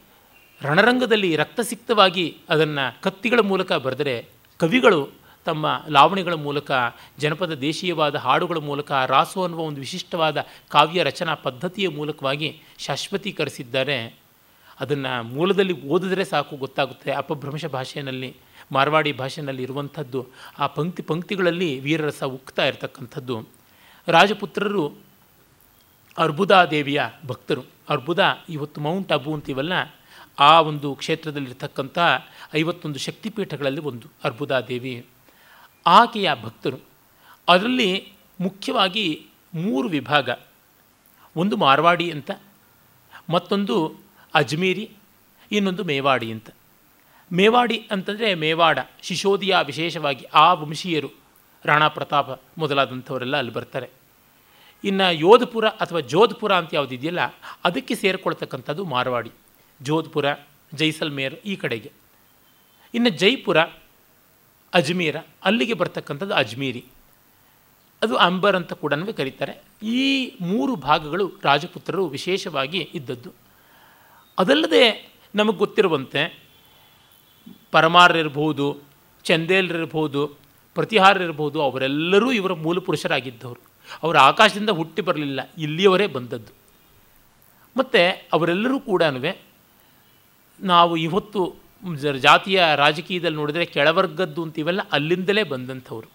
ರಣರಂಗದಲ್ಲಿ 0.61 1.37
ರಕ್ತಸಿಕ್ತವಾಗಿ 1.37 2.37
ಅದನ್ನು 2.49 3.03
ಕತ್ತಿಗಳ 3.03 3.41
ಮೂಲಕ 3.41 3.73
ಬರೆದರೆ 3.73 4.29
ಕವಿಗಳು 4.61 5.01
ತಮ್ಮ 5.45 5.83
ಲಾವಣಿಗಳ 5.91 6.33
ಮೂಲಕ, 6.33 6.71
ಜನಪದ 7.19 7.55
ದೇಶೀಯವಾದ 7.55 8.15
ಹಾಡುಗಳ 8.15 8.57
ಮೂಲಕ 8.57 8.93
ರಾಸು 8.93 9.43
ಅನ್ನುವ 9.43 9.61
ಒಂದು 9.61 9.81
ವಿಶಿಷ್ಟವಾದ 9.81 10.47
ಕಾವ್ಯ 10.69 11.03
ರಚನಾ 11.03 11.35
ಪದ್ಧತಿಯ 11.35 11.89
ಮೂಲಕವಾಗಿ 11.89 12.63
ಶಾಶ್ವತೀಕರಿಸಿದ್ದಾರೆ. 12.79 14.17
ಅದನ್ನು 14.81 15.23
ಮೂಲದಲ್ಲಿ 15.23 15.89
ಓದಿದ್ರೆ 15.89 16.25
ಸಾಕು 16.25 16.57
ಗೊತ್ತಾಗುತ್ತೆ. 16.57 17.13
ಅಪಭ್ರಂಶ 17.13 17.67
ಭಾಷೆಯಲ್ಲಿ, 17.67 18.37
ಮಾರ್ವಾಡಿ 18.73 19.13
ಭಾಷೆಯಲ್ಲಿ 19.13 19.63
ಇರುವಂಥದ್ದು, 19.63 20.27
ಆ 20.59 20.67
ಪಂಕ್ತಿ 20.67 21.03
ಪಂಕ್ತಿಗಳಲ್ಲಿ 21.03 21.81
ವೀರರಸ 21.81 22.25
ಉಕ್ತಾ 22.25 22.67
ಇರತಕ್ಕಂಥದ್ದು. 22.67 23.49
ರಾಜಪುತ್ರರು 24.09 24.93
ಅರ್ಬುದಾದೇವಿಯ 26.19 27.03
ಭಕ್ತರು. 27.27 27.63
ಅರ್ಬುದ, 27.89 28.19
ಇವತ್ತು 28.49 28.81
ಮೌಂಟ್ 28.81 29.13
ಅಬು 29.13 29.35
ಅಂತೀವಲ್ಲ? 29.35 29.73
ಆ 30.39 30.61
ಒಂದು 30.61 30.95
ಕ್ಷೇತ್ರದಲ್ಲಿರ್ತಕ್ಕಂಥ 30.95 31.99
ಐವತ್ತೊಂದು 32.55 32.99
ಶಕ್ತಿಪೀಠಗಳಲ್ಲಿ 32.99 33.81
ಒಂದು 33.81 34.09
ಅರ್ಬುದಾದೇವಿ 34.25 35.07
ಆಕೆಯ 35.87 36.31
ಭಕ್ತರು. 36.43 36.79
ಅದರಲ್ಲಿ 37.49 38.13
ಮುಖ್ಯವಾಗಿ 38.41 39.27
ಮೂರು 39.55 39.89
ವಿಭಾಗ. 39.89 40.31
ಒಂದು 41.37 41.57
ಮಾರ್ವಾಡಿ 41.57 42.11
ಅಂತ, 42.11 42.31
ಮತ್ತೊಂದು 43.31 43.97
ಅಜ್ಮೀರಿ, 44.35 44.91
ಇನ್ನೊಂದು 45.53 45.85
ಮೇವಾಡಿ 45.85 46.33
ಅಂತ. 46.33 46.51
ಮೇವಾಡಿ 47.33 47.89
ಅಂತಂದರೆ 47.91 48.35
ಮೇವಾಡ, 48.35 48.79
ಶಿಶೋದಿಯ 49.03 49.57
ವಿಶೇಷವಾಗಿ 49.67 50.25
ಆ 50.35 50.53
ವಂಶೀಯರು, 50.53 51.11
ರಾಣಾ 51.65 51.89
ಪ್ರತಾಪ 51.89 52.41
ಮೊದಲಾದಂಥವರೆಲ್ಲ 52.59 53.37
ಅಲ್ಲಿ 53.37 53.53
ಬರ್ತಾರೆ. 53.53 53.91
ಇನ್ನು 54.85 55.13
ಯೋಧಪುರ 55.13 55.69
ಅಥವಾ 55.69 56.01
ಜೋಧ್ಪುರ 56.01 56.55
ಅಂತ 56.55 56.75
ಯಾವುದಿದೆಯಲ್ಲ 56.75 57.21
ಅದಕ್ಕೆ 57.65 57.95
ಸೇರಿಕೊಳ್ತಕ್ಕಂಥದ್ದು 57.95 58.85
ಮಾರ್ವಾಡಿ. 58.85 59.31
ಜೋಧ್ಪುರ, 59.83 60.27
ಜೈಸಲ್ಮೇರ್ 60.75 61.35
ಈ 61.35 61.57
ಕಡೆಗೆ. 61.57 61.93
ಇನ್ನು 62.95 63.11
ಜೈಪುರ 63.11 63.57
ಅಜ್ಮೀರ, 64.79 65.17
ಅಲ್ಲಿಗೆ 65.49 65.75
ಬರ್ತಕ್ಕಂಥದ್ದು 65.81 66.35
ಅಜ್ಮೀರಿ. 66.43 66.83
ಅದು 68.03 68.15
ಅಂಬರ್ 68.27 68.57
ಅಂತ 68.59 68.73
ಕೂಡ 68.83 68.95
ಕರೀತಾರೆ. 69.21 69.55
ಈ 69.99 70.05
ಮೂರು 70.51 70.73
ಭಾಗಗಳು 70.89 71.27
ರಾಜಪುತ್ರರು 71.45 72.05
ವಿಶೇಷವಾಗಿ 72.17 72.81
ಇದ್ದದ್ದು. 72.99 73.31
ಅದಲ್ಲದೆ 74.39 74.85
ನಮಗೆ 75.35 75.59
ಗೊತ್ತಿರುವಂತೆ 75.65 76.23
ಪರಮಾರರಿರ್ಬೋದು 77.77 78.67
ಚಂದೇಲರಿರ್ಬೋದು 79.25 80.21
ಪ್ರತಿಹಾರರಿರ್ಬೋದು 80.77 81.59
ಅವರೆಲ್ಲರೂ 81.67 82.29
ಇವರ 82.33 82.53
ಮೂಲ 82.65 82.79
ಪುರುಷರಾಗಿದ್ದವರು 82.87 83.61
ಅವರು 84.03 84.19
ಆಕಾಶದಿಂದ 84.19 84.73
ಹುಟ್ಟಿ 84.79 85.03
ಬರಲಿಲ್ಲ, 85.09 85.41
ಇಲ್ಲಿಯವರೇ 85.59 86.07
ಬಂದದ್ದು. 86.17 86.53
ಮತ್ತು 87.77 88.03
ಅವರೆಲ್ಲರೂ 88.37 88.79
ಕೂಡ 88.91 89.03
ನಾವು 90.61 90.93
ಇವತ್ತು 91.07 91.41
ಜಾತಿಯ 92.19 92.65
ರಾಜಕೀಯದಲ್ಲಿ 92.77 93.37
ನೋಡಿದರೆ 93.37 93.65
ಕೆಳವರ್ಗದ್ದು 93.65 94.43
ಅಂತೀವಲ್ಲ 94.43 94.81
ಅಲ್ಲಿಂದಲೇ 94.93 95.43
ಬಂದಂಥವ್ರು. 95.43 96.09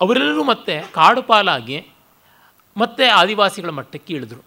ಅವರೆಲ್ಲರೂ 0.00 0.44
ಮತ್ತೆ 0.44 0.80
ಕಾಡುಪಾಲಾಗಿ 0.92 1.86
ಮತ್ತೆ 2.76 3.06
ಆದಿವಾಸಿಗಳ 3.06 3.70
ಮಟ್ಟಕ್ಕೆ 3.70 4.14
ಇಳಿದ್ರು. 4.14 4.40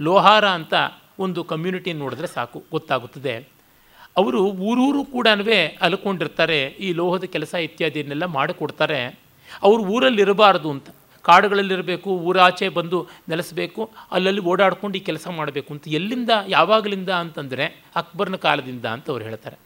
ಲೋಹಾರ 0.00 0.48
ಅಂತ 0.48 0.74
ಒಂದು 1.18 1.44
ಕಮ್ಯುನಿಟಿ 1.44 1.92
ನೋಡಿದ್ರೆ 1.92 2.26
ಸಾಕು, 2.26 2.64
ಗೊತ್ತಾಗುತ್ತದೆ. 2.70 3.48
ಅವರು 4.16 4.40
ಊರೂರು 4.44 5.04
ಕೂಡ 5.04 5.28
ಅಲ್ಕೊಂಡಿರ್ತಾರೆ, 5.80 6.66
ಈ 6.66 6.92
ಲೋಹದ 6.92 7.24
ಕೆಲಸ 7.24 7.54
ಇತ್ಯಾದಿಯನ್ನೆಲ್ಲ 7.54 8.24
ಮಾಡಿಕೊಡ್ತಾರೆ. 8.24 9.18
ಅವರು 9.62 9.82
ಊರಲ್ಲಿ 9.82 10.22
ಇರಬಾರ್ದು 10.22 10.70
ಅಂತ. 10.70 10.88
ಕಾಡುಗಳಲ್ಲಿರಬೇಕು, 11.26 12.10
ಊರಾಚೆ 12.10 12.68
ಬಂದು 12.68 12.98
ನೆಲೆಸಬೇಕು, 13.28 13.82
ಅಲ್ಲಲ್ಲಿ 14.12 14.40
ಓಡಾಡ್ಕೊಂಡು 14.40 14.98
ಈ 14.98 15.00
ಕೆಲಸ 15.00 15.26
ಮಾಡಬೇಕು 15.28 15.74
ಅಂತ 15.74 15.88
ಎಲ್ಲಿಂದ, 15.88 16.30
ಯಾವಾಗಲಿಂದ 16.48 17.10
ಅಂತಂದರೆ 17.10 17.64
ಅಕ್ಬರ್ನ 17.96 18.36
ಕಾಲದಿಂದ 18.36 18.84
ಅಂತ 18.84 19.10
ಅವ್ರು 19.10 19.24
ಹೇಳ್ತಾರೆ. 19.24 19.56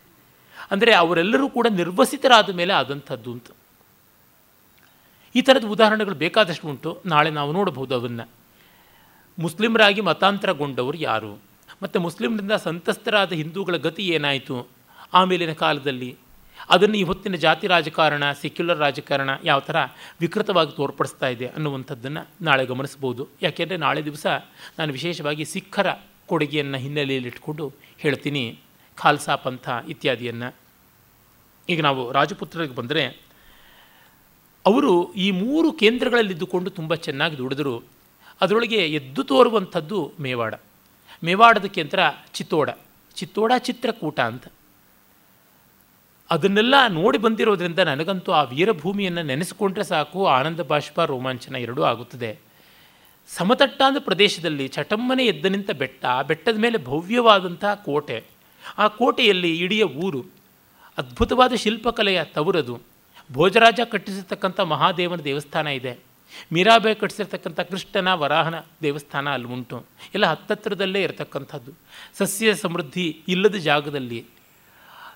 ಅಂದರೆ 0.70 0.92
ಅವರೆಲ್ಲರೂ 0.92 1.48
ಕೂಡ 1.48 1.66
ನಿರ್ವಸಿತರಾದ 1.70 2.50
ಮೇಲೆ 2.54 2.72
ಆದಂಥದ್ದು 2.72 3.32
ಅಂತ. 3.32 3.48
ಈ 5.34 5.40
ಥರದ 5.40 5.64
ಉದಾಹರಣೆಗಳು 5.64 6.14
ಬೇಕಾದಷ್ಟು 6.14 6.68
ಉಂಟು. 6.68 6.90
ನಾಳೆ 7.06 7.30
ನಾವು 7.30 7.52
ನೋಡಬಹುದು 7.52 7.94
ಅದನ್ನು 7.94 8.24
ಮುಸ್ಲಿಮರಾಗಿ 9.38 10.00
ಮತಾಂತರಗೊಂಡವರು 10.00 10.98
ಯಾರು? 10.98 11.32
ಮತ್ತು 11.82 12.00
ಮುಸ್ಲಿಮರಿಂದ 12.00 12.52
ಸಂತಸ್ತರಾದ 12.52 13.32
ಹಿಂದೂಗಳ 13.32 13.76
ಗತಿ 13.76 14.04
ಏನಾಯಿತು? 14.16 14.56
ಆಮೇಲಿನ 15.14 15.52
ಕಾಲದಲ್ಲಿ 15.52 16.10
ಅದನ್ನು 16.68 16.96
ಇವತ್ತಿನ 16.96 17.34
ಜಾತಿ 17.34 17.66
ರಾಜಕಾರಣ 17.66 18.32
ಸೆಕ್ಯುಲರ್ 18.32 18.78
ರಾಜಕಾರಣ 18.78 19.30
ಯಾವ 19.44 19.60
ಥರ 19.60 19.76
ವಿಕೃತವಾಗಿ 20.20 20.76
ತೋರ್ಪಡಿಸ್ತಾ 20.76 21.28
ಇದೆ 21.28 21.46
ಅನ್ನುವಂಥದ್ದನ್ನು 21.46 22.28
ನಾಳೆ 22.42 22.66
ಗಮನಿಸ್ಬೋದು. 22.66 23.28
ಯಾಕೆಂದರೆ 23.42 23.76
ನಾಳೆ 23.76 24.04
ದಿವಸ 24.04 24.26
ನಾನು 24.78 24.92
ವಿಶೇಷವಾಗಿ 24.92 25.44
ಸಿಖ್ಖರ 25.44 25.86
ಕೊಡುಗೆಯನ್ನು 26.26 26.78
ಹಿನ್ನೆಲೆಯಲ್ಲಿಟ್ಕೊಂಡು 26.78 27.72
ಹೇಳ್ತೀನಿ. 27.98 28.58
ಖಾಲ್ಸಾ 28.96 29.36
ಪಂಥ 29.36 29.68
ಇತ್ಯಾದಿಯನ್ನು. 29.88 30.54
ಈಗ 31.68 31.82
ನಾವು 31.82 32.12
ರಾಜಪುತ್ರರಿಗೆ 32.12 32.74
ಬಂದರೆ 32.74 33.04
ಅವರು 34.66 35.12
ಈ 35.12 35.30
ಮೂರು 35.30 35.72
ಕೇಂದ್ರಗಳಲ್ಲಿದ್ದುಕೊಂಡು 35.72 36.70
ತುಂಬ 36.70 36.94
ಚೆನ್ನಾಗಿ 36.94 37.38
ದುಡಿದರು. 37.38 37.82
ಅದರೊಳಗೆ 38.40 38.76
ಎದ್ದು 38.76 39.24
ತೋರುವಂಥದ್ದು 39.24 40.12
ಮೇವಾಡ. 40.20 40.54
ಮೇವಾಡದ 41.24 41.64
ಕೇಂದ್ರ 41.64 42.00
ಚಿತ್ತೋಡ. 42.32 42.70
ಚಿತ್ತೋಡ 43.14 43.52
ಚಿತ್ರಕೂಟ 43.58 44.20
ಅಂತ. 44.20 44.44
ಅದನ್ನೆಲ್ಲ 46.30 46.74
ನೋಡಿ 46.88 47.18
ಬಂದಿರೋದ್ರಿಂದ 47.18 47.78
ನನಗಂತೂ 47.78 48.32
ಆ 48.32 48.42
ವೀರಭೂಮಿಯನ್ನು 48.42 49.22
ನೆನೆಸಿಕೊಂಡ್ರೆ 49.22 49.84
ಸಾಕು, 49.84 50.26
ಆನಂದ 50.26 50.60
ಬಾಷ್ಪ, 50.60 51.00
ರೋಮಾಂಚನ 51.00 51.56
ಎರಡೂ 51.56 51.82
ಆಗುತ್ತದೆ. 51.82 52.38
ಸಮತಟ್ಟಾದ 53.28 53.96
ಪ್ರದೇಶದಲ್ಲಿ 53.98 54.68
ಚಟಮ್ಮನೆ 54.68 55.26
ಎದ್ದ 55.26 55.46
ನಿಂತ 55.46 55.70
ಬೆಟ್ಟ 55.70 56.04
ಆ 56.04 56.22
ಬೆಟ್ಟದ 56.22 56.58
ಮೇಲೆ 56.58 56.84
ಭವ್ಯವಾದಂಥ 56.84 57.64
ಕೋಟೆ. 57.64 58.24
ಆ 58.78 58.88
ಕೋಟೆಯಲ್ಲಿ 58.88 59.58
ಇಡೀ 59.58 59.82
ಊರು, 59.82 60.24
ಅದ್ಭುತವಾದ 60.98 61.52
ಶಿಲ್ಪಕಲೆಯ 61.54 62.24
ತವರದು, 62.24 62.80
ಭೋಜರಾಜ 63.32 63.80
ಕಟ್ಟಿಸಿರ್ತಕ್ಕಂಥ 63.90 64.60
ಮಹಾದೇವನ 64.60 65.16
ದೇವಸ್ಥಾನ 65.16 65.66
ಇದೆ. 65.66 65.98
ಮೀರಾಬಾಯಿ 66.52 66.94
ಕಟ್ಟಿಸಿರ್ತಕ್ಕಂಥ 66.94 67.60
ಕೃಷ್ಣನ 67.60 68.12
ವರಾಹನ 68.12 68.54
ದೇವಸ್ಥಾನ 68.82 69.28
ಅಲ್ಲಿ 69.28 69.48
ಉಂಟು. 69.48 69.86
ಎಲ್ಲ 70.14 70.26
ಹತ್ತತ್ರದಲ್ಲೇ 70.26 71.02
ಇರತಕ್ಕಂಥದ್ದು. 71.02 71.72
ಸಸ್ಯ 72.18 72.54
ಸಮೃದ್ಧಿ 72.54 73.22
ಇಲ್ಲದ 73.28 73.54
ಜಾಗದಲ್ಲಿ 73.54 74.24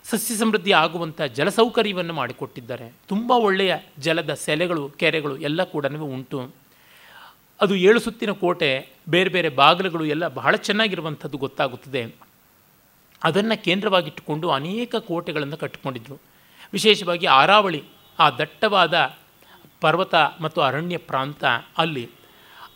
ಸಸ್ಯ 0.04 0.34
ಸಮೃದ್ಧಿ 0.34 0.72
ಆಗುವಂಥ 0.72 1.22
ಜಲಸೌಕರ್ಯವನ್ನು 1.22 2.12
ಮಾಡಿಕೊಟ್ಟಿದ್ದಾರೆ. 2.12 2.92
ತುಂಬ 3.08 3.30
ಒಳ್ಳೆಯ 3.30 3.76
ಜಲದ 3.98 4.34
ಸೆಲೆಗಳು, 4.34 4.90
ಕೆರೆಗಳು 4.90 5.38
ಎಲ್ಲ 5.38 5.64
ಕೂಡ 5.64 5.86
ಉಂಟು. 5.86 6.54
ಅದು 7.60 7.74
ಏಳು 7.74 8.00
ಸುತ್ತಿನ 8.00 8.30
ಕೋಟೆ, 8.30 8.88
ಬೇರೆ 9.08 9.30
ಬೇರೆ 9.30 9.48
ಬಾಗಿಲುಗಳು 9.48 10.04
ಎಲ್ಲ 10.04 10.28
ಬಹಳ 10.28 10.56
ಚೆನ್ನಾಗಿರುವಂಥದ್ದು 10.56 11.38
ಗೊತ್ತಾಗುತ್ತದೆ. 11.38 12.14
ಅದನ್ನು 13.24 13.64
ಕೇಂದ್ರವಾಗಿಟ್ಟುಕೊಂಡು 13.64 14.50
ಅನೇಕ 14.50 14.96
ಕೋಟೆಗಳನ್ನು 14.96 15.56
ಕಟ್ಟಿಕೊಂಡಿದ್ದರು 15.56 16.20
ವಿಶೇಷವಾಗಿ 16.72 17.26
ಆರಾವಳಿ, 17.26 17.84
ಆ 18.18 18.30
ದಟ್ಟವಾದ 18.30 19.16
ಪರ್ವತ 19.80 20.14
ಮತ್ತು 20.14 20.60
ಅರಣ್ಯ 20.60 20.96
ಪ್ರಾಂತ 20.96 21.44
ಅಲ್ಲಿ 21.78 22.10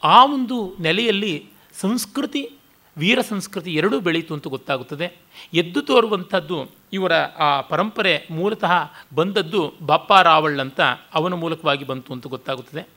ಆ 0.02 0.24
ಒಂದು 0.24 0.76
ನೆಲೆಯಲ್ಲಿ 0.80 1.50
ಸಂಸ್ಕೃತಿ 1.74 2.57
ವೀರ 2.98 3.20
ಸಂಸ್ಕೃತಿ 3.20 3.74
ಎರಡೂ 3.74 4.00
ಬೆಳೀತು 4.00 4.34
ಅಂತ 4.34 4.46
ಗೊತ್ತಾಗುತ್ತದೆ. 4.46 5.12
ಎದ್ದು 5.54 5.82
ತೋರುವಂಥದ್ದು 5.82 6.70
ಇವರ, 6.92 7.12
ಆ, 7.14 7.60
ಪರಂಪರೆ 7.60 8.26
ಮೂಲತಃ 8.30 8.72
ಬಂದದ್ದು 9.14 9.74
ಬಾಪ್ಪ 9.82 10.12
ರಾವಳ್ 10.12 10.60
ಅಂತ 10.60 10.80
ಅವನ 11.14 11.34
ಮೂಲಕವಾಗಿ 11.34 11.84
ಬಂತು 11.84 12.12
ಅಂತ 12.12 12.26
ಗೊತ್ತಾಗುತ್ತದೆ. 12.26 12.88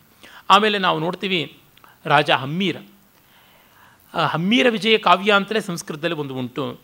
ಆಮೇಲೆ 0.49 0.77
ನಾವು 0.77 0.99
ನೋಡ್ತೀವಿ 0.99 1.57
ರಾಜ 2.05 2.31
ಹಮ್ಮೀರ. 2.31 2.77
ಹಮ್ಮೀರ 4.13 4.69
ವಿಜಯ 4.69 4.97
ಕಾವ್ಯ 4.97 5.33
ಅಂತಲೇ 5.33 5.61
ಸಂಸ್ಕೃತದಲ್ಲಿ 5.61 6.15
ಒಂದು 6.15 6.35
ಉಂಟು. 6.35 6.79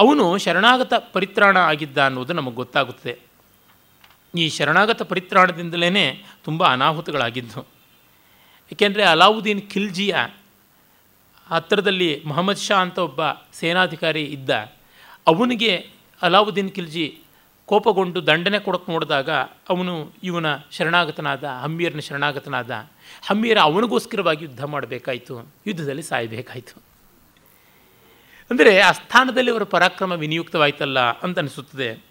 ಅವನು 0.00 0.38
ಶರಣಾಗತ 0.38 0.94
ಪರಿತ್ರಾಣ 1.12 1.56
ಆಗಿದ್ದ 1.56 1.98
ಅನ್ನೋದು 1.98 2.32
ನಮಗೆ 2.32 2.54
ಗೊತ್ತಾಗುತ್ತದೆ. 2.54 3.18
ಈ 4.38 4.48
ಶರಣಾಗತ 4.48 5.02
ಪರಿತ್ರಾಣದಿಂದಲೇ 5.02 6.24
ತುಂಬ 6.44 6.64
ಅನಾಹುತಗಳಾಗಿದ್ದು. 6.64 7.66
ಏಕೆಂದರೆ 8.72 9.04
ಅಲಾವುದ್ದೀನ್ 9.04 9.70
ಖಿಲ್ಜಿಯ 9.70 10.16
ಹತ್ತಿರದಲ್ಲಿ 11.50 12.22
ಮೊಹಮ್ಮದ್ 12.26 12.56
ಶಾ 12.56 12.76
ಅಂತ 12.76 12.98
ಒಬ್ಬ 12.98 13.20
ಸೇನಾಧಿಕಾರಿ 13.52 14.24
ಇದ್ದ. 14.24 14.50
ಅವನಿಗೆ 15.26 15.90
ಅಲಾವುದ್ದೀನ್ 16.22 16.70
ಖಿಲ್ಜಿ 16.70 17.18
ಕೋಪಗೊಂಡು 17.66 18.26
ದಂಡನೆ 18.26 18.58
ಕೊಡಕ್ಕೆ 18.58 18.92
ನೋಡಿದಾಗ 18.92 19.30
ಅವನು 19.68 20.12
ಇವನ 20.22 20.46
ಶರಣಾಗತನಾದ 20.70 21.44
ಹಮ್ಮೀರನ 21.44 21.98
ಶರಣಾಗತನಾದ. 21.98 22.70
ಹಮ್ಮೀರ 23.26 23.58
ಅವನಿಗೋಸ್ಕರವಾಗಿ 23.58 24.44
ಯುದ್ಧ 24.44 24.64
ಮಾಡಬೇಕಾಯಿತು. 24.64 25.52
ಯುದ್ಧದಲ್ಲಿ 25.66 26.02
ಸಾಯಬೇಕಾಯಿತು. 26.02 26.82
ಅಂದರೆ 28.50 28.80
ಆ 28.80 28.92
ಸ್ಥಾನದಲ್ಲಿ 28.92 29.50
ಅವರ 29.50 29.62
ಪರಾಕ್ರಮ 29.62 30.12
ವಿನಿಯುಕ್ತವಾಯ್ತಲ್ಲ 30.12 31.00
ಅಂತ 31.00 31.38
ಅನಿಸುತ್ತದೆ. 31.38 32.04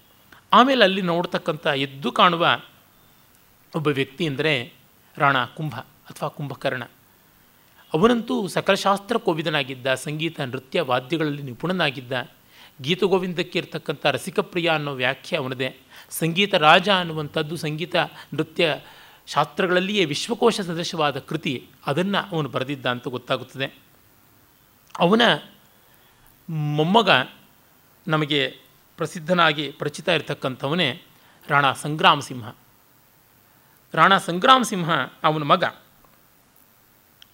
ಆಮೇಲೆ 0.53 0.83
ಅಲ್ಲಿ 0.83 1.01
ನೋಡ್ತಕ್ಕಂಥ 1.01 1.67
ಎದ್ದು 1.67 2.11
ಕಾಣುವ 2.11 2.59
ಒಬ್ಬ 3.75 3.87
ವ್ಯಕ್ತಿ 3.87 4.27
ಅಂದರೆ 4.27 4.73
ರಾಣಾ 5.17 5.45
ಕುಂಭ 5.45 5.75
ಅಥವಾ 5.79 6.29
ಕುಂಭಕರ್ಣ. 6.29 6.83
ಅವನಂತೂ 7.93 8.47
ಸಕಲಶಾಸ್ತ್ರ 8.47 9.17
ಕೋವಿದನಾಗಿದ್ದ, 9.17 9.93
ಸಂಗೀತ, 9.93 10.39
ನೃತ್ಯ, 10.39 10.81
ವಾದ್ಯಗಳಲ್ಲಿ 10.81 11.41
ನಿಪುಣನಾಗಿದ್ದ. 11.41 12.29
ಗೀತಗೋವಿಂದಕ್ಕೆ 12.81 13.59
ಇರತಕ್ಕಂಥ 13.59 14.05
ರಸಿಕಪ್ರಿಯ 14.05 14.69
ಅನ್ನೋ 14.69 14.93
ವ್ಯಾಖ್ಯೆ 14.93 15.37
ಅವನದೇ. 15.37 15.77
ಸಂಗೀತ 16.09 16.53
ರಾಜ 16.53 16.89
ಅನ್ನುವಂಥದ್ದು 16.89 17.55
ಸಂಗೀತ, 17.55 17.95
ನೃತ್ಯ 18.33 18.75
ಶಾಸ್ತ್ರಗಳಲ್ಲಿಯೇ 19.27 20.05
ವಿಶ್ವಕೋಶ 20.05 20.61
ಸದೃಶವಾದ 20.61 21.19
ಕೃತಿ. 21.19 21.67
ಅದನ್ನು 21.85 22.35
ಅವನು 22.35 22.49
ಬರೆದಿದ್ದ 22.49 22.85
ಅಂತ 22.85 23.07
ಗೊತ್ತಾಗುತ್ತದೆ. 23.07 23.75
ಅವನ 24.99 25.21
ಮೊಮ್ಮಗ 26.49 27.09
ನಮಗೆ 28.07 28.57
ಪ್ರಸಿದ್ಧನಾಗಿ 28.97 29.71
ಪರಿಚಿತ 29.79 30.09
ಇರತಕ್ಕಂಥವನೇ 30.09 31.01
ರಾಣಾ 31.47 31.73
ಸಂಗ್ರಾಮ 31.73 32.19
ಸಿಂಹ 32.19 32.55
ರಾಣಾ 33.93 34.17
ಸಂಗ್ರಾಮ 34.17 34.61
ಸಿಂಹ 34.61 34.91
ಅವನ 35.23 35.43
ಮಗ. 35.43 35.63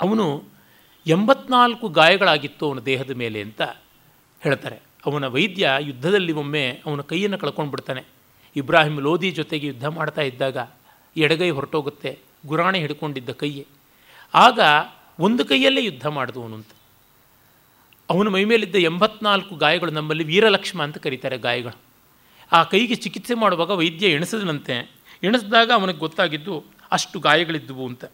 ಅವನು 0.02 0.44
ಎಂಬತ್ನಾಲ್ಕು 1.08 1.88
ಗಾಯಗಳಾಗಿತ್ತು 1.90 2.68
ಅವನ 2.68 2.80
ದೇಹದ 2.80 3.12
ಮೇಲೆ 3.12 3.42
ಅಂತ 3.42 3.62
ಹೇಳ್ತಾರೆ. 4.40 4.80
ಅವನ 5.06 5.28
ವೈದ್ಯ 5.28 5.70
ಯುದ್ಧದಲ್ಲಿ 5.80 6.32
ಒಮ್ಮೆ 6.32 6.82
ಅವನ 6.86 7.02
ಕೈಯನ್ನು 7.02 7.38
ಕಳ್ಕೊಂಡು 7.38 7.72
ಬಿಡ್ತಾನೆ. 7.72 8.04
ಇಬ್ರಾಹಿಂ 8.56 9.00
ಲೋಧಿ 9.00 9.32
ಜೊತೆಗೆ 9.32 9.68
ಯುದ್ಧ 9.68 9.86
ಮಾಡ್ತಾ 9.86 10.22
ಇದ್ದಾಗ 10.22 10.58
ಎಡಗೈ 11.18 11.50
ಹೊರಟೋಗುತ್ತೆ, 11.50 12.20
ಗುರಾಣೆ 12.46 12.80
ಹಿಡ್ಕೊಂಡಿದ್ದ 12.80 13.30
ಕೈಯೇ. 13.30 13.66
ಆಗ 14.34 14.60
ಒಂದು 15.20 15.46
ಕೈಯಲ್ಲೇ 15.46 15.84
ಯುದ್ಧ 15.84 16.08
ಮಾಡಿದವನು 16.08 16.56
ಅಂತ. 16.56 16.68
ಅವನ 18.10 18.28
ಮೈಮೇಲಿದ್ದ 18.28 18.76
ಎಂಬತ್ನಾಲ್ಕು 18.76 19.56
ಗಾಯಗಳು 19.56 19.92
ನಮ್ಮಲ್ಲಿ 19.92 20.24
ವೀರಲಕ್ಷ್ಮ 20.24 20.84
ಅಂತ 20.84 20.98
ಕರೀತಾರೆ 20.98 21.38
ಗಾಯಗಳು. 21.38 21.78
ಆ 22.52 22.64
ಕೈಗೆ 22.64 22.96
ಚಿಕಿತ್ಸೆ 22.96 23.34
ಮಾಡುವಾಗ 23.34 23.72
ವೈದ್ಯ 23.72 24.08
ಎಣಿಸದನಂತೆ. 24.08 24.92
ಎಣಿಸಿದಾಗ 25.24 25.72
ಅವನಿಗೆ 25.72 26.00
ಗೊತ್ತಾಗಿದ್ದು 26.00 26.64
ಅಷ್ಟು 26.92 27.20
ಗಾಯಗಳಿದ್ದುವು 27.20 27.88
ಅಂತ. 27.88 28.06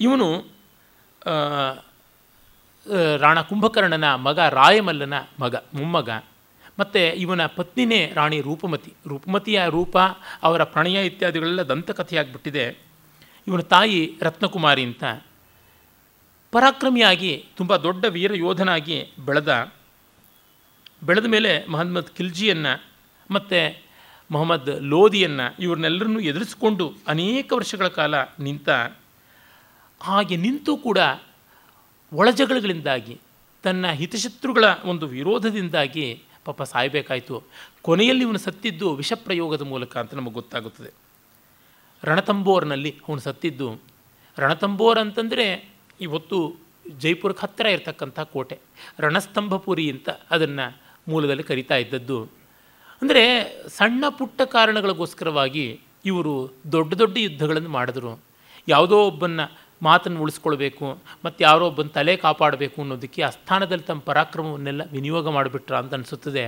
ಇವನು 0.00 0.44
ರಾಣ 3.16 3.40
ಕುಂಭಕರ್ಣನ 3.40 4.14
ಮಗ 4.14 4.38
ರಾಯಮಲ್ಲನ 4.38 5.14
ಮಗ, 5.40 5.54
ಮೊಮ್ಮಗ. 5.56 6.10
ಮತ್ತು 6.78 7.14
ಇವನ 7.14 7.46
ಪತ್ನಿನೇ 7.46 8.12
ರಾಣಿ 8.14 8.40
ರೂಪಮತಿ. 8.40 8.92
ರೂಪಮತಿಯ 9.08 9.62
ರೂಪ, 9.68 9.98
ಅವರ 10.42 10.64
ಪ್ರಣಯ 10.64 11.06
ಇತ್ಯಾದಿಗಳೆಲ್ಲ 11.06 11.62
ದಂತಕಥೆಯಾಗಿಬಿಟ್ಟಿದೆ. 11.62 12.78
ಇವನ 13.46 13.60
ತಾಯಿ 13.60 14.18
ರತ್ನಕುಮಾರಿ 14.22 14.82
ಅಂತ. 14.82 15.04
ಪರಾಕ್ರಮಿಯಾಗಿ, 16.52 17.46
ತುಂಬ 17.56 17.76
ದೊಡ್ಡ 17.76 18.04
ವೀರ 18.04 18.34
ಯೋಧನಾಗಿ 18.34 19.12
ಬೆಳೆದ 19.24 19.72
ಬೆಳೆದ 21.04 21.24
ಮೇಲೆ 21.24 21.66
ಮಹಮ್ಮದ್ 21.66 22.16
ಖಿಲ್ಜಿಯನ್ನು, 22.16 22.84
ಮತ್ತು 23.30 23.82
ಮೊಹಮ್ಮದ್ 24.30 24.82
ಲೋದಿಯನ್ನು 24.82 25.62
ಇವ್ರನ್ನೆಲ್ಲರನ್ನೂ 25.62 26.20
ಎದುರಿಸಿಕೊಂಡು 26.20 26.94
ಅನೇಕ 27.08 27.52
ವರ್ಷಗಳ 27.52 27.88
ಕಾಲ 27.88 28.14
ನಿಂತ 28.22 28.68
ಹಾಗೆ 30.02 30.36
ನಿಂತು 30.36 30.76
ಕೂಡ 30.76 30.98
ಒಳಜಗಳಿಂದಾಗಿ 32.12 33.20
ತನ್ನ 33.62 33.90
ಹಿತಶತ್ರುಗಳ 33.90 34.64
ಒಂದು 34.84 35.06
ವಿರೋಧದಿಂದಾಗಿ 35.06 36.22
ಪಾಪ 36.44 36.62
ಸಾಯಬೇಕಾಯಿತು. 36.62 37.42
ಕೊನೆಯಲ್ಲಿ 37.82 38.24
ಇವನು 38.24 38.38
ಸತ್ತಿದ್ದು 38.38 38.94
ವಿಷಪ್ರಯೋಗದ 38.94 39.62
ಮೂಲಕ 39.62 39.96
ಅಂತ 39.96 40.14
ನಮಗೆ 40.14 40.32
ಗೊತ್ತಾಗುತ್ತದೆ. 40.32 40.90
ರಣತಂಬೋರ್ನಲ್ಲಿ 42.04 42.96
ಅವನು 43.08 43.20
ಸತ್ತಿದ್ದು. 43.20 43.80
ರಣತಂಬೋರ್ 44.38 44.98
ಅಂತಂದರೆ 44.98 45.68
ಇವತ್ತು 46.00 46.56
ಜೈಪುರಕ್ಕೆ 46.98 47.46
ಹತ್ತಿರ 47.46 47.66
ಇರತಕ್ಕಂಥ 47.66 48.20
ಕೋಟೆ. 48.20 48.58
ರಣಸ್ತಂಭಪುರಿ 49.00 49.90
ಅಂತ 49.90 50.08
ಅದನ್ನು 50.30 50.78
ಮೂಲದಲ್ಲಿ 51.08 51.42
ಕರಿತಾ 51.42 51.76
ಇದ್ದದ್ದು. 51.76 52.24
ಅಂದರೆ 53.02 53.22
ಸಣ್ಣ 53.68 54.04
ಪುಟ್ಟ 54.08 54.42
ಕಾರಣಗಳಿಗೋಸ್ಕರವಾಗಿ 54.42 55.80
ಇವರು 56.04 56.54
ದೊಡ್ಡ 56.72 56.94
ದೊಡ್ಡ 56.94 57.18
ಯುದ್ಧಗಳನ್ನು 57.18 57.68
ಮಾಡಿದ್ರು. 57.68 58.20
ಯಾವುದೋ 58.68 58.98
ಒಬ್ಬನ್ನ 58.98 59.40
ಮಾತನ್ನು 59.86 60.18
ಉಳಿಸ್ಕೊಳ್ಬೇಕು, 60.24 60.86
ಮತ್ತು 61.24 61.38
ಯಾರೋ 61.44 61.64
ಒಬ್ಬನ 61.70 61.88
ತಲೆ 61.96 62.14
ಕಾಪಾಡಬೇಕು 62.24 62.76
ಅನ್ನೋದಕ್ಕೆ 62.82 63.20
ಆ 63.28 63.30
ಸ್ಥಾನದಲ್ಲಿ 63.36 63.86
ತಮ್ಮ 63.88 64.02
ಪರಾಕ್ರಮವನ್ನೆಲ್ಲ 64.10 64.82
ವಿನಿಯೋಗ 64.92 65.28
ಮಾಡಿಬಿಟ್ರ 65.36 65.74
ಅಂತ 65.82 65.98
ಅನಿಸುತ್ತದೆ. 65.98 66.44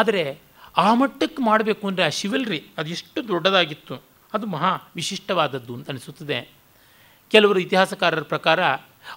ಆದರೆ 0.00 0.22
ಆ 0.84 0.88
ಮಟ್ಟಕ್ಕೆ 1.00 1.42
ಮಾಡಬೇಕು 1.48 1.84
ಅಂದರೆ 1.88 2.04
ಆ 2.08 2.12
ಶಿವಲ್ರಿ 2.18 2.60
ಅದೆಷ್ಟು 2.80 3.20
ದೊಡ್ಡದಾಗಿತ್ತು, 3.28 3.96
ಅದು 4.32 4.46
ಮಹಾ 4.54 4.72
ವಿಶಿಷ್ಟವಾದದ್ದು 4.98 5.72
ಅಂತ 5.78 5.90
ಅನಿಸುತ್ತದೆ. 5.94 6.38
ಕೆಲವರು 7.32 7.58
ಇತಿಹಾಸಕಾರರ 7.64 8.24
ಪ್ರಕಾರ 8.34 8.60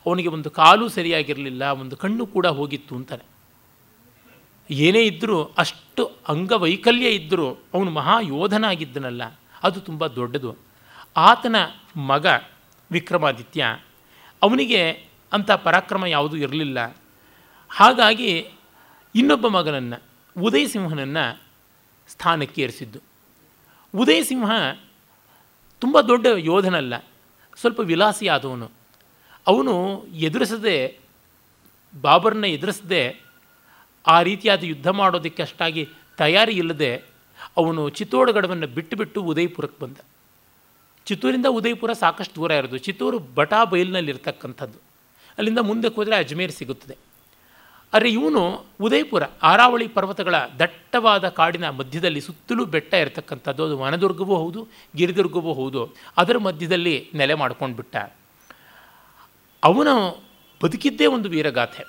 ಅವನಿಗೆ 0.05 0.29
ಒಂದು 0.35 0.49
ಕಾಲು 0.57 0.85
ಸರಿಯಾಗಿರಲಿಲ್ಲ, 0.95 1.63
ಒಂದು 1.81 1.95
ಕಣ್ಣು 2.03 2.25
ಕೂಡ 2.35 2.47
ಹೋಗಿತ್ತು 2.59 2.93
ಅಂತಾರೆ. 2.99 3.25
ಏನೇ 4.69 5.01
ಇದ್ದರೂ 5.03 5.37
ಅಷ್ಟು 5.63 6.03
ಅಂಗವೈಕಲ್ಯ 6.33 7.07
ಇದ್ದರೂ 7.17 7.47
ಅವನು 7.73 7.89
ಮಹಾ 7.97 8.15
ಯೋಧನಾಗಿದ್ದನಲ್ಲ, 8.33 9.23
ಅದು 9.63 9.79
ತುಂಬ 9.89 10.07
ದೊಡ್ಡದು. 10.19 10.51
ಆತನ 11.21 11.55
ಮಗ 12.11 12.27
ವಿಕ್ರಮಾದಿತ್ಯ. 12.93 13.79
ಅವನಿಗೆ 14.41 14.91
ಅಂಥ 15.33 15.51
ಪರಾಕ್ರಮ 15.51 16.05
ಯಾವುದೂ 16.05 16.35
ಇರಲಿಲ್ಲ. 16.35 16.97
ಹಾಗಾಗಿ 17.69 18.31
ಇನ್ನೊಬ್ಬ 19.15 19.47
ಮಗನನ್ನು, 19.47 19.97
ಉದಯ 20.41 20.65
ಸಿಂಹನನ್ನು 20.65 21.41
ಸ್ಥಾನಕ್ಕೆ 22.07 22.61
ಏರಿಸಿದ್ದು. 22.61 22.99
ಉದಯ 23.95 24.23
ಸಿಂಹ 24.23 24.51
ತುಂಬ 25.79 26.01
ದೊಡ್ಡ 26.01 26.25
ಯೋಧನಲ್ಲ, 26.25 26.93
ಸ್ವಲ್ಪ 27.55 27.79
ವಿಲಾಸಿಯಾದವನು 27.79 28.71
ಅವನು 29.47 30.05
ಎದುರಿಸದೆ, 30.05 30.99
ಬಾಬರ್ನ 32.01 32.45
ಎದುರಿಸದೆ, 32.45 33.21
ಆ 34.07 34.21
ರೀತಿಯಾದ 34.21 34.63
ಯುದ್ಧ 34.63 34.87
ಮಾಡೋದಕ್ಕೆ 34.87 35.41
ಅಷ್ಟಾಗಿ 35.43 35.89
ತಯಾರಿ 36.17 36.53
ಇಲ್ಲದೆ, 36.53 36.95
ಅವನು 37.57 37.89
ಚಿತ್ತೋಡಗಡವನ್ನು 37.89 38.67
ಬಿಟ್ಟು 38.67 38.97
ಬಿಟ್ಟು 38.97 39.21
ಉದಯಪುರಕ್ಕೆ 39.21 39.85
ಬಂದ. 39.85 39.97
ಚಿತ್ತೂರಿಂದ 41.05 41.45
ಉದಯಪುರ 41.45 41.93
ಸಾಕಷ್ಟು 41.93 42.35
ದೂರ 42.35 42.51
ಇರೋದು. 42.51 42.77
ಚಿತ್ತೂರು 42.77 43.19
ಬಟಾ 43.19 43.65
ಬೈಲಿನಲ್ಲಿರ್ತಕ್ಕಂಥದ್ದು 43.65 44.79
ಅಲ್ಲಿಂದ 45.37 45.59
ಮುಂದಕ್ಕೆ 45.59 45.95
ಹೋದರೆ 45.95 46.15
ಅಜ್ಮೇರ್ 46.15 46.51
ಸಿಗುತ್ತದೆ. 46.51 46.95
ಆದರೆ 47.93 48.11
ಇವನು 48.11 48.65
ಉದಯಪುರ, 48.81 49.23
ಆರಾವಳಿ 49.43 49.87
ಪರ್ವತಗಳ 49.87 50.35
ದಟ್ಟವಾದ 50.59 51.29
ಕಾಡಿನ 51.29 51.69
ಮಧ್ಯದಲ್ಲಿ 51.69 52.21
ಸುತ್ತಲೂ 52.21 52.65
ಬೆಟ್ಟ 52.65 52.93
ಇರತಕ್ಕಂಥದ್ದು. 52.93 53.63
ಅದು 53.63 53.77
ವನದುರ್ಗವೂ 53.77 54.35
ಹೌದು, 54.35 54.67
ಗಿರಿದುರ್ಗವೂ 54.95 55.53
ಹೌದು. 55.53 55.95
ಅದರ 56.17 56.37
ಮಧ್ಯದಲ್ಲಿ 56.37 57.09
ನೆಲೆ 57.13 57.33
ಮಾಡ್ಕೊಂಡು 57.33 57.75
ಬಿಟ್ಟ. 57.75 57.95
ಅವನು 59.63 60.23
ಬದುಕಿದ್ದೇ 60.63 61.05
ಒಂದು 61.05 61.29
ವೀರಗಾಥೆ. 61.29 61.83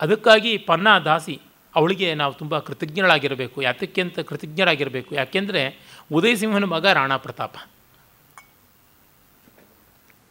ಅದಕ್ಕಾಗಿ 0.00 0.58
ಪನ್ನ 0.58 0.98
ದಾಸಿ 0.98 1.40
ಅವಳಿಗೆ 1.74 2.14
ನಾವು 2.14 2.32
ತುಂಬ 2.32 2.58
ಕೃತಜ್ಞರಾಗಿರಬೇಕು 2.58 3.62
ಯಾತಕ್ಕೆ 3.62 4.00
ಅಂತ 4.00 4.18
ಕೃತಜ್ಞರಾಗಿರಬೇಕು. 4.18 5.14
ಯಾಕೆಂದರೆ 5.14 5.78
ಉದಯಸಿಂಹನ 6.12 6.64
ಮಗ 6.64 6.86
ರಾಣಾ 6.86 7.16
ಪ್ರತಾಪ. 7.16 7.54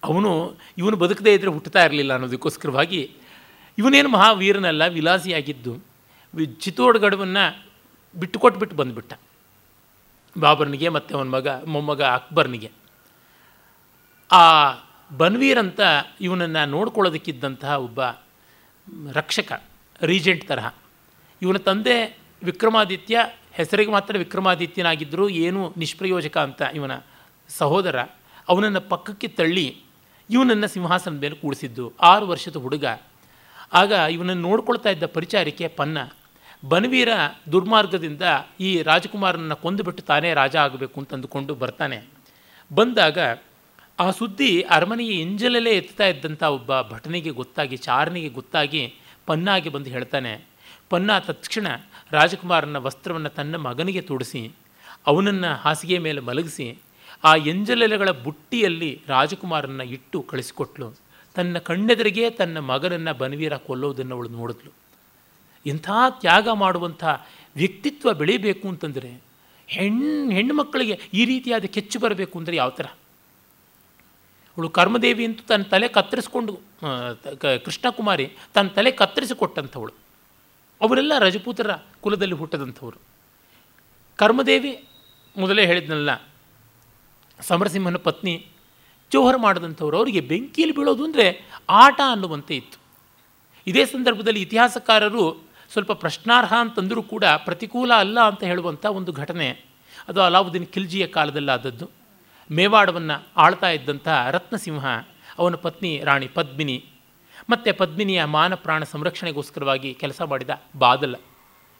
ಅವನು, 0.04 0.60
ಇವನು 0.78 0.98
ಬದುಕದೇ 0.98 1.34
ಇದ್ದರೆ 1.34 1.52
ಹುಟ್ಟುತ್ತಾ 1.52 1.86
ಇರಲಿಲ್ಲ 1.86 2.14
ಅನ್ನೋದಕ್ಕೋಸ್ಕರವಾಗಿ 2.14 3.16
ಇವನೇನು 3.78 4.10
ಮಹಾವೀರನಲ್ಲ, 4.10 4.88
ವಿಲಾಸಿಯಾಗಿದ್ದು 4.88 5.84
ಚಿತ್ತೋಡ್ಗಡವನ್ನು 6.60 7.66
ಬಿಟ್ಟುಕೊಟ್ಬಿಟ್ಟು 8.16 8.76
ಬಂದುಬಿಟ್ಟ. 8.76 9.14
ಬಾಬರ್ನಿಗೆ 10.40 10.90
ಮತ್ತು 10.90 11.18
ಅವನ 11.18 11.28
ಮಗ, 11.28 11.48
ಮೊಮ್ಮಗ 11.48 12.02
ಅಕ್ಬರ್ನಿಗೆ. 12.02 12.72
ಆ 14.32 14.74
ಬನ್ವೀರ್ 15.18 15.60
ಅಂತ 15.60 15.80
ಇವನನ್ನು 16.22 16.66
ನೋಡ್ಕೊಳ್ಳೋದಕ್ಕಿದ್ದಂತಹ 16.66 17.74
ಒಬ್ಬ 17.74 18.02
ರಕ್ಷಕ 19.14 19.64
ರೀಜೆಂಟ್ 20.02 20.48
ತರಹ. 20.48 20.74
ಇವನ 21.42 21.58
ತಂದೆ 21.58 22.18
ವಿಕ್ರಮಾದಿತ್ಯ, 22.44 23.20
ಹೆಸರಿಗೆ 23.52 23.92
ಮಾತ್ರ 23.92 24.18
ವಿಕ್ರಮಾದಿತ್ಯನಾಗಿದ್ದರೂ 24.18 25.30
ಏನು 25.30 25.74
ನಿಷ್ಪ್ರಯೋಜಕ 25.78 26.38
ಅಂತ 26.38 26.62
ಇವನ 26.74 26.92
ಸಹೋದರ, 27.50 28.02
ಅವನನ್ನು 28.50 28.82
ಪಕ್ಕಕ್ಕೆ 28.82 29.28
ತಳ್ಳಿ 29.28 29.83
ಇವನನ್ನು 30.30 30.68
ಸಿಂಹಾಸನದ 30.68 31.20
ಮೇಲೆ 31.20 31.36
ಕೂಡಿಸಿದ್ದು 31.36 31.94
ಆರು 32.02 32.28
ವರ್ಷದ 32.28 32.56
ಹುಡುಗ. 32.56 32.86
ಆಗ 33.74 33.92
ಇವನನ್ನು 33.92 34.42
ನೋಡ್ಕೊಳ್ತಾ 34.42 34.90
ಇದ್ದ 34.90 35.04
ಪರಿಚಾರಿಕೆ 35.06 35.68
ಪನ್ನ. 35.68 35.98
ಬನ್ವೀರ 36.70 37.10
ದುರ್ಮಾರ್ಗದಿಂದ 37.52 38.22
ಈ 38.60 38.82
ರಾಜಕುಮಾರನನ್ನು 38.82 39.56
ಕೊಂದುಬಿಟ್ಟು 39.56 40.04
ತಾನೇ 40.04 40.34
ರಾಜ 40.34 40.56
ಆಗಬೇಕು 40.56 41.00
ಅಂತ 41.00 41.14
ಅಂದುಕೊಂಡು 41.14 41.56
ಬರ್ತಾನೆ. 41.56 42.08
ಬಂದಾಗ 42.76 43.18
ಆ 44.00 44.12
ಸುದ್ದಿ 44.12 44.62
ಅರಮನೆಯ 44.62 45.08
ಇಂಜಲಲ್ಲೇ 45.08 45.72
ಎತ್ತಾ 45.72 46.08
ಇದ್ದಂಥ 46.08 46.44
ಒಬ್ಬ 46.44 46.82
ಭಟನಿಗೆ 46.82 47.30
ಗೊತ್ತಾಗಿ, 47.30 47.78
ಚಾರನಿಗೆ 47.78 48.30
ಗೊತ್ತಾಗಿ 48.30 48.96
ಪನ್ನಾಗೆ 49.26 49.70
ಬಂದು 49.70 49.90
ಹೇಳ್ತಾನೆ. 49.90 50.46
ಪನ್ನ 50.90 51.20
ತತ್ಕ್ಷಣ 51.20 51.68
ರಾಜಕುಮಾರನ 52.12 52.78
ವಸ್ತ್ರವನ್ನು 52.78 53.30
ತನ್ನ 53.30 53.56
ಮಗನಿಗೆ 53.56 54.02
ತೊಡಿಸಿ, 54.02 54.52
ಅವನನ್ನು 55.08 55.56
ಹಾಸಿಗೆ 55.56 55.98
ಮೇಲೆ 55.98 56.20
ಮಲಗಿಸಿ 56.20 56.80
ಆ 57.24 57.36
ಎಂಜಲೆಲೆಗಳ 57.36 58.10
ಬುಟ್ಟಿಯಲ್ಲಿ 58.26 59.02
ರಾಜಕುಮಾರನ್ನು 59.08 59.84
ಇಟ್ಟು 59.84 60.22
ಕಳಿಸಿಕೊಟ್ಲು. 60.22 60.88
ತನ್ನ 61.36 61.58
ಕಣ್ಣೆದರಿಗೆ 61.58 62.30
ತನ್ನ 62.30 62.58
ಮಗನನ್ನು 62.72 63.14
ಬನವೀರ 63.14 63.58
ಕೊಲ್ಲೋದನ್ನು 63.58 64.16
ಅವಳು 64.16 64.30
ನೋಡಿದ್ಲು. 64.30 64.72
ಇಂಥ 65.66 65.90
ತ್ಯಾಗ 66.20 66.48
ಮಾಡುವಂಥ 66.50 67.04
ವ್ಯಕ್ತಿತ್ವ 67.56 68.14
ಬೆಳೀಬೇಕು 68.14 68.68
ಅಂತಂದರೆ 68.68 69.12
ಹೆಣ್ಣು 69.68 70.30
ಹೆಣ್ಣು 70.30 70.54
ಮಕ್ಕಳಿಗೆ 70.54 71.00
ಈ 71.14 71.26
ರೀತಿಯಾದ 71.26 71.66
ಕೆಚ್ಚು 71.66 71.98
ಬರಬೇಕು 72.00 72.36
ಅಂದರೆ 72.40 72.56
ಯಾವ 72.56 72.70
ಥರ? 72.70 72.88
ಅವಳು 74.58 74.70
ಕರ್ಮದೇವಿ 74.70 75.26
ಅಂತೂ 75.26 75.44
ತನ್ನ 75.44 75.64
ತಲೆ 75.64 75.88
ಕತ್ತರಿಸ್ಕೊಂಡು 75.88 76.54
ಕೃಷ್ಣಕುಮಾರಿ 77.66 78.28
ತನ್ನ 78.54 78.68
ತಲೆ 78.68 78.92
ಕತ್ತರಿಸಿಕೊಟ್ಟಂಥವಳು. 78.92 79.94
ಅವರೆಲ್ಲ 80.82 81.14
ರಜಪೂತರ 81.20 81.72
ಕುಲದಲ್ಲಿ 82.02 82.36
ಹುಟ್ಟದಂಥವರು. 82.36 83.00
ಕರ್ಮದೇವಿ 84.20 84.74
ಮೊದಲೇ 85.38 85.66
ಹೇಳಿದ್ನಲ್ಲ 85.66 86.12
ಸಮರಸಿಂಹನ 87.48 87.98
ಪತ್ನಿ 87.98 88.34
ಜೋಹರ್ 89.12 89.38
ಮಾಡಿದಂಥವ್ರು 89.38 89.98
ಅವರಿಗೆ 89.98 90.20
ಬೆಂಕಿಯಲ್ಲಿ 90.20 90.76
ಬೀಳೋದು 90.76 91.04
ಅಂದರೆ 91.04 91.26
ಆಟ 91.70 92.02
ಅನ್ನುವಂತೆ 92.12 92.56
ಇತ್ತು. 92.56 92.78
ಇದೇ 93.68 93.86
ಸಂದರ್ಭದಲ್ಲಿ 93.86 94.42
ಇತಿಹಾಸಕಾರರು 94.42 95.44
ಸ್ವಲ್ಪ 95.72 95.92
ಪ್ರಶ್ನಾರ್ಹ 95.92 96.54
ಅಂತಂದರೂ 96.60 97.04
ಕೂಡ 97.04 97.26
ಪ್ರತಿಕೂಲ 97.46 97.92
ಅಲ್ಲ 97.94 98.20
ಅಂತ 98.22 98.44
ಹೇಳುವಂಥ 98.44 98.86
ಒಂದು 98.86 99.12
ಘಟನೆ. 99.12 99.66
ಅದು 100.08 100.22
ಅಲಾವುದ್ದೀನ್ 100.22 100.68
ಖಿಲ್ಜಿಯ 100.68 101.08
ಕಾಲದಲ್ಲಾದದ್ದು. 101.08 101.90
ಮೇವಾಡವನ್ನು 102.52 103.28
ಆಳ್ತಾ 103.38 103.70
ಇದ್ದಂಥ 103.70 104.08
ರತ್ನಸಿಂಹ, 104.32 104.86
ಅವನ 105.38 105.56
ಪತ್ನಿ 105.56 106.02
ರಾಣಿ 106.04 106.28
ಪದ್ಮಿನಿ, 106.28 106.86
ಮತ್ತು 107.50 107.78
ಪದ್ಮಿನಿಯ 107.78 108.24
ಮಾನ 108.26 108.54
ಪ್ರಾಣ 108.56 108.84
ಸಂರಕ್ಷಣೆಗೋಸ್ಕರವಾಗಿ 108.84 109.94
ಕೆಲಸ 109.94 110.22
ಮಾಡಿದ 110.22 110.50
ಬಾದಲ. 110.78 111.16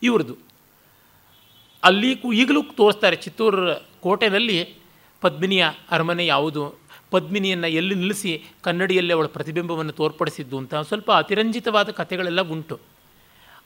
ಇವ್ರದ್ದು. 0.04 0.38
ಅಲ್ಲಿ 1.84 2.12
ಈಗಲೂ 2.12 2.64
ತೋರಿಸ್ತಾರೆ 2.64 3.16
ಚಿತ್ತೂರು 3.16 3.86
ಕೋಟೆಯಲ್ಲಿ 4.02 4.83
ಪದ್ಮಿನಿಯ 5.24 5.66
ಅರಮನೆ 5.92 6.26
ಯಾವುದು? 6.26 6.80
ಪದ್ಮಿನಿಯನ್ನು 7.12 7.68
ಎಲ್ಲಿ 7.68 7.96
ನಿಲ್ಲಿಸಿ 7.96 8.44
ಕನ್ನಡಿಯಲ್ಲಿ 8.62 9.14
ಅವಳ 9.14 9.26
ಪ್ರತಿಬಿಂಬವನ್ನು 9.26 9.92
ತೋರ್ಪಡಿಸಿದ್ದು 9.92 10.58
ಅಂತ 10.58 10.76
ಸ್ವಲ್ಪ 10.76 11.12
ಅತಿರಂಜಿತವಾದ 11.12 11.90
ಕಥೆಗಳೆಲ್ಲ 11.90 12.42
ಉಂಟು. 12.42 12.80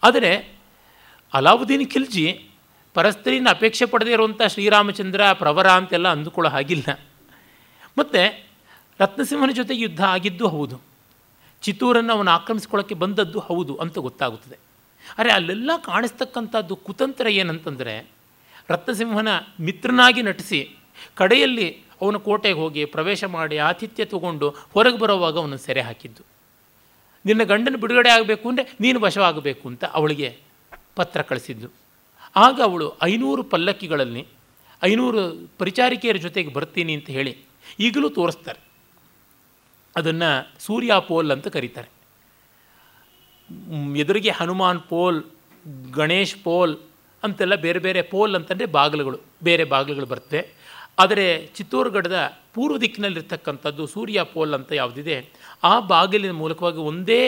ಆದರೆ 0.03 0.59
ಅಲಾವುದ್ದೀನ್ 1.33 1.91
ಖಿಲ್ಜಿ 1.91 2.45
ಪರಸ್ತ್ರೀನ 2.93 3.47
ಅಪೇಕ್ಷೆ 3.49 3.85
ಪಡೆದೇ 3.85 4.11
ಇರುವಂಥ 4.11 4.41
ಶ್ರೀರಾಮಚಂದ್ರ, 4.47 5.31
ಪ್ರವರ 5.33 5.67
ಅಂತೆಲ್ಲ 5.67 6.07
ಅಂದುಕೊಳ್ಳೋ 6.07 6.51
ಹಾಗಿಲ್ಲ. 6.51 6.99
ಮತ್ತು 7.97 8.45
ರತ್ನಸಿಂಹನ 8.99 9.51
ಜೊತೆ 9.51 9.75
ಯುದ್ಧ 9.75 10.03
ಆಗಿದ್ದು 10.03 10.47
ಹೌದು. 10.47 10.81
ಚಿತ್ತೂರನ್ನು 11.61 12.13
ಅವನು 12.13 12.31
ಆಕ್ರಮಿಸ್ಕೊಳ್ಳೋಕ್ಕೆ 12.31 12.95
ಬಂದದ್ದು 12.95 13.39
ಹೌದು 13.39 13.75
ಅಂತ 13.75 13.97
ಗೊತ್ತಾಗುತ್ತದೆ. 13.97 14.57
ಅರೆ 15.17 15.31
ಅಲ್ಲೆಲ್ಲ 15.31 15.71
ಕಾಣಿಸ್ತಕ್ಕಂಥದ್ದು 15.85 16.75
ಕುತಂತ್ರ 16.75 17.27
ಏನಂತಂದರೆ 17.27 18.09
ರತ್ನಸಿಂಹನ 18.69 19.27
ಮಿತ್ರನಾಗಿ 19.61 20.21
ನಟಿಸಿ 20.21 20.76
ಕಡೆಯಲ್ಲಿ 21.19 21.67
ಅವನು 22.01 22.17
ಕೋಟೆಗೆ 22.19 22.59
ಹೋಗಿ 22.63 22.81
ಪ್ರವೇಶ 22.95 23.23
ಮಾಡಿ 23.35 23.57
ಆತಿಥ್ಯ 23.69 24.05
ತಗೊಂಡು 24.13 24.47
ಹೊರಗೆ 24.73 24.99
ಬರೋವಾಗ 25.03 25.35
ಅವನು 25.43 25.57
ಸೆರೆ 25.57 25.81
ಹಾಕಿದ್ದು. 25.81 26.23
ನಿನ್ನ 27.25 27.43
ಗಂಡನ 27.51 27.75
ಬಿಡುಗಡೆ 27.83 28.09
ಆಗಬೇಕು 28.09 28.45
ಅಂದರೆ 28.49 28.65
ನೀನು 28.83 28.97
ವಶವಾಗಬೇಕು 28.99 29.63
ಅಂತ 29.71 29.83
ಅವಳಿಗೆ 29.99 30.29
ಪತ್ರ 30.95 31.21
ಕಳಿಸಿದ್ದು. 31.21 31.67
ಆಗ 32.35 32.57
ಅವಳು 32.67 32.87
ಐನೂರು 33.03 33.43
ಪಲ್ಲಕ್ಕಿಗಳಲ್ಲಿ 33.43 34.23
ಐನೂರು 34.83 35.21
ಪರಿಚಾರಿಕೆಯರ 35.57 36.17
ಜೊತೆಗೆ 36.25 36.49
ಬರ್ತೀನಿ 36.53 36.93
ಅಂತ 36.93 37.09
ಹೇಳಿ 37.17 37.33
ಈಗಲೂ 37.79 38.09
ತೋರಿಸ್ತಾರೆ. 38.17 38.59
ಅದನ್ನು 39.95 40.29
ಸೂರ್ಯ 40.65 40.93
ಪೋಲ್ 41.07 41.31
ಅಂತ 41.35 41.47
ಕರೀತಾರೆ. 41.47 41.89
ಎದುರಿಗೆ 44.03 44.31
ಹನುಮಾನ್ 44.39 44.81
ಪೋಲ್, 44.89 45.19
ಗಣೇಶ್ 45.93 46.35
ಪೋಲ್ 46.43 46.73
ಅಂತೆಲ್ಲ 47.23 47.55
ಬೇರೆ 47.65 47.79
ಬೇರೆ 47.79 48.01
ಪೋಲ್ 48.01 48.33
ಅಂತಂದರೆ 48.35 48.67
ಬಾಗಿಲುಗಳು, 48.77 49.19
ಬೇರೆ 49.43 49.63
ಬಾಗಿಲುಗಳು 49.63 50.05
ಬರ್ತವೆ. 50.05 50.41
ಆದರೆ 50.97 51.25
ಚಿತ್ತೋರ್ಗಢದ 51.55 52.19
ಪೂರ್ವ 52.55 52.77
ದಿಕ್ಕಿನಲ್ಲಿರ್ತಕ್ಕಂಥದ್ದು 52.83 53.83
ಸೂರ್ಯ 53.87 54.19
ಪೋಲ್ 54.33 54.53
ಅಂತ 54.57 54.71
ಯಾವುದಿದೆ, 54.71 55.15
ಆ 55.63 55.73
ಬಾಗಿಲಿನ 55.91 56.31
ಮೂಲಕವಾಗಿ 56.31 56.81
ಒಂದೇ 56.91 57.21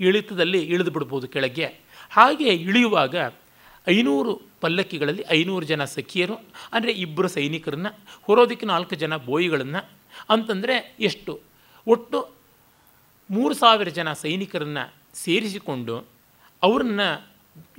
ಇಳಿತದಲ್ಲಿ 0.00 0.60
ಇಳಿದು 0.74 0.90
ಬಿಡ್ಬೋದು 0.90 1.26
ಕೆಳಗೆ. 1.28 1.66
ಹಾಗೆ 2.10 2.50
ಇಳಿಯುವಾಗ 2.68 3.16
ಐನೂರು 3.86 4.32
ಪಲ್ಲಕ್ಕಿಗಳಲ್ಲಿ 4.62 5.24
ಐನೂರು 5.36 5.64
ಜನ 5.72 5.84
ಸಖಿಯರು, 5.96 6.36
ಅಂದರೆ 6.72 6.92
ಇಬ್ಬರು 7.04 7.28
ಸೈನಿಕರನ್ನು, 7.28 7.90
ಹೊರೋದಕ್ಕೆ 8.28 8.66
ನಾಲ್ಕು 8.66 8.94
ಜನ 9.02 9.16
ಬೋಯಿಗಳನ್ನು, 9.28 9.80
ಅಂತಂದರೆ 10.34 10.76
ಎಷ್ಟು? 11.08 11.32
ಒಟ್ಟು 11.86 12.18
ಮೂರು 13.30 13.54
ಸಾವಿರ 13.54 13.88
ಜನ 13.98 14.08
ಸೈನಿಕರನ್ನು 14.24 14.84
ಸೇರಿಸಿಕೊಂಡು 15.24 15.94
ಅವರನ್ನು 16.62 17.08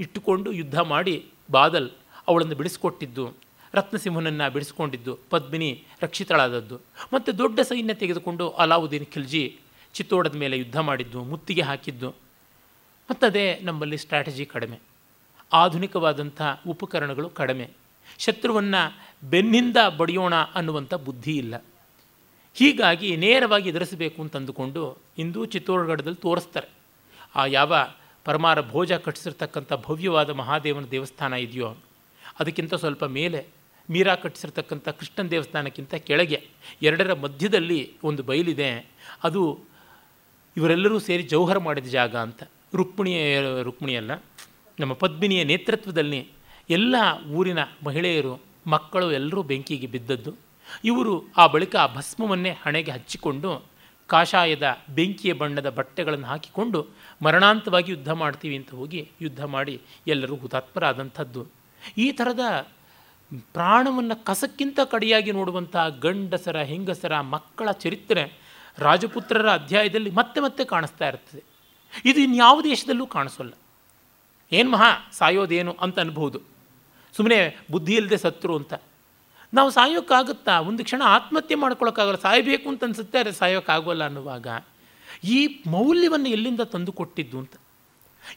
ಇಟ್ಟುಕೊಂಡು 0.04 0.50
ಯುದ್ಧ 0.52 0.80
ಮಾಡಿ 0.94 1.16
ಬಾದಲ್ 1.52 1.90
ಅವಳನ್ನು 2.28 2.56
ಬಿಡಿಸ್ಕೊಟ್ಟಿದ್ದು. 2.60 3.26
ರತ್ನಸಿಂಹನನ್ನು 3.74 4.52
ಬಿಡಿಸ್ಕೊಂಡಿದ್ದು 4.54 5.20
ಪದ್ಮಿನಿ 5.30 5.84
ರಕ್ಷಿತಳಾದದ್ದು. 6.02 6.80
ಮತ್ತು 7.14 7.38
ದೊಡ್ಡ 7.38 7.60
ಸೈನ್ಯ 7.60 7.94
ತೆಗೆದುಕೊಂಡು 7.94 8.50
ಅಲಾವುದ್ದೀನ್ 8.50 9.06
ಖಿಲ್ಜಿ 9.06 9.60
ಚಿತ್ತೋಡದ 9.94 10.36
ಮೇಲೆ 10.36 10.58
ಯುದ್ಧ 10.58 10.80
ಮಾಡಿದ್ದು, 10.80 11.24
ಮುತ್ತಿಗೆ 11.24 11.62
ಹಾಕಿದ್ದು. 11.62 12.10
ಮತ್ತದೇ 13.12 13.60
ನಮ್ಮಲ್ಲಿ 13.62 13.98
ಸ್ಟ್ರಾಟಜಿ 13.98 14.46
ಕಡಿಮೆ. 14.46 14.80
ಆಧುನಿಕವಾದಂಥ 15.54 16.42
ಉಪಕರಣಗಳು 16.68 17.30
ಕಡಿಮೆ. 17.30 17.70
ಶತ್ರುವನ್ನು 18.20 18.82
ಬೆನ್ನಿಂದ 19.30 19.78
ಬಡಿಯೋಣ 19.98 20.36
ಅನ್ನುವಂಥ 20.36 20.94
ಬುದ್ಧಿ 20.94 21.38
ಇಲ್ಲ. 21.38 21.66
ಹೀಗಾಗಿ 22.54 23.16
ನೇರವಾಗಿ 23.16 23.70
ಎದುರಿಸಬೇಕು 23.70 24.22
ಅಂತಂದುಕೊಂಡು 24.22 24.98
ಇಂದು 25.18 25.46
ಚಿತ್ತೋಡಗಢದಲ್ಲಿ 25.46 26.22
ತೋರಿಸ್ತಾರೆ. 26.22 26.68
ಆ 27.36 27.46
ಯಾವ 27.46 27.76
ಪರಮಾರ 28.26 28.62
ಭೋಜ 28.62 28.92
ಕಟ್ಟಿಸಿರ್ತಕ್ಕಂಥ 28.92 29.74
ಭವ್ಯವಾದ 29.74 30.30
ಮಹಾದೇವನ 30.30 30.86
ದೇವಸ್ಥಾನ 30.86 31.34
ಇದೆಯೋ, 31.34 31.76
ಅದಕ್ಕಿಂತ 32.40 32.74
ಸ್ವಲ್ಪ 32.74 33.04
ಮೇಲೆ 33.06 33.46
ಮೀರಾ 33.90 34.16
ಕಟ್ಟಿಸಿರ್ತಕ್ಕಂಥ 34.16 34.90
ಕೃಷ್ಣನ 34.90 35.28
ದೇವಸ್ಥಾನಕ್ಕಿಂತ 35.28 35.96
ಕೆಳಗೆ, 35.96 36.40
ಎರಡರ 36.82 37.14
ಮಧ್ಯದಲ್ಲಿ 37.14 37.80
ಒಂದು 38.04 38.24
ಬಯಲಿದೆ. 38.24 38.70
ಅದು 39.24 39.60
ಇವರೆಲ್ಲರೂ 40.58 41.00
ಸೇರಿ 41.00 41.24
ಜೌಹರ 41.24 41.58
ಮಾಡಿದ 41.58 41.86
ಜಾಗ 41.86 42.16
ಅಂತ. 42.16 42.44
ರುಕ್ಮಿಣಿಯ 42.76 43.40
ರುಕ್ಮಿಣಿಯಲ್ಲ 43.64 44.12
ನಮ್ಮ 44.80 44.94
ಪದ್ಮಿನಿಯ 44.94 45.44
ನೇತೃತ್ವದಲ್ಲಿ 45.44 46.28
ಎಲ್ಲ 46.70 46.96
ಊರಿನ 47.32 47.60
ಮಹಿಳೆಯರು, 47.84 48.42
ಮಕ್ಕಳು 48.68 49.12
ಎಲ್ಲರೂ 49.12 49.44
ಬೆಂಕಿಗೆ 49.44 49.88
ಬಿದ್ದದ್ದು. 49.88 50.32
ಇವರು 50.86 51.14
ಆ 51.38 51.48
ಬಳಿಕ 51.48 51.76
ಆ 51.76 51.88
ಭಸ್ಮವನ್ನೇ 51.96 52.52
ಹಣೆಗೆ 52.64 52.92
ಹಚ್ಚಿಕೊಂಡು 52.92 53.74
ಕಾಷಾಯದ 54.08 54.78
ಬೆಂಕಿಯ 54.90 55.34
ಬಣ್ಣದ 55.34 55.70
ಬಟ್ಟೆಗಳನ್ನು 55.70 56.28
ಹಾಕಿಕೊಂಡು 56.28 56.88
ಮರಣಾಂತವಾಗಿ 57.22 57.92
ಯುದ್ಧ 57.92 58.12
ಮಾಡ್ತೀವಿ 58.12 58.56
ಅಂತ 58.56 58.72
ಹೋಗಿ 58.74 59.12
ಯುದ್ಧ 59.22 59.44
ಮಾಡಿ 59.44 59.82
ಎಲ್ಲರೂ 60.08 60.36
ಹುತಾತ್ಮರಾದಂಥದ್ದು. 60.36 61.48
ಈ 61.98 62.12
ಥರದ 62.12 62.40
ಪ್ರಾಣವನ್ನು 63.32 64.16
ಕಸಕ್ಕಿಂತ 64.26 64.80
ಕಡಿಯಾಗಿ 64.80 65.32
ನೋಡುವಂಥ 65.32 65.76
ಗಂಡಸರ, 66.02 66.58
ಹೆಂಗಸರ, 66.62 67.14
ಮಕ್ಕಳ 67.22 67.72
ಚರಿತ್ರೆ 67.72 68.24
ರಾಜಪುತ್ರರ 68.78 69.50
ಅಧ್ಯಾಯದಲ್ಲಿ 69.50 70.10
ಮತ್ತೆ 70.10 70.40
ಮತ್ತೆ 70.42 70.64
ಕಾಣಿಸ್ತಾ 70.66 71.08
ಇರ್ತದೆ. 71.08 71.44
ಇದು 72.06 72.20
ಇನ್ಯಾವ 72.20 72.62
ದೇಶದಲ್ಲೂ 72.62 73.06
ಕಾಣಿಸೋಲ್ಲ. 73.08 73.54
ಏನು 74.52 74.70
ಮಹಾ 74.72 74.90
ಸಾಯೋದೇನು 75.14 75.74
ಅಂತ 75.82 76.00
ಅನ್ಬೋದು 76.00 76.40
ಸುಮ್ಮನೆ 77.14 77.40
ಬುದ್ಧಿ 77.72 77.96
ಇಲ್ಲದೆ 77.96 78.18
ಸತ್ರು 78.18 78.54
ಅಂತ. 78.58 78.74
ನಾವು 79.54 79.70
ಸಾಯೋಕ್ಕಾಗುತ್ತಾ? 79.70 80.60
ಒಂದು 80.60 80.84
ಕ್ಷಣ 80.84 81.02
ಆತ್ಮಹತ್ಯೆ 81.06 81.56
ಮಾಡ್ಕೊಳ್ಳೋಕ್ಕಾಗಲ್ಲ 81.56 82.18
ಸಾಯಬೇಕು 82.18 82.70
ಅಂತ 82.70 82.84
ಅನಿಸುತ್ತೆ, 82.84 83.18
ಆದರೆ 83.20 83.34
ಸಾಯೋಕ್ಕಾಗೋಲ್ಲ 83.34 84.04
ಅನ್ನುವಾಗ 84.04 84.48
ಈ 85.24 85.40
ಮೌಲ್ಯವನ್ನು 85.68 86.30
ಎಲ್ಲಿಂದ 86.30 86.62
ತಂದು 86.62 86.92
ಕೊಟ್ಟಿದ್ದು 86.92 87.38
ಅಂತ. 87.40 87.56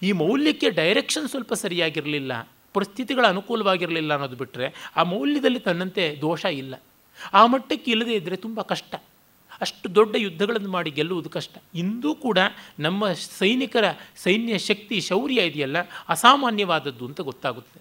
ಈ 0.03 0.13
ಮೌಲ್ಯಕ್ಕೆ 0.13 0.71
ಡೈರೆಕ್ಷನ್ 0.71 1.29
ಸ್ವಲ್ಪ 1.29 1.53
ಸರಿಯಾಗಿರಲಿಲ್ಲ. 1.55 2.33
ಪರಿಸ್ಥಿತಿಗಳ 2.77 3.25
ಅನುಕೂಲವಾಗಿರಲಿಲ್ಲ 3.35 4.13
ಅನ್ನೋದು 4.17 4.37
ಬಿಟ್ಟರೆ 4.43 4.69
ಆ 4.97 5.03
ಮೌಲ್ಯದಲ್ಲಿ 5.13 5.61
ತನ್ನಂತೆ 5.69 6.05
ದೋಷ 6.21 6.45
ಇಲ್ಲ. 6.63 6.75
ಆ 7.41 7.43
ಮಟ್ಟಕ್ಕೆ 7.53 7.91
ಇಲ್ಲದೇ 7.95 8.15
ಇದ್ದರೆ 8.21 8.37
ತುಂಬ 8.47 8.61
ಕಷ್ಟ. 8.73 8.95
ಅಷ್ಟು 9.65 9.87
ದೊಡ್ಡ 9.99 10.15
ಯುದ್ಧಗಳನ್ನು 10.25 10.71
ಮಾಡಿ 10.77 10.91
ಗೆಲ್ಲುವುದು 10.97 11.31
ಕಷ್ಟ. 11.37 11.55
ಇಂದೂ 11.83 12.11
ಕೂಡ 12.25 12.39
ನಮ್ಮ 12.79 13.13
ಸೈನಿಕರ 13.41 13.87
ಸೈನ್ಯ 14.25 14.59
ಶಕ್ತಿ 14.69 14.97
ಶೌರ್ಯ 15.01 15.47
ಇದೆಯಲ್ಲ, 15.51 15.79
ಅಸಾಮಾನ್ಯವಾದದ್ದು 16.09 17.05
ಅಂತ 17.09 17.21
ಗೊತ್ತಾಗುತ್ತೆ. 17.21 17.79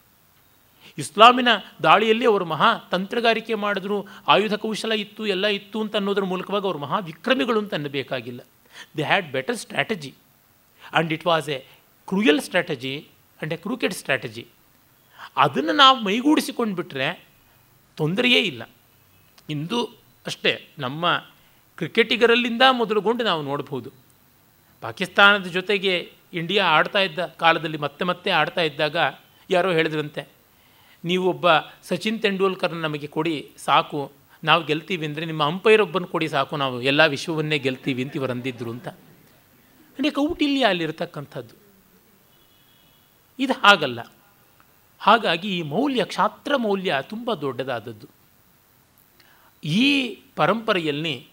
ಇಸ್ಲಾಮಿನ 0.98 1.50
ದಾಳಿಯಲ್ಲಿ 1.84 2.26
ಅವರು 2.32 2.46
ಮಹಾ 2.52 2.70
ತಂತ್ರಗಾರಿಕೆ 2.92 3.56
ಮಾಡಿದ್ರು, 3.64 3.98
ಆಯುಧ 4.28 4.56
ಕೌಶಲ 4.64 4.94
ಇತ್ತು, 5.04 5.22
ಎಲ್ಲ 5.34 5.46
ಇತ್ತು 5.58 5.78
ಅಂತ 5.82 5.96
ಅನ್ನೋದ್ರ 5.96 6.26
ಮೂಲಕವಾಗಿ 6.32 6.66
ಅವರು 6.70 6.80
ಮಹಾ 6.86 7.00
ವಿಕ್ರಮಿಗಳು 7.10 7.60
ಅಂತ 7.60 7.74
ಅನ್ನಬೇಕಾಗಿಲ್ಲ. 7.74 8.42
They 8.98 9.04
had 9.04 9.28
better 9.32 9.60
strategy 9.64 10.12
and 10.94 11.12
it 11.14 11.26
was 11.32 11.50
a 11.50 11.60
cruel 12.10 12.42
strategy 12.48 12.94
and 13.02 13.54
a 13.54 13.58
crooked 13.58 13.96
strategy 14.02 14.46
ಅದನ್ನು 15.38 15.74
ನಾವು 15.74 15.98
ಮೈಗೂಡಿಸಿಕೊಂಡು 16.08 16.76
ಬಿಟ್ಟರೆ 16.76 17.08
ತೊಂದರೆಯೇ 17.98 18.42
ಇಲ್ಲ. 18.52 18.64
ಇಂದು 19.50 19.80
ಅಷ್ಟೇ 20.26 20.52
ನಮ್ಮ 20.80 21.06
ಕ್ರಿಕೆಟಿಗರಲ್ಲಿಂದ 21.78 22.64
ಮೊದಲುಗೊಂಡು 22.72 23.24
ನಾವು 23.24 23.42
ನೋಡಬಹುದು 23.42 23.90
ಪಾಕಿಸ್ತಾನದ 24.84 25.48
ಜೊತೆಗೆ 25.48 25.94
ಇಂಡಿಯಾ 26.34 26.64
ಆಡ್ತಾ 26.78 27.00
ಇದ್ದ 27.00 27.20
ಕಾಲದಲ್ಲಿ 27.42 27.78
ಮತ್ತೆ 27.78 28.04
ಮತ್ತೆ 28.06 28.30
ಆಡ್ತಾ 28.32 28.62
ಇದ್ದಾಗ 28.62 28.98
ಯಾರೋ 29.50 29.70
ಹೇಳಿದ್ರಂತೆ 29.72 30.22
ನೀವೊಬ್ಬ 31.04 31.48
ಸಚಿನ್ 31.90 32.20
ತೆಂಡೂಲ್ಕರ್ನ 32.22 32.80
ನಮಗೆ 32.82 33.08
ಕೊಡಿ 33.08 33.34
ಸಾಕು, 33.58 34.00
ನಾವು 34.44 34.62
ಗೆಲ್ತೀವಿ 34.64 35.06
ಅಂದರೆ 35.06 35.26
ನಿಮ್ಮ 35.26 35.44
ಅಂಪೈರ್ 35.44 35.82
ಒಬ್ಬನ 35.82 36.06
ಕೊಡಿ 36.06 36.28
ಸಾಕು, 36.28 36.58
ನಾವು 36.58 36.76
ಎಲ್ಲ 36.82 37.02
ವಿಶ್ವವನ್ನೇ 37.06 37.58
ಗೆಲ್ತೀವಿ 37.66 38.04
ಅಂತ 38.04 38.16
ಇವರು 38.16 38.32
ಅಂದಿದ್ರು 38.32 38.72
ಅಂತ. 38.72 38.88
ಅಂದರೆ 39.98 40.10
ಕೌಟಿಲ್ಯ 40.10 40.66
ಅಲ್ಲಿರ್ತಕ್ಕಂಥದ್ದು. 40.66 41.56
ಇದು 43.40 43.54
ಹಾಗಲ್ಲ. 43.54 44.00
ಹಾಗಾಗಿ 45.06 45.58
ಈ 45.58 45.62
ಮೌಲ್ಯ, 45.62 46.06
ಕ್ಷಾತ್ರ 46.06 46.56
ಮೌಲ್ಯ 46.56 46.96
ತುಂಬ 47.02 47.34
ದೊಡ್ಡದಾದದ್ದು. 47.34 48.08
ಈ 49.64 50.18
ಪರಂಪರೆಯಲ್ಲಿ 50.36 51.28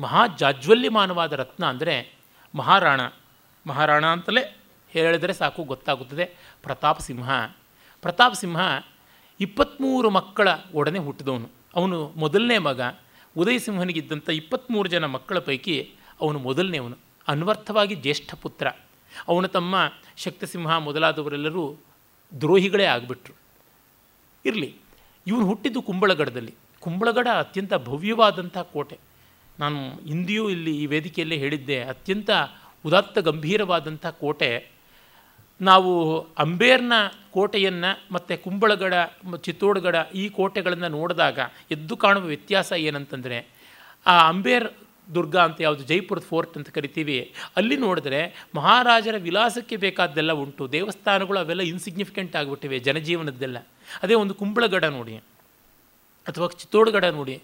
ಮಹಾ 0.00 0.26
ಜಾಜ್ವಲ್ಯಮಾನವಾದ 0.26 1.32
ರತ್ನ 1.32 1.66
ಅಂದರೆ 1.66 2.14
ಮಹಾರಾಣ. 2.54 3.00
ಮಹಾರಾಣ 3.66 4.06
ಅಂತಲೇ 4.06 4.56
ಹೇಳಿದರೆ 4.90 5.32
ಸಾಕು, 5.32 5.64
ಗೊತ್ತಾಗುತ್ತದೆ. 5.64 6.24
ಪ್ರತಾಪ್ 6.62 7.00
ಸಿಂಹ. 7.00 7.30
ಪ್ರತಾಪ್ 8.02 8.34
ಸಿಂಹ 8.34 8.86
ಇಪ್ಪತ್ತ್ಮೂರು 9.40 10.10
ಮಕ್ಕಳ 10.10 10.48
ಒಡನೆ 10.74 10.98
ಹುಟ್ಟಿದವನು. 10.98 11.48
ಅವನು 11.76 12.12
ಮೊದಲನೇ 12.16 12.58
ಮಗ. 12.58 12.80
ಉದಯ 13.38 13.58
ಸಿಂಹನಿಗಿದ್ದಂಥ 13.58 14.28
ಇಪ್ಪತ್ತ್ಮೂರು 14.28 14.88
ಜನ 14.88 15.04
ಮಕ್ಕಳ 15.04 15.38
ಪೈಕಿ 15.38 15.90
ಅವನು 16.20 16.38
ಮೊದಲನೇವನು 16.38 16.96
ಅನ್ವರ್ಥವಾಗಿ 17.28 17.94
ಜ್ಯೇಷ್ಠ 17.94 18.34
ಪುತ್ರ. 18.34 18.68
ಅವನು 19.28 19.48
ತಮ್ಮ 19.48 19.74
ಶಕ್ತಸಿಂಹ 20.16 20.78
ಮೊದಲಾದವರೆಲ್ಲರೂ 20.78 21.76
ದ್ರೋಹಿಗಳೇ 22.40 22.84
ಆಗಿಬಿಟ್ರು. 22.84 23.34
ಇರಲಿ 24.44 24.74
ಇವನು 25.26 25.46
ಹುಟ್ಟಿದ್ದು 25.46 25.82
ಕುಂಬಳಗಡದಲ್ಲಿ. 25.82 26.54
ಕುಂಬಳಗಡ 26.80 27.28
ಅತ್ಯಂತ 27.28 27.74
ಭವ್ಯವಾದಂಥ 27.74 28.58
ಕೋಟೆ. 28.58 28.98
ನಾನು 29.58 29.80
ಹಿಂದಿಯೂ 30.06 30.50
ಇಲ್ಲಿ 30.50 30.82
ಈ 30.82 30.86
ವೇದಿಕೆಯಲ್ಲೇ 30.86 31.36
ಹೇಳಿದ್ದೆ, 31.36 31.80
ಅತ್ಯಂತ 31.82 32.30
ಉದಾತ್ತ 32.84 33.18
ಗಂಭೀರವಾದಂಥ 33.18 34.06
ಕೋಟೆ. 34.06 34.70
ನಾವು 35.60 35.92
ಅಂಬೇರ್ನ 36.38 36.92
ಕೋಟೆಯನ್ನು 37.30 37.90
ಮತ್ತು 38.12 38.42
ಕುಂಬಳಗಡ 38.42 38.94
ಚಿತ್ತೋಡ್ಗಡ 39.42 39.96
ಈ 40.14 40.28
ಕೋಟೆಗಳನ್ನು 40.28 40.88
ನೋಡಿದಾಗ 40.88 41.38
ಎದ್ದು 41.70 41.96
ಕಾಣುವ 41.96 42.24
ವ್ಯತ್ಯಾಸ 42.24 42.72
ಏನಂತಂದರೆ, 42.72 43.38
ಆ 44.06 44.28
ಅಂಬೇರ್ 44.28 44.68
ದುರ್ಗ 45.08 45.36
ಅಂತ 45.46 45.58
ಯಾವುದು 45.64 45.82
ಜೈಪುರದ 45.90 46.26
ಫೋರ್ಟ್ 46.30 46.54
ಅಂತ 46.58 46.68
ಕರಿತೀವಿ, 46.76 47.16
ಅಲ್ಲಿ 47.58 47.76
ನೋಡಿದ್ರೆ 47.84 48.20
ಮಹಾರಾಜರ 48.58 49.16
ವಿಲಾಸಕ್ಕೆ 49.26 49.76
ಬೇಕಾದ್ದೆಲ್ಲ 49.84 50.32
ಉಂಟು, 50.42 50.64
ದೇವಸ್ಥಾನಗಳು 50.76 51.38
ಅವೆಲ್ಲ 51.44 51.64
ಇನ್ಸಿಗ್ನಿಫಿಕೆಂಟ್ 51.72 52.36
ಆಗಿಬಿಟ್ಟಿವೆ, 52.40 52.78
ಜನಜೀವನದ್ದೆಲ್ಲ. 52.86 53.58
ಅದೇ 54.04 54.14
ಒಂದು 54.22 54.34
ಕುಂಬಳಗಡ 54.40 54.84
ನೋಡಿ, 54.98 55.16
ಅಥವಾ 56.26 56.46
ಚಿತ್ತೋಡ್ಗಡ 56.62 57.06
ನೋಡಿ, 57.18 57.36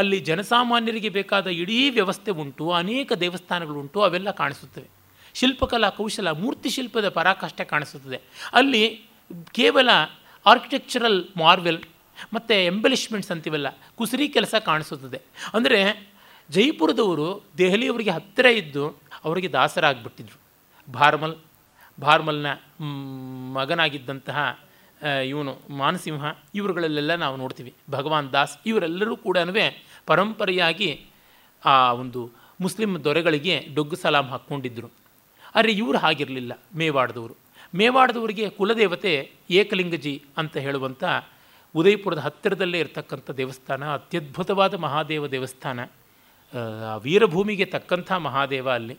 ಅಲ್ಲಿ 0.00 0.18
ಜನಸಾಮಾನ್ಯರಿಗೆ 0.28 1.10
ಬೇಕಾದ 1.18 1.46
ಇಡೀ 1.62 1.78
ವ್ಯವಸ್ಥೆ 1.98 2.32
ಉಂಟು, 2.42 2.66
ಅನೇಕ 2.80 3.12
ದೇವಸ್ಥಾನಗಳು 3.24 3.78
ಉಂಟು, 3.84 4.00
ಅವೆಲ್ಲ 4.08 4.30
ಕಾಣಿಸುತ್ತವೆ. 4.42 4.88
ಶಿಲ್ಪಕಲಾ 5.34 5.88
ಕೌಶಲ, 5.98 6.28
ಮೂರ್ತಿ 6.42 6.70
ಶಿಲ್ಪದ 6.74 7.08
ಪರಾಕಾಷ್ಠೆ 7.16 7.64
ಕಾಣಿಸುತ್ತದೆ. 7.72 8.18
ಅಲ್ಲಿ 8.52 8.84
ಕೇವಲ 9.58 9.90
ಆರ್ಕಿಟೆಕ್ಚರಲ್ 10.46 11.20
ಮಾರ್ವೆಲ್ 11.36 11.80
ಮತ್ತು 12.34 12.54
ಎಂಬಲಿಷ್ಮೆಂಟ್ಸ್ 12.70 13.30
ಅಂತೀವಲ್ಲ, 13.34 13.68
ಕುಸರಿ 13.98 14.26
ಕೆಲಸ 14.36 14.54
ಕಾಣಿಸುತ್ತದೆ. 14.68 15.18
ಅಂದರೆ 15.54 15.80
ಜೈಪುರದವರು 16.50 17.28
ದೆಹಲಿಯವರಿಗೆ 17.58 18.10
ಹತ್ತಿರ 18.10 18.46
ಇದ್ದು 18.60 18.84
ಅವರಿಗೆ 19.24 19.48
ದಾಸರಾಗ್ಬಿಟ್ಟಿದ್ರು. 19.56 20.38
ಭಾರ್ಮಲ್, 20.88 21.36
ಭಾರ್ಮಲ್ನ 21.98 22.46
ಮಗನಾಗಿದ್ದಂತಹ 23.58 24.38
ಇವನು 25.30 25.52
ಮಾನಸಿಂಹ, 25.80 26.24
ಇವರುಗಳಲ್ಲೆಲ್ಲ 26.54 27.14
ನಾವು 27.14 27.36
ನೋಡ್ತೀವಿ. 27.36 27.72
ಭಗವಾನ್ 27.90 28.28
ದಾಸ್ 28.32 28.54
ಇವರೆಲ್ಲರೂ 28.66 29.16
ಕೂಡ 29.16 29.38
ಪರಂಪರೆಯಾಗಿ 30.06 30.90
ಆ 31.62 31.74
ಒಂದು 32.02 32.20
ಮುಸ್ಲಿಂ 32.60 32.92
ದೊರೆಗಳಿಗೆ 33.04 33.54
ಡೊಗ್ಗು 33.76 33.96
ಸಲಾಂ 33.96 34.26
ಹಾಕ್ಕೊಂಡಿದ್ದರು 34.32 34.88
ಆದರೆ 35.54 35.72
ಇವರು 35.72 35.98
ಹಾಗಿರಲಿಲ್ಲ, 35.98 36.52
ಮೇವಾಡದವರು. 36.80 37.34
ಮೇವಾಡದವರಿಗೆ 37.74 38.46
ಕುಲದೇವತೆ 38.48 39.12
ಏಕಲಿಂಗಜಿ 39.60 40.14
ಅಂತ 40.40 40.56
ಹೇಳುವಂಥ 40.56 41.04
ಉದಯಪುರದ 41.74 42.18
ಹತ್ತಿರದಲ್ಲೇ 42.18 42.78
ಇರತಕ್ಕಂಥ 42.80 43.30
ದೇವಸ್ಥಾನ, 43.40 43.84
ಅತ್ಯದ್ಭುತವಾದ 43.98 44.74
ಮಹಾದೇವ 44.84 45.26
ದೇವಸ್ಥಾನ. 45.26 45.80
ವೀರಭೂಮಿಗೆ 46.96 47.64
ತಕ್ಕಂಥ 47.64 48.12
ಮಹಾದೇವ 48.12 48.70
ಅಲ್ಲಿ. 48.70 48.98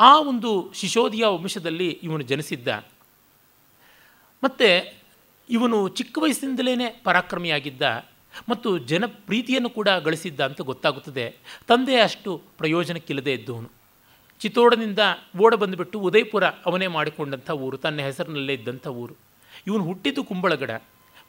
ಆ 0.00 0.20
ಒಂದು 0.20 0.72
ಶಿಶೋದಿಯ 0.74 1.24
ವಂಶದಲ್ಲಿ 1.26 1.88
ಇವನು 2.02 2.22
ಜನಿಸಿದ್ದ. 2.22 2.68
ಮತ್ತು 4.44 4.98
ಇವನು 5.50 5.88
ಚಿಕ್ಕ 5.88 6.18
ವಯಸ್ಸಿನಿಂದಲೇ 6.22 7.00
ಪರಾಕ್ರಮಿಯಾಗಿದ್ದ 7.04 7.82
ಮತ್ತು 8.48 8.78
ಜನಪ್ರೀತಿಯನ್ನು 8.78 9.70
ಕೂಡ 9.70 9.88
ಗಳಿಸಿದ್ದ 9.88 10.40
ಅಂತ 10.40 10.60
ಗೊತ್ತಾಗುತ್ತದೆ. 10.60 11.36
ತಂದೆ 11.66 12.00
ಅಷ್ಟು 12.00 12.42
ಪ್ರಯೋಜನಕ್ಕಿಲ್ಲದೆ 12.58 13.32
ಇದ್ದವನು. 13.32 13.70
ಚಿತ್ತೋಡನಿಂದ 14.40 14.98
ಓಡ 15.42 15.54
ಬಂದುಬಿಟ್ಟು 15.54 16.00
ಉದಯಪುರ 16.00 16.44
ಅವನೇ 16.44 16.86
ಮಾಡಿಕೊಂಡಂಥ 16.86 17.50
ಊರು, 17.50 17.76
ತನ್ನ 17.76 18.00
ಹೆಸರಿನಲ್ಲೇ 18.00 18.54
ಇದ್ದಂಥ 18.54 18.86
ಊರು. 18.86 19.14
ಇವನು 19.66 19.84
ಹುಟ್ಟಿದ್ದು 19.84 20.24
ಕುಂಬಳಗಡ. 20.24 20.70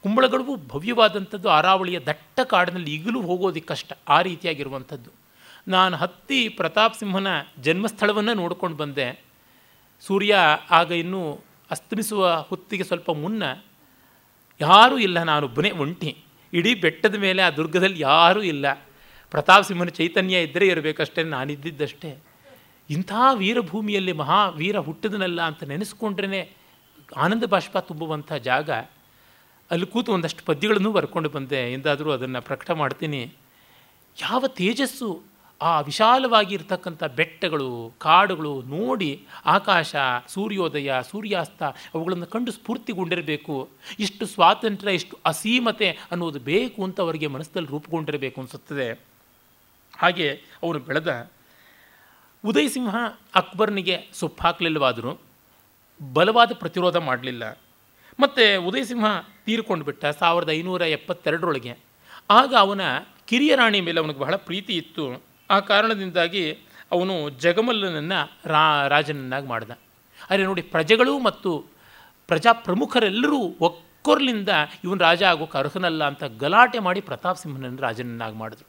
ಕುಂಬಳಗಡವು 0.06 0.56
ಭವ್ಯವಾದಂಥದ್ದು 0.68 1.50
ಅರಾವಳಿಯ 1.50 2.00
ದಟ್ಟ 2.00 2.40
ಕಾಡಿನಲ್ಲಿ 2.40 2.94
ಈಗಲೂ 2.94 3.22
ಹೋಗೋದಕ್ಕೆ 3.22 3.68
ಕಷ್ಟ, 3.68 3.94
ಆ 4.10 4.22
ರೀತಿಯಾಗಿರುವಂಥದ್ದು. 4.22 5.10
ನಾನು 5.68 5.98
ಹತ್ತಿ 5.98 6.50
ಪ್ರತಾಪ್ 6.50 6.98
ಸಿಂಹನ 6.98 7.28
ಜನ್ಮಸ್ಥಳವನ್ನು 7.62 8.34
ನೋಡ್ಕೊಂಡು 8.34 8.78
ಬಂದೆ. 8.78 9.24
ಸೂರ್ಯ 10.02 10.36
ಆಗ 10.72 10.92
ಇನ್ನೂ 10.92 11.40
ಅಸ್ತಮಿಸುವ 11.72 12.46
ಹೊತ್ತಿಗೆ 12.50 12.84
ಸ್ವಲ್ಪ 12.84 13.12
ಮುನ್ನ, 13.12 13.44
ಯಾರೂ 14.62 14.98
ಇಲ್ಲ, 14.98 15.24
ನಾನೊಬ್ಬನೇ 15.24 15.72
ಒಂಟಿ. 15.72 16.18
ಇಡೀ 16.54 16.76
ಬೆಟ್ಟದ 16.76 17.16
ಮೇಲೆ 17.16 17.42
ಆ 17.42 17.50
ದುರ್ಗದಲ್ಲಿ 17.50 18.00
ಯಾರೂ 18.00 18.42
ಇಲ್ಲ. 18.42 18.74
ಪ್ರತಾಪ್ 19.30 19.66
ಸಿಂಹನ 19.66 19.86
ಚೈತನ್ಯ 19.86 20.40
ಇದ್ದರೆ 20.40 20.68
ಇರಬೇಕಷ್ಟೇ, 20.68 21.24
ನಾನಿದ್ದಿದ್ದಷ್ಟೇ. 21.24 22.18
ಇಂಥ 22.90 23.12
ವೀರಭೂಮಿಯಲ್ಲಿ 23.34 24.12
ಮಹಾವೀರ 24.12 24.78
ಹುಟ್ಟಿದನಲ್ಲ 24.78 25.42
ಅಂತ 25.42 25.64
ನೆನೆಸ್ಕೊಂಡ್ರೇ 25.64 26.52
ಆನಂದ 27.18 27.44
ಬಾಷ್ಪ 27.44 27.78
ತುಂಬುವಂಥ 27.78 28.34
ಜಾಗ. 28.34 28.70
ಅಲ್ಲಿ 29.72 29.88
ಕೂತು 29.88 30.14
ಒಂದಷ್ಟು 30.14 30.46
ಪದ್ಯಗಳನ್ನು 30.46 30.92
ಬರ್ಕೊಂಡು 30.92 31.30
ಬಂದೆ. 31.30 31.74
ಎಂದಾದರೂ 31.74 32.12
ಅದನ್ನು 32.12 32.42
ಪ್ರಕಟ 32.42 32.72
ಮಾಡ್ತೀನಿ. 32.72 33.34
ಯಾವ 34.22 34.48
ತೇಜಸ್ಸು 34.48 35.24
ಆ 35.62 35.82
ವಿಶಾಲವಾಗಿ 35.82 36.56
ಇರ್ತಕ್ಕಂಥ 36.56 37.04
ಬೆಟ್ಟಗಳು, 37.04 37.94
ಕಾಡುಗಳು 37.98 38.62
ನೋಡಿ 38.62 39.26
ಆಕಾಶ, 39.46 39.96
ಸೂರ್ಯೋದಯ, 40.28 40.94
ಸೂರ್ಯಾಸ್ತ 41.12 41.64
ಅವುಗಳನ್ನು 41.64 42.26
ಕಂಡು 42.26 42.52
ಸ್ಫೂರ್ತಿಗೊಂಡಿರಬೇಕು. 42.52 43.70
ಇಷ್ಟು 44.00 44.26
ಸ್ವಾತಂತ್ರ್ಯ, 44.26 44.94
ಇಷ್ಟು 44.94 45.18
ಅಸೀಮತೆ 45.26 45.90
ಅನ್ನೋದು 46.12 46.40
ಬೇಕು 46.40 46.84
ಅಂತ 46.84 47.02
ಅವರಿಗೆ 47.02 47.28
ಮನಸ್ಸಲ್ಲಿ 47.28 47.70
ರೂಪುಗೊಂಡಿರಬೇಕು 47.70 48.42
ಅನಿಸುತ್ತದೆ. 48.42 49.00
ಹಾಗೆ 49.98 50.42
ಅವನು 50.64 50.80
ಬೆಳೆದ 50.80 51.30
ಉದಯ್ 52.46 52.70
ಸಿಂಹ 52.70 52.96
ಅಕ್ಬರ್ನಿಗೆ 53.36 54.10
ಸೊಪ್ಪು 54.14 54.44
ಹಾಕಲಿಲ್ಲವಾದರೂ 54.44 55.18
ಬಲವಾದ 56.14 56.52
ಪ್ರತಿರೋಧ 56.54 56.96
ಮಾಡಲಿಲ್ಲ. 56.96 57.58
ಮತ್ತು 58.20 58.68
ಉದಯ್ 58.68 58.86
ಸಿಂಹ 58.86 59.06
ತೀರ್ಕೊಂಡು 59.46 59.86
ಬಿಟ್ಟ 59.86 60.06
ಸಾವಿರದ 60.06 60.50
ಐನೂರ 60.50 60.82
ಎಪ್ಪತ್ತೆರಡರೊಳಗೆ. 60.82 61.78
ಆಗ 62.30 62.54
ಅವನ 62.60 62.82
ಕಿರಿಯ 63.28 63.56
ರಾಣಿ 63.56 63.82
ಮೇಲೆ 63.82 64.00
ಅವನಿಗೆ 64.00 64.20
ಬಹಳ 64.20 64.36
ಪ್ರೀತಿ 64.36 64.74
ಇತ್ತು. 64.74 65.24
ಆ 65.50 65.60
ಕಾರಣದಿಂದಾಗಿ 65.60 66.52
ಅವನು 66.92 67.30
ಜಗಮಲ್ಲನನ್ನು 67.30 68.20
ರಾ, 68.46 68.88
ರಾಜನನ್ನಾಗಿ 68.88 69.48
ಮಾಡಿದ. 69.48 69.72
ಆದರೆ 70.30 70.44
ನೋಡಿ, 70.44 70.62
ಪ್ರಜೆಗಳು 70.62 71.20
ಮತ್ತು 71.20 71.66
ಪ್ರಜಾ 72.28 72.54
ಪ್ರಮುಖರೆಲ್ಲರೂ 72.54 73.56
ಒಕ್ಕೊರ್ಲಿಂದ 73.62 74.50
ಇವನು 74.84 75.00
ರಾಜ 75.00 75.24
ಆಗೋಕ್ಕೆ 75.24 75.58
ಅರ್ಹನಲ್ಲ 75.58 76.04
ಅಂತ 76.04 76.24
ಗಲಾಟೆ 76.24 76.80
ಮಾಡಿ 76.80 77.02
ಪ್ರತಾಪ್ 77.02 77.38
ಸಿಂಹನನ್ನು 77.38 77.82
ರಾಜನನ್ನಾಗಿ 77.82 78.38
ಮಾಡಿದ್ರು. 78.38 78.68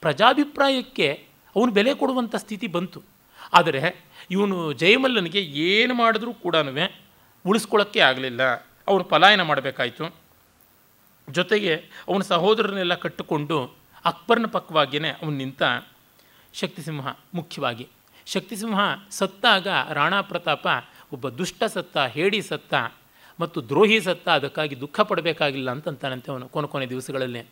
ಪ್ರಜಾಭಿಪ್ರಾಯಕ್ಕೆ 0.00 1.08
ಅವನು 1.56 1.72
ಬೆಲೆ 1.72 1.94
ಕೊಡುವಂಥ 1.94 2.36
ಸ್ಥಿತಿ 2.36 2.66
ಬಂತು. 2.66 3.02
ಆದರೆ 3.52 4.06
ಇವನು 4.30 4.72
ಜಯಮಲ್ಲನಿಗೆ 4.72 5.40
ಏನು 5.40 5.94
ಮಾಡಿದ್ರೂ 5.94 6.32
ಕೂಡ 6.32 6.56
ಉಳಿಸ್ಕೊಳ್ಳೋಕ್ಕೆ 7.46 8.00
ಆಗಲಿಲ್ಲ. 8.00 8.69
ಅವನು 8.90 9.04
ಪಲಾಯನ 9.12 9.42
ಮಾಡಬೇಕಾಯಿತು. 9.42 10.04
ಜೊತೆಗೆ 11.28 11.72
ಅವನ 12.08 12.22
ಸಹೋದರನೆಲ್ಲ 12.32 12.94
ಕಟ್ಟಿಕೊಂಡು 12.94 13.58
ಅಕ್ಬರ್ನ 14.04 14.46
ಪಕ್ಕವಾಗಿಯೇ 14.46 15.10
ಅವನು 15.22 15.36
ನಿಂತ 15.36 15.62
ಶಕ್ತಿಸಿಂಹ 16.54 17.08
ಮುಖ್ಯವಾಗಿ. 17.34 17.86
ಶಕ್ತಿಸಿಂಹ 18.26 18.80
ಸತ್ತಾಗ 19.10 19.68
ರಾಣಾ 19.92 20.20
ಪ್ರತಾಪ 20.20 20.66
ಒಬ್ಬ 21.12 21.28
ದುಷ್ಟ 21.40 21.62
ಸತ್ತ, 21.64 21.98
ಹೇಡಿ 22.16 22.40
ಸತ್ತ 22.42 22.74
ಮತ್ತು 23.40 23.58
ದ್ರೋಹಿ 23.68 23.98
ಸತ್ತ, 24.00 24.26
ಅದಕ್ಕಾಗಿ 24.28 24.74
ದುಃಖ 24.80 25.00
ಪಡಬೇಕಾಗಿಲ್ಲ 25.00 25.70
ಅಂತಂತಾನಂತೆ 25.70 26.28
ಅವನು 26.32 26.48
ಕೊನೆ 26.48 26.68
ಕೊನೆ 26.68 26.86
ದಿವಸಗಳಲ್ಲಿ. 26.86 27.42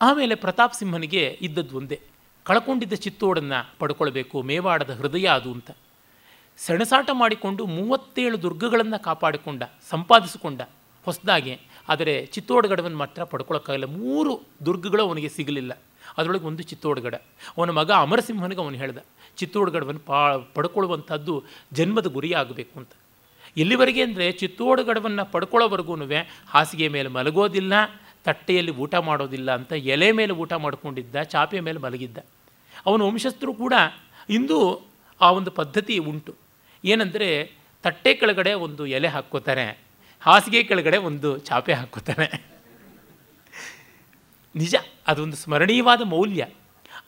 ಆಮೇಲೆ 0.00 0.34
ಪ್ರತಾಪ್ 0.34 0.74
ಸಿಂಹನಿಗೆ 0.74 1.38
ಇದ್ದದ್ದು 1.40 1.76
ಒಂದೇ, 1.76 1.98
ಕಳ್ಕೊಂಡಿದ್ದ 2.46 2.94
ಚಿತ್ತೋಡನ್ನು 3.04 3.58
ಪಡ್ಕೊಳ್ಬೇಕು, 3.78 4.36
ಮೇವಾಡದ 4.42 4.92
ಹೃದಯ 5.00 5.26
ಅದು 5.28 5.50
ಅಂತ. 5.52 5.70
ಸೆಣಸಾಟ 6.58 7.10
ಮಾಡಿಕೊಂಡು 7.22 7.62
ಮೂವತ್ತೇಳು 7.76 8.36
ದುರ್ಗಗಳನ್ನು 8.42 8.98
ಕಾಪಾಡಿಕೊಂಡ, 9.06 9.62
ಸಂಪಾದಿಸಿಕೊಂಡ 9.90 10.60
ಹೊಸದಾಗಿ. 11.06 11.54
ಆದರೆ 11.88 12.14
ಚಿತ್ತೋಡ್ಗಡವನ್ನು 12.34 12.98
ಮಾತ್ರ 12.98 13.24
ಪಡ್ಕೊಳ್ಳೋಕ್ಕಾಗಲ್ಲ 13.30 13.86
ಮೂರು 14.00 14.32
ದುರ್ಗಗಳು 14.66 15.02
ಅವನಿಗೆ 15.08 15.30
ಸಿಗಲಿಲ್ಲ. 15.36 15.72
ಅದರೊಳಗೆ 16.18 16.46
ಒಂದು 16.50 16.62
ಚಿತ್ತೋಡ್ಗಡ. 16.70 17.14
ಅವನ 17.56 17.70
ಮಗ 17.70 17.90
ಅಮರಸಿಂಹನಿಗೆ 18.04 18.62
ಅವನು 18.64 18.78
ಹೇಳ್ದ 18.82 19.00
ಚಿತ್ತೋಡ್ಗಡವನ್ನು 19.40 20.02
ಪಾ, 20.10 20.20
ಪಡ್ಕೊಳ್ಳುವಂಥದ್ದು 20.56 21.34
ಜನ್ಮದ 21.72 22.08
ಗುರಿಯಾಗಬೇಕು 22.16 22.74
ಅಂತ. 22.80 22.92
ಎಲ್ಲಿವರೆಗೆ 23.56 24.02
ಅಂದರೆ 24.02 24.26
ಚಿತ್ತೋಡ್ಗಡವನ್ನು 24.32 25.24
ಪಡ್ಕೊಳ್ಳೋವರೆಗೂ 25.32 25.96
ಹಾಸಿಗೆ 26.54 26.88
ಮೇಲೆ 26.96 27.08
ಮಲಗೋದಿಲ್ಲ, 27.08 27.72
ತಟ್ಟೆಯಲ್ಲಿ 28.24 28.72
ಊಟ 28.82 28.94
ಮಾಡೋದಿಲ್ಲ 29.08 29.50
ಅಂತ 29.58 29.72
ಎಲೆ 29.94 30.08
ಮೇಲೆ 30.18 30.32
ಊಟ 30.42 30.52
ಮಾಡಿಕೊಂಡಿದ್ದ, 30.64 31.22
ಚಾಪೆ 31.32 31.60
ಮೇಲೆ 31.60 31.78
ಮಲಗಿದ್ದ. 31.78 32.18
ಅವನ 32.86 33.02
ವಂಶಸ್ಥರು 33.02 33.52
ಕೂಡ 33.54 33.74
ಇಂದು 34.28 34.58
ಆ 35.20 35.30
ಒಂದು 35.30 35.50
ಪದ್ಧತಿ 35.50 35.96
ಉಂಟು. 35.98 36.32
ಏನಂದರೆ 36.84 37.28
ತಟ್ಟೆ 37.84 38.14
ಕೆಳಗಡೆ 38.14 38.52
ಒಂದು 38.66 38.82
ಎಲೆ 38.86 39.08
ಹಾಕ್ಕೋತಾರೆ, 39.08 39.66
ಹಾಸಿಗೆ 40.22 40.62
ಕೆಳಗಡೆ 40.62 40.98
ಒಂದು 41.08 41.38
ಚಾಪೆ 41.38 41.72
ಹಾಕ್ಕೋತಾರೆ. 41.72 42.28
ನಿಜ, 44.54 44.74
ಅದೊಂದು 45.06 45.36
ಸ್ಮರಣೀಯವಾದ 45.36 46.02
ಮೌಲ್ಯ. 46.04 46.42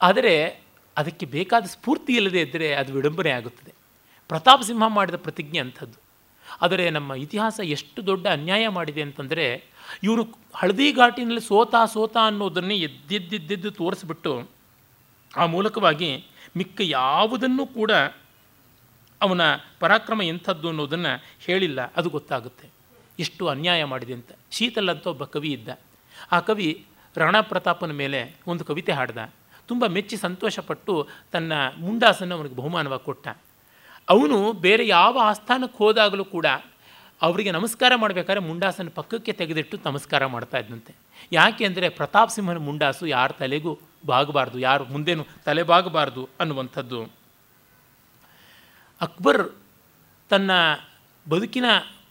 ಆದರೆ 0.02 0.34
ಅದಕ್ಕೆ 0.96 1.26
ಬೇಕಾದ 1.26 1.64
ಸ್ಫೂರ್ತಿ 1.64 2.12
ಇಲ್ಲದೆ 2.12 2.40
ಇದ್ದರೆ 2.40 2.68
ಅದು 2.74 2.90
ವಿಡಂಬನೆ 2.92 3.30
ಆಗುತ್ತದೆ. 3.30 3.72
ಪ್ರತಾಪ್ 4.28 4.64
ಸಿಂಹ 4.64 4.86
ಮಾಡಿದ 4.88 5.16
ಪ್ರತಿಜ್ಞೆ 5.16 5.58
ಅಂಥದ್ದು. 5.58 5.98
ಆದರೆ 6.62 6.84
ನಮ್ಮ 6.90 7.12
ಇತಿಹಾಸ 7.14 7.60
ಎಷ್ಟು 7.76 8.00
ದೊಡ್ಡ 8.06 8.24
ಅನ್ಯಾಯ 8.26 8.64
ಮಾಡಿದೆ 8.68 9.02
ಅಂತಂದರೆ, 9.02 9.46
ಇವರು 10.02 10.22
ಹಳದಿ 10.54 10.88
ಘಾಟಿನಲ್ಲಿ 10.92 11.40
ಸೋತಾ 11.40 11.80
ಸೋತ 11.84 12.16
ಅನ್ನೋದನ್ನೇ 12.26 12.76
ಎದ್ದೆದ್ದೆದ್ದೆದ್ದು 12.76 13.70
ತೋರಿಸ್ಬಿಟ್ಟು 13.70 14.32
ಆ 15.36 15.46
ಮೂಲಕವಾಗಿ 15.46 16.10
ಮಿಕ್ಕ 16.56 16.80
ಯಾವುದನ್ನು 16.80 17.66
ಕೂಡ 17.66 17.90
ಅವನ 19.24 19.42
ಪರಾಕ್ರಮ 19.82 20.22
ಎಂಥದ್ದು 20.32 20.66
ಅನ್ನೋದನ್ನು 20.72 21.12
ಹೇಳಿಲ್ಲ, 21.46 21.80
ಅದು 21.98 22.08
ಗೊತ್ತಾಗುತ್ತೆ. 22.16 22.66
ಎಷ್ಟು 23.18 23.42
ಅನ್ಯಾಯ 23.48 23.80
ಮಾಡಿದೆ 23.92 24.14
ಅಂತ. 24.18 24.30
ಶೀತಲ್ 24.56 24.90
ಅಂತ 24.92 25.06
ಒಬ್ಬ 25.12 25.24
ಕವಿ 25.34 25.50
ಇದ್ದ. 25.56 25.68
ಆ 26.32 26.38
ಕವಿ 26.48 26.68
ರಾಣಾ 27.16 27.40
ಪ್ರತಾಪನ 27.50 27.92
ಮೇಲೆ 28.02 28.20
ಒಂದು 28.52 28.62
ಕವಿತೆ 28.68 28.92
ಹಾಡ್ದ. 28.98 29.18
ತುಂಬ 29.68 29.84
ಮೆಚ್ಚಿ 29.96 30.16
ಸಂತೋಷಪಟ್ಟು 30.16 30.94
ತನ್ನ 31.32 31.52
ಮುಂಡಾಸನ್ನು 31.78 32.34
ಅವನಿಗೆ 32.38 32.56
ಬಹುಮಾನವಾಗಿ 32.60 33.04
ಕೊಟ್ಟ. 33.04 33.26
ಅವನು 34.08 34.38
ಬೇರೆ 34.64 34.84
ಯಾವ 34.88 35.14
ಆಸ್ಥಾನಕ್ಕೆ 35.30 35.78
ಹೋದಾಗಲೂ 35.82 36.24
ಕೂಡ 36.36 36.46
ಅವರಿಗೆ 37.20 37.50
ನಮಸ್ಕಾರ 37.56 37.92
ಮಾಡಬೇಕಾದ್ರೆ 37.96 38.42
ಮುಂಡಾಸನ 38.48 38.90
ಪಕ್ಕಕ್ಕೆ 38.94 39.32
ತೆಗೆದಿಟ್ಟು 39.40 39.76
ನಮಸ್ಕಾರ 39.84 40.22
ಮಾಡ್ತಾ 40.34 40.58
ಇದ್ದಂತೆ 40.58 40.92
ಯಾಕೆ 41.32 41.62
ಅಂದರೆ 41.68 41.86
ಪ್ರತಾಪ್ 41.98 42.32
ಸಿಂಹನ 42.34 42.60
ಮುಂಡಾಸು 42.68 43.04
ಯಾರ 43.06 43.30
ತಲೆಗೂ 43.40 43.72
ಬಾಗಬಾರ್ದು, 44.06 44.58
ಯಾರು 44.58 44.84
ಮುಂದೇನು 44.84 45.24
ತಲೆ 45.44 45.62
ಬಾಗಬಾರ್ದು 45.72 46.22
ಅನ್ನುವಂಥದ್ದು. 46.40 47.00
ಅಕ್ಬರ್ 49.00 49.52
ತನ್ನ 50.30 50.50
ಬದುಕಿನ 51.28 51.64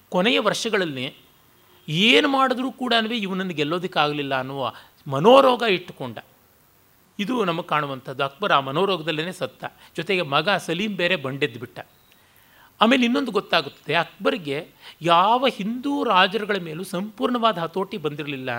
ಕೊನೆಯ 0.09 0.39
ವರ್ಷಗಳಲ್ಲಿ 0.39 1.15
ಏನು 1.87 2.27
ಮಾಡಿದ್ರೂ 2.27 2.71
ಕೂಡ 2.71 2.93
ಇವನನ್ನು 3.15 3.53
ಗೆಲ್ಲೋದಕ್ಕಾಗಲಿಲ್ಲ 3.53 4.39
ಅನ್ನುವ 4.39 4.73
ಮನೋರೋಗ 5.07 5.63
ಇಟ್ಟುಕೊಂಡ. 5.69 6.17
ಇದು 7.19 7.45
ನಮಗೆ 7.45 7.67
ಕಾಣುವಂಥದ್ದು. 7.67 8.23
ಅಕ್ಬರ್ 8.23 8.51
ಆ 8.51 8.59
ಮನೋರೋಗದಲ್ಲೇ 8.59 9.31
ಸತ್ತ. 9.31 9.65
ಜೊತೆಗೆ 9.95 10.21
ಮಗ 10.21 10.49
ಸಲೀಂ 10.49 10.95
ಬೇರೆ 10.95 11.15
ಬಂಡೆದ್ದು 11.15 11.59
ಬಿಟ್ಟ 11.59 11.79
ಆಮೇಲೆ 12.83 13.03
ಇನ್ನೊಂದು 13.07 13.31
ಗೊತ್ತಾಗುತ್ತದೆ, 13.37 13.93
ಅಕ್ಬರ್ಗೆ 14.03 14.57
ಯಾವ 15.09 15.47
ಹಿಂದೂ 15.57 15.91
ರಾಜರುಗಳ 16.11 16.57
ಮೇಲೂ 16.67 16.83
ಸಂಪೂರ್ಣವಾದ 16.93 17.57
ಹತೋಟಿ 17.65 17.97
ಬಂದಿರಲಿಲ್ಲ. 18.05 18.51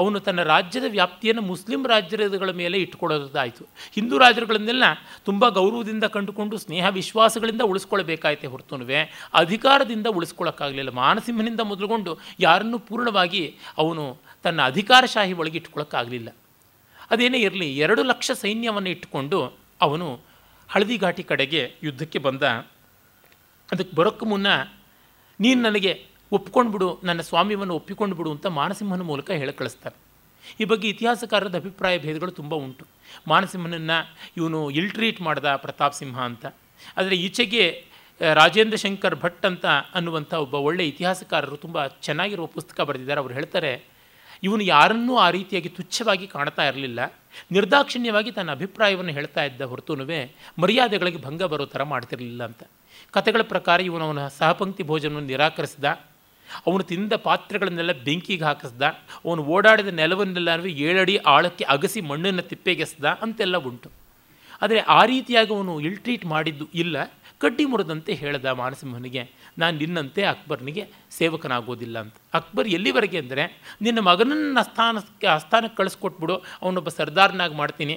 ಅವನು 0.00 0.16
ತನ್ನ 0.26 0.40
ರಾಜ್ಯದ 0.52 0.86
ವ್ಯಾಪ್ತಿಯನ್ನು 0.96 1.42
ಮುಸ್ಲಿಂ 1.50 1.82
ರಾಜ್ಯಗಳ 1.92 2.52
ಮೇಲೆ 2.60 2.78
ಇಟ್ಕೊಳ್ಳೋದಾಯಿತು 2.84 3.64
ಹಿಂದೂ 3.96 4.18
ರಾಜರುಗಳನ್ನೆಲ್ಲ 4.24 4.84
ತುಂಬ 5.28 5.42
ಗೌರವದಿಂದ 5.58 6.04
ಕಂಡುಕೊಂಡು, 6.16 6.56
ಸ್ನೇಹ 6.64 6.86
ವಿಶ್ವಾಸಗಳಿಂದ 6.98 7.62
ಉಳಿಸ್ಕೊಳ್ಬೇಕಾಯ್ತೆ 7.72 8.48
ಹೊರತುನುವೆ, 8.54 9.00
ಅಧಿಕಾರದಿಂದ 9.42 10.08
ಉಳಿಸ್ಕೊಳ್ಳೋಕ್ಕಾಗಲಿಲ್ಲ 10.18 10.92
ಮಾನಸಿಂಹನಿಂದ 11.04 11.64
ಮೊದಲುಗೊಂಡು 11.72 12.14
ಯಾರನ್ನು 12.46 12.80
ಪೂರ್ಣವಾಗಿ 12.88 13.44
ಅವನು 13.78 14.04
ತನ್ನ 14.44 14.60
ಅಧಿಕಾರಶಾಹಿ 14.72 15.34
ಒಳಗೆ 15.40 15.58
ಇಟ್ಕೊಳ್ಳೋಕ್ಕಾಗಲಿಲ್ಲ 15.62 16.28
ಅದೇನೇ 17.10 17.38
ಇರಲಿ, 17.38 17.68
ಎರಡು 17.84 18.02
ಲಕ್ಷ 18.10 18.30
ಸೈನ್ಯವನ್ನು 18.42 18.90
ಇಟ್ಟುಕೊಂಡು 18.90 19.38
ಅವನು 19.80 20.08
ಹಳದಿ 20.70 20.96
ಘಾಟಿ 21.04 21.22
ಕಡೆಗೆ 21.30 21.62
ಯುದ್ಧಕ್ಕೆ 21.82 22.18
ಬಂದ 22.26 22.42
ಅದಕ್ಕೆ 23.72 23.92
ಬರೋಕ್ಕೆ 23.98 24.26
ಮುನ್ನ 24.32 24.48
ನೀನು 25.40 25.60
ನನಗೆ 25.68 25.92
ಒಪ್ಕೊಂಡು 26.32 26.70
ಬಿಡು, 26.72 26.88
ನನ್ನ 27.08 27.20
ಸ್ವಾಮಿಯನ್ನು 27.28 27.74
ಒಪ್ಪಿಕೊಂಡು 27.80 28.14
ಬಿಡು 28.18 28.30
ಅಂತ 28.34 28.46
ಮಾನಸಿಂಹನ 28.60 29.04
ಮೂಲಕ 29.10 29.28
ಹೇಳಿ 29.42 29.54
ಕಳಿಸ್ತಾರೆ. 29.60 29.96
ಈ 30.60 30.64
ಬಗ್ಗೆ 30.70 30.86
ಇತಿಹಾಸಕಾರರದ 30.92 31.56
ಅಭಿಪ್ರಾಯ 31.62 31.94
ಭೇದಗಳು 32.04 32.32
ತುಂಬ 32.40 32.52
ಉಂಟು. 32.64 32.84
ಮಾನಸಿಂಹನನ್ನು 33.32 33.98
ಇವನು 34.38 34.60
ಇಲ್ಟ್ರೀಟ್ 34.80 35.20
ಮಾಡ್ದ 35.26 35.48
ಪ್ರತಾಪ್ 35.64 35.96
ಸಿಂಹ 36.00 36.18
ಅಂತ. 36.30 36.44
ಆದರೆ 36.98 37.16
ಈಚೆಗೆ 37.26 37.64
ರಾಜೇಂದ್ರ 38.38 38.78
ಶಂಕರ್ 38.84 39.16
ಭಟ್ 39.22 39.44
ಅಂತ 39.50 39.66
ಅನ್ನುವಂಥ 39.98 40.32
ಒಬ್ಬ 40.44 40.56
ಒಳ್ಳೆಯ 40.68 40.90
ಇತಿಹಾಸಕಾರರು 40.92 41.56
ತುಂಬ 41.64 41.86
ಚೆನ್ನಾಗಿರುವ 42.06 42.46
ಪುಸ್ತಕ 42.56 42.80
ಬರೆದಿದ್ದಾರೆ. 42.88 43.20
ಅವರು 43.22 43.34
ಹೇಳ್ತಾರೆ, 43.38 43.72
ಇವನು 44.48 44.64
ಯಾರನ್ನೂ 44.74 45.14
ಆ 45.24 45.28
ರೀತಿಯಾಗಿ 45.36 45.70
ತುಚ್ಛವಾಗಿ 45.78 46.26
ಕಾಣ್ತಾ 46.34 46.64
ಇರಲಿಲ್ಲ. 46.70 47.00
ನಿರ್ದಾಕ್ಷಿಣ್ಯವಾಗಿ 47.56 48.30
ತನ್ನ 48.36 48.50
ಅಭಿಪ್ರಾಯವನ್ನು 48.58 49.14
ಹೇಳ್ತಾ 49.18 49.42
ಇದ್ದ 49.48 49.62
ಹೊರತುನುವೆ 49.72 50.20
ಮರ್ಯಾದೆಗಳಿಗೆ 50.62 51.20
ಭಂಗ 51.26 51.42
ಬರೋ 51.52 51.66
ಥರ 51.74 51.82
ಮಾಡ್ತಿರಲಿಲ್ಲ 51.94 52.42
ಅಂತ. 52.50 52.62
ಕಥೆಗಳ 53.14 53.42
ಪ್ರಕಾರ 53.52 53.80
ಇವನು 53.88 54.04
ಅವನ 54.08 54.22
ಸಹಪಂಕ್ತಿ 54.38 54.82
ಭೋಜನವನ್ನು 54.90 55.30
ನಿರಾಕರಿಸಿದ. 55.32 55.84
ಅವನು 56.68 56.82
ತಿಂದ 56.90 57.12
ಪಾತ್ರೆಗಳನ್ನೆಲ್ಲ 57.26 57.92
ಬೆಂಕಿಗೆ 58.06 58.44
ಹಾಕಿಸ್ದ. 58.44 58.82
ಅವನು 59.24 59.40
ಓಡಾಡಿದ 59.54 59.90
ನೆಲವನ್ನೆಲ್ಲ 60.00 60.48
ಏಳಡಿ 60.88 61.16
ಆಳಕ್ಕೆ 61.32 61.64
ಅಗಸಿ 61.74 62.00
ಮಣ್ಣನ್ನು 62.10 62.44
ತಿಪ್ಪೆಗೆಸ್ದ 62.50 63.04
ಅಂತೆಲ್ಲ 63.24 63.56
ಉಂಟು. 63.70 63.88
ಆದರೆ 64.62 64.80
ಆ 64.80 65.00
ರೀತಿಯಾಗಿ 65.04 65.52
ಅವನು 65.56 65.74
ಇಲ್ಟ್ರೀಟ್ 65.80 66.24
ಮಾಡಿದ್ದು 66.32 66.66
ಇಲ್ಲ. 66.82 66.96
ಕಡ್ಡಿ 67.42 67.64
ಮುರಿದಂತೆ 67.64 68.12
ಹೇಳ್ದ 68.14 68.46
ಮಾನಸಿಂಹನಿಗೆ, 68.62 69.22
ನಾನು 69.58 69.74
ನಿನ್ನಂತೆ 69.78 70.22
ಅಕ್ಬರ್ನಿಗೆ 70.22 70.82
ಸೇವಕನಾಗೋದಿಲ್ಲ 71.18 71.96
ಅಂತ. 71.98 72.16
ಅಕ್ಬರ್ 72.34 72.68
ಎಲ್ಲಿವರೆಗೆ 72.68 73.18
ಅಂದರೆ, 73.18 73.44
ನಿನ್ನ 73.82 74.00
ಮಗನನ್ನು 74.00 74.60
ಅಸ್ಥಾನಕ್ಕೆ 74.60 75.28
ಅಸ್ಥಾನಕ್ಕೆ 75.36 75.76
ಕಳಿಸ್ಕೊಟ್ಬಿಡು. 75.76 76.36
ಅವನೊಬ್ಬ 76.62 76.88
ಸರ್ದಾರ್ನಾಗಿ 76.88 77.54
ಮಾಡ್ತೀನಿ. 77.54 77.96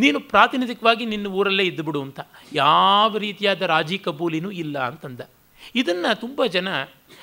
ನೀನು 0.00 0.20
ಪ್ರಾತಿನಿಧಿಕವಾಗಿ 0.20 1.06
ನಿನ್ನ 1.06 1.26
ಊರಲ್ಲೇ 1.26 1.64
ಇದ್ದುಬಿಡು 1.64 2.02
ಅಂತ. 2.02 2.20
ಯಾವ 2.52 3.16
ರೀತಿಯಾದ 3.16 3.62
ರಾಜಿ 3.62 3.98
ಕಬೂಲಿನೂ 3.98 4.50
ಇಲ್ಲ 4.50 4.78
ಅಂತಂದ. 4.78 5.20
ಇದನ್ನು 5.74 6.20
ತುಂಬ 6.20 6.46
ಜನ 6.46 6.68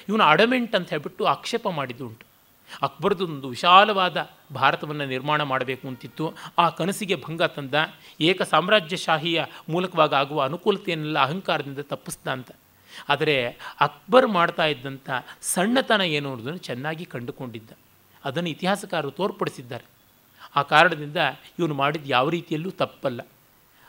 ಇವನು 0.09 0.23
ಅಡಮೆಂಟ್ 0.23 0.75
ಅಂತ 0.75 0.89
ಹೇಳ್ಬಿಟ್ಟು 0.89 1.25
ಆಕ್ಷೇಪ 1.25 1.67
ಮಾಡಿದ್ದುಂಟು. 1.69 2.27
ಅಕ್ಬರ್ದೊಂದು 2.81 3.49
ವಿಶಾಲವಾದ 3.49 4.29
ಭಾರತವನ್ನು 4.53 5.05
ನಿರ್ಮಾಣ 5.05 5.43
ಮಾಡಬೇಕು 5.43 5.87
ಅಂತಿತ್ತು. 5.87 6.33
ಆ 6.57 6.69
ಕನಸಿಗೆ 6.69 7.15
ಭಂಗ 7.15 7.43
ತಂದ. 7.43 7.73
ಏಕ 8.21 8.41
ಸಾಮ್ರಾಜ್ಯಶಾಹಿಯ 8.41 9.45
ಮೂಲಕವಾಗಿ 9.69 10.15
ಆಗುವ 10.15 10.43
ಅನುಕೂಲತೆಯನ್ನೆಲ್ಲ 10.43 11.19
ಅಹಂಕಾರದಿಂದ 11.19 11.79
ತಪ್ಪಿಸ್ದ 11.79 12.27
ಅಂತ. 12.27 12.51
ಆದರೆ 13.09 13.47
ಅಕ್ಬರ್ 13.79 14.27
ಮಾಡ್ತಾ 14.27 14.65
ಇದ್ದಂಥ 14.65 15.09
ಸಣ್ಣತನ 15.41 16.01
ಏನು 16.01 16.29
ಅನ್ನೋದನ್ನು 16.29 16.57
ಚೆನ್ನಾಗಿ 16.57 17.05
ಕಂಡುಕೊಂಡಿದ್ದ. 17.05 17.69
ಅದನ್ನು 18.25 18.49
ಇತಿಹಾಸಕಾರರು 18.49 19.11
ತೋರ್ಪಡಿಸಿದ್ದಾರೆ. 19.11 19.96
ಆ 20.57 20.61
ಕಾರಣದಿಂದ 20.73 21.19
ಇವನು 21.59 21.75
ಮಾಡಿದ 21.81 22.05
ಯಾವ 22.15 22.29
ರೀತಿಯಲ್ಲೂ 22.35 22.71
ತಪ್ಪಲ್ಲ. 22.81 23.21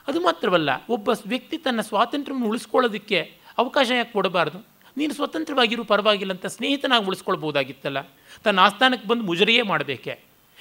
ಅದು 0.08 0.18
ಮಾತ್ರವಲ್ಲ, 0.20 0.70
ಒಬ್ಬ 0.90 1.08
ವ್ಯಕ್ತಿ 1.26 1.56
ತನ್ನ 1.66 1.80
ಸ್ವಾತಂತ್ರ್ಯವನ್ನು 1.80 2.48
ಉಳಿಸ್ಕೊಳ್ಳೋದಕ್ಕೆ 2.48 3.18
ಅವಕಾಶ 3.58 3.88
ಯಾಕೆ 3.96 4.12
ಕೊಡಬಾರ್ದು? 4.12 4.58
ನೀನು 4.96 5.12
ಸ್ವತಂತ್ರವಾಗಿರು 5.14 5.82
ಪರವಾಗಿಲ್ಲ 5.84 6.32
ಅಂತ 6.32 6.46
ಸ್ನೇಹಿತನಾಗಿ 6.46 7.06
ಉಳಿಸ್ಕೊಳ್ಬೋದಾಗಿತ್ತಲ್ಲ. 7.06 7.98
ತನ್ನ 8.44 8.58
ಆಸ್ಥಾನಕ್ಕೆ 8.58 9.06
ಬಂದು 9.08 9.24
ಮುಜರಿಯೇ 9.24 9.62
ಮಾಡಬೇಕೆ? 9.62 10.14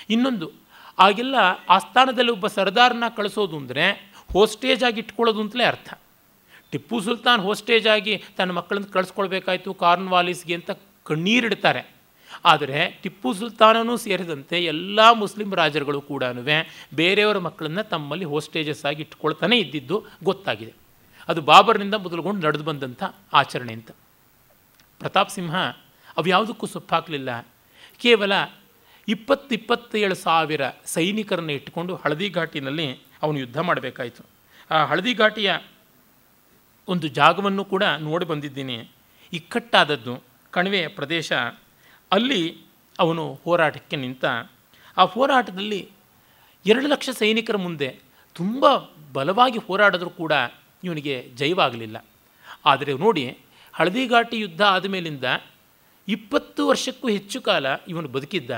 ಇನ್ನೊಂದು 0.10 0.48
ಆಗೆಲ್ಲ 1.00 1.36
ಆಸ್ಥಾನದಲ್ಲಿ 1.70 2.32
ಒಬ್ಬ 2.32 2.48
ಸರ್ದಾರನ್ನ 2.48 3.08
ಕಳಿಸೋದು 3.18 3.56
ಅಂದರೆ 3.58 3.86
ಹೋಸ್ಟೇಜ್ 4.34 4.84
ಆಗಿ 4.84 5.00
ಇಟ್ಕೊಳ್ಳೋದು 5.00 5.42
ಅಂತಲೇ 5.42 5.64
ಅರ್ಥ. 5.64 5.90
ಟಿಪ್ಪು 6.72 6.98
ಸುಲ್ತಾನ್ 7.02 7.42
ಹೋಸ್ಟೇಜ್ 7.42 7.88
ಆಗಿ 7.88 8.14
ತನ್ನ 8.38 8.52
ಮಕ್ಕಳನ್ನು 8.52 8.90
ಕಳಿಸ್ಕೊಳ್ಬೇಕಾಯ್ತು, 8.94 9.74
ಕಾರ್ನ್ವಾಲಿಸ್ಗೆ 9.74 10.56
ಅಂತ 10.56 10.72
ಕಣ್ಣೀರಿಡ್ತಾರೆ. 11.04 11.82
ಆದರೆ 12.45 12.99
ಟಿಪ್ಪು 13.03 13.34
ಸುಲ್ತಾನನೂ 13.34 13.97
ಸೇರಿದಂತೆ 13.97 14.64
ಎಲ್ಲ 14.64 15.11
ಮುಸ್ಲಿಂ 15.11 15.53
ರಾಜರುಗಳು 15.53 16.01
ಕೂಡ 16.01 16.23
ಬೇರೆಯವರ 16.93 17.38
ಮಕ್ಕಳನ್ನು 17.38 17.89
ತಮ್ಮಲ್ಲಿ 17.89 18.26
ಹೋಸ್ಟೇಜಸ್ 18.26 18.85
ಆಗಿ 18.85 19.01
ಇಟ್ಕೊಳ್ತಾನೆ 19.01 19.59
ಇದ್ದಿದ್ದು 19.59 20.05
ಗೊತ್ತಾಗಿದೆ. 20.23 20.73
ಅದು 21.27 21.41
ಬಾಬರ್ನಿಂದ 21.41 21.93
ಮೊದಲುಗೊಂಡು 21.93 22.47
ನಡೆದು 22.47 22.64
ಬಂದಂಥ 22.64 23.03
ಆಚರಣೆ 23.34 23.73
ಅಂತ. 23.73 23.91
ಪ್ರತಾಪ್ 24.99 25.30
ಸಿಂಹ 25.30 25.55
ಅವ್ಯಾವುದಕ್ಕೂ 26.18 26.65
ಸೊಪ್ಪಾಕಲಿಲ್ಲ. 26.65 27.47
ಕೇವಲ 27.99 28.31
ಇಪ್ಪತ್ತಿಪ್ಪತ್ತೇಳು 29.07 30.15
ಸಾವಿರ 30.15 30.61
ಸೈನಿಕರನ್ನು 30.85 31.51
ಇಟ್ಟುಕೊಂಡು 31.51 31.95
ಹಳದಿ 31.95 32.30
ಘಾಟಿನಲ್ಲಿ 32.30 32.99
ಅವನು 33.22 33.39
ಯುದ್ಧ 33.39 33.57
ಮಾಡಬೇಕಾಯಿತು. 33.57 34.23
ಆ 34.72 34.85
ಹಳದಿ 34.85 35.14
ಘಾಟಿಯ 35.14 35.57
ಒಂದು 36.88 37.07
ಜಾಗವನ್ನು 37.07 37.65
ಕೂಡ 37.65 37.84
ನೋಡಿ 37.84 38.26
ಬಂದಿದ್ದೀನಿ. 38.26 38.91
ಇಕ್ಕಟ್ಟಾದದ್ದು 39.34 40.23
ಕಣಿವೆಯ 40.51 40.88
ಪ್ರದೇಶ 40.88 41.31
ಅಲ್ಲಿ 42.12 42.42
ಅವನು 43.00 43.24
ಹೋರಾಟಕ್ಕೆ 43.44 43.96
ನಿಂತ, 43.96 44.26
ಆ 44.98 45.04
ಹೋರಾಟದಲ್ಲಿ 45.04 45.90
ಎರಡು 46.66 46.88
ಲಕ್ಷ 46.88 47.10
ಸೈನಿಕರ 47.10 47.58
ಮುಂದೆ 47.58 47.90
ತುಂಬ 48.36 48.66
ಬಲವಾಗಿ 49.14 49.58
ಹೋರಾಡಿದ್ರೂ 49.58 50.10
ಕೂಡ 50.10 50.32
ಇವನಿಗೆ 50.84 51.16
ಜಯವಾಗಲಿಲ್ಲ. 51.36 52.06
ಆದರೆ 52.66 52.94
ನೋಡಿ, 52.94 53.38
ಹಳದಿಘಾಟಿ 53.74 54.38
ಯುದ್ಧ 54.40 54.62
ಆದಮೇಲಿಂದ 54.62 55.24
ಇಪ್ಪತ್ತು 56.08 56.68
ವರ್ಷಕ್ಕೂ 56.68 57.08
ಹೆಚ್ಚು 57.08 57.42
ಕಾಲ 57.42 57.66
ಇವನು 57.88 58.08
ಬದುಕಿದ್ದ, 58.08 58.52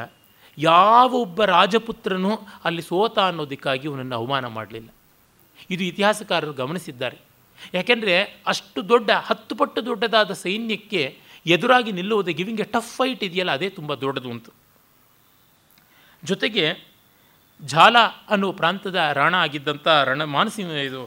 ಯಾವ 0.57 1.09
ಒಬ್ಬ 1.13 1.43
ರಾಜಪುತ್ರನೂ 1.43 2.31
ಅಲ್ಲಿ 2.63 2.81
ಸೋತ 2.81 3.19
ಅನ್ನೋದಕ್ಕಾಗಿ 3.19 3.85
ಇವನನ್ನು 3.87 4.15
ಅವಮಾನ 4.15 4.45
ಮಾಡಲಿಲ್ಲ. 4.47 4.89
ಇದು 5.69 5.83
ಇತಿಹಾಸಕಾರರು 5.83 6.53
ಗಮನಿಸಿದ್ದಾರೆ. 6.53 7.17
ಯಾಕೆಂದರೆ 7.73 8.41
ಅಷ್ಟು 8.47 8.89
ದೊಡ್ಡ, 8.89 9.09
ಹತ್ತು 9.11 9.55
ಪಟ್ಟು 9.55 9.85
ದೊಡ್ಡದಾದ 9.85 10.31
ಸೈನ್ಯಕ್ಕೆ 10.31 11.19
ಎದುರಾಗಿ 11.45 11.91
ನಿಲ್ಲುವುದು 11.99 12.31
ಗಿವಿಂಗ್ 12.39 12.61
ಎ 12.65 12.67
ಟಫ್ 12.75 12.91
ಫೈಟ್ 12.97 13.23
ಇದೆಯಲ್ಲ, 13.27 13.51
ಅದೇ 13.57 13.69
ತುಂಬ 13.79 13.91
ದೊಡ್ಡದು 14.03 14.29
ಅಂತ. 14.35 14.47
ಜೊತೆಗೆ 16.23 16.65
ಝಾಲ 17.61 17.97
ಅನ್ನೋ 18.33 18.47
ಪ್ರಾಂತದ 18.59 18.99
ರಾಣ 19.19 19.33
ಆಗಿದ್ದಂಥ 19.45 19.87
ರಣ, 20.09 20.23
ಮಾನಸಿಂಹ 20.37 20.71
ಇದು 20.89 21.01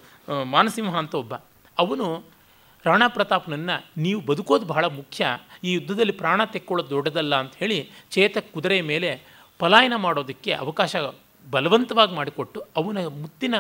ಮಾನಸಿಂಹ 0.55 0.95
ಅಂತ 1.03 1.15
ಒಬ್ಬ. 1.23 1.35
ಅವನು 1.79 2.07
ರಾಣಾ 2.85 3.07
ಪ್ರತಾಪ್ನನ್ನು, 3.09 3.77
ನೀವು 4.05 4.21
ಬದುಕೋದು 4.29 4.65
ಬಹಳ 4.73 4.85
ಮುಖ್ಯ, 4.99 5.27
ಈ 5.65 5.73
ಯುದ್ಧದಲ್ಲಿ 5.73 6.15
ಪ್ರಾಣ 6.23 6.41
ತೆಕ್ಕೊಳ್ಳೋದು 6.55 6.91
ದೊಡ್ಡದಲ್ಲ 6.91 7.35
ಅಂತ 7.43 7.55
ಹೇಳಿ 7.63 7.79
ಚೇತಕ್ 8.15 8.51
ಕುದುರೆ 8.55 8.79
ಮೇಲೆ 8.91 9.11
ಪಲಾಯನ 9.61 9.97
ಮಾಡೋದಕ್ಕೆ 10.07 10.53
ಅವಕಾಶ 10.65 10.97
ಬಲವಂತವಾಗಿ 11.49 12.15
ಮಾಡಿಕೊಟ್ಟು 12.15 12.59
ಅವನ 12.81 12.99
ಮುತ್ತಿನ 13.23 13.55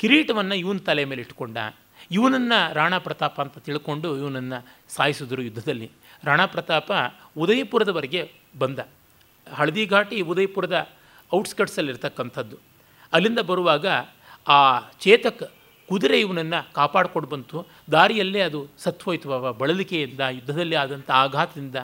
ಕಿರೀಟವನ್ನು 0.00 0.54
ಇವನ 0.54 0.80
ತಲೆ 0.88 1.02
ಮೇಲೆ 1.10 1.22
ಇಟ್ಕೊಂಡ 1.22 1.58
ಇವನನ್ನು 2.10 2.74
ರಾಣಾ 2.74 2.98
ಪ್ರತಾಪ 2.98 3.40
ಅಂತ 3.40 3.58
ತಿಳ್ಕೊಂಡು 3.58 4.18
ಇವನನ್ನು 4.18 4.66
ಸಾಯಿಸಿದ್ರು 4.88 5.42
ಯುದ್ಧದಲ್ಲಿ. 5.42 5.90
ರಾಣಾ 6.24 6.46
ಪ್ರತಾಪ 6.46 6.92
ಉದಯಪುರದವರೆಗೆ 7.38 8.32
ಬಂದ. 8.58 8.78
ಹಳದಿಘಾಟಿ 9.54 10.20
ಉದಯಪುರದ 10.20 10.88
ಔಟ್ಸ್ಕಟ್ಸಲ್ಲಿರ್ತಕ್ಕಂಥದ್ದು. 11.34 12.56
ಅಲ್ಲಿಂದ 13.12 13.38
ಬರುವಾಗ 13.38 13.86
ಆ 14.48 14.80
ಚೇತಕ್ 14.80 15.42
ಕುದುರೆ 15.88 16.20
ಇವನನ್ನು 16.20 16.72
ಕಾಪಾಡಿಕೊಂಡು 16.72 17.28
ಬಂತು. 17.28 17.66
ದಾರಿಯಲ್ಲೇ 17.92 18.40
ಅದು 18.40 18.66
ಸತ್ವೋಯ್ತು. 18.78 19.32
ಅವ 19.32 19.52
ಬಳಲಿಕೆಯಿಂದ, 19.52 20.20
ಯುದ್ಧದಲ್ಲಿ 20.30 20.76
ಆದಂಥ 20.76 21.10
ಆಘಾತದಿಂದ. 21.10 21.76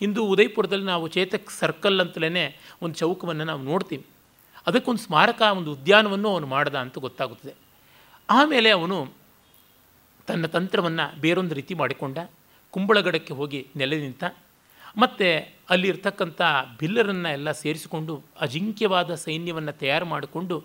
ಇಂದು 0.00 0.24
ಉದಯಪುರದಲ್ಲಿ 0.24 0.84
ನಾವು 0.84 1.08
ಚೇತಕ್ 1.08 1.50
ಸರ್ಕಲ್ 1.50 2.00
ಅಂತಲೇ 2.00 2.60
ಒಂದು 2.82 2.94
ಚೌಕವನ್ನು 2.94 3.44
ನಾವು 3.44 3.62
ನೋಡ್ತೀವಿ. 3.62 4.06
ಅದಕ್ಕೊಂದು 4.66 5.00
ಸ್ಮಾರಕ, 5.00 5.42
ಒಂದು 5.42 5.72
ಉದ್ಯಾನವನ್ನು 5.72 6.28
ಅವನು 6.28 6.46
ಮಾಡ್ದ 6.46 6.74
ಅಂತ 6.74 6.98
ಗೊತ್ತಾಗುತ್ತದೆ. 6.98 7.54
ಆಮೇಲೆ 8.30 8.70
ಅವನು 8.70 9.12
ತನ್ನ 10.28 10.46
ತಂತ್ರವನ್ನು 10.46 11.20
ಬೇರೊಂದು 11.20 11.54
ರೀತಿ 11.54 11.74
ಮಾಡಿಕೊಂಡ, 11.74 12.18
ಕುಂಬಳಗಡಕ್ಕೆ 12.70 13.34
ಹೋಗಿ 13.34 13.60
ನೆಲೆ 13.76 13.96
ನಿಂತ, 14.00 14.24
ಮತ್ತು 14.96 15.28
ಅಲ್ಲಿರ್ತಕ್ಕಂಥ 15.70 16.40
ಬಿಲ್ಲರನ್ನು 16.80 17.30
ಎಲ್ಲ 17.32 17.50
ಸೇರಿಸಿಕೊಂಡು 17.52 18.14
ಅಜಿಂಕ್ಯವಾದ 18.40 19.14
ಸೈನ್ಯವನ್ನು 19.14 19.72
ತಯಾರು 19.72 20.06
ಮಾಡಿಕೊಂಡು 20.06 20.56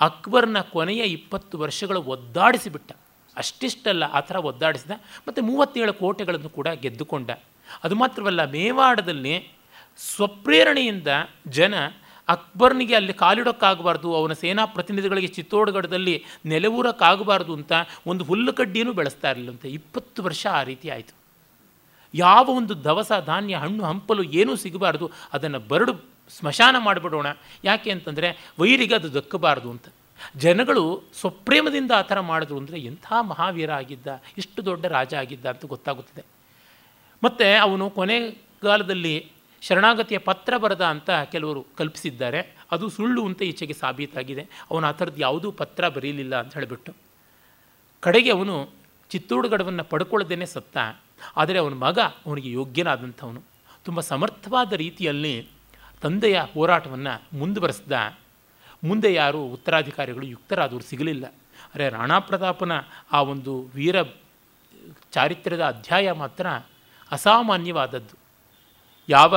ಅಕ್ಬರ್ನ 0.00 0.60
ಕೊನೆಯ 0.60 1.02
ಇಪ್ಪತ್ತು 1.16 1.58
ವರ್ಷಗಳ 1.58 1.96
ಒದ್ದಾಡಿಸಿಬಿಟ್ಟ. 1.96 2.92
ಅಷ್ಟಿಷ್ಟಲ್ಲ, 3.36 4.04
ಆ 4.04 4.20
ಥರ 4.20 4.36
ಒದ್ದಾಡಿಸಿದ. 4.36 4.90
ಮತ್ತು 5.28 5.42
ಮೂವತ್ತೇಳು 5.42 5.92
ಕೋಟೆಗಳನ್ನು 5.94 6.48
ಕೂಡ 6.48 6.68
ಗೆದ್ದುಕೊಂಡ. 6.68 7.30
ಅದು 7.84 7.94
ಮಾತ್ರವಲ್ಲ 7.94 8.42
ಮೇವಾಡದಲ್ಲಿ 8.50 9.34
ಸ್ವಪ್ರೇರಣೆಯಿಂದ 9.98 11.08
ಜನ 11.48 11.74
ಅಕ್ಬರ್ನಿಗೆ 12.28 12.94
ಅಲ್ಲಿ 12.94 13.12
ಕಾಲಿಡೋಕ್ಕಾಗಬಾರ್ದು, 13.12 14.08
ಅವನ 14.14 14.32
ಸೇನಾ 14.32 14.62
ಪ್ರತಿನಿಧಿಗಳಿಗೆ 14.66 15.28
ಚಿತ್ತೋಡ್ಗಢದಲ್ಲಿ 15.36 16.24
ನೆಲೆಯೂರಕ್ಕಾಗಬಾರ್ದು 16.52 17.52
ಅಂತ 17.54 17.72
ಒಂದು 18.06 18.24
ಹುಲ್ಲು 18.24 18.52
ಕಡ್ಡಿಯೂ 18.52 18.92
ಬೆಳೆಸ್ತಾ 18.92 19.30
ಇರಲಿಲ್ಲಂತೆ. 19.30 19.68
ಇಪ್ಪತ್ತು 19.68 20.22
ವರ್ಷ 20.22 20.46
ಆ 20.52 20.62
ರೀತಿ 20.62 20.88
ಆಯಿತು. 20.88 21.14
ಯಾವ 22.14 22.46
ಒಂದು 22.60 22.74
ದವಸ 22.84 23.12
ಧಾನ್ಯ, 23.26 23.54
ಹಣ್ಣು, 23.56 23.84
ಹಂಪಲು 23.84 24.22
ಏನೂ 24.22 24.52
ಸಿಗಬಾರ್ದು, 24.56 25.10
ಅದನ್ನು 25.32 25.60
ಬರಡು 25.72 25.92
ಸ್ಮಶಾನ 26.38 26.76
ಮಾಡಿಬಿಡೋಣ. 26.78 27.26
ಯಾಕೆ 27.64 27.90
ಅಂತಂದರೆ 27.90 28.28
ವೈರಿಗೆ 28.58 28.94
ಅದು 28.94 29.08
ದಕ್ಕಬಾರ್ದು 29.14 29.70
ಅಂತ. 29.70 29.86
ಜನಗಳು 30.36 30.84
ಸ್ವಪ್ರೇಮದಿಂದ 31.20 31.92
ಆ 31.96 32.02
ಥರ 32.10 32.18
ಮಾಡಿದ್ರು 32.30 32.56
ಅಂದರೆ 32.58 32.78
ಎಂಥ 32.90 33.06
ಮಹಾವೀರ 33.30 33.70
ಆಗಿದ್ದ, 33.70 34.08
ಇಷ್ಟು 34.40 34.60
ದೊಡ್ಡ 34.64 34.84
ರಾಜ 34.96 35.14
ಆಗಿದ್ದ 35.14 35.46
ಅಂತ 35.46 35.64
ಗೊತ್ತಾಗುತ್ತದೆ. 35.64 36.22
ಮತ್ತು 37.22 37.46
ಅವನು 37.66 37.90
ಕೊನೆಗಾಲದಲ್ಲಿ 37.90 39.14
ಶರಣಾಗತಿಯ 39.60 40.18
ಪತ್ರ 40.18 40.56
ಬರೆದ 40.56 40.84
ಅಂತ 40.84 41.10
ಕೆಲವರು 41.10 41.66
ಕಲ್ಪಿಸಿದ್ದಾರೆ. 41.76 42.56
ಅದು 42.70 42.88
ಸುಳ್ಳು 42.88 43.26
ಅಂತ 43.26 43.42
ಈಚೆಗೆ 43.42 43.72
ಸಾಬೀತಾಗಿದೆ. 43.72 44.48
ಅವನು 44.70 44.86
ಆ 44.86 44.90
ಥರದ್ದು 44.90 45.20
ಯಾವುದೂ 45.20 45.52
ಪತ್ರ 45.52 45.88
ಬರೀಲಿಲ್ಲ 45.88 46.40
ಅಂತ 46.40 46.54
ಹೇಳಿಬಿಟ್ಟು. 46.54 46.92
ಕಡೆಗೆ 48.00 48.30
ಅವನು 48.30 48.70
ಚಿತ್ತೋಡುಗಡವನ್ನು 49.10 49.84
ಪಡ್ಕೊಳ್ಳದೇನೆ 49.84 50.46
ಸತ್ತ. 50.46 50.78
ಆದರೆ 51.36 51.58
ಅವನ 51.58 51.74
ಮಗ 51.74 51.98
ಅವನಿಗೆ 51.98 52.50
ಯೋಗ್ಯನಾದಂಥವನು. 52.50 53.42
ತುಂಬ 53.84 54.00
ಸಮರ್ಥವಾದ 54.00 54.72
ರೀತಿಯಲ್ಲಿ 54.72 55.48
ತಂದೆಯ 56.02 56.42
ಹೋರಾಟವನ್ನು 56.54 57.38
ಮುಂದುವರೆಸ್ದ. 57.38 58.16
ಮುಂದೆ 58.84 59.14
ಯಾರು 59.14 59.44
ಉತ್ತರಾಧಿಕಾರಿಗಳು 59.44 60.26
ಯುಕ್ತರಾದವರು 60.26 60.84
ಸಿಗಲಿಲ್ಲ. 60.84 61.34
ಅರೆ 61.74 61.88
ರಾಣಾ 61.88 62.18
ಪ್ರತಾಪನ 62.18 62.72
ಆ 63.12 63.22
ಒಂದು 63.22 63.70
ವೀರ 63.74 64.02
ಚಾರಿತ್ರ್ಯದ 65.12 65.64
ಅಧ್ಯಾಯ 65.64 66.12
ಮಾತ್ರ 66.12 66.46
ಅಸಾಮಾನ್ಯವಾದದ್ದು. 67.10 68.25
ಯಾವ 69.08 69.36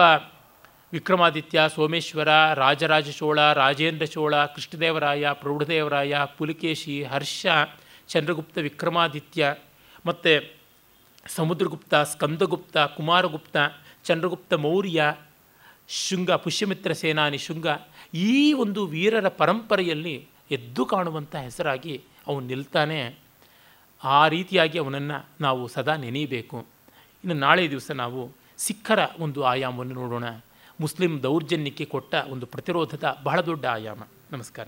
ವಿಕ್ರಮಾದಿತ್ಯ, 0.94 1.66
ಸೋಮೇಶ್ವರ 1.76 2.54
ರಾಜರಾಜ 2.54 3.10
ಚೋಳ 3.10 3.54
ರಾಜೇಂದ್ರ 3.54 4.06
ಚೋಳ 4.06 4.46
ಕೃಷ್ಣದೇವರಾಯ, 4.46 5.32
ಪ್ರೌಢದೇವರಾಯ, 5.32 6.18
ಪುಲಿಕೇಶಿ, 6.38 7.04
ಹರ್ಷ, 7.04 7.46
ಚಂದ್ರಗುಪ್ತ, 8.08 8.58
ವಿಕ್ರಮಾದಿತ್ಯ, 8.58 9.56
ಮತ್ತು 10.06 10.58
ಸಮುದ್ರಗುಪ್ತ, 11.26 11.96
ಸ್ಕಂದಗುಪ್ತ, 11.96 12.78
ಕುಮಾರಗುಪ್ತ, 12.78 13.58
ಚಂದ್ರಗುಪ್ತ, 14.04 14.54
ಮೌರ್ಯ, 14.54 15.14
ಶೃಂಗ, 15.88 16.32
ಪುಷ್ಯಮಿತ್ರ 16.32 16.94
ಸೇನಾನಿ 16.94 17.38
ಶೃಂಗ, 17.38 17.68
ಈ 18.14 18.54
ಒಂದು 18.54 18.88
ವೀರರ 18.88 19.28
ಪರಂಪರೆಯಲ್ಲಿ 19.28 20.28
ಎದ್ದು 20.52 20.86
ಕಾಣುವಂಥ 20.86 21.36
ಹೆಸರಾಗಿ 21.36 22.04
ಅವನು 22.28 22.46
ನಿಲ್ತಾನೆ. 22.48 23.20
ಆ 24.04 24.28
ರೀತಿಯಾಗಿ 24.28 24.80
ಅವನನ್ನು 24.80 25.30
ನಾವು 25.41 25.68
ಸದಾ 25.68 25.96
ನೆನೆಯಬೇಕು 25.96 26.58
ಇನ್ನು 27.24 27.34
ನಾಳೆ 27.34 27.70
ದಿವಸ 27.70 27.91
ನಾವು 27.91 28.39
ಸಿಖ್ಖರ 28.60 28.99
ಒಂದು 29.19 29.44
ಆಯಾಮವನ್ನು 29.44 29.94
ನೋಡೋಣ. 29.94 30.23
ಮುಸ್ಲಿಂ 30.81 31.23
ದೌರ್ಜನ್ಯಕ್ಕೆ 31.23 31.86
ಕೊಟ್ಟ 31.86 32.15
ಒಂದು 32.15 32.45
ಪ್ರತಿರೋಧದ 32.45 33.18
ಬಹಳ 33.23 33.41
ದೊಡ್ಡ 33.41 33.65
ಆಯಾಮ. 33.65 33.99
ನಮಸ್ಕಾರ. 34.31 34.68